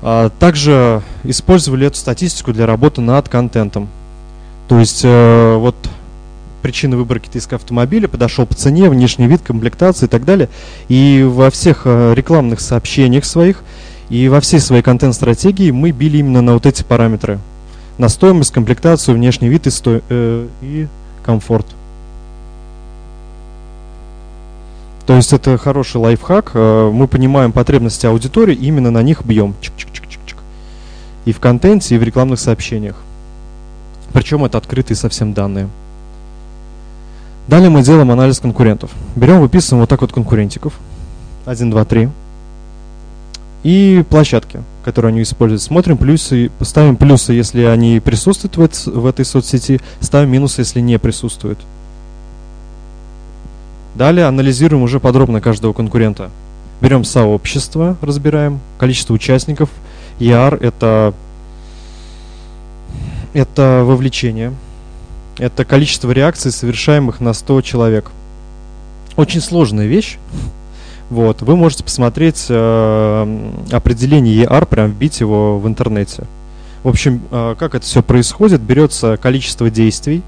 А, 0.02 0.30
также 0.40 1.02
использовали 1.24 1.88
эту 1.88 1.98
статистику 1.98 2.54
для 2.54 2.66
работы 2.66 3.02
над 3.02 3.30
контентом. 3.30 3.88
То 4.68 4.80
есть 4.80 5.02
э, 5.04 5.56
вот 5.58 5.76
причина 6.62 6.98
выбора 6.98 7.20
китайского 7.20 7.58
автомобиля, 7.58 8.08
подошел 8.08 8.46
по 8.46 8.56
цене, 8.56 8.90
внешний 8.90 9.28
вид, 9.28 9.42
комплектация 9.42 10.08
и 10.08 10.10
так 10.10 10.26
далее. 10.26 10.50
И 10.88 11.24
во 11.28 11.52
всех 11.52 11.82
э, 11.86 12.14
рекламных 12.16 12.60
сообщениях 12.60 13.26
своих 13.26 13.64
и 14.10 14.28
во 14.30 14.40
всей 14.40 14.60
своей 14.60 14.82
контент-стратегии 14.82 15.72
мы 15.72 15.92
били 15.92 16.18
именно 16.18 16.42
на 16.42 16.54
вот 16.54 16.66
эти 16.66 16.84
параметры. 16.84 17.40
На 17.98 18.10
стоимость, 18.10 18.52
комплектацию, 18.52 19.16
внешний 19.16 19.50
вид 19.50 19.68
и, 19.68 19.70
сто... 19.70 20.02
э, 20.10 20.48
и 20.62 20.88
комфорт. 21.24 21.68
То 25.06 25.16
есть 25.16 25.34
это 25.34 25.58
хороший 25.58 25.98
лайфхак. 25.98 26.52
Э, 26.56 26.90
мы 26.92 27.08
понимаем 27.08 27.52
потребности 27.52 28.08
аудитории, 28.08 28.56
именно 28.56 28.90
на 28.90 29.04
них 29.04 29.24
бьем. 29.24 29.54
Чик-чик 29.62 29.96
и 31.26 31.34
в 31.34 31.40
контенте, 31.40 31.96
и 31.96 31.98
в 31.98 32.04
рекламных 32.04 32.40
сообщениях. 32.40 32.96
Причем 34.16 34.46
это 34.46 34.58
открытые 34.58 34.96
совсем 34.96 35.34
данные. 35.34 35.68
Далее 37.50 37.70
мы 37.70 37.84
делаем 37.84 38.10
анализ 38.10 38.40
конкурентов. 38.40 38.90
Берем, 39.16 39.42
выписываем 39.42 39.82
вот 39.82 39.90
так 39.90 40.00
вот 40.00 40.14
конкурентиков. 40.14 40.74
1, 41.46 41.70
2, 41.70 41.86
3. 41.86 42.10
И 43.64 44.06
площадки, 44.10 44.64
которые 44.86 45.10
они 45.10 45.22
используют. 45.22 45.62
Смотрим 45.62 45.98
плюсы, 45.98 46.50
ставим 46.62 46.96
плюсы, 46.96 47.34
если 47.34 47.64
они 47.64 48.00
присутствуют 48.00 48.56
в, 48.56 48.88
в 48.88 49.06
этой 49.06 49.26
соцсети, 49.26 49.82
ставим 50.00 50.32
минусы, 50.32 50.62
если 50.62 50.80
не 50.80 50.98
присутствуют. 50.98 51.60
Далее 53.96 54.28
анализируем 54.28 54.82
уже 54.82 55.02
подробно 55.02 55.42
каждого 55.42 55.74
конкурента. 55.74 56.30
Берем 56.80 57.04
сообщество, 57.04 57.98
разбираем, 58.02 58.62
количество 58.78 59.14
участников– 59.14 59.70
ER 60.20 60.58
это, 60.62 61.14
это 63.36 63.84
вовлечение, 63.86 64.54
это 65.38 65.66
количество 65.66 66.10
реакций, 66.12 66.52
совершаемых 66.52 67.20
на 67.20 67.34
100 67.34 67.62
человек. 67.62 68.10
Очень 69.18 69.42
сложная 69.42 69.88
вещь. 69.88 70.18
Вот, 71.10 71.42
вы 71.42 71.56
можете 71.56 71.84
посмотреть 71.84 72.46
э, 72.50 73.52
определение 73.72 74.46
ER, 74.46 74.66
прям 74.66 74.92
вбить 74.92 75.20
его 75.20 75.60
в 75.60 75.68
интернете. 75.68 76.24
В 76.84 76.88
общем, 76.88 77.22
э, 77.30 77.56
как 77.60 77.76
это 77.76 77.86
все 77.86 78.02
происходит, 78.02 78.62
берется 78.62 79.18
количество 79.18 79.70
действий, 79.70 80.24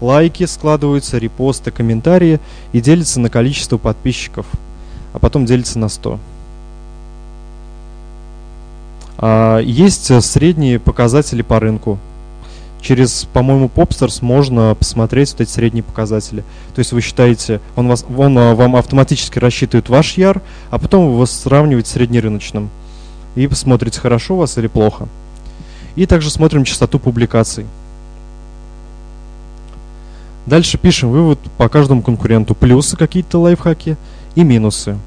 лайки 0.00 0.44
складываются, 0.44 1.18
репосты, 1.18 1.70
комментарии 1.70 2.40
и 2.72 2.80
делится 2.80 3.20
на 3.20 3.30
количество 3.30 3.78
подписчиков, 3.78 4.46
а 5.12 5.20
потом 5.20 5.46
делится 5.46 5.78
на 5.78 5.88
100. 5.88 6.18
А, 9.18 9.58
есть 9.60 10.10
э, 10.10 10.20
средние 10.20 10.80
показатели 10.80 11.42
по 11.42 11.60
рынку. 11.60 11.98
Через, 12.82 13.28
по-моему, 13.32 13.70
Popstars 13.72 14.18
можно 14.22 14.74
посмотреть 14.74 15.30
вот 15.32 15.42
эти 15.42 15.50
средние 15.50 15.84
показатели. 15.84 16.40
То 16.74 16.80
есть 16.80 16.90
вы 16.90 17.00
считаете, 17.00 17.60
он, 17.76 17.86
вас, 17.86 18.04
он 18.16 18.36
э, 18.36 18.54
вам 18.54 18.74
автоматически 18.74 19.38
рассчитывает 19.38 19.88
ваш 19.88 20.14
яр, 20.18 20.42
а 20.70 20.80
потом 20.80 21.06
вы 21.06 21.12
его 21.12 21.26
сравниваете 21.26 21.88
с 21.88 21.92
среднерыночным. 21.92 22.70
И 23.36 23.46
посмотрите, 23.46 24.00
хорошо 24.00 24.34
у 24.34 24.38
вас 24.38 24.58
или 24.58 24.66
плохо. 24.66 25.06
И 25.94 26.06
также 26.06 26.28
смотрим 26.28 26.64
частоту 26.64 26.98
публикаций. 26.98 27.66
Дальше 30.46 30.76
пишем 30.76 31.12
вывод 31.12 31.38
по 31.56 31.68
каждому 31.68 32.02
конкуренту. 32.02 32.56
Плюсы 32.56 32.96
какие-то 32.96 33.38
лайфхаки 33.38 33.96
и 34.34 34.42
минусы. 34.42 34.98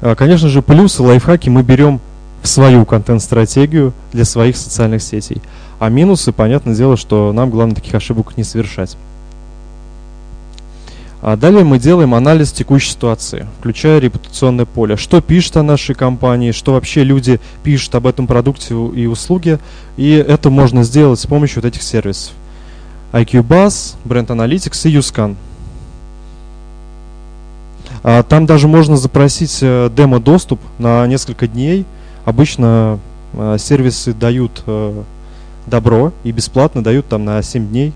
А, 0.00 0.14
конечно 0.14 0.48
же, 0.48 0.62
плюсы, 0.62 1.02
лайфхаки 1.02 1.48
мы 1.48 1.64
берем 1.64 2.00
в 2.40 2.46
свою 2.46 2.86
контент-стратегию 2.86 3.92
для 4.12 4.24
своих 4.24 4.56
социальных 4.56 5.02
сетей. 5.02 5.42
А 5.80 5.88
минусы, 5.88 6.30
понятное 6.30 6.76
дело, 6.76 6.96
что 6.96 7.32
нам 7.32 7.50
главное 7.50 7.74
таких 7.74 7.94
ошибок 7.94 8.36
не 8.36 8.44
совершать. 8.44 8.96
А 11.22 11.36
далее 11.36 11.64
мы 11.64 11.80
делаем 11.80 12.14
анализ 12.14 12.52
текущей 12.52 12.92
ситуации, 12.92 13.48
включая 13.58 13.98
репутационное 13.98 14.64
поле. 14.64 14.96
Что 14.96 15.20
пишут 15.20 15.56
о 15.56 15.64
нашей 15.64 15.96
компании, 15.96 16.52
что 16.52 16.74
вообще 16.74 17.02
люди 17.02 17.40
пишут 17.64 17.94
об 17.96 18.06
этом 18.06 18.28
продукте 18.28 18.74
и 18.74 19.06
услуге. 19.06 19.58
И 19.96 20.12
это 20.12 20.48
можно 20.48 20.84
сделать 20.84 21.18
с 21.18 21.26
помощью 21.26 21.62
вот 21.62 21.68
этих 21.68 21.82
сервисов. 21.82 22.34
IQ 23.12 23.42
Buzz, 23.42 23.96
Brand 24.04 24.28
Analytics 24.28 24.88
и 24.88 24.96
YouScan. 24.96 25.34
А 28.04 28.22
там 28.22 28.46
даже 28.46 28.68
можно 28.68 28.96
запросить 28.96 29.58
э, 29.60 29.90
демо-доступ 29.94 30.60
на 30.78 31.04
несколько 31.08 31.48
дней– 31.48 31.84
Обычно 32.24 32.98
э, 33.32 33.56
сервисы 33.58 34.12
дают 34.12 34.62
э, 34.66 35.02
добро 35.70 36.12
и 36.24 36.32
бесплатно 36.32 36.82
дают 36.82 37.06
там 37.06 37.24
на 37.24 37.42
7 37.42 37.68
дней 37.68 37.92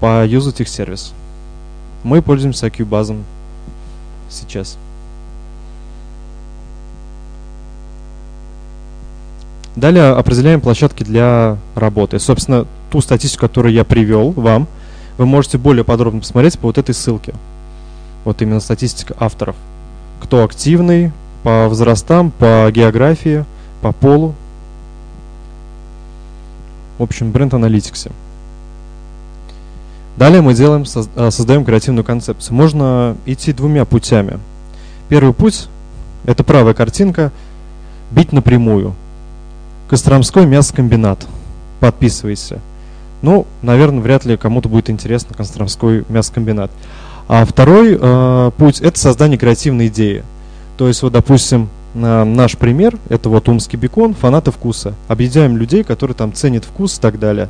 поюзать 0.00 0.60
их 0.60 0.68
сервис. 0.68 1.12
Мы 2.04 2.22
пользуемся 2.22 2.66
IQ-базом 2.66 3.24
сейчас. 4.28 4.76
Далее 9.74 10.10
определяем 10.10 10.60
площадки 10.60 11.02
для 11.02 11.58
работы. 11.74 12.20
Собственно, 12.20 12.66
ту 12.90 13.00
статистику, 13.00 13.40
которую 13.40 13.74
я 13.74 13.84
привел 13.84 14.30
вам, 14.30 14.68
вы 15.18 15.26
можете 15.26 15.58
более 15.58 15.82
подробно 15.84 16.20
посмотреть 16.20 16.58
по 16.58 16.68
вот 16.68 16.78
этой 16.78 16.94
ссылке. 16.94 17.34
Вот 18.24 18.40
именно 18.40 18.60
статистика 18.60 19.16
авторов. 19.18 19.56
Кто 20.20 20.44
активный, 20.44 21.12
по 21.42 21.68
возрастам, 21.68 22.30
по 22.30 22.70
географии, 22.70 23.44
по 23.82 23.92
полу. 23.92 24.34
В 26.98 27.02
общем, 27.02 27.32
бренд 27.32 27.54
аналитиксе. 27.54 28.10
Далее 30.16 30.42
мы 30.42 30.54
делаем, 30.54 30.84
а, 31.16 31.30
создаем 31.30 31.64
креативную 31.64 32.04
концепцию. 32.04 32.54
Можно 32.54 33.16
идти 33.26 33.52
двумя 33.52 33.84
путями. 33.84 34.38
Первый 35.08 35.34
путь– 35.34 35.68
это 36.24 36.44
правая 36.44 36.74
картинка, 36.74 37.32
бить 38.10 38.32
напрямую. 38.32 38.94
Костромской 39.88 40.46
мясокомбинат. 40.46 41.26
Подписывайся. 41.80 42.60
Ну, 43.22 43.46
наверное, 43.62 44.00
вряд 44.00 44.24
ли 44.24 44.36
кому-то 44.36 44.68
будет 44.68 44.88
интересно 44.88 45.34
Костромской 45.34 46.04
мясокомбинат. 46.08 46.70
А 47.26 47.44
второй 47.44 47.98
э, 48.00 48.50
путь– 48.56 48.80
это 48.82 48.98
создание 48.98 49.38
креативной 49.38 49.88
идеи– 49.88 50.22
то 50.76 50.88
есть, 50.88 51.02
вот, 51.02 51.12
допустим, 51.12 51.68
наш 51.94 52.56
пример, 52.56 52.98
это 53.08 53.28
вот 53.28 53.48
умский 53.48 53.78
бекон, 53.78 54.14
фанаты 54.14 54.50
вкуса. 54.50 54.94
Объединяем 55.08 55.56
людей, 55.56 55.84
которые 55.84 56.14
там 56.16 56.32
ценят 56.32 56.64
вкус 56.64 56.98
и 56.98 57.00
так 57.00 57.18
далее. 57.18 57.48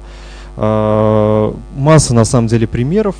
А, 0.56 1.54
масса, 1.76 2.14
на 2.14 2.24
самом 2.24 2.48
деле, 2.48 2.66
примеров. 2.66 3.16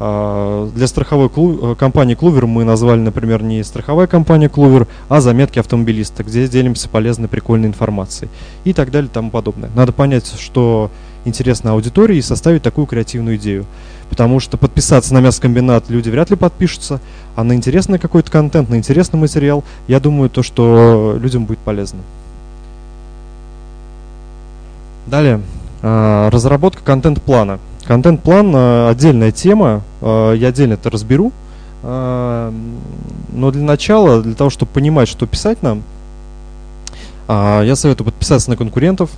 А, 0.00 0.68
для 0.74 0.86
страховой 0.86 1.28
клу- 1.28 1.72
э, 1.72 1.74
компании 1.76 2.14
Клувер 2.14 2.46
мы 2.46 2.64
назвали, 2.64 2.98
например, 2.98 3.42
не 3.42 3.62
страховая 3.62 4.06
компания 4.06 4.48
Клувер, 4.48 4.88
а 5.08 5.20
заметки 5.20 5.58
автомобилиста, 5.60 6.24
где 6.24 6.48
делимся 6.48 6.88
полезной, 6.88 7.28
прикольной 7.28 7.68
информацией 7.68 8.30
и 8.64 8.72
так 8.72 8.90
далее 8.90 9.08
и 9.08 9.14
тому 9.14 9.30
подобное. 9.30 9.70
Надо 9.76 9.92
понять, 9.92 10.34
что 10.40 10.90
интересно 11.24 11.72
аудитории 11.72 12.16
и 12.16 12.22
составить 12.22 12.62
такую 12.62 12.86
креативную 12.86 13.36
идею. 13.36 13.66
Потому 14.10 14.40
что 14.40 14.58
подписаться 14.58 15.14
на 15.14 15.20
мясокомбинат 15.20 15.88
люди 15.88 16.10
вряд 16.10 16.30
ли 16.30 16.36
подпишутся, 16.36 17.00
а 17.34 17.44
на 17.44 17.54
интересный 17.54 17.98
какой-то 17.98 18.30
контент, 18.30 18.68
на 18.68 18.76
интересный 18.76 19.18
материал, 19.18 19.64
я 19.88 20.00
думаю, 20.00 20.28
то, 20.28 20.42
что 20.42 21.16
людям 21.20 21.46
будет 21.46 21.60
полезно. 21.60 22.00
Далее, 25.06 25.40
а, 25.82 26.30
разработка 26.30 26.82
контент-плана. 26.82 27.58
Контент-план 27.84 28.52
а, 28.54 28.88
отдельная 28.90 29.32
тема, 29.32 29.82
а, 30.00 30.32
я 30.32 30.48
отдельно 30.48 30.74
это 30.74 30.90
разберу. 30.90 31.32
Но 31.84 32.52
для 33.32 33.62
начала, 33.62 34.22
для 34.22 34.34
того, 34.34 34.50
чтобы 34.50 34.70
понимать, 34.70 35.08
что 35.08 35.26
писать 35.26 35.64
нам, 35.64 35.82
я 37.26 37.72
советую 37.74 38.04
подписаться 38.04 38.48
на 38.50 38.56
конкурентов, 38.56 39.10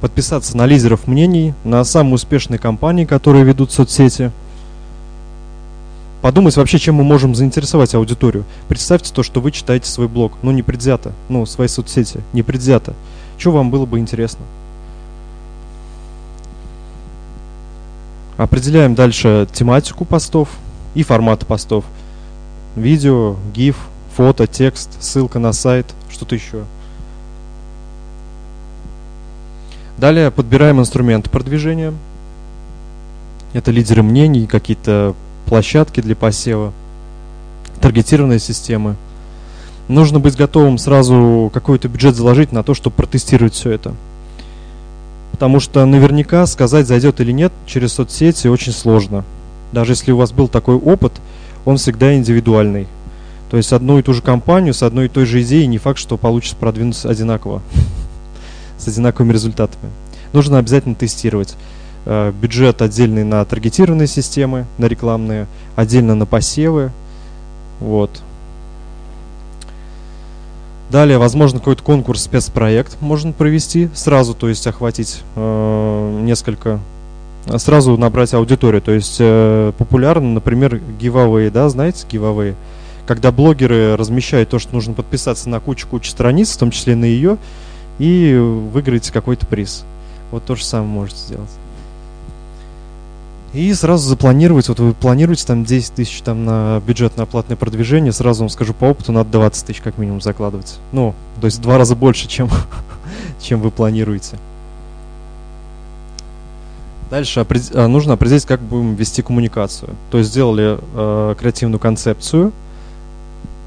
подписаться 0.00 0.56
на 0.56 0.66
лидеров 0.66 1.06
мнений, 1.06 1.54
на 1.64 1.84
самые 1.84 2.14
успешные 2.14 2.58
компании, 2.58 3.04
которые 3.04 3.44
ведут 3.44 3.72
соцсети. 3.72 4.30
Подумать 6.22 6.56
вообще, 6.56 6.78
чем 6.78 6.96
мы 6.96 7.04
можем 7.04 7.34
заинтересовать 7.34 7.94
аудиторию. 7.94 8.44
Представьте 8.68 9.12
то, 9.12 9.22
что 9.22 9.40
вы 9.40 9.52
читаете 9.52 9.90
свой 9.90 10.08
блог, 10.08 10.34
ну 10.42 10.50
не 10.50 10.62
предвзято, 10.62 11.12
ну 11.28 11.46
свои 11.46 11.68
соцсети, 11.68 12.20
не 12.32 12.42
предвзято. 12.42 12.94
Что 13.38 13.52
вам 13.52 13.70
было 13.70 13.86
бы 13.86 13.98
интересно? 13.98 14.44
Определяем 18.36 18.94
дальше 18.94 19.48
тематику 19.52 20.04
постов 20.04 20.48
и 20.94 21.02
формат 21.02 21.46
постов. 21.46 21.84
Видео, 22.76 23.36
GIF, 23.54 23.76
фото, 24.14 24.46
текст, 24.46 24.90
ссылка 25.02 25.38
на 25.38 25.52
сайт, 25.52 25.86
что-то 26.10 26.34
еще. 26.34 26.64
Далее 30.00 30.30
подбираем 30.30 30.80
инструменты 30.80 31.28
продвижения. 31.28 31.92
Это 33.52 33.70
лидеры 33.70 34.02
мнений, 34.02 34.46
какие-то 34.46 35.14
площадки 35.44 36.00
для 36.00 36.16
посева, 36.16 36.72
таргетированные 37.82 38.38
системы. 38.38 38.96
Нужно 39.88 40.18
быть 40.18 40.36
готовым 40.36 40.78
сразу 40.78 41.50
какой-то 41.52 41.88
бюджет 41.88 42.16
заложить 42.16 42.50
на 42.50 42.62
то, 42.62 42.72
чтобы 42.72 42.96
протестировать 42.96 43.52
все 43.52 43.72
это. 43.72 43.94
Потому 45.32 45.60
что 45.60 45.84
наверняка 45.84 46.46
сказать, 46.46 46.86
зайдет 46.86 47.20
или 47.20 47.32
нет 47.32 47.52
через 47.66 47.92
соцсети 47.92 48.48
очень 48.48 48.72
сложно. 48.72 49.22
Даже 49.70 49.92
если 49.92 50.12
у 50.12 50.16
вас 50.16 50.32
был 50.32 50.48
такой 50.48 50.76
опыт, 50.76 51.12
он 51.66 51.76
всегда 51.76 52.14
индивидуальный. 52.14 52.86
То 53.50 53.58
есть 53.58 53.74
одну 53.74 53.98
и 53.98 54.02
ту 54.02 54.14
же 54.14 54.22
компанию 54.22 54.72
с 54.72 54.82
одной 54.82 55.06
и 55.06 55.08
той 55.10 55.26
же 55.26 55.42
идеей 55.42 55.66
не 55.66 55.76
факт, 55.76 55.98
что 55.98 56.16
получится 56.16 56.56
продвинуться 56.56 57.10
одинаково, 57.10 57.60
с 58.80 58.88
одинаковыми 58.88 59.32
результатами. 59.32 59.90
Нужно 60.32 60.58
обязательно 60.58 60.94
тестировать. 60.94 61.56
Э, 62.06 62.32
бюджет 62.32 62.82
отдельный 62.82 63.24
на 63.24 63.44
таргетированные 63.44 64.06
системы, 64.06 64.66
на 64.78 64.86
рекламные, 64.86 65.46
отдельно 65.76 66.14
на 66.14 66.26
посевы. 66.26 66.90
Вот. 67.78 68.22
Далее, 70.90 71.18
возможно, 71.18 71.60
какой-то 71.60 71.84
конкурс, 71.84 72.22
спецпроект 72.22 73.00
можно 73.00 73.32
провести 73.32 73.90
сразу, 73.94 74.34
то 74.34 74.48
есть 74.48 74.66
охватить 74.66 75.22
э, 75.36 76.20
несколько, 76.22 76.80
сразу 77.58 77.96
набрать 77.96 78.34
аудиторию. 78.34 78.82
То 78.82 78.92
есть 78.92 79.18
э, 79.20 79.72
популярно, 79.78 80.30
например, 80.30 80.80
гивавые, 80.98 81.50
да, 81.50 81.68
знаете, 81.68 82.06
гивавые, 82.10 82.56
когда 83.06 83.30
блогеры 83.30 83.96
размещают 83.96 84.48
то, 84.48 84.58
что 84.58 84.74
нужно 84.74 84.94
подписаться 84.94 85.48
на 85.48 85.60
кучу-кучу 85.60 86.10
страниц, 86.10 86.50
в 86.50 86.58
том 86.58 86.70
числе 86.72 86.96
на 86.96 87.04
ее, 87.04 87.38
и 88.00 88.34
выиграете 88.34 89.12
какой-то 89.12 89.46
приз. 89.46 89.84
Вот 90.32 90.44
то 90.44 90.56
же 90.56 90.64
самое 90.64 90.90
можете 90.90 91.20
сделать. 91.20 91.50
И 93.52 93.74
сразу 93.74 94.08
запланировать, 94.08 94.68
вот 94.68 94.78
вы 94.78 94.94
планируете 94.94 95.44
там 95.44 95.64
10 95.64 95.94
тысяч 95.94 96.22
там 96.22 96.44
на 96.44 96.80
бюджетное 96.86 97.24
оплатное 97.24 97.56
продвижение, 97.56 98.12
сразу 98.12 98.44
вам 98.44 98.48
скажу 98.48 98.72
по 98.72 98.86
опыту, 98.86 99.12
надо 99.12 99.30
20 99.30 99.66
тысяч 99.66 99.80
как 99.80 99.98
минимум 99.98 100.20
закладывать. 100.20 100.78
Ну, 100.92 101.14
то 101.40 101.46
есть 101.46 101.58
в 101.58 101.62
два 101.62 101.76
раза 101.76 101.94
больше, 101.94 102.26
чем, 102.26 102.48
чем 103.40 103.60
вы 103.60 103.70
планируете. 103.70 104.38
Дальше 107.10 107.44
нужно 107.74 108.14
определить, 108.14 108.46
как 108.46 108.60
будем 108.60 108.94
вести 108.94 109.20
коммуникацию. 109.20 109.96
То 110.12 110.18
есть 110.18 110.30
сделали 110.30 110.78
э, 110.94 111.34
креативную 111.38 111.80
концепцию, 111.80 112.52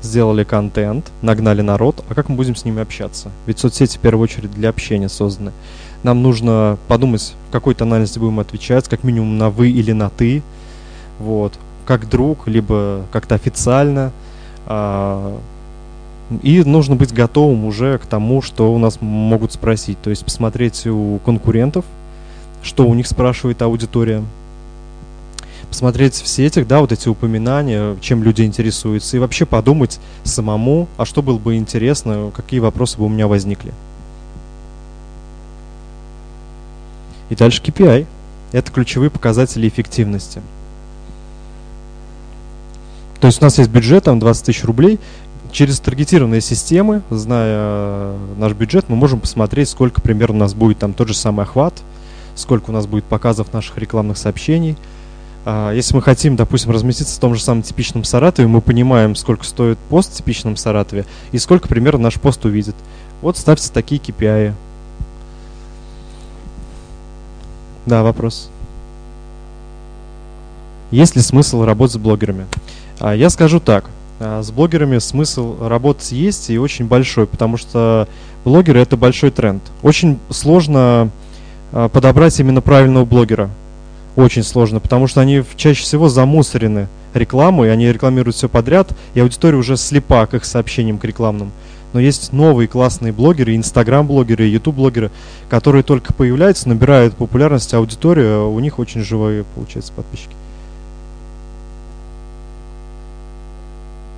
сделали 0.03 0.43
контент, 0.43 1.11
нагнали 1.21 1.61
народ, 1.61 2.03
а 2.09 2.13
как 2.13 2.29
мы 2.29 2.35
будем 2.35 2.55
с 2.55 2.65
ними 2.65 2.81
общаться? 2.81 3.31
Ведь 3.47 3.59
соцсети 3.59 3.97
в 3.97 4.01
первую 4.01 4.23
очередь 4.23 4.51
для 4.51 4.69
общения 4.69 5.09
созданы 5.09 5.51
нам 6.03 6.21
нужно 6.21 6.77
подумать, 6.87 7.33
в 7.49 7.51
какой 7.51 7.73
тональности 7.73 8.19
будем 8.19 8.39
отвечать, 8.39 8.87
как 8.87 9.03
минимум 9.03 9.37
на 9.37 9.49
вы 9.49 9.71
или 9.71 9.93
на 9.93 10.09
ты, 10.09 10.43
вот, 11.19 11.53
как 11.85 12.09
друг, 12.09 12.47
либо 12.47 13.05
как-то 13.11 13.35
официально. 13.35 14.11
А, 14.65 15.39
и 16.41 16.63
нужно 16.63 16.95
быть 16.95 17.13
готовым 17.13 17.65
уже 17.65 17.97
к 17.97 18.05
тому, 18.05 18.41
что 18.41 18.73
у 18.73 18.77
нас 18.77 18.99
могут 19.01 19.53
спросить. 19.53 20.01
То 20.01 20.09
есть 20.09 20.25
посмотреть 20.25 20.85
у 20.87 21.19
конкурентов, 21.25 21.85
что 22.61 22.85
у 22.85 22.93
них 22.93 23.07
спрашивает 23.07 23.61
аудитория. 23.61 24.23
Посмотреть 25.73 26.13
в 26.13 26.27
сетях, 26.27 26.67
да, 26.67 26.81
вот 26.81 26.91
эти 26.91 27.09
упоминания, 27.09 27.97
чем 27.99 28.21
люди 28.21 28.43
интересуются. 28.43 29.17
И 29.17 29.19
вообще 29.19 29.47
подумать 29.47 29.99
самому, 30.23 30.87
а 30.97 31.05
что 31.05 31.23
было 31.23 31.39
бы 31.39 31.55
интересно, 31.55 32.31
какие 32.35 32.59
вопросы 32.59 32.99
бы 32.99 33.05
у 33.05 33.09
меня 33.09 33.27
возникли. 33.27 33.73
И 37.31 37.35
дальше 37.35 37.59
KPI. 37.63 38.05
Это 38.51 38.71
ключевые 38.71 39.09
показатели 39.09 39.67
эффективности. 39.67 40.43
То 43.19 43.25
есть 43.25 43.41
у 43.41 43.43
нас 43.43 43.57
есть 43.57 43.71
бюджет, 43.71 44.03
там 44.03 44.19
20 44.19 44.45
тысяч 44.45 44.63
рублей. 44.63 44.99
Через 45.51 45.79
таргетированные 45.79 46.41
системы, 46.41 47.01
зная 47.09 48.13
наш 48.37 48.53
бюджет, 48.53 48.89
мы 48.89 48.95
можем 48.95 49.19
посмотреть, 49.19 49.69
сколько 49.69 50.01
примерно 50.01 50.35
у 50.35 50.39
нас 50.41 50.53
будет 50.53 50.77
там 50.77 50.93
тот 50.93 51.07
же 51.07 51.15
самый 51.15 51.45
охват, 51.45 51.73
сколько 52.35 52.69
у 52.69 52.73
нас 52.73 52.85
будет 52.85 53.05
показов 53.05 53.51
наших 53.53 53.75
рекламных 53.79 54.19
сообщений. 54.19 54.77
А, 55.45 55.71
если 55.71 55.95
мы 55.95 56.01
хотим, 56.01 56.35
допустим, 56.35 56.71
разместиться 56.71 57.15
в 57.15 57.19
том 57.19 57.35
же 57.35 57.41
самом 57.41 57.63
типичном 57.63 58.03
Саратове, 58.03 58.47
мы 58.47 58.61
понимаем, 58.61 59.15
сколько 59.15 59.43
стоит 59.43 59.77
пост 59.89 60.13
в 60.13 60.17
типичном 60.17 60.55
Саратове 60.55 61.05
и 61.31 61.37
сколько 61.37 61.67
примерно 61.67 62.03
наш 62.03 62.19
пост 62.19 62.45
увидит. 62.45 62.75
Вот 63.21 63.37
ставьте 63.37 63.71
такие 63.71 63.99
KPI. 63.99 64.53
Да, 67.85 68.03
вопрос. 68.03 68.49
Есть 70.91 71.15
ли 71.15 71.21
смысл 71.21 71.63
работать 71.63 71.95
с 71.95 71.97
блогерами? 71.97 72.45
А, 72.99 73.13
я 73.13 73.29
скажу 73.29 73.59
так. 73.59 73.89
А, 74.21 74.41
с 74.41 74.49
блогерами 74.51 74.99
смысл 74.99 75.67
работать 75.67 76.13
есть 76.13 76.49
и 76.49 76.57
очень 76.57 76.85
большой, 76.85 77.27
потому 77.27 77.57
что 77.57 78.07
блогеры 78.45 78.79
это 78.79 78.95
большой 78.95 79.31
тренд. 79.31 79.61
Очень 79.81 80.19
сложно 80.29 81.09
подобрать 81.71 82.39
именно 82.39 82.61
правильного 82.61 83.03
блогера. 83.03 83.49
Очень 84.15 84.43
сложно, 84.43 84.79
потому 84.79 85.07
что 85.07 85.21
они 85.21 85.43
чаще 85.55 85.83
всего 85.83 86.07
замусорены 86.09 86.87
рекламой, 87.13 87.71
они 87.71 87.91
рекламируют 87.91 88.35
все 88.35 88.49
подряд, 88.49 88.89
и 89.13 89.19
аудитория 89.19 89.57
уже 89.57 89.77
слепа 89.77 90.25
к 90.25 90.33
их 90.35 90.45
сообщениям 90.45 90.97
к 90.97 91.05
рекламным 91.05 91.51
но 91.93 91.99
есть 91.99 92.33
новые 92.33 92.67
классные 92.67 93.13
блогеры, 93.13 93.55
инстаграм-блогеры, 93.55 94.45
ютуб-блогеры, 94.45 95.11
которые 95.47 95.83
только 95.83 96.11
появляются, 96.11 96.67
набирают 96.67 97.15
популярность, 97.15 97.73
а 97.73 97.79
у 97.79 98.59
них 98.59 98.79
очень 98.79 99.01
живые, 99.01 99.45
получается, 99.55 99.93
подписчики. 99.93 100.35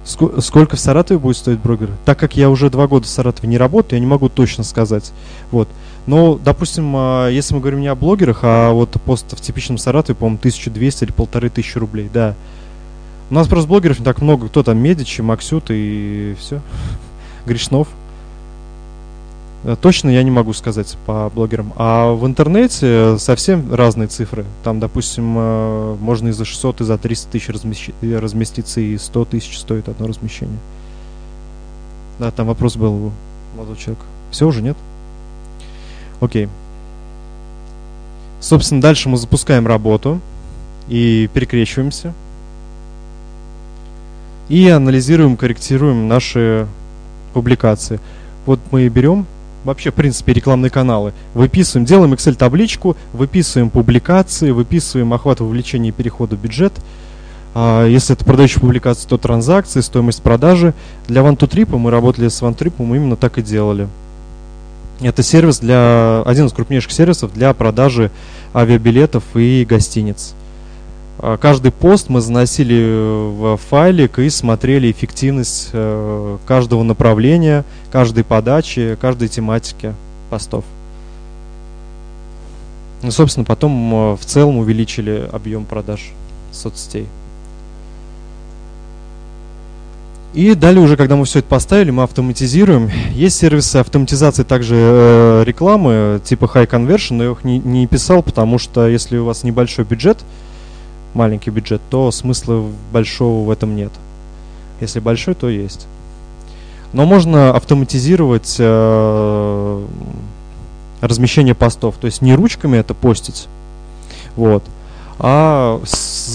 Сколько 0.05 0.75
в 0.75 0.79
Саратове 0.79 1.19
будет 1.19 1.35
стоить 1.35 1.59
блогер? 1.59 1.89
Так 2.05 2.19
как 2.19 2.37
я 2.37 2.49
уже 2.49 2.69
два 2.69 2.87
года 2.87 3.05
в 3.05 3.09
Саратове 3.09 3.49
не 3.49 3.57
работаю, 3.57 3.97
я 3.97 3.99
не 3.99 4.09
могу 4.09 4.29
точно 4.29 4.63
сказать. 4.63 5.11
Вот. 5.51 5.67
Но, 6.07 6.35
допустим, 6.37 6.93
а, 6.95 7.29
если 7.29 7.55
мы 7.55 7.61
говорим 7.61 7.81
не 7.81 7.87
о 7.87 7.95
блогерах, 7.95 8.39
а 8.43 8.71
вот 8.71 8.91
пост 9.03 9.31
в 9.31 9.41
типичном 9.41 9.77
Саратове, 9.77 10.15
по-моему, 10.15 10.37
1200 10.37 11.05
или 11.05 11.11
полторы 11.11 11.49
тысячи 11.49 11.77
рублей, 11.77 12.09
да. 12.13 12.35
У 13.31 13.33
нас 13.33 13.47
просто 13.47 13.67
блогеров 13.67 13.99
не 13.99 14.05
так 14.05 14.21
много. 14.21 14.47
Кто 14.47 14.61
там, 14.61 14.77
Медичи, 14.77 15.21
Максют 15.21 15.65
и 15.69 16.35
все. 16.39 16.61
Гришнов. 17.47 17.87
Э, 19.63 19.75
точно 19.81 20.09
я 20.09 20.21
не 20.21 20.29
могу 20.29 20.53
сказать 20.53 20.95
по 21.07 21.31
блогерам. 21.33 21.73
А 21.75 22.13
в 22.13 22.25
интернете 22.27 23.17
совсем 23.17 23.73
разные 23.73 24.07
цифры. 24.07 24.45
Там, 24.63 24.79
допустим, 24.79 25.35
э, 25.37 25.95
можно 25.99 26.27
и 26.27 26.31
за 26.31 26.45
600, 26.45 26.81
и 26.81 26.83
за 26.83 26.99
300 26.99 27.31
тысяч 27.31 27.49
разместиться, 27.49 28.79
и 28.79 28.95
100 28.95 29.25
тысяч 29.25 29.57
стоит 29.57 29.89
одно 29.89 30.05
размещение. 30.05 30.59
Да, 32.19 32.29
там 32.29 32.45
вопрос 32.45 32.77
был 32.77 32.93
у 32.93 33.11
молодого 33.55 33.75
человека. 33.75 34.05
Все 34.29 34.47
уже, 34.47 34.61
нет? 34.61 34.77
Окей. 36.19 36.49
Собственно, 38.39 38.81
дальше 38.81 39.09
мы 39.09 39.17
запускаем 39.17 39.65
работу 39.65 40.19
и 40.87 41.29
перекрещиваемся. 41.33 42.13
И 44.49 44.69
анализируем, 44.69 45.37
корректируем 45.37 46.07
наши 46.07 46.67
публикации. 47.33 47.99
Вот 48.45 48.59
мы 48.71 48.87
берем 48.89 49.25
вообще, 49.63 49.89
в 49.89 49.95
принципе, 49.95 50.33
рекламные 50.33 50.69
каналы, 50.69 51.13
выписываем, 51.33 51.85
делаем 51.85 52.13
Excel-табличку, 52.13 52.95
выписываем 53.13 53.71
публикации, 53.71 54.51
выписываем 54.51 55.11
охват 55.13 55.39
вовлечения 55.39 55.89
и 55.89 55.91
перехода 55.91 56.35
в 56.35 56.39
бюджет. 56.39 56.73
А 57.55 57.87
если 57.87 58.15
это 58.15 58.23
продающая 58.23 58.61
публикация, 58.61 59.09
то 59.09 59.17
транзакции, 59.17 59.81
стоимость 59.81 60.21
продажи. 60.21 60.73
Для 61.07 61.21
OneToTrip 61.21 61.75
мы 61.77 61.89
работали 61.89 62.27
с 62.27 62.41
OneTrip, 62.43 62.73
мы 62.77 62.97
именно 62.97 63.15
так 63.15 63.39
и 63.39 63.41
делали. 63.41 63.87
Это 65.01 65.23
сервис 65.23 65.59
для 65.59 66.21
один 66.25 66.45
из 66.45 66.53
крупнейших 66.53 66.91
сервисов 66.91 67.33
для 67.33 67.53
продажи 67.53 68.11
авиабилетов 68.53 69.23
и 69.35 69.65
гостиниц. 69.67 70.33
А, 71.19 71.37
каждый 71.37 71.71
пост 71.71 72.09
мы 72.09 72.21
заносили 72.21 73.29
в 73.31 73.57
файлик 73.57 74.19
и 74.19 74.29
смотрели 74.29 74.89
эффективность 74.91 75.69
э, 75.73 76.37
каждого 76.45 76.83
направления, 76.83 77.65
каждой 77.91 78.23
подачи, 78.23 78.97
каждой 78.99 79.27
тематики 79.27 79.93
постов. 80.29 80.63
Ну, 83.01 83.11
собственно, 83.11 83.45
потом 83.45 83.93
э, 83.93 84.15
в 84.15 84.25
целом 84.25 84.57
увеличили 84.57 85.29
объем 85.31 85.65
продаж 85.65 86.11
соцсетей. 86.51 87.07
И 90.35 90.53
далее 90.53 90.83
уже, 90.83 90.97
когда 90.97 91.15
мы 91.15 91.23
все 91.23 91.39
это 91.39 91.47
поставили, 91.47 91.91
мы 91.91 92.03
автоматизируем. 92.03 92.91
Есть 93.13 93.37
сервисы 93.37 93.77
автоматизации 93.77 94.43
также 94.43 94.75
э, 94.77 95.43
рекламы 95.45 96.19
типа 96.25 96.51
High 96.53 96.69
Conversion, 96.69 97.13
но 97.13 97.23
я 97.23 97.31
их 97.31 97.45
не, 97.45 97.57
не 97.59 97.87
писал, 97.87 98.21
потому 98.21 98.57
что 98.59 98.85
если 98.85 99.17
у 99.17 99.23
вас 99.23 99.43
небольшой 99.43 99.85
бюджет, 99.85 100.17
маленький 101.13 101.51
бюджет, 101.51 101.81
то 101.89 102.11
смысла 102.11 102.65
большого 102.91 103.47
в 103.47 103.49
этом 103.49 103.77
нет. 103.77 103.93
Если 104.81 104.99
большой, 104.99 105.35
то 105.35 105.47
есть. 105.47 105.87
Но 106.91 107.05
можно 107.05 107.55
автоматизировать 107.55 108.57
э, 108.59 109.85
размещение 110.99 111.55
постов. 111.55 111.95
То 111.95 112.07
есть 112.07 112.21
не 112.21 112.35
ручками 112.35 112.75
это 112.75 112.93
постить, 112.93 113.47
вот, 114.35 114.65
а 115.17 115.81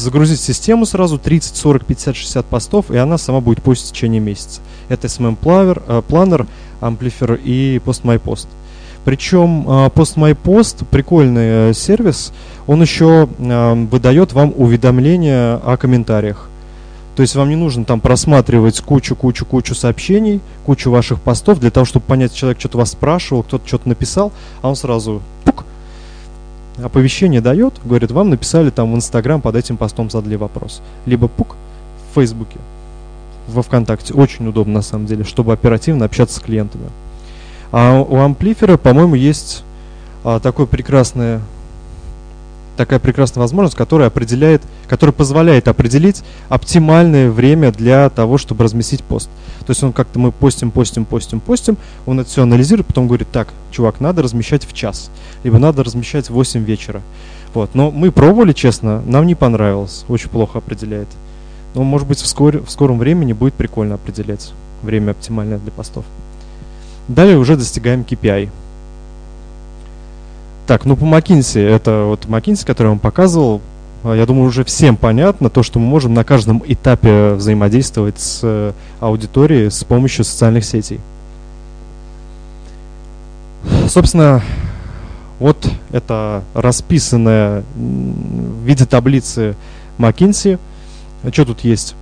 загрузить 0.01 0.41
систему 0.41 0.87
сразу 0.87 1.19
30, 1.19 1.57
40, 1.57 1.85
50, 1.85 2.17
60 2.17 2.47
постов, 2.47 2.91
и 2.91 2.97
она 2.97 3.19
сама 3.19 3.41
будет 3.41 3.63
постить 3.63 3.91
в 3.91 3.93
течение 3.93 4.21
месяца. 4.21 4.61
Это 4.89 5.07
SMM 5.07 5.39
Planner, 5.41 5.83
э, 5.87 6.03
Planner 6.09 6.47
Amplifier 6.81 7.41
и 7.43 7.81
PostMyPost. 7.85 8.49
Причем 9.05 9.67
э, 9.69 9.91
PostMyPost 9.95 10.85
прикольный 10.91 11.71
э, 11.71 11.73
сервис, 11.75 12.33
он 12.67 12.83
еще 12.83 13.29
выдает 13.39 14.33
вам 14.33 14.53
уведомления 14.57 15.57
о 15.57 15.77
комментариях. 15.77 16.51
То 17.17 17.23
есть 17.23 17.35
вам 17.35 17.49
не 17.49 17.57
нужно 17.57 17.85
там 17.85 18.01
просматривать 18.01 18.81
кучу-кучу-кучу 18.81 19.75
сообщений, 19.75 20.41
кучу 20.65 20.91
ваших 20.91 21.21
постов 21.21 21.59
для 21.59 21.71
того, 21.71 21.85
чтобы 21.85 22.07
понять, 22.07 22.33
человек 22.33 22.61
что-то 22.61 22.79
вас 22.79 22.93
спрашивал, 22.93 23.43
кто-то 23.43 23.67
что-то 23.67 23.89
написал, 23.89 24.33
а 24.63 24.69
он 24.69 24.77
сразу 24.77 25.21
пук, 25.45 25.65
оповещение 26.83 27.41
дает, 27.41 27.75
говорит, 27.85 28.11
вам 28.11 28.31
написали 28.31 28.71
там 28.71 28.93
в 28.93 28.97
Инстаграм 28.97 29.41
под 29.41 29.57
этим 29.57 29.77
постом 29.77 30.11
задали 30.11 30.37
вопрос. 30.37 30.83
Либо 31.07 31.29
пук 31.29 31.57
в 32.11 32.15
Фейсбуке, 32.15 32.59
во 33.49 33.63
Вконтакте. 33.63 34.15
Очень 34.15 34.49
удобно 34.49 34.75
на 34.75 34.83
самом 34.83 35.07
деле, 35.07 35.25
чтобы 35.25 35.53
оперативно 35.53 36.05
общаться 36.05 36.39
с 36.39 36.43
клиентами. 36.43 36.91
А 37.73 38.01
у 38.01 38.17
Амплифера, 38.17 38.77
по-моему, 38.77 39.15
есть 39.15 39.63
а, 40.25 40.41
такое 40.41 40.67
прекрасное 40.67 41.41
такая 42.81 42.99
прекрасная 42.99 43.43
возможность, 43.43 43.77
которая 43.77 44.09
определяет, 44.09 44.63
которая 44.89 45.13
позволяет 45.13 45.69
определить 45.69 46.23
оптимальное 46.49 47.31
время 47.31 47.73
для 47.73 48.09
того, 48.09 48.39
чтобы 48.39 48.65
разместить 48.65 49.05
пост. 49.05 49.29
То 49.67 49.73
есть 49.73 49.83
он 49.83 49.93
как-то 49.93 50.19
мы 50.19 50.33
постим, 50.33 50.71
постим, 50.71 51.05
постим, 51.05 51.41
постим, 51.41 51.77
он 52.07 52.21
это 52.21 52.31
все 52.31 52.43
анализирует, 52.43 52.87
потом 52.87 53.07
говорит, 53.07 53.29
так, 53.31 53.49
чувак, 53.71 54.01
надо 54.01 54.23
размещать 54.23 54.67
в 54.67 54.73
час, 54.73 55.11
либо 55.45 55.59
надо 55.59 55.85
размещать 55.85 56.31
в 56.31 56.33
8 56.33 56.65
вечера. 56.65 57.03
Вот. 57.53 57.75
Но 57.75 57.91
мы 57.91 58.11
пробовали, 58.11 58.55
честно, 58.55 59.03
нам 59.05 59.27
не 59.27 59.35
понравилось, 59.35 60.07
очень 60.09 60.31
плохо 60.31 60.57
определяет. 60.57 61.09
Но, 61.75 61.83
может 61.83 62.09
быть, 62.09 62.19
вскоре, 62.19 62.61
в 62.61 62.71
скором 62.71 62.99
времени 62.99 63.35
будет 63.35 63.53
прикольно 63.53 63.97
определять 63.97 64.55
время 64.83 65.11
оптимальное 65.11 65.59
для 65.59 65.71
постов. 65.71 66.07
Далее 67.09 67.37
уже 67.37 67.59
достигаем 67.59 68.07
KPI. 68.09 68.49
Так, 70.71 70.85
ну 70.85 70.95
по 70.95 71.03
McKinsey, 71.03 71.67
это 71.67 72.05
вот 72.05 72.27
McKinsey, 72.27 72.65
который 72.65 72.87
я 72.87 72.91
вам 72.91 73.01
показывал, 73.01 73.61
а, 74.05 74.15
я 74.15 74.25
думаю, 74.25 74.47
уже 74.47 74.63
всем 74.63 74.97
понятно 74.97 75.51
то, 75.51 75.65
что 75.65 75.81
мы 75.81 75.87
можем 75.87 76.15
на 76.15 76.23
каждом 76.23 76.63
этапе 76.65 77.33
взаимодействовать 77.33 78.21
с 78.21 78.39
э, 78.45 78.73
аудиторией 79.01 79.69
с 79.69 79.83
помощью 79.83 80.25
социальных 80.25 80.65
сетей. 80.65 81.01
Собственно, 83.89 84.45
вот 85.41 85.69
это 85.91 86.45
расписанное 86.55 87.65
в 87.75 88.65
виде 88.65 88.87
таблицы 88.87 89.57
McKinsey. 89.99 90.61
Что 91.33 91.47
тут 91.47 91.65
есть? 91.65 91.97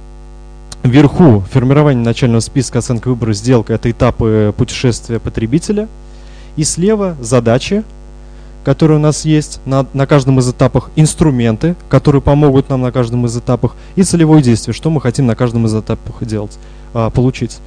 Вверху 0.83 1.43
формирование 1.51 2.05
начального 2.05 2.41
списка 2.41 2.81
оценка 2.81 3.09
выбора 3.09 3.33
сделка– 3.33 3.73
это 3.73 3.91
этапы 3.91 4.53
путешествия 4.55 5.19
потребителя. 5.19 5.89
И 6.57 6.65
слева 6.65 7.17
задачи, 7.19 7.83
которые 8.65 8.99
у 8.99 9.01
нас 9.01 9.25
есть 9.25 9.61
на, 9.65 9.87
на 9.95 10.07
каждом 10.07 10.39
из 10.41 10.51
этапах, 10.51 10.91
инструменты, 10.97 11.77
которые 11.89 12.21
помогут 12.23 12.69
нам 12.69 12.83
на 12.83 12.93
каждом 12.93 13.27
из 13.27 13.37
этапах, 13.37 13.75
и 13.97 14.03
целевое 14.03 14.43
действие, 14.43 14.75
что 14.75 14.91
мы 14.91 15.01
хотим 15.01 15.27
на 15.27 15.35
каждом 15.35 15.67
из 15.67 15.75
этапах 15.75 16.25
делать, 16.25 16.59
а, 16.95 17.11
получить. 17.11 17.59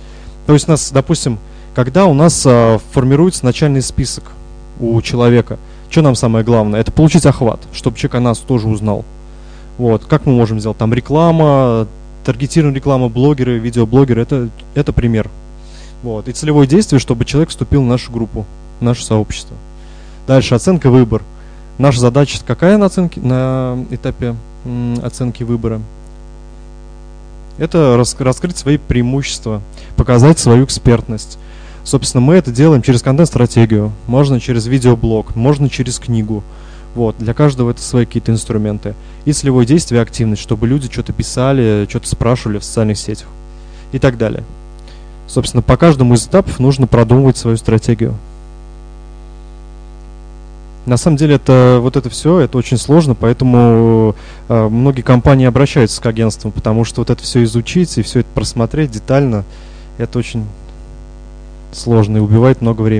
То 0.46 0.54
есть 0.54 0.68
у 0.68 0.72
нас, 0.72 0.92
допустим, 0.92 1.40
когда 1.74 2.06
у 2.06 2.14
нас 2.14 2.44
а, 2.46 2.80
формируется 2.92 3.46
начальный 3.46 3.82
список 3.82 4.32
у 4.80 5.02
человека, 5.02 5.58
что 5.90 6.02
нам 6.02 6.16
самое 6.16 6.46
главное? 6.46 6.80
Это 6.80 6.92
получить 6.92 7.26
охват, 7.26 7.60
чтобы 7.74 7.98
человек 7.98 8.16
о 8.16 8.20
нас 8.22 8.40
тоже 8.40 8.68
узнал. 8.68 9.04
Вот, 9.78 10.06
как 10.06 10.26
мы 10.26 10.34
можем 10.34 10.60
сделать? 10.60 10.78
Там 10.78 10.94
реклама, 10.94 11.88
таргетированная 12.24 12.76
реклама, 12.76 13.10
блогеры, 13.10 13.58
видеоблогеры, 13.58 14.22
это, 14.22 14.50
это 14.74 14.94
пример. 14.94 15.30
Вот, 16.04 16.28
и 16.28 16.32
целевое 16.32 16.68
действие, 16.68 17.00
чтобы 17.00 17.26
человек 17.26 17.50
вступил 17.50 17.82
в 17.82 17.86
нашу 17.86 18.12
группу, 18.12 18.46
в 18.80 18.84
наше 18.84 19.04
сообщество. 19.04 19.56
Дальше 20.32 20.56
оценка 20.56 20.90
выбор. 20.90 21.24
Наша 21.78 22.00
задача 22.00 22.40
какая 22.48 22.78
на, 22.78 22.86
оценке, 22.86 23.20
на 23.20 23.86
этапе 23.92 24.34
оценки 25.04 25.44
выбора? 25.44 25.82
Это 27.58 27.98
рас, 27.98 28.16
раскрыть 28.18 28.56
свои 28.56 28.78
преимущества, 28.78 29.62
показать 29.98 30.40
свою 30.40 30.64
экспертность. 30.64 31.38
Собственно, 31.84 32.22
мы 32.22 32.36
это 32.36 32.50
делаем 32.50 32.82
через 32.82 33.02
контент-стратегию, 33.02 33.92
можно 34.08 34.40
через 34.40 34.68
видеоблог, 34.68 35.36
можно 35.36 35.68
через 35.70 36.00
книгу. 36.00 36.44
Вот, 36.96 37.18
для 37.18 37.34
каждого 37.34 37.72
это 37.72 37.82
свои 37.82 38.06
какие-то 38.06 38.32
инструменты. 38.32 38.96
И 39.26 39.34
целевое 39.34 39.66
действие, 39.66 40.02
активность, 40.02 40.42
чтобы 40.42 40.66
люди 40.66 40.90
что-то 40.90 41.12
писали, 41.12 41.86
что-то 41.90 42.08
спрашивали 42.08 42.60
в 42.60 42.64
социальных 42.64 42.98
сетях 42.98 43.28
и 43.92 44.00
так 44.00 44.18
далее. 44.18 44.46
Собственно, 45.28 45.62
по 45.62 45.76
каждому 45.76 46.14
из 46.14 46.26
этапов 46.26 46.58
нужно 46.60 46.88
продумывать 46.88 47.36
свою 47.36 47.58
стратегию. 47.58 48.16
На 50.86 50.98
самом 50.98 51.18
деле 51.18 51.36
это 51.36 51.78
вот 51.80 51.96
это 51.96 52.10
все, 52.10 52.40
это 52.40 52.58
очень 52.58 52.78
сложно, 52.78 53.14
поэтому 53.14 54.16
э, 54.50 54.68
многие 54.68 55.04
компании 55.04 55.46
обращаются 55.46 56.02
к 56.02 56.06
агентствам, 56.08 56.52
потому 56.52 56.86
что 56.86 57.02
вот 57.02 57.12
это 57.12 57.22
все 57.22 57.44
изучить 57.44 57.98
и 58.00 58.02
все 58.02 58.22
это 58.22 58.30
просмотреть 58.34 58.90
детально, 58.90 59.44
это 60.00 60.18
очень 60.18 60.46
сложно 61.72 62.18
и 62.18 62.20
убивает 62.20 62.62
много 62.62 62.82
времени. 62.82 63.00